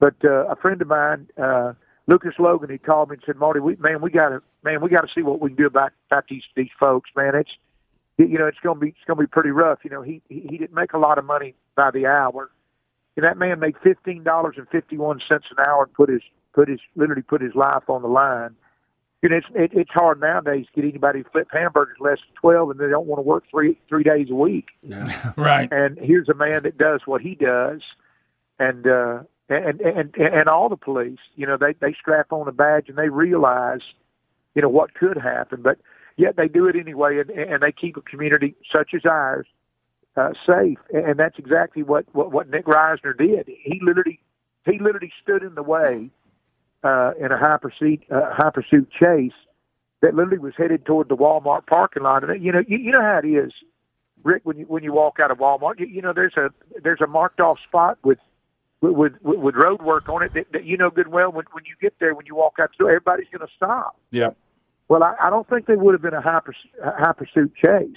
[0.00, 1.28] but uh, a friend of mine.
[1.40, 1.74] Uh,
[2.08, 4.90] Lucas Logan, he called me and said, "Marty, we, man, we got to, man, we
[4.90, 7.34] got to see what we can do about about these these folks, man.
[7.36, 7.50] It's,
[8.18, 9.78] you know, it's gonna be it's gonna be pretty rough.
[9.84, 12.50] You know, he he, he didn't make a lot of money by the hour.
[13.16, 16.22] And that man made fifteen dollars and fifty one cents an hour and put his
[16.54, 18.56] put his literally put his life on the line.
[19.22, 22.34] You know, it's it, it's hard nowadays to get anybody to flip hamburgers less than
[22.34, 24.70] twelve, and they don't want to work three three days a week.
[25.36, 25.70] Right.
[25.72, 27.80] And here's a man that does what he does,
[28.58, 32.52] and uh, and and and all the police, you know, they they strap on a
[32.52, 33.80] badge and they realize,
[34.54, 35.78] you know, what could happen, but
[36.16, 39.46] yet they do it anyway, and and they keep a community such as ours
[40.16, 43.46] uh, safe, and and that's exactly what, what what Nick Risner did.
[43.46, 44.20] He literally
[44.64, 46.10] he literally stood in the way
[46.82, 49.32] uh, in a high pursuit uh, high pursuit chase
[50.00, 52.28] that literally was headed toward the Walmart parking lot.
[52.28, 53.52] And you know you, you know how it is,
[54.24, 54.42] Rick.
[54.44, 56.50] When you when you walk out of Walmart, you, you know there's a
[56.82, 58.18] there's a marked off spot with
[58.80, 61.64] with with, with road work on it that, that you know good well when when
[61.66, 63.96] you get there when you walk out the door everybody's going to stop.
[64.10, 64.30] Yeah.
[64.88, 66.40] Well, I, I don't think they would have been a high
[66.82, 67.96] high pursuit chase.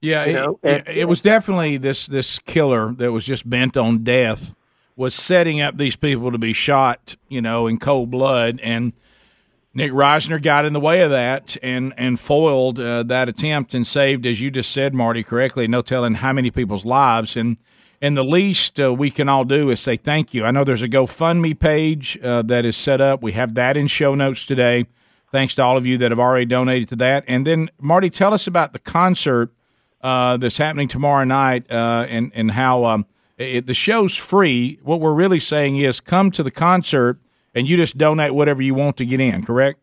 [0.00, 3.76] Yeah, You know, it, and- it was definitely this this killer that was just bent
[3.76, 4.54] on death
[4.96, 8.94] was setting up these people to be shot, you know, in cold blood, and
[9.74, 13.86] Nick Risner got in the way of that and and foiled uh, that attempt and
[13.86, 15.68] saved, as you just said, Marty, correctly.
[15.68, 17.58] No telling how many people's lives and.
[18.02, 20.44] And the least uh, we can all do is say thank you.
[20.44, 23.22] I know there's a GoFundMe page uh, that is set up.
[23.22, 24.84] We have that in show notes today.
[25.32, 27.24] Thanks to all of you that have already donated to that.
[27.26, 29.50] And then, Marty, tell us about the concert
[30.02, 33.06] uh, that's happening tomorrow night uh, and, and how um,
[33.38, 34.78] it, the show's free.
[34.82, 37.18] What we're really saying is come to the concert
[37.54, 39.80] and you just donate whatever you want to get in, correct?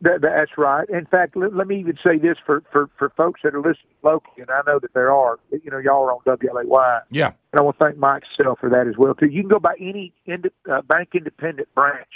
[0.00, 0.88] That, that's right.
[0.90, 3.94] In fact, let, let me even say this for, for, for folks that are listening
[4.02, 5.38] locally, and I know that there are.
[5.50, 7.00] You know, y'all are on WLAY.
[7.10, 7.32] Yeah.
[7.52, 9.26] And I want to thank Mike Sell for that as well too.
[9.26, 12.10] You can go by any ind- uh, bank independent branch,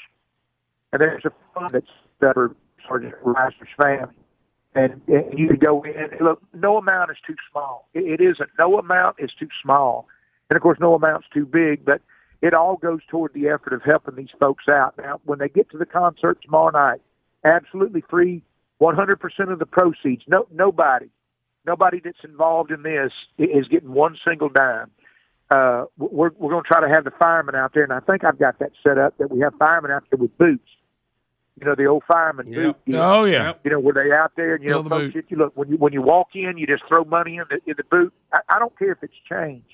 [0.93, 1.87] and there's a fund that's
[2.21, 2.55] set for
[2.87, 4.15] Sergeant Risner's family,
[4.75, 6.11] and, and you can go in.
[6.21, 7.89] Look, no amount is too small.
[7.95, 8.51] It, it isn't.
[8.59, 10.09] No amount is too small,
[10.51, 11.85] and of course, no amount's too big.
[11.85, 12.01] But
[12.43, 14.95] it all goes toward the effort of helping these folks out.
[14.99, 17.01] Now, when they get to the concert tomorrow night,
[17.45, 18.43] absolutely free,
[18.81, 20.23] 100% of the proceeds.
[20.29, 21.09] No, nobody,
[21.67, 24.91] nobody that's involved in this is getting one single dime.
[25.51, 28.23] Uh, we're we're going to try to have the firemen out there, and I think
[28.23, 30.69] I've got that set up that we have firemen out there with boots.
[31.59, 32.77] You know the old fireman boot.
[32.87, 33.01] gear.
[33.01, 33.55] Oh, yeah.
[33.65, 35.25] You know where they out there, and you Fill know, the folks, boot.
[35.31, 37.75] you look when you when you walk in, you just throw money in the in
[37.79, 38.13] the boot.
[38.31, 39.65] I, I don't care if it's change,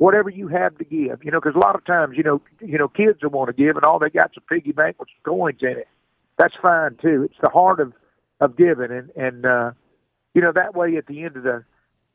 [0.00, 1.22] whatever you have to give.
[1.22, 3.52] You know, because a lot of times, you know, you know, kids will want to
[3.52, 5.88] give, and all they got's a piggy bank with some coins in it.
[6.38, 7.24] That's fine too.
[7.24, 7.92] It's the heart of
[8.40, 9.72] of giving, and and uh,
[10.34, 11.64] you know that way at the end of the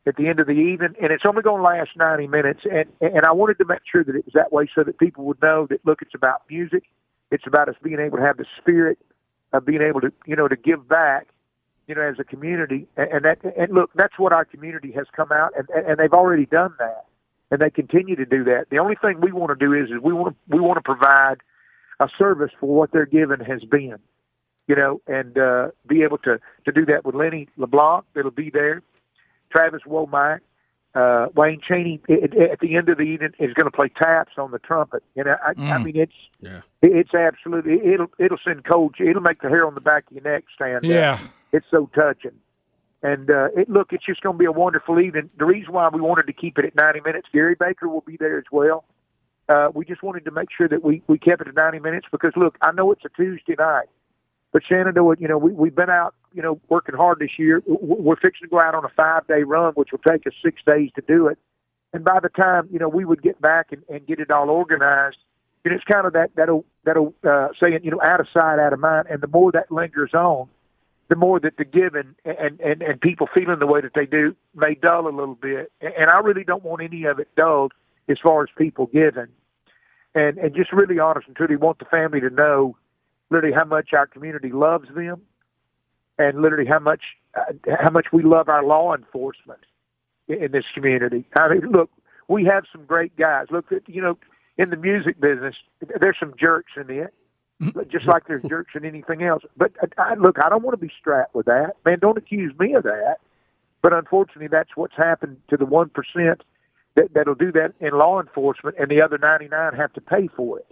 [0.08, 2.62] at the end of the evening, and it's only going to last 90 minutes.
[2.72, 5.26] And, and I wanted to make sure that it was that way so that people
[5.26, 6.84] would know that, look, it's about music.
[7.32, 9.00] It's about us being able to have the spirit
[9.52, 11.28] of being able to, you know, to give back,
[11.88, 12.88] you know, as a community.
[12.98, 16.14] And, and that, and look, that's what our community has come out, and, and they've
[16.14, 17.06] already done that,
[17.56, 18.66] and they continue to do that.
[18.70, 20.82] The only thing we want to do is, is we want to, we want to
[20.82, 21.36] provide
[22.02, 23.96] a service for what their giving has been,
[24.68, 28.04] you know, and uh, be able to, to do that with Lenny LeBlanc.
[28.14, 28.82] That'll be there.
[29.56, 30.40] Travis Womack,
[30.96, 34.34] uh, Wayne Cheney at, at the end of the evening is going to play taps
[34.38, 35.02] on the trumpet.
[35.16, 35.84] And I, I, I Mm.
[35.86, 36.62] mean, it's Yeah.
[36.82, 38.96] it's absolutely it'll it'll send cold.
[39.00, 40.78] It'll make the hair on the back of your neck stand.
[40.78, 40.84] up.
[40.84, 41.20] Yeah.
[41.54, 42.32] it's so touching.
[43.06, 45.30] And uh, it look, it's just going to be a wonderful evening.
[45.38, 48.18] The reason why we wanted to keep it at 90 minutes, Gary Baker will be
[48.18, 48.84] there as well.
[49.48, 52.08] Uh, we just wanted to make sure that we we kept it at 90 minutes
[52.12, 53.90] because look, I know it's a Tuesday night,
[54.52, 57.62] but Shenandoah, you know, we we've been out, you know, working hard this year.
[57.68, 60.64] We're fixing to go out on a five day run, which will take us six
[60.66, 61.38] days to do it.
[61.94, 64.50] And by the time you know we would get back and, and get it all
[64.50, 65.18] organized,
[65.64, 68.26] and it's kind of that that old that old uh, saying, you know, out of
[68.34, 69.06] sight, out of mind.
[69.12, 70.48] And the more that lingers on,
[71.08, 74.36] the more that the giving and, and, and people feeling the way that they do
[74.56, 75.72] may dull a little bit.
[75.82, 77.74] And I really don't want any of it dulled
[78.10, 79.28] as far as people giving.
[80.16, 82.78] And, and just really honest and truly want the family to know
[83.30, 85.22] literally how much our community loves them
[86.18, 87.02] and literally how much,
[87.36, 89.60] uh, how much we love our law enforcement
[90.28, 91.26] in, in this community.
[91.38, 91.92] I mean, look,
[92.28, 93.48] we have some great guys.
[93.52, 94.18] Look, you know,
[94.58, 95.56] in the music business,
[96.00, 97.14] there's some jerks in it
[97.90, 99.44] just like there's jerks in anything else.
[99.58, 101.74] But I, I, look, I don't want to be strapped with that.
[101.86, 103.18] Man, don't accuse me of that.
[103.82, 106.42] But unfortunately, that's what's happened to the one percent
[106.96, 110.28] that that'll do that in law enforcement, and the other ninety nine have to pay
[110.36, 110.66] for it.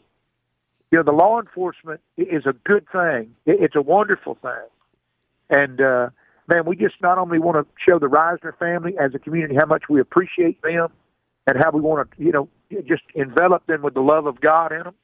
[0.92, 3.36] You know, the law enforcement is a good thing.
[3.46, 4.68] It, it's a wonderful thing,
[5.50, 6.10] and uh,
[6.52, 9.68] man, we just not only want to show the Risner family as a community how
[9.68, 10.88] much we appreciate them,
[11.46, 12.50] and how we want to, you know,
[12.88, 14.96] just envelop them with the love of God in them,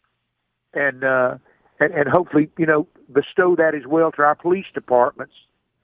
[0.73, 1.37] and uh,
[1.79, 5.33] and, and hopefully, you know, bestow that as well to our police departments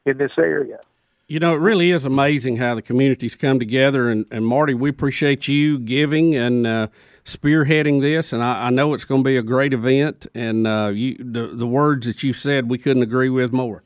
[0.05, 0.79] in this area.
[1.27, 4.09] You know, it really is amazing how the communities come together.
[4.09, 6.87] And, and Marty, we appreciate you giving and uh,
[7.25, 8.31] spearheading this.
[8.31, 10.27] And I, I know it's going to be a great event.
[10.35, 13.81] And uh, you, the, the words that you said, we couldn't agree with more.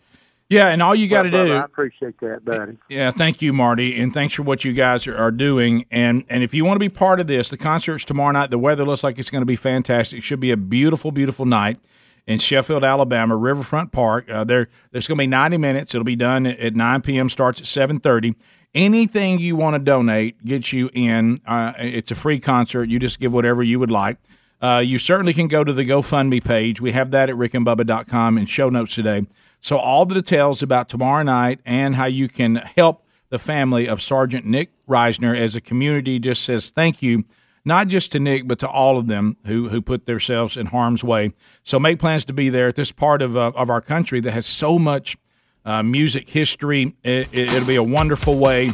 [0.49, 1.53] Yeah, and all you got to Well, do.
[1.53, 2.79] I appreciate that, buddy.
[2.89, 5.85] Yeah, thank you, Marty, and thanks for what you guys are, are doing.
[5.91, 8.49] And and if you want to be part of this, the concert's tomorrow night.
[8.49, 10.17] The weather looks like it's going to be fantastic.
[10.17, 11.79] It should be a beautiful, beautiful night.
[12.27, 14.29] In Sheffield, Alabama, Riverfront Park.
[14.29, 15.95] Uh, there, there's going to be 90 minutes.
[15.95, 17.29] It'll be done at, at 9 p.m.
[17.29, 18.35] Starts at 7:30.
[18.75, 21.41] Anything you want to donate gets you in.
[21.45, 22.87] Uh, it's a free concert.
[22.87, 24.17] You just give whatever you would like.
[24.61, 26.81] Uh, you certainly can go to the GoFundMe page.
[26.81, 29.25] We have that at rickandbubba.com in show notes today.
[29.61, 34.01] So all the details about tomorrow night and how you can help the family of
[34.01, 37.25] Sergeant Nick Risner as a community just says thank you,
[37.69, 41.03] not just to Nick, but to all of them who, who put themselves in harm's
[41.03, 41.33] way.
[41.63, 44.31] So make plans to be there at this part of, uh, of our country that
[44.31, 45.15] has so much
[45.63, 46.95] uh, music history.
[47.03, 48.71] It, it, it'll be a wonderful way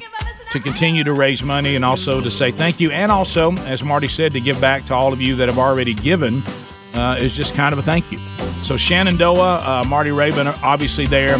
[0.52, 2.90] to continue to raise money and also to say thank you.
[2.92, 5.94] And also, as Marty said, to give back to all of you that have already
[5.94, 6.42] given
[6.94, 8.20] uh, is just kind of a thank you.
[8.64, 11.36] So Shenandoah, uh, Marty Raybon obviously there,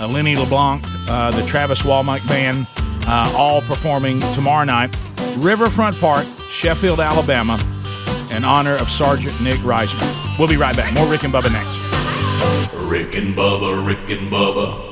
[0.00, 2.66] uh, Lenny LeBlanc, uh, the Travis Womack Band,
[3.06, 4.96] uh, all performing tomorrow night.
[5.38, 7.58] Riverfront Park, Sheffield, Alabama,
[8.34, 10.38] in honor of Sergeant Nick Risner.
[10.38, 10.92] We'll be right back.
[10.94, 11.78] More Rick and Bubba next.
[12.88, 14.86] Rick and Bubba, Rick and Bubba.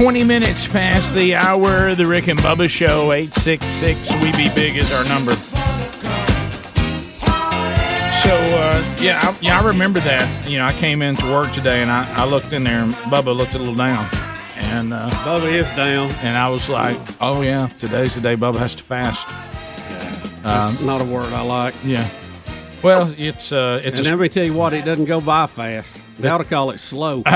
[0.00, 1.94] 20 minutes past the hour.
[1.94, 5.32] The Rick and Bubba Show, 866 We Be Big is our number.
[9.00, 10.48] Yeah, I, yeah, I remember that.
[10.48, 13.34] You know, I came into work today and I, I looked in there and Bubba
[13.34, 14.06] looked a little down.
[14.56, 16.10] And uh, Bubba is down.
[16.22, 19.28] And I was like, oh, yeah, today's the day Bubba has to fast.
[20.42, 21.74] That's not a word I like.
[21.84, 22.08] Yeah.
[22.82, 25.46] Well, it's uh, it's and a let me tell you what, it doesn't go by
[25.46, 25.92] fast.
[26.20, 27.22] They ought to call it slow.
[27.26, 27.32] so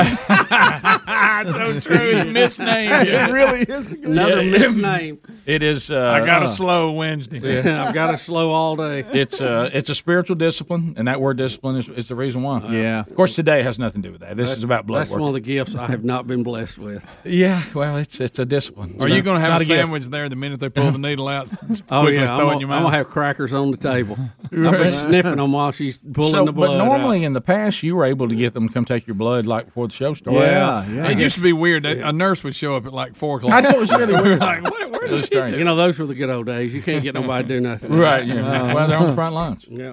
[1.81, 1.97] true.
[1.97, 3.09] It's misnamed.
[3.09, 5.19] It really is a good Another Yeah, misname.
[5.47, 5.91] It is.
[5.91, 7.39] Uh, I got a uh, slow Wednesday.
[7.63, 9.05] Yeah, I've got a slow all day.
[9.25, 12.61] It's uh, it's a spiritual discipline, and that word discipline is, is the reason why.
[12.69, 13.01] Yeah.
[13.01, 14.37] Of course, today has nothing to do with that.
[14.37, 15.21] This That's- is about blood That's work.
[15.21, 17.05] one of the gifts I have not been blessed with.
[17.27, 18.97] Yeah, well, it's it's a discipline.
[19.01, 19.81] Are you going to have a gift.
[19.81, 21.49] sandwich there the minute they pull the needle out?
[21.91, 24.17] Oh yeah, I'm gonna, I'm gonna have crackers on the table.
[24.45, 24.79] I've Right.
[24.85, 26.79] been sniffing them while she's pulling So, the blood.
[26.79, 27.25] but normally out.
[27.27, 29.67] in the past, you were able to get them to come take your blood like
[29.67, 30.41] before the show started.
[30.41, 31.86] Yeah, it used to be weird.
[31.86, 33.53] A nurse would show up at like four o'clock.
[33.55, 34.41] I know it was really weird.
[34.41, 35.57] like, what, where It does she do?
[35.57, 36.75] You know, those were the good old days.
[36.75, 37.93] You can't get nobody to do nothing.
[38.05, 38.35] Right, yeah.
[38.47, 38.75] Uh-huh.
[38.75, 39.67] Well, they're on the front lines.
[39.70, 39.93] Yeah.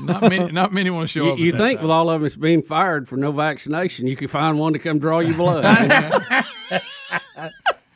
[0.00, 0.50] Not many.
[0.50, 1.38] Not many want to show You, up.
[1.38, 1.82] you at that think time.
[1.84, 4.98] with all of us being fired for no vaccination, you could find one to come
[4.98, 5.62] draw your blood?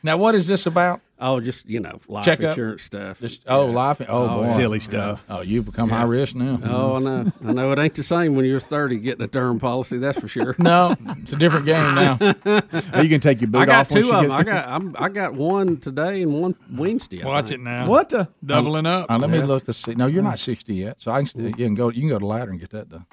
[0.03, 1.01] now, what is this about?
[1.21, 2.51] Oh, just you know, life Check up?
[2.51, 3.19] insurance stuff.
[3.19, 3.99] Just oh, life.
[4.01, 4.53] Oh, Oh, boy.
[4.55, 5.23] silly stuff.
[5.29, 5.97] Oh, you become Yeah.
[5.97, 6.59] high risk now.
[6.63, 7.31] Oh, I know.
[7.45, 9.97] I know it ain't the same when you're 30 getting a term policy.
[9.97, 10.55] That's for sure.
[10.59, 12.17] No, it's a different game now.
[13.01, 14.31] you can take your boot I got off two of them.
[14.31, 17.21] I got I'm, I got one today and one Wednesday.
[17.21, 17.61] I Watch think.
[17.61, 17.87] it now.
[17.87, 18.27] What the?
[18.45, 19.11] Doubling up.
[19.11, 19.95] Uh, let me look to see.
[19.95, 21.89] No, you're not sixty yet, so I can still, you can go.
[21.89, 23.05] You can go to ladder and get that done.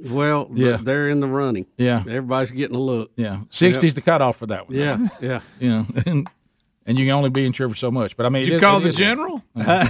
[0.00, 0.70] Well, Yeah.
[0.70, 0.76] yeah.
[0.80, 1.66] they're in the running.
[1.76, 2.00] Yeah.
[2.00, 3.10] Everybody's getting a look.
[3.16, 4.76] Yeah, sixty's the cutoff for that one.
[4.76, 5.40] Yeah, yeah.
[5.60, 6.28] You know, and,
[6.88, 8.16] and you can only be insured for so much.
[8.16, 9.44] But I mean, Did you is- call the general?
[9.54, 9.86] Uh,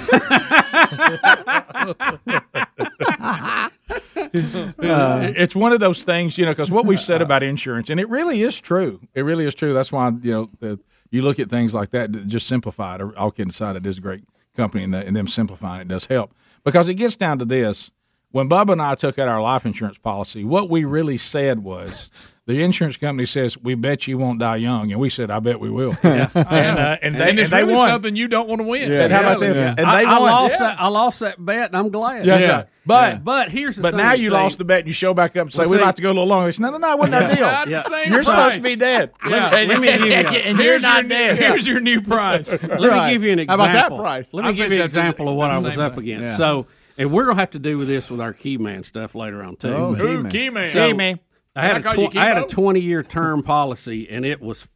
[5.37, 8.09] it's one of those things, you know, because what we've said about insurance, and it
[8.09, 9.01] really is true.
[9.15, 9.73] It really is true.
[9.73, 12.11] That's why you know the, you look at things like that.
[12.27, 13.03] Just simplify it.
[13.17, 14.25] All kidding aside, it is a great
[14.57, 17.93] company, and, the, and them simplifying it does help because it gets down to this.
[18.31, 22.11] When Bubba and I took out our life insurance policy, what we really said was.
[22.49, 25.61] The insurance company says, "We bet you won't die young," and we said, "I bet
[25.61, 27.91] we will." and, uh, and they, and it's and they really won.
[27.91, 28.91] something you don't want to win.
[28.91, 29.59] And how about this?
[29.59, 29.75] Yeah.
[29.77, 30.31] And I, they I won.
[30.33, 30.59] lost Yeah.
[30.61, 30.81] that.
[30.81, 32.25] I lost that bet, and I'm glad.
[32.25, 32.65] Yeah, yeah.
[32.87, 33.99] But but here's the but thing.
[33.99, 34.79] now you see, lost the bet.
[34.79, 36.27] and You show back up and say Well, we'd see- like to go a little
[36.27, 36.47] longer.
[36.47, 37.41] They say, no, no, no, it wasn't our deal.
[37.45, 39.11] Not the You're supposed to be dead.
[39.29, 39.51] Yeah.
[39.51, 40.13] Let me give you.
[40.15, 41.37] and Here's you're your not new- dead.
[41.37, 42.63] Here's your new price.
[42.63, 43.55] Let me give you an How example.
[43.67, 44.33] about that price?
[44.33, 46.39] Let me give you an example of what I was up against.
[46.39, 49.43] So, and we're gonna have to do with this with our key man stuff later
[49.43, 49.69] on too.
[49.69, 50.31] Oh, Key-man.
[50.31, 50.97] key man.
[50.97, 51.21] Man.
[51.59, 54.09] I had, a Can I call you tw- I had a 20 year term policy,
[54.09, 54.69] and it was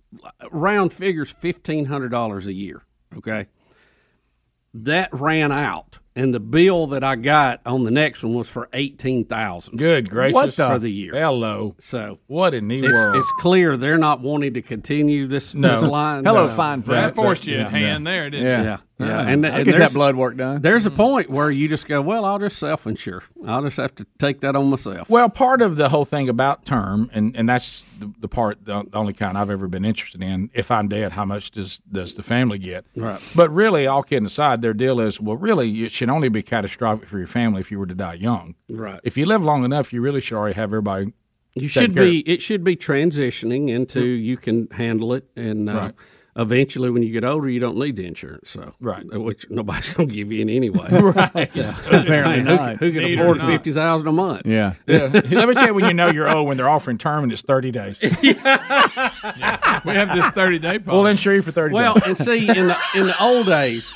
[0.50, 2.82] round figures $1,500 a year.
[3.16, 3.46] Okay.
[4.74, 8.70] That ran out, and the bill that I got on the next one was for
[8.72, 10.34] 18000 Good gracious.
[10.34, 11.12] What the- for the year.
[11.12, 11.74] Hello.
[11.78, 13.16] So What in the it's, world?
[13.16, 15.72] it's clear they're not wanting to continue this, No.
[15.76, 16.24] this line.
[16.24, 17.02] Hello, So- fine print.
[17.02, 17.66] That forced you Yeah.
[17.66, 18.60] a hand there, didn't Yeah.
[18.60, 18.64] it?
[18.64, 19.18] Yeah, yeah.
[19.18, 20.60] Uh, And, and get that blood work done.
[20.62, 23.22] There's a point where you just go, well, I'll just self insure.
[23.46, 25.08] I'll just have to take that on myself.
[25.08, 28.84] Well, part of the whole thing about term, and, and that's the, the part, the,
[28.84, 30.50] the only kind I've ever been interested in.
[30.54, 32.84] If I'm dead, how much does does the family get?
[32.96, 33.20] Right.
[33.34, 37.08] But really, all kidding aside, their deal is well, really, it should only be catastrophic
[37.08, 38.54] for your family if you were to die young.
[38.70, 39.00] Right.
[39.04, 41.12] If you live long enough, you really should already have everybody.
[41.54, 42.20] You should care be.
[42.20, 45.94] It should be transitioning into you can handle it, and uh, Right.
[46.36, 48.50] Eventually, when you get older, you don't need the insurance.
[48.50, 49.04] So Right.
[49.20, 50.88] which nobody's going to give you any anyway.
[50.90, 51.50] Right.
[51.52, 52.76] So, Apparently hey, who, not.
[52.78, 53.46] who can Need afford not.
[53.48, 54.42] fifty thousand a month?
[54.46, 54.74] Yeah.
[54.86, 55.08] Yeah.
[55.12, 57.42] Let me tell you when you know you're old when they're offering term and it's
[57.42, 57.96] 30 days.
[58.00, 58.32] We
[59.94, 60.96] have this 30 day policy.
[60.96, 62.02] We'll insure you for 30 Well, days.
[62.06, 63.92] and see in the in the old days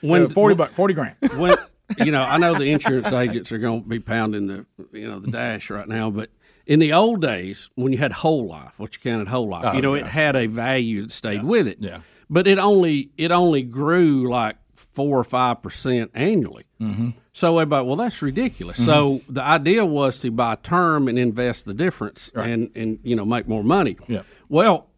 [0.00, 1.14] when Uh, 40 bucks, 40 grand.
[1.36, 1.54] when
[1.98, 5.20] you know, I know the insurance agents are going to be pounding the you know
[5.20, 6.30] the dash right now, but
[6.66, 9.72] in the old days when you had whole life, what you counted whole life, Oh,
[9.72, 11.78] you know, it had a value that stayed with it.
[11.80, 12.00] Yeah.
[12.28, 16.64] But it only it only grew like four or five percent annually.
[16.80, 17.14] Mhm.
[17.32, 18.80] So everybody, well, that's ridiculous.
[18.80, 18.84] Mhm.
[18.84, 23.24] So the idea was to buy term and invest the difference and and you know
[23.24, 23.96] make more money.
[24.08, 24.22] Yeah.
[24.48, 24.88] Well,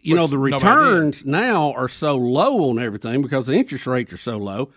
[0.00, 4.16] you know the returns now are so low on everything because the interest rates are
[4.16, 4.70] so low.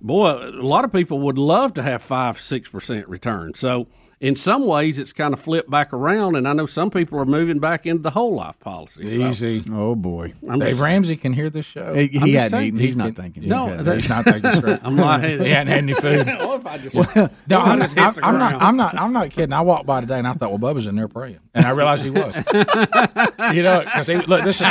[0.00, 3.54] Boy, a lot of people would love to have five six percent return.
[3.54, 3.86] So
[4.24, 7.26] in some ways, it's kind of flipped back around, and I know some people are
[7.26, 9.04] moving back into the whole life policy.
[9.06, 9.62] So- Easy.
[9.70, 10.32] Oh boy.
[10.48, 11.92] I'm Dave Ramsey can hear this show.
[11.92, 12.66] He- he hadn't saying.
[12.68, 12.78] eaten.
[12.80, 13.48] He's He not can- thinking.
[13.50, 14.80] No, he's, that- he's not thinking straight.
[14.84, 15.40] I'm lying.
[15.44, 16.26] He hadn't had any food.
[16.44, 18.62] What if I just- no, what if I I'm, just I'm, I'm not.
[18.62, 18.98] I'm not.
[18.98, 19.52] I'm not kidding.
[19.52, 22.02] I walked by today and I thought, well, Bubba's in there praying, and I realized
[22.02, 22.34] he was.
[23.54, 24.70] you know, because look, this is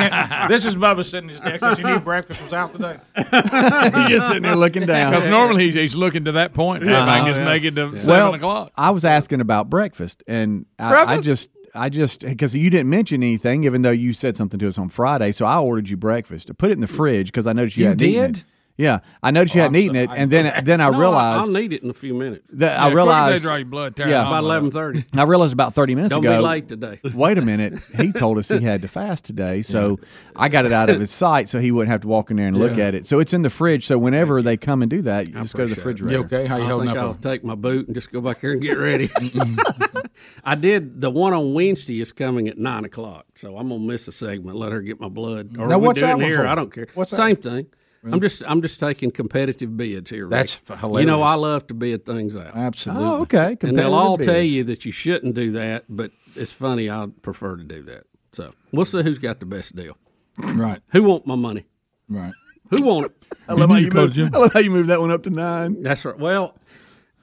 [0.50, 1.54] this is Bubba sitting at his desk.
[1.54, 2.98] Because he knew breakfast was out today.
[3.16, 5.12] He's just sitting there looking down.
[5.12, 6.84] Because normally he's, he's looking to that point.
[6.84, 8.72] If I can just make it to well, 7 o'clock.
[8.76, 13.22] I was asking about breakfast, and I, I just, I just, because you didn't mention
[13.22, 16.50] anything, even though you said something to us on Friday, so I ordered you breakfast.
[16.50, 17.96] I put it in the fridge because I noticed you, You
[18.36, 18.44] did?
[18.78, 18.82] It.
[18.84, 20.20] Yeah, I noticed you Oh, hadn't I'm eaten it, sorry.
[20.20, 22.44] and then then I No, realized I'll need it in a few minutes.
[22.54, 24.28] that Yeah, I quick they realized draw your blood, yeah, off.
[24.30, 25.06] About eleven thirty.
[25.16, 27.00] I realized about thirty minutes Don't be late today.
[27.14, 30.00] Wait a minute, he told us he had to fast today, so
[30.36, 32.48] I got it out of his sight, so he wouldn't have to walk in there
[32.48, 33.06] and look at it.
[33.06, 33.86] So it's in the fridge.
[33.86, 36.04] So whenever they come and do that, you just go to the appreciate it.
[36.12, 36.14] refrigerator.
[36.14, 36.46] You okay?
[36.48, 37.06] How you I holding think up?
[37.06, 39.10] I'll take my boot and just go back here and get ready.
[40.44, 44.08] I did the one on Wednesday is coming at nine o'clock, so I'm gonna miss
[44.08, 44.58] a segment.
[44.58, 45.56] Let her get my blood.
[45.58, 46.40] Or Now, we what's do it that in one here.
[46.40, 46.48] for?
[46.48, 46.88] I don't care.
[46.94, 47.18] What's that?
[47.18, 47.68] Same thing.
[48.06, 50.26] I'm just I'm just taking competitive bids here.
[50.26, 50.32] Rick.
[50.32, 51.22] That's f- You know.
[51.22, 52.56] I love to bid things out.
[52.56, 53.06] Absolutely.
[53.06, 53.58] Oh, okay.
[53.62, 56.90] And they'll Competitive all tell you that you shouldn't do that, but it's funny.
[56.90, 58.04] I prefer to do that.
[58.34, 59.96] So we'll see who's got the best deal.
[60.38, 60.82] Right.
[60.90, 61.66] Who want my money?
[62.10, 62.34] Right.
[62.72, 63.26] Who want it?
[63.48, 65.30] I love, how you Call moved, I love how you moved that one up to
[65.30, 65.84] nine.
[65.84, 66.18] That's right.
[66.18, 66.58] Well,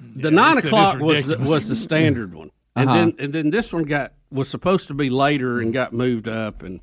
[0.00, 2.98] the nine o'clock was the, was the standard one, and Uh-huh.
[2.98, 6.62] then and then this one got was supposed to be later and got moved up,
[6.62, 6.80] and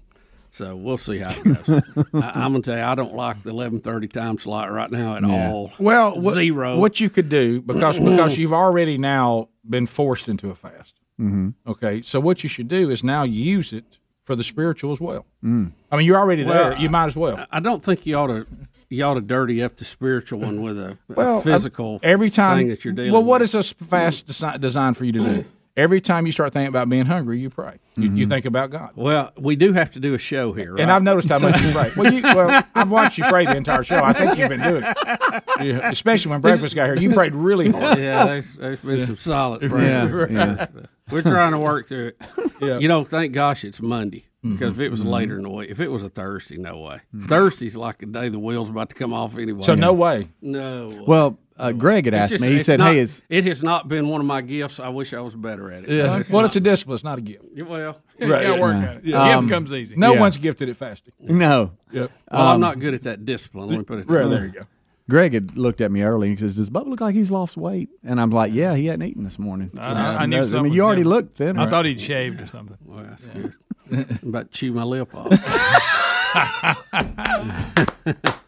[0.57, 1.69] so we'll see how it goes.
[2.13, 5.15] I, I'm gonna tell you, I don't like the eleven thirty time slot right now
[5.15, 5.51] at Yeah.
[5.51, 5.71] all.
[5.79, 6.77] Well, what, zero.
[6.77, 10.95] What you could do because because you've already now been forced into a fast.
[11.19, 11.49] Mm-hmm.
[11.69, 15.25] Okay, so what you should do is now use it for the spiritual as well.
[15.43, 15.71] Mm.
[15.91, 16.77] I mean, you're already Well, there.
[16.77, 17.45] You might as well.
[17.49, 18.45] I don't think you ought to
[18.89, 22.67] you ought to dirty up the spiritual one with a, a physical every time thing
[22.69, 23.11] that you're dealing.
[23.13, 23.53] Well, what with.
[23.55, 25.45] is a fast desi- designed for you to do?
[25.77, 27.77] Every time you start thinking about being hungry, you pray.
[27.97, 28.91] You, you think about God.
[28.95, 30.81] Well, we do have to do a show here, right?
[30.81, 31.91] And I've noticed how much you pray.
[31.95, 34.03] Well, you, well, I've watched you pray the entire show.
[34.03, 36.95] I think you've been doing it, Yeah, especially when breakfast got here.
[36.95, 37.99] You prayed really hard.
[37.99, 40.31] yeah, there's, there's been some solid prayers.
[40.31, 40.65] Yeah,
[41.11, 42.21] We're trying to work through it.
[42.59, 42.79] Yeah.
[42.79, 44.53] You know, thank gosh it's Monday Mm-hmm.
[44.53, 46.99] because if it was later in the week, if it was a Thursday, no way.
[47.23, 49.63] Thursday's like a day the wheel's about to come off anyway.
[49.63, 50.29] So no way.
[50.41, 50.87] no.
[50.89, 51.03] way.
[51.07, 52.51] Well, uh, Greg had asked just- me.
[52.53, 54.79] He said, not- "Hey, is it has not been one of my gifts.
[54.79, 55.89] I wish I was better at it.
[55.89, 56.17] Yeah.
[56.17, 56.47] It's Well, not.
[56.47, 56.95] it's a discipline.
[56.95, 57.43] It's not a gift.
[57.67, 59.05] well, You gotta work at it.
[59.05, 59.27] Yeah.
[59.27, 59.95] Gift Um, comes easy.
[59.95, 60.19] No Yeah.
[60.19, 61.13] one's gifted at fasting.
[61.19, 62.11] no?" Yep.
[62.31, 63.69] well, I'm Um, not good at that discipline.
[63.69, 64.09] Let me put it.
[64.09, 64.61] Right, there you go.
[65.09, 67.55] Greg had looked at me early and he says, "Does Bubba look like he's lost
[67.55, 70.41] weight?" And I'm like, "Yeah, he hadn't eaten this morning." I, I, I knew I
[70.43, 71.05] mean, was you already different.
[71.25, 71.57] looked thin.
[71.57, 72.77] I thought he'd shaved or something.
[72.83, 73.53] Well, that's good.
[73.89, 75.31] I'm about to chew my lip off.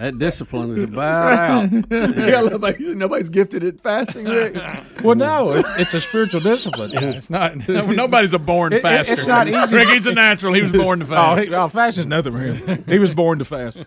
[0.00, 1.70] that discipline is about out.
[1.90, 4.56] yeah, nobody, nobody's gifted at fasting, Rick.
[5.04, 6.90] Well, no, it's, it's a spiritual discipline.
[6.92, 7.68] It's not.
[7.68, 9.14] Nobody's a born It- it- faster.
[9.14, 9.74] it's not easy.
[9.74, 10.52] Ricky's a natural.
[10.52, 11.48] He was born to oh, oh, fast.
[11.48, 12.84] he, oh, fasting's nothing for him.
[12.86, 13.78] He was born to fast.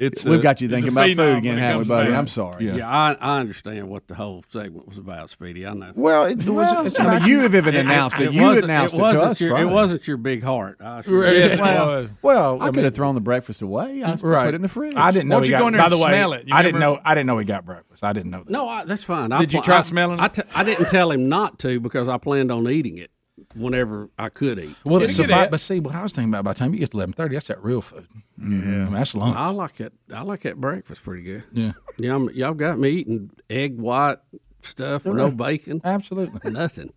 [0.00, 2.12] It's We've uh, got you thinking about food again, it haven't we, buddy?
[2.12, 2.66] I'm sorry.
[2.66, 2.76] Yeah.
[2.76, 5.66] Yeah, I, I understand what the whole segment was about, Speedy.
[5.66, 5.92] I know.
[5.94, 6.86] Well, it was.
[6.86, 8.32] it's I mean, you have even announced it.
[8.32, 9.40] You wasn't- announced it, wasn't to us.
[9.40, 10.78] Your, it wasn't your big heart.
[10.80, 11.38] I assure you.
[11.38, 12.12] Yes, it well, was.
[12.22, 14.02] well, I, I could have thrown the breakfast away.
[14.02, 14.44] I right.
[14.44, 14.94] put it in the fridge.
[14.96, 15.36] I didn't know.
[15.36, 16.48] Why don't you got, go in there by the way, smell it?
[16.48, 17.00] You I didn't know.
[17.04, 18.04] I didn't know he got breakfast.
[18.04, 18.50] I didn't know that.
[18.50, 19.32] No, that's fine.
[19.32, 20.34] I Did you try smelling it?
[20.34, 23.10] t- I didn't tell him not to because I planned on eating it
[23.54, 24.76] whenever I could eat.
[24.84, 25.50] Well, it's get the it.
[25.50, 27.34] but see, what I was thinking about by the time you get to eleven thirty,
[27.34, 28.06] that's that real food.
[28.40, 28.52] Mm-hmm.
[28.72, 29.36] Yeah, I mean, that's lunch.
[29.36, 29.92] I like it.
[30.12, 31.44] I like that breakfast pretty good.
[31.52, 34.18] Yeah, Yeah, I'm, y'all got me eating egg white
[34.62, 36.50] stuff with no bacon, absolutely.
[36.50, 36.92] nothing.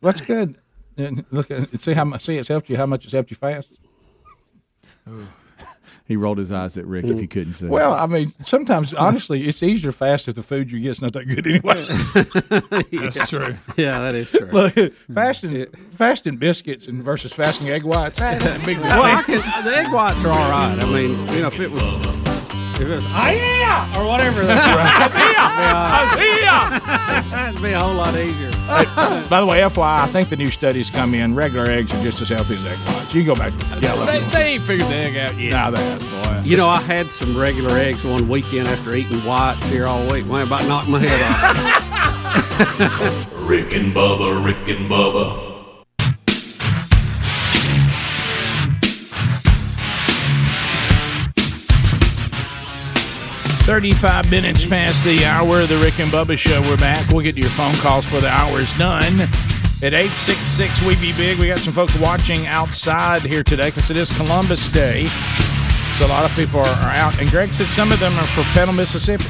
[0.00, 0.56] That's good.
[0.96, 2.22] And look, at- see how much.
[2.24, 2.76] See, it's helped you.
[2.76, 3.68] How much it's helped you fast.
[6.10, 7.04] He rolled his eyes at Rick.
[7.04, 10.72] If you couldn't see, Well, I mean, sometimes honestly, it's easier fast if the food
[10.72, 11.86] you get's not that good anyway.
[13.12, 13.54] That's true.
[13.76, 14.48] Yeah, that is true.
[14.50, 14.74] Look,
[15.14, 18.18] fasting, fasting biscuits and versus fasting egg whites.
[18.18, 19.42] That's a big well, I difference.
[19.44, 20.76] can, the egg whites are all right.
[20.82, 21.80] I mean, you know, if it was,
[22.80, 24.44] if it was, ah, yeah, or whatever.
[24.44, 24.66] That's
[27.30, 27.48] right.
[27.50, 28.50] It'd be a whole lot easier.
[29.28, 31.34] By the way, FYI, I think the new studies come in.
[31.34, 33.14] Regular eggs are just as healthy as egg whites.
[33.14, 34.06] You can go back to yellow.
[34.06, 35.52] They, they ain't figured the egg out yet.
[35.52, 36.42] Nah, they have, boy.
[36.44, 40.26] You know, I had some regular eggs one weekend after eating whites here all week.
[40.26, 43.32] Man, about knocked my head off.
[43.48, 45.49] Rick and Bubba, Rick and Bubba.
[53.70, 56.60] 35 minutes past the hour of the Rick and Bubba Show.
[56.62, 57.08] We're back.
[57.12, 59.20] We'll get to your phone calls for the hour's done.
[59.80, 63.96] At 866 We Be Big, we got some folks watching outside here today because it
[63.96, 65.06] is Columbus Day.
[65.94, 67.20] So a lot of people are, are out.
[67.20, 69.22] And Greg said some of them are from Petal, Mississippi.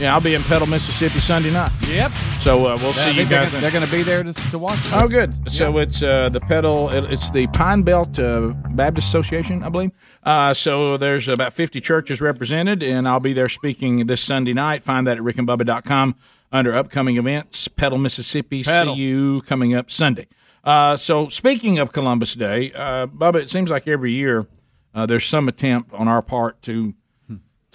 [0.00, 1.70] Yeah, I'll be in Petal, Mississippi Sunday night.
[1.88, 2.10] Yep.
[2.40, 3.52] So uh, we'll I see you guys.
[3.52, 4.74] they're going to be there to, to watch.
[4.86, 4.92] it.
[4.92, 5.48] Oh, good.
[5.52, 6.90] So it's uh, the Petal.
[6.90, 9.92] it- It's the Pine Belt uh, Baptist Association, I believe.
[10.28, 14.82] Uh, so there's about 50 churches represented, and I'll be there speaking this Sunday night.
[14.82, 16.16] Find that at rickandbubba.com
[16.52, 17.66] under upcoming events.
[17.66, 18.62] Petal, Mississippi.
[18.62, 18.94] Petal.
[18.94, 20.26] See you coming up Sunday.
[20.62, 24.46] Uh, so speaking of Columbus Day, uh, Bubba, it seems like every year
[24.94, 26.92] uh, there's some attempt on our part to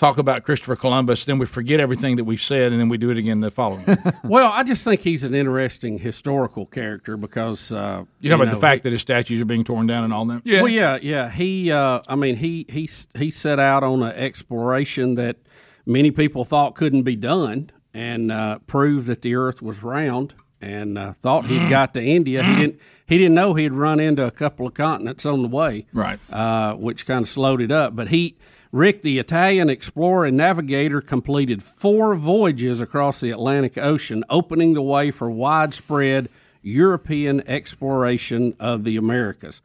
[0.03, 1.23] talk about Christopher Columbus.
[1.25, 3.85] Then we forget everything that we've said, and then we do it again the following.
[4.23, 8.55] well, I just think he's an interesting historical character because uh, You know about know,
[8.55, 10.41] the fact that his statues are being torn down and all that?
[10.43, 11.29] Yeah, Well, yeah, yeah.
[11.29, 15.37] He, uh, I mean, he he he set out on an exploration that
[15.85, 20.97] many people thought couldn't be done, and uh, proved that the Earth was round, and
[20.97, 22.43] uh, thought he'd got to India.
[22.43, 22.79] He didn't.
[23.05, 26.17] He didn't know he'd run into a couple of continents on the way, Right.
[26.31, 27.95] Uh, which kind of slowed it up.
[27.95, 28.37] But he,
[28.73, 34.81] Rick, the Italian explorer and navigator, completed four voyages across the Atlantic Ocean, opening the
[34.81, 36.27] way for widespread
[36.63, 39.61] European exploration of the Americas.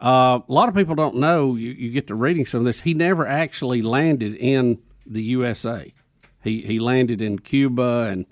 [0.00, 1.56] Uh, a lot of people don't know.
[1.56, 2.82] You, you get to reading some of this.
[2.82, 5.92] He never actually landed in the USA.
[6.44, 8.26] He he landed in Cuba and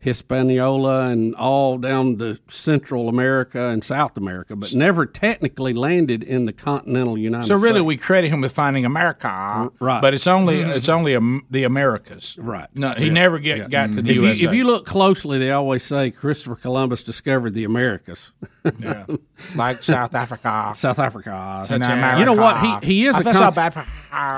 [0.00, 6.46] Hispaniola and all down to Central America and South America, but never technically landed in
[6.46, 7.48] the continental United States.
[7.48, 7.72] So States.
[7.72, 10.00] really, we credit him with finding America, right.
[10.00, 10.74] But it's only Mhm.
[10.76, 12.66] it's only um, the Americas, Right.
[12.74, 13.12] No, he Yeah.
[13.12, 13.68] never get Yeah.
[13.68, 14.46] got to the if you, USA.
[14.46, 18.32] if you look closely, they always say Christopher Columbus discovered the Americas.
[18.78, 19.04] yeah.
[19.54, 21.30] like South Africa, South Africa.
[21.70, 22.18] America.
[22.18, 22.58] You know what?
[22.82, 23.84] He he is I a feel so bad for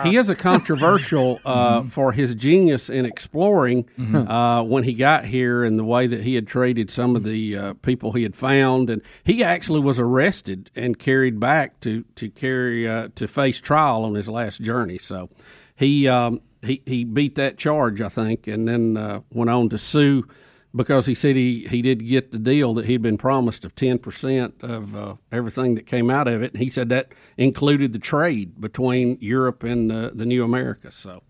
[0.05, 4.29] he is a controversial uh, for his genius in exploring Mhm.
[4.29, 7.57] uh, when he got here and the way that he had treated some of the
[7.57, 12.31] uh, people he had found, and he actually was arrested and carried back to to
[12.31, 14.99] carry uh, to face trial on his last journey.
[14.99, 15.29] So
[15.77, 19.79] he um, he he beat that charge, I think, and then uh, went on to
[19.79, 20.27] sue
[20.75, 24.63] because he said he, he did get the deal that he'd been promised of 10%
[24.63, 26.53] of uh, everything that came out of it.
[26.53, 30.91] And he said that included the trade between Europe and uh, the new America.
[30.91, 31.23] So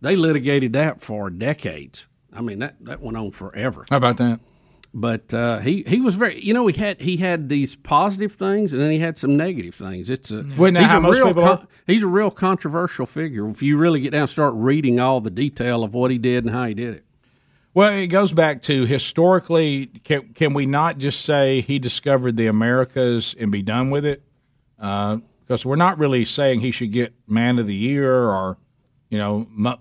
[0.00, 2.06] they litigated that for decades.
[2.34, 3.86] I mean, that, that went on forever.
[3.90, 4.40] How about that?
[4.96, 8.72] But uh, he, he was very, you know, he had he had these positive things
[8.72, 10.08] and then he had some negative things.
[10.08, 13.48] It's a Well, he's a most real people he's a real controversial figure.
[13.48, 16.44] If you really get down and start reading all the detail of what he did
[16.44, 17.04] and how he did it.
[17.74, 19.86] Well, it goes back to historically.
[19.86, 24.22] Can can we not just say he discovered the Americas and be done with it?
[24.76, 28.58] Because we're not really saying he should get Man of the Year or
[29.10, 29.76] you know mo,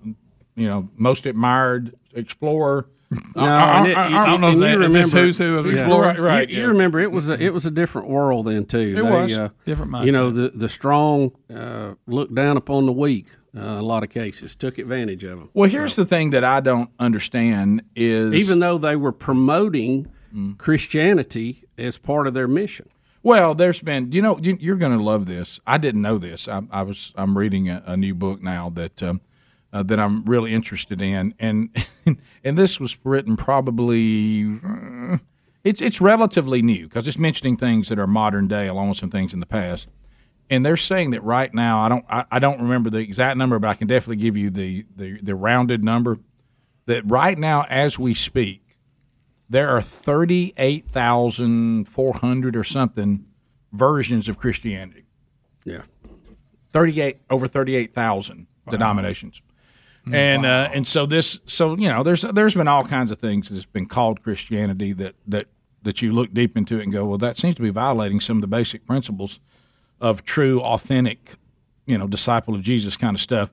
[0.56, 2.88] you know most admired explorer.
[3.36, 5.28] No, I, it- I- I- I don't know and if you that is this remember-
[5.28, 5.74] who's who of yeah.
[5.74, 6.18] explorers.
[6.18, 6.50] Right, right.
[6.50, 8.96] You, you remember it was a it was a different world then too.
[8.98, 9.40] It was.
[9.66, 13.28] Different You know the the strong uh, looked down upon the weak.
[13.56, 15.50] Uh, a lot of cases took advantage of them.
[15.54, 20.08] Well, here's the thing that I don't understand is even though they were promoting
[20.58, 22.90] Christianity as part of their mission.
[23.22, 25.60] Well, there's been, you know, you, you're going to love this.
[25.68, 26.48] I didn't know this.
[26.48, 29.22] I, I was, I'm reading a, a new book now that um,
[29.74, 31.76] uh, that I'm really interested in, and
[32.44, 34.60] and this was written probably.
[34.66, 35.18] uh,
[35.64, 39.10] it's it's relatively new because it's mentioning things that are modern day along with some
[39.10, 39.88] things in the past,
[40.50, 43.60] and they're saying that right now I don't I, I don't remember the exact number,
[43.60, 46.20] but I can definitely give you the the, the rounded number
[46.86, 48.60] that right now as we speak
[49.50, 53.26] there are 38,400 or something
[53.72, 55.06] versions of Christianity.
[55.64, 55.84] Yeah.
[56.72, 59.42] 38 over 38,000 denominations.
[60.12, 63.50] And uh, and so this so you know there's there's been all kinds of things
[63.50, 65.48] that's been called Christianity that that
[65.84, 68.38] that you look deep into it and go well that seems to be violating some
[68.38, 69.40] of the basic principles
[70.02, 71.36] of true authentic
[71.86, 73.52] you know disciple of Jesus kind of stuff.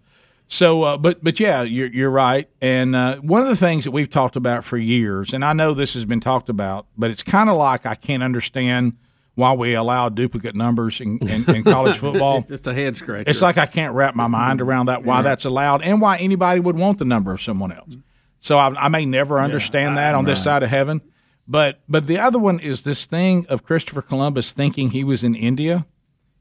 [0.49, 2.49] So, uh, but but yeah, you're you're right.
[2.61, 5.75] And uh, one of the things that we've talked about for years, and I know
[5.75, 8.97] this has been talked about, but it's kind of like I can't understand
[9.41, 12.43] why we allow duplicate numbers in, in, in college football.
[12.43, 13.29] Just a head scratcher.
[13.29, 15.23] It's like I can't wrap my mind around that why Yeah.
[15.23, 17.97] that's allowed and why anybody would want the number of someone else.
[18.39, 21.01] So I, I may never understand that on this side of heaven.
[21.49, 25.35] But but the other one is this thing of Christopher Columbus thinking he was in
[25.35, 25.85] India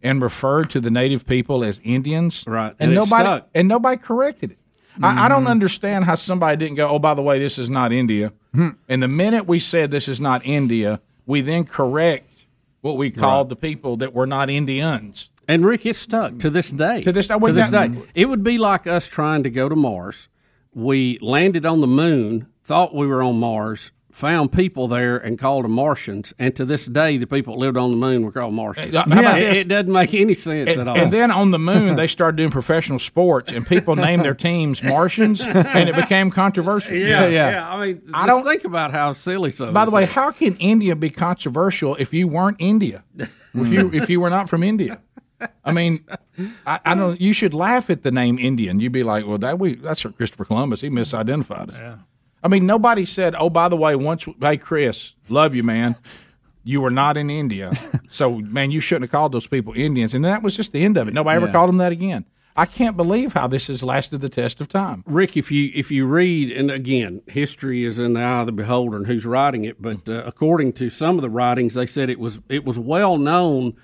[0.03, 2.43] and referred to the native people as Indians.
[2.47, 2.75] Right.
[2.79, 4.57] And, And nobody and nobody corrected it.
[5.01, 5.49] I, I don't Mhm.
[5.51, 8.33] understand how somebody didn't go, oh, by the way, this is not India.
[8.53, 12.28] And the minute we said this is not India, we then correct
[12.81, 15.29] what we called the people that were not Indians.
[15.47, 17.01] And Rick, it's stuck to this day.
[17.03, 20.27] To this to this day, it would be like us trying to go to Mars.
[20.73, 25.63] We landed on the moon, thought we were on Mars, found people there, and called
[25.65, 26.33] them Martians.
[26.37, 28.93] And to this day, the people that lived on the moon were called Martians.
[28.93, 29.57] Uh, how about it, this?
[29.59, 30.97] it doesn't make any sense And, at all.
[30.97, 34.83] and then on the moon, they started doing professional sports, and people named their teams
[34.83, 36.95] Martians, and it became controversial.
[36.95, 39.71] yeah, yeah, I mean, I don't- think about how silly so.
[39.71, 40.15] By the way, this is.
[40.15, 43.03] how can India be controversial if you weren't India?
[43.17, 44.99] If you if you were not from India?
[45.63, 46.03] I mean,
[46.67, 47.19] I, I don't.
[47.21, 48.79] You should laugh at the name Indian.
[48.81, 50.81] You'd be like, well, that we that's for Christopher Columbus.
[50.81, 51.75] He misidentified us.
[51.77, 51.95] Yeah.
[52.43, 55.95] I mean, nobody said, oh, by the way, once, hey, Chris, love you, man.
[56.63, 57.73] You were not in India,
[58.09, 60.13] so man, you shouldn't have called those people Indians.
[60.13, 61.13] And that was just the end of it.
[61.13, 61.51] Nobody ever Yeah.
[61.53, 62.25] called them that again.
[62.55, 65.03] I can't believe how this has lasted the test of time.
[65.07, 68.51] Rick, if you if you read, and again, history is in the eye of the
[68.51, 69.81] beholder and who's writing it.
[69.81, 73.17] But uh, according to some of the writings, they said it was it was well
[73.17, 73.75] known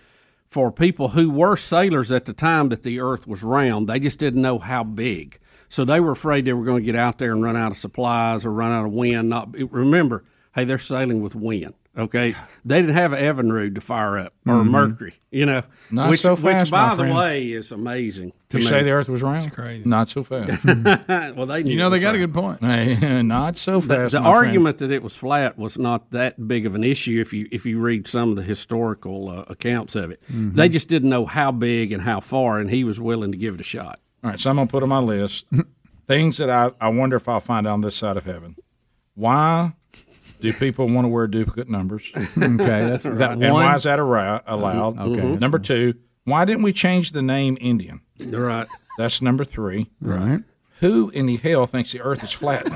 [0.50, 3.88] for people who were sailors at the time that the Earth was round.
[3.88, 6.96] They just didn't know how big, so they were afraid they were going to get
[6.96, 9.30] out there and run out of supplies or run out of wind.
[9.30, 11.74] Not remember, hey, they're sailing with wind.
[11.98, 12.36] Okay,
[12.66, 14.70] they didn't have Evinrude to fire up or Mhm.
[14.70, 15.14] Mercury.
[15.32, 17.16] You know, Not which, so fast, which by the friend.
[17.16, 18.34] way is amazing.
[18.50, 18.70] To you me.
[18.70, 19.54] say the Earth was round?
[19.54, 19.84] crazy.
[19.88, 20.62] Not so fast.
[21.38, 22.60] well, they You know, they got a good point.
[22.62, 24.12] Hey, not so fast.
[24.12, 24.48] the my friend.
[24.48, 27.66] argument that it was flat was not that big of an issue if you if
[27.66, 30.22] you read some of the historical uh, accounts of it.
[30.30, 30.54] Mhm.
[30.56, 33.54] They just didn't know how big and how far, and he was willing to give
[33.54, 34.00] it a shot.
[34.26, 35.46] All right, so I'm gonna put on my list
[36.08, 38.56] things that I, I wonder if I'll find on this side of heaven.
[39.14, 39.74] Why
[40.42, 42.12] do people want to wear duplicate numbers?
[42.16, 43.64] Okay, that's- is that and one?
[43.64, 44.98] why is that arou- allowed?
[45.00, 45.40] Okay, Mhm.
[45.40, 48.02] Number two, why didn't we change the name Indian?
[48.26, 48.68] Right.
[48.98, 49.92] That's number three.
[50.02, 50.42] Right.
[50.86, 52.64] Who in the hell thinks the Earth is flat?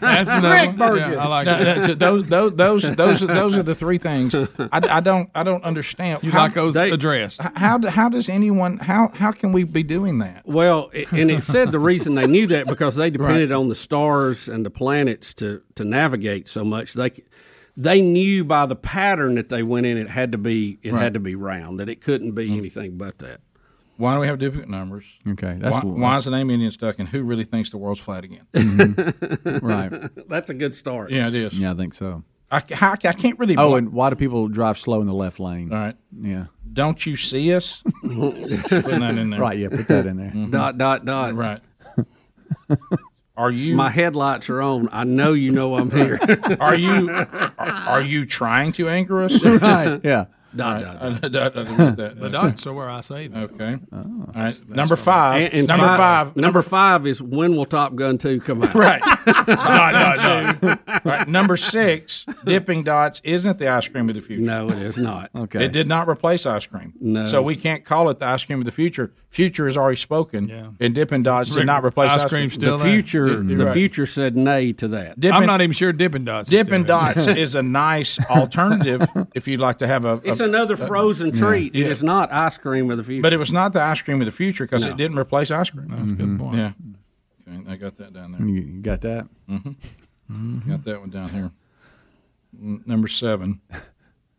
[0.00, 0.76] That's another Rick one.
[0.76, 1.08] Burgess.
[1.16, 1.84] Yeah, I like No, that.
[1.84, 4.34] so those, those, those, those, are, those are the three things.
[4.34, 6.22] I, I don't, I don't understand.
[6.22, 7.42] You like those addressed?
[7.56, 8.78] How, how does anyone?
[8.78, 10.46] How, how can we be doing that?
[10.46, 13.74] Well, it- and it said the reason they knew that because they depended on the
[13.74, 16.94] stars and the planets to to navigate so much.
[16.94, 17.10] They
[17.76, 21.02] they knew by the pattern that they went in, it had to be it Right.
[21.02, 21.80] had to be round.
[21.80, 22.58] That it couldn't be mm.
[22.58, 23.40] anything but that.
[23.96, 25.04] Why do we have duplicate numbers?
[25.28, 27.78] Okay, that's why, what- why is the name Indian stuck, and who really thinks the
[27.78, 28.46] world's flat again?
[29.62, 29.90] Right.
[30.28, 31.10] That's a good start.
[31.10, 31.52] Yeah, it is.
[31.54, 32.24] Yeah, I think so.
[32.50, 33.56] I, how, I can't really.
[33.56, 35.72] Oh, bl- and why do people drive slow in the left lane?
[35.72, 35.96] All right.
[36.20, 36.46] Yeah.
[36.72, 37.82] Don't you see us?
[38.02, 39.40] Putting that in there.
[39.40, 40.30] Right, yeah, put that in there.
[40.30, 40.50] Mhm.
[40.52, 41.34] Dot dot dot.
[41.34, 41.60] Right.
[43.36, 43.76] Are you?
[43.76, 44.88] My headlights are on.
[44.92, 46.18] I know you know I'm here.
[46.58, 47.10] Are you?
[47.10, 49.42] Are, are you trying to anger us?
[49.42, 50.26] Right, yeah.
[50.56, 51.20] Dot, Right.
[51.20, 51.78] dot, I- dot.
[51.78, 52.20] Read that.
[52.20, 53.44] The dots are where I say them.
[53.54, 53.78] Okay.
[53.92, 54.32] All right.
[54.34, 54.98] That's Number right.
[55.04, 55.42] five.
[55.42, 56.36] And- and number five.
[56.36, 58.74] Number five is when will Top Gun two come out?
[58.74, 59.02] Right.
[59.26, 60.78] no, no, no.
[60.88, 61.28] All right.
[61.28, 64.42] Number six, Dippin' Dots isn't the ice cream of the future.
[64.42, 65.30] No, it is not.
[65.34, 65.64] Okay.
[65.64, 66.92] It did not replace ice cream.
[67.00, 67.24] No.
[67.24, 69.12] So we can't call it the ice cream of the future.
[69.30, 70.48] Future is already spoken.
[70.48, 70.68] Yeah.
[70.80, 72.48] And Dippin' Dots did not replace ice ice, cream.
[72.48, 72.92] still the there.
[72.94, 73.74] future, You're the right.
[73.74, 75.20] future said nay to that.
[75.20, 76.50] Dippin', I'm not even sure Dippin' Dots.
[76.50, 80.14] is Dippin' Dots is a nice alternative if you'd like to have a.
[80.14, 81.74] a- It's another frozen treat.
[81.74, 81.86] Yeah.
[81.86, 83.22] It is not ice cream of the future.
[83.22, 84.92] But it was not the ice cream of the future because No.
[84.92, 85.88] it didn't replace ice cream.
[85.88, 86.56] That's a good point.
[86.56, 86.72] Yeah.
[87.48, 88.40] Okay, I got that down there.
[88.40, 89.26] You you got that?
[89.50, 90.70] Mm-hmm.
[90.70, 91.50] Got that one down here.
[92.60, 93.60] N- Number seven.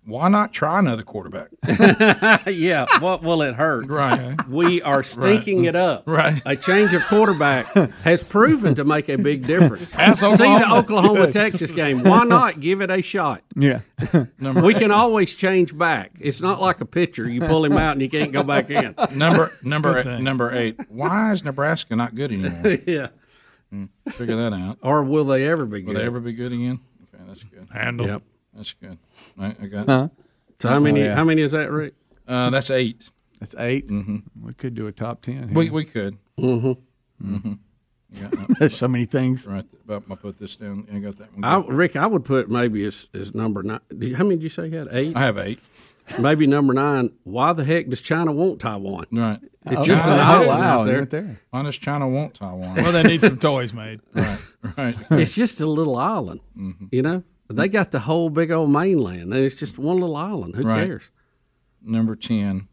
[0.08, 1.50] Why not try another quarterback?
[2.48, 3.88] yeah, what will it hurt?
[3.88, 4.38] Right.
[4.48, 6.04] We are stinking it up.
[6.08, 6.42] Right.
[6.46, 7.66] A change of quarterback
[8.06, 9.94] has proven to make a big difference.
[9.98, 10.76] Ask See the Oklahoma.
[10.78, 12.04] Oklahoma Texas game.
[12.04, 13.42] Why not give it a shot?
[13.54, 13.82] Yeah.
[14.40, 16.14] Number We can always change back.
[16.22, 17.30] It's not like a pitcher.
[17.30, 18.96] You pull him out and you can't go back in.
[19.12, 20.80] number number eight, number eight.
[20.88, 22.78] Why is Nebraska not good anymore?
[22.88, 23.08] yeah.
[23.72, 24.78] Hmm, figure that out.
[24.82, 26.02] Or will they ever be Will good?
[26.02, 26.80] they ever be good again?
[27.14, 27.68] Okay, that's good.
[27.74, 28.08] Handle.
[28.08, 28.22] Yep.
[28.58, 28.98] That's good.
[29.40, 29.86] All right, I got.
[29.86, 30.08] Huh?
[30.60, 31.02] So how many?
[31.04, 31.16] Oh, yeah.
[31.16, 31.94] How many is that, Rick?
[32.28, 33.10] Uh, that's eight.
[33.40, 34.24] That's 8 Mhm.
[34.44, 35.54] We could do a top ten.
[35.54, 35.74] We here.
[35.74, 36.18] we could.
[36.40, 36.72] Mm-hmm.
[37.36, 37.54] Mm-hmm.
[38.14, 38.60] You got that?
[38.60, 39.46] There's so many things.
[39.46, 39.66] right.
[39.86, 40.88] But I put this down.
[40.92, 41.44] I got that one.
[41.44, 41.58] I.
[41.68, 43.80] Rick, I would put maybe as, as number nine.
[43.96, 44.88] Did- How many did you say you had?
[44.92, 45.16] Eight.
[45.16, 45.60] I have eight.
[46.20, 47.12] maybe number nine.
[47.26, 49.06] Why the heck does China want Taiwan?
[49.12, 49.40] Right.
[49.68, 51.40] It's just an island out there.
[51.52, 52.76] Why does China want Taiwan?
[52.78, 54.00] Well, they need some toys made.
[54.14, 54.40] Right,
[54.78, 54.96] right.
[55.12, 56.40] It's just a little island,
[56.92, 57.24] you know.
[57.50, 60.56] They got the whole big old mainland, and it's just one little island.
[60.56, 60.86] Who Right.
[60.88, 61.10] cares?
[61.82, 62.68] Number ten.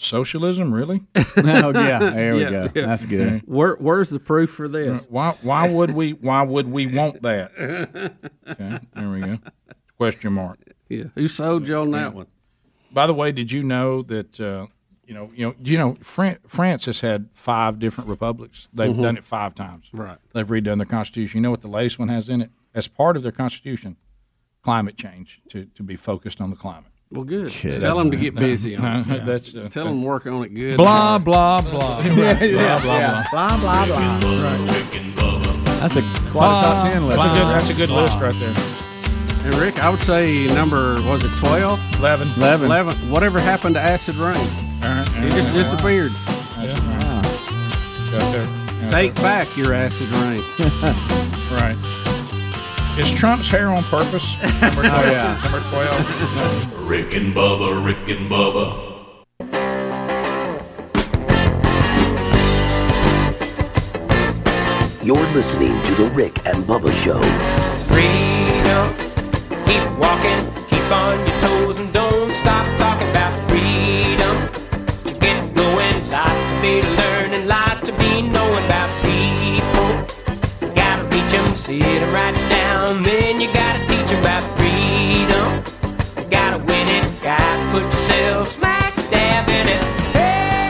[0.00, 1.02] Socialism, really?
[1.36, 1.98] Oh, yeah.
[1.98, 2.68] There we go.
[2.68, 3.42] That's good.
[3.46, 5.04] Where, where's the proof for this?
[5.08, 5.34] Why?
[5.42, 6.12] Why would we?
[6.12, 7.52] Why would we want that?
[8.48, 9.38] Okay, there we go.
[9.98, 10.58] Question mark.
[10.88, 12.26] Yeah, who sold you on that one?
[12.92, 14.38] By the way, did you know that?
[14.40, 14.66] Uh,
[15.06, 18.68] you know, you know, you know, Fran- France has had five different republics.
[18.72, 19.02] They've Mhm.
[19.02, 19.88] done it five times.
[19.92, 20.18] Right.
[20.34, 21.38] They've redone their constitution.
[21.38, 22.50] You know what the latest one has in it?
[22.78, 23.96] As part of their constitution,
[24.62, 26.92] climate change to to be focused on the climate.
[27.10, 27.50] Well, good.
[27.50, 27.80] Shit.
[27.80, 29.24] Tell them to get No, busy no, on it.
[29.30, 30.76] that's, uh, Tell them to work on it good.
[30.76, 32.02] Blah, blah, blah.
[32.02, 32.12] Yeah,
[32.44, 33.24] yeah, blah, yeah.
[33.32, 33.58] blah.
[33.58, 34.56] Blah, blah, blah.
[35.80, 37.18] That's a quite a top 10 list.
[37.18, 38.54] That's a good, that's a good list right there.
[39.46, 41.98] And Rick, I would say number was it 12?
[41.98, 42.28] 11.
[42.36, 42.66] 11.
[42.66, 43.10] 11.
[43.10, 44.36] Whatever happened to acid rain?
[44.36, 46.12] It just disappeared.
[48.12, 48.88] Got there.
[48.90, 51.24] Take back your acid rain.
[51.48, 51.78] Right.
[52.98, 54.40] Is Trump's hair on purpose?
[54.60, 54.96] Number 12.
[54.96, 55.40] Oh, yeah.
[55.44, 56.88] Number 12.
[56.88, 58.86] Rick and Bubba, Rick and Bubba.
[65.02, 67.20] You're listening to The Rick and Bubba Show.
[67.88, 68.92] Freedom.
[69.64, 74.36] Keep walking, keep on your toes, and don't stop talking about freedom.
[75.04, 79.90] To get going, lots to be learning, lots to be knowing about people.
[80.60, 82.37] You gotta reach 'em, sit 'em right
[83.04, 85.62] you gotta teach about freedom.
[86.16, 89.82] You gotta win it, gotta put yourself smack dab in it.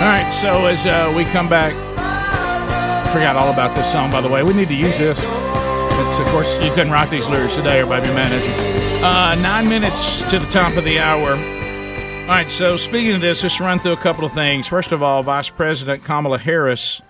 [0.02, 4.20] All right, so as uh, we come back, I forgot all about this song, by
[4.20, 4.42] the way.
[4.42, 5.18] We need to use this.
[5.20, 9.02] It's, of course, you couldn't write these lyrics today, everybody be mad at.
[9.02, 11.32] Uh, nine minutes to the top of the hour.
[11.32, 14.68] All right, so speaking of this, let's run through a couple of things.
[14.68, 17.00] First of all, Vice President Kamala Harris,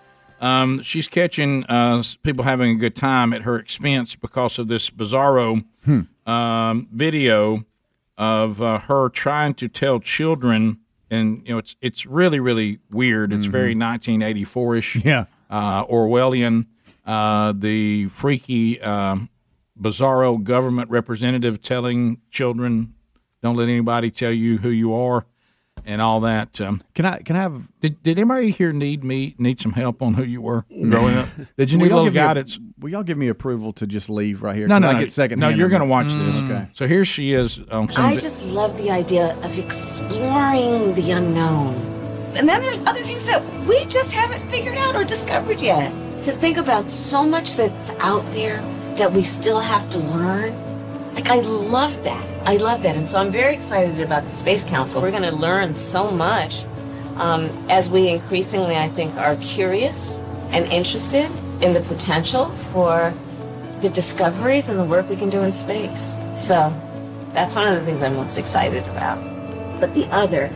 [0.40, 4.90] um, she's catching uh, people having a good time at her expense because of this
[4.90, 5.64] bizarro
[6.26, 7.64] um, video
[8.16, 10.78] of uh, her trying to tell children,
[11.10, 13.32] and you know, it's it's really really weird.
[13.32, 15.24] It's very 1984 ish, Yeah.
[15.50, 16.66] uh, Orwellian.
[17.06, 19.30] Uh, the freaky, um,
[19.80, 22.92] bizarro government representative telling children,
[23.42, 25.24] "Don't let anybody tell you who you are,"
[25.88, 26.60] and all that.
[26.60, 30.02] Um, Can I can I have did, did anybody here need me need some help
[30.02, 31.28] on who you were growing up?
[31.56, 32.60] Did you need a little give me a- guidance?
[32.78, 34.68] will y'all give me approval to just leave right here?
[34.68, 35.00] no, Can no, I no.
[35.00, 35.40] get second.
[35.40, 35.90] No, you're going to it?
[35.90, 36.36] watch this.
[36.42, 36.68] Okay.
[36.74, 38.04] So here she is on some.
[38.04, 41.74] I just love the idea of exploring the unknown.
[42.36, 45.90] And then there's other things that we just haven't figured out or discovered yet.
[46.24, 48.60] To think about so much that's out there
[48.96, 50.52] that we still have to learn.
[51.14, 52.24] Like, I love that.
[52.46, 52.96] I love that.
[52.96, 55.02] And so I'm very excited about the Space Council.
[55.02, 56.64] We're going to learn so much
[57.16, 60.16] um, as we increasingly, I think, are curious
[60.50, 61.30] and interested
[61.60, 63.12] in the potential for
[63.80, 66.16] the discoveries and the work we can do in space.
[66.34, 66.72] So
[67.32, 69.22] that's one of the things I'm most excited about.
[69.80, 70.50] But the other,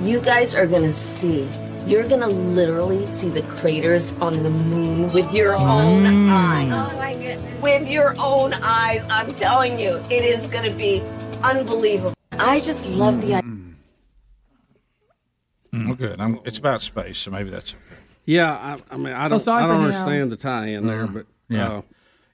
[0.00, 1.48] you guys are gonna see.
[1.86, 6.72] You're gonna literally see the craters on the moon with your own eyes.
[6.72, 7.62] Oh my goodness.
[7.62, 11.02] With your own eyes, I'm telling you, it is gonna be
[11.42, 12.14] unbelievable.
[12.32, 13.50] I just love the idea.
[15.74, 16.20] Mm, good.
[16.20, 18.00] I'm, it's about space, so maybe that's okay.
[18.24, 21.68] Yeah, I, I mean, I don't, sorry I don't understand the tie-in there, but Yeah.
[21.68, 21.82] uh,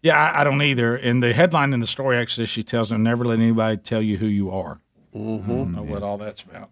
[0.02, 0.94] Yeah, I, I don't either.
[0.94, 4.16] And the headline in the story actually, she tells them, "Never let anybody tell you
[4.18, 4.78] who you are."
[5.14, 5.50] Mm-hmm.
[5.50, 6.70] I don't know what all that's about.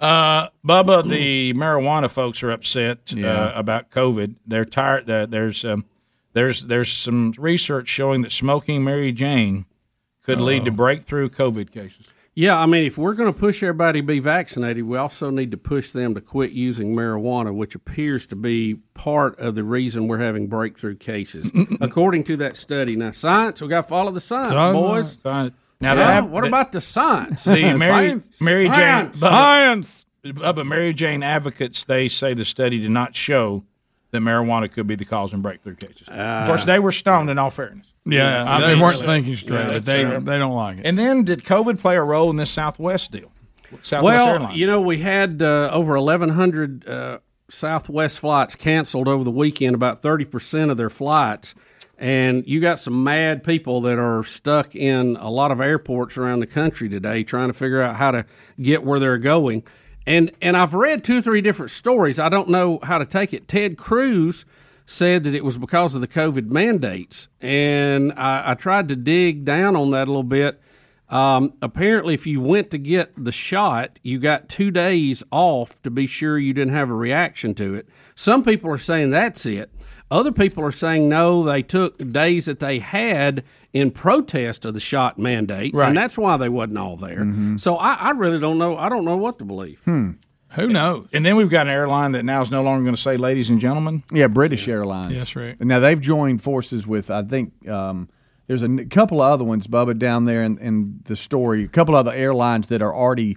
[0.00, 3.28] Uh, Bubba, the marijuana folks are upset Yeah.
[3.28, 4.36] uh, about COVID.
[4.46, 5.08] They're tired.
[5.10, 5.84] Uh, there's um,
[6.32, 9.66] there's there's some research showing that smoking Mary Jane
[10.24, 12.06] could lead to breakthrough COVID cases.
[12.34, 15.50] yeah, I mean, if we're going to push everybody to be vaccinated, we also need
[15.50, 20.06] to push them to quit using marijuana, which appears to be part of the reason
[20.08, 22.96] we're having breakthrough cases, according to that study.
[22.96, 24.78] Now, science, we got to follow the science, Science.
[24.78, 25.18] boys.
[25.22, 25.54] Science.
[25.80, 27.44] Now, Now, they have- what the- about the science?
[27.44, 28.28] The Mary, Science.
[28.40, 29.16] Mary Jane Science.
[29.18, 30.06] Bubba, Science.
[30.24, 33.64] Bubba, Mary Jane advocates they say the study did not show
[34.10, 36.06] that marijuana could be the cause in breakthrough cases.
[36.08, 37.30] of course, they were stoned.
[37.30, 40.20] In all fairness, Yeah, I they mean, weren't so- thinking straight, yeah, but they so-
[40.20, 40.86] they don't like it.
[40.86, 43.30] And then, did COVID play a role in this Southwest deal?
[43.82, 44.58] Southwest well, Airlines.
[44.58, 47.18] you know, we had uh, over 1,100 uh,
[47.48, 51.54] Southwest flights canceled over the weekend, about 30% of their flights.
[52.00, 56.40] And you got some mad people that are stuck in a lot of airports around
[56.40, 58.24] the country today trying to figure out how to
[58.60, 59.64] get where they're going.
[60.06, 62.18] And, and I've read two three different stories.
[62.18, 63.48] I don't know how to take it.
[63.48, 64.46] Ted Cruz
[64.86, 67.28] said that it was because of the COVID mandates.
[67.38, 70.58] And I, I tried to dig down on that a little bit.
[71.10, 75.90] Um, apparently, if you went to get the shot, you got two days off to
[75.90, 77.88] be sure you didn't have a reaction to it.
[78.14, 79.70] Some people are saying that's it.
[80.10, 84.80] Other people are saying no, they took days that they had in protest of the
[84.80, 85.88] shot mandate, Right.
[85.88, 87.24] and that's why they wasn't all there.
[87.58, 88.76] So I, I really don't know.
[88.76, 89.80] I don't know what to believe.
[89.84, 90.12] Hmm.
[90.54, 91.06] Who knows?
[91.12, 93.50] And then we've got an airline that now is no longer going to say "ladies
[93.50, 95.16] and gentlemen." Yeah, British Airlines.
[95.16, 95.60] Yes, right.
[95.60, 98.08] Now they've joined forces with I think um,
[98.48, 101.62] there's a n- couple of other ones, Bubba, down there in, in the story.
[101.62, 103.36] A couple of other airlines that are already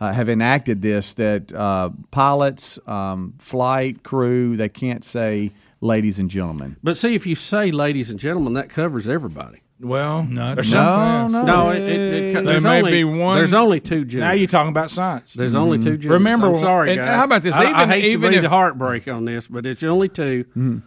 [0.00, 6.30] uh, have enacted this that uh, pilots, um, flight crew, they can't say "ladies and
[6.30, 9.62] gentlemen." But see, if you say "ladies and gentlemen," that covers everybody.
[9.82, 11.44] Well, no, there's no, some- no.
[11.44, 14.26] No, it, it, it, There may only, be one- There's only two genders.
[14.26, 15.32] Now you're talking about science.
[15.32, 15.84] There's only mm-hmm.
[15.86, 16.10] two genders.
[16.10, 17.16] Remember- I'm sorry, guys.
[17.16, 17.54] how about this?
[17.54, 20.44] I, I hate even to be if- the heartbreak on this, but it's only 2
[20.44, 20.78] mm-hmm.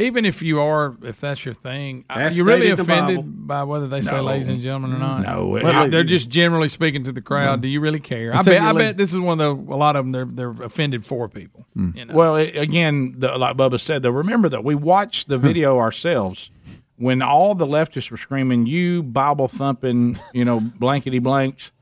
[0.00, 2.92] Even if you are, if that's your thing, are That's you really stated in the
[2.92, 4.22] offended by whether they say No.
[4.22, 5.22] ladies and gentlemen or not?
[5.22, 7.60] No, Well, they're just generally speaking to the crowd.
[7.60, 8.34] Do you really care?
[8.34, 8.60] I bet.
[8.60, 9.74] I bet this is one of the.
[9.74, 11.66] A lot of them they're they're offended for people.
[11.76, 11.96] Mm.
[11.96, 12.14] You know?
[12.14, 15.46] Well, it, again, the, like Bubba said, though, remember that we watched the hmm.
[15.46, 16.50] video ourselves
[16.96, 21.72] when all the leftists were screaming, "You Bible thumping, you know, blankety blanks."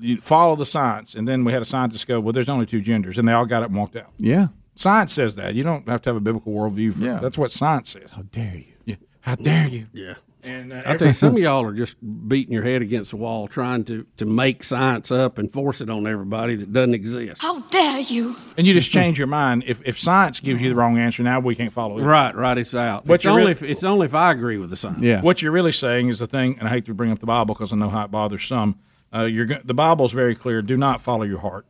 [0.00, 2.80] You follow the science, and then we had a scientist go, "Well, there's only two
[2.80, 4.10] genders," and they all got up and walked out.
[4.18, 4.48] Yeah.
[4.76, 5.54] Science says that.
[5.54, 6.94] You don't have to have a biblical worldview.
[6.94, 7.18] For Yeah.
[7.20, 8.10] that's what science says.
[8.12, 8.64] How dare you?
[8.84, 8.96] Yeah.
[9.20, 9.86] How dare you?
[9.92, 10.14] Yeah.
[10.42, 11.96] And uh, I tell you, some of y'all are just
[12.28, 15.88] beating your head against the wall trying to, to make science up and force it
[15.88, 17.40] on everybody that doesn't exist.
[17.40, 18.36] How dare you?
[18.58, 19.64] and you just change your mind.
[19.66, 22.02] If if science gives you the wrong answer, now we can't follow it.
[22.02, 22.58] Right, right.
[22.58, 23.06] It's out.
[23.06, 25.00] But it's only really- if, it's only if I agree with the science.
[25.00, 25.22] Yeah.
[25.22, 27.54] What you're really saying is the thing, and I hate to bring up the Bible
[27.54, 28.78] because I know how it bothers some.
[29.14, 30.60] Uh, you're go- the Bible's very clear.
[30.60, 31.64] Do not follow your heart.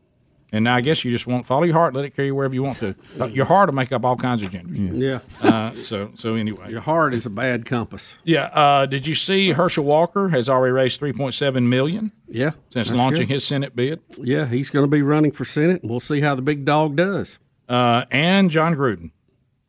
[0.54, 1.94] And now I guess you just won't follow your heart.
[1.94, 2.94] Let it carry you wherever you want to.
[3.20, 4.96] Uh, your heart will make up all kinds of genders.
[4.96, 5.18] Yeah.
[5.42, 8.16] Uh, so so anyway, Your heart is a bad compass.
[8.22, 8.44] yeah.
[8.52, 12.52] Uh, did you see Herschel Walker has already raised 3.7 million Yeah.
[12.70, 13.34] since launching good.
[13.34, 14.00] his Senate bid?
[14.18, 16.94] Yeah, he's going to be running for Senate, and we'll see how the big dog
[16.94, 17.40] does.
[17.68, 19.10] Uh, and Jon Gruden.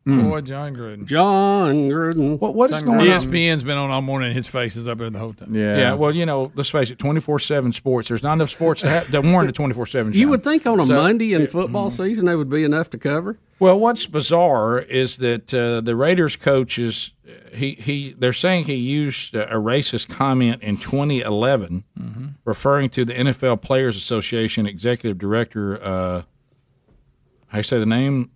[0.06, 1.06] Boy, Jon Gruden.
[1.06, 2.40] Jon Gruden.
[2.40, 3.08] What what is going on?
[3.08, 4.34] ESPN's been on all morning.
[4.36, 5.56] His face is up there the whole time.
[5.56, 5.78] Yeah.
[5.78, 8.10] Yeah, well, you know, let's face it, twenty four seven sports.
[8.10, 10.14] There's not enough sports to, have, to warrant a twenty four seven.
[10.14, 13.00] You would think on a So- Monday in football season they would be enough to
[13.00, 13.40] cover.
[13.58, 17.12] Well, what's bizarre is that uh, the Raiders coach is
[17.54, 21.84] he he they're saying he used a racist comment in 2011,
[22.46, 25.82] referring to the NFL Players Association executive director.
[25.82, 26.22] Uh,
[27.48, 28.30] how you say the name?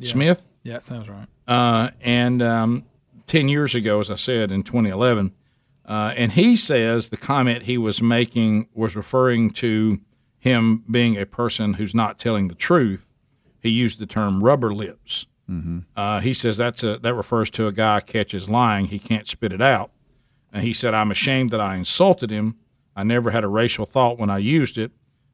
[0.00, 0.46] DeMaurice Smith.
[0.62, 1.26] Yeah, that sounds right.
[1.46, 2.84] Uh, and um,
[3.26, 5.32] 10 years ago, as I said, in 2011.
[5.84, 10.00] Uh, and he says the comment he was making was referring to
[10.38, 13.06] him being a person who's not telling the truth.
[13.60, 15.26] He used the term rubber lips.
[15.96, 18.86] Uh, he says that's a, that refers to a guy catches lying.
[18.86, 19.90] He can't spit it out.
[20.52, 22.56] And he said, I'm ashamed that I insulted him.
[22.94, 24.92] I never had a racial thought when I used it.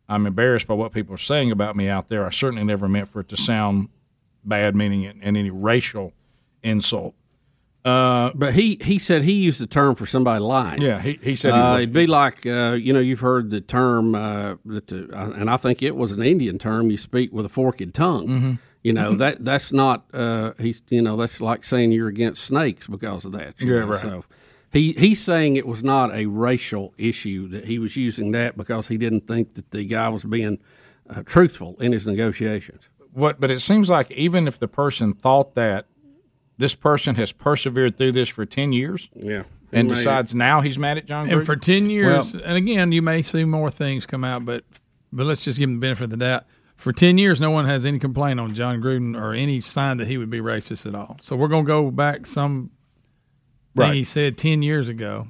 [0.08, 2.26] I'm embarrassed by what people are saying about me out there.
[2.26, 3.88] I certainly never meant for it to sound
[4.44, 6.12] bad, meaning in, in any racial
[6.62, 7.14] insult.
[7.84, 10.80] Uh, But he, he said he used the term for somebody lying.
[10.80, 11.82] yeah, he, he said he Uh, was.
[11.82, 15.50] it'd be like uh, you know you've heard the term uh, that the, uh, and
[15.50, 16.90] I think it was an Indian term.
[16.90, 18.28] You speak with a forked tongue.
[18.28, 18.52] Mm-hmm.
[18.82, 22.86] You know that that's not uh, he's you know that's like saying you're against snakes
[22.86, 23.54] because of that.
[23.58, 24.00] Yeah, know, right.
[24.00, 24.24] So
[24.72, 28.88] he he's saying it was not a racial issue that he was using that because
[28.88, 30.58] he didn't think that the guy was being
[31.08, 32.88] uh, truthful in his negotiations.
[33.14, 35.86] What, but it seems like even if the person thought that,
[36.58, 40.60] this person has persevered through this for 10 years Yeah, and He made decides now
[40.60, 44.04] he's mad at Jon And for ten years, and again, you may see more things
[44.06, 44.64] come out, but
[45.12, 46.44] but let's just give him the benefit of the doubt.
[46.76, 50.06] For ten years, no one has any complaint on Jon Gruden or any sign that
[50.08, 51.16] he would be racist at all.
[51.22, 52.70] So we're gonna go back some
[53.76, 53.94] thing Right.
[53.94, 55.26] he said ten years ago.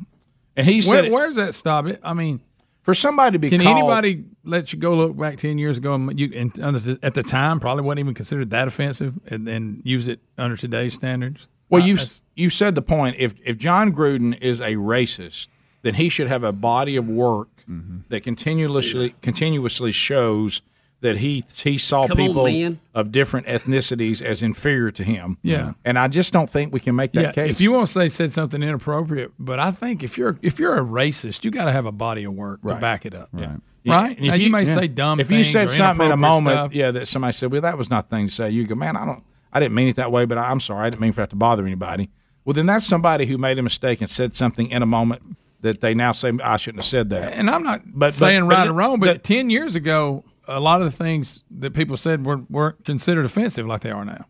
[0.56, 1.86] and he Where, said, it- where's that stop?
[1.86, 2.00] It.
[2.02, 2.40] I mean,
[2.82, 5.94] for somebody to be can called, anybody let you go look back ten years ago
[5.94, 9.46] and you and under the- at the time probably wasn't even considered that offensive, and
[9.46, 11.48] then use it under today's standards?
[11.70, 11.98] Well, Uh, you
[12.36, 13.16] you said the point.
[13.18, 15.48] If if Jon Gruden is a racist,
[15.82, 18.00] then he should have a body of work Mm-hmm.
[18.10, 20.60] that continuously continuously shows
[21.00, 22.78] that he he saw Come people man.
[22.94, 25.38] of different ethnicities as inferior to him.
[25.42, 25.72] Yeah.
[25.84, 27.50] and I just don't think we can make that yeah, case.
[27.50, 30.76] if you want to say said something inappropriate, but I think if you're if you're
[30.76, 33.30] a racist, you got to have a body of work to back it up.
[33.32, 33.42] Right.
[33.42, 33.56] Yeah,
[33.86, 34.16] Right?
[34.16, 34.74] and Now, if you, may yeah.
[34.74, 36.74] say dumb If you said something in a moment, stuff.
[36.74, 38.96] yeah, that somebody said, "Well, that was not the thing to say," you go, "Man,
[38.96, 39.22] I don't,
[39.52, 41.30] I didn't mean it that way, but I, I'm sorry, I didn't mean for that
[41.30, 42.10] to bother anybody."
[42.44, 45.80] Well, then that's somebody who made a mistake and said something in a moment that
[45.80, 47.32] they now say I shouldn't have said that.
[47.32, 50.24] And I'm not But- saying but- right but or wrong, but that- ten years ago,
[50.48, 54.04] a lot of the things that people said were weren't considered offensive like they are
[54.04, 54.26] now.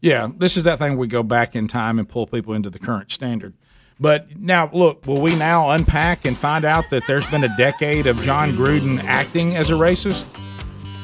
[0.00, 2.78] Yeah, this is that thing we go back in time and pull people into the
[2.78, 3.54] current standard.
[4.00, 8.06] But now, look, will we now unpack and find out that there's been a decade
[8.06, 10.26] of Jon Gruden acting as a racist?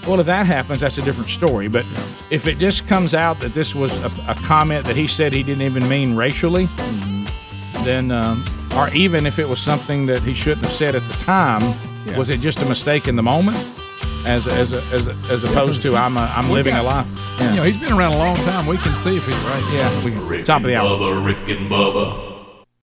[0.08, 1.68] Well, if that happens, that's a different story.
[1.68, 1.86] But
[2.30, 5.42] if it just comes out that this was a, a comment that he said he
[5.42, 6.66] didn't even mean racially,
[7.84, 8.44] then, um,
[8.76, 11.60] or even if it was something that he shouldn't have said at the time,
[12.06, 12.18] Yeah.
[12.18, 13.56] was it just a mistake in the moment,
[14.26, 16.88] as as a, as, a, as opposed to I'm a, I'm We living got- a
[16.88, 17.06] life?
[17.40, 18.66] You know, he's been around a long time.
[18.66, 19.78] We can see if he's racist.
[19.78, 20.88] Yeah, we, top of the hour.
[20.90, 22.30] Bubba, Rick and Bubba.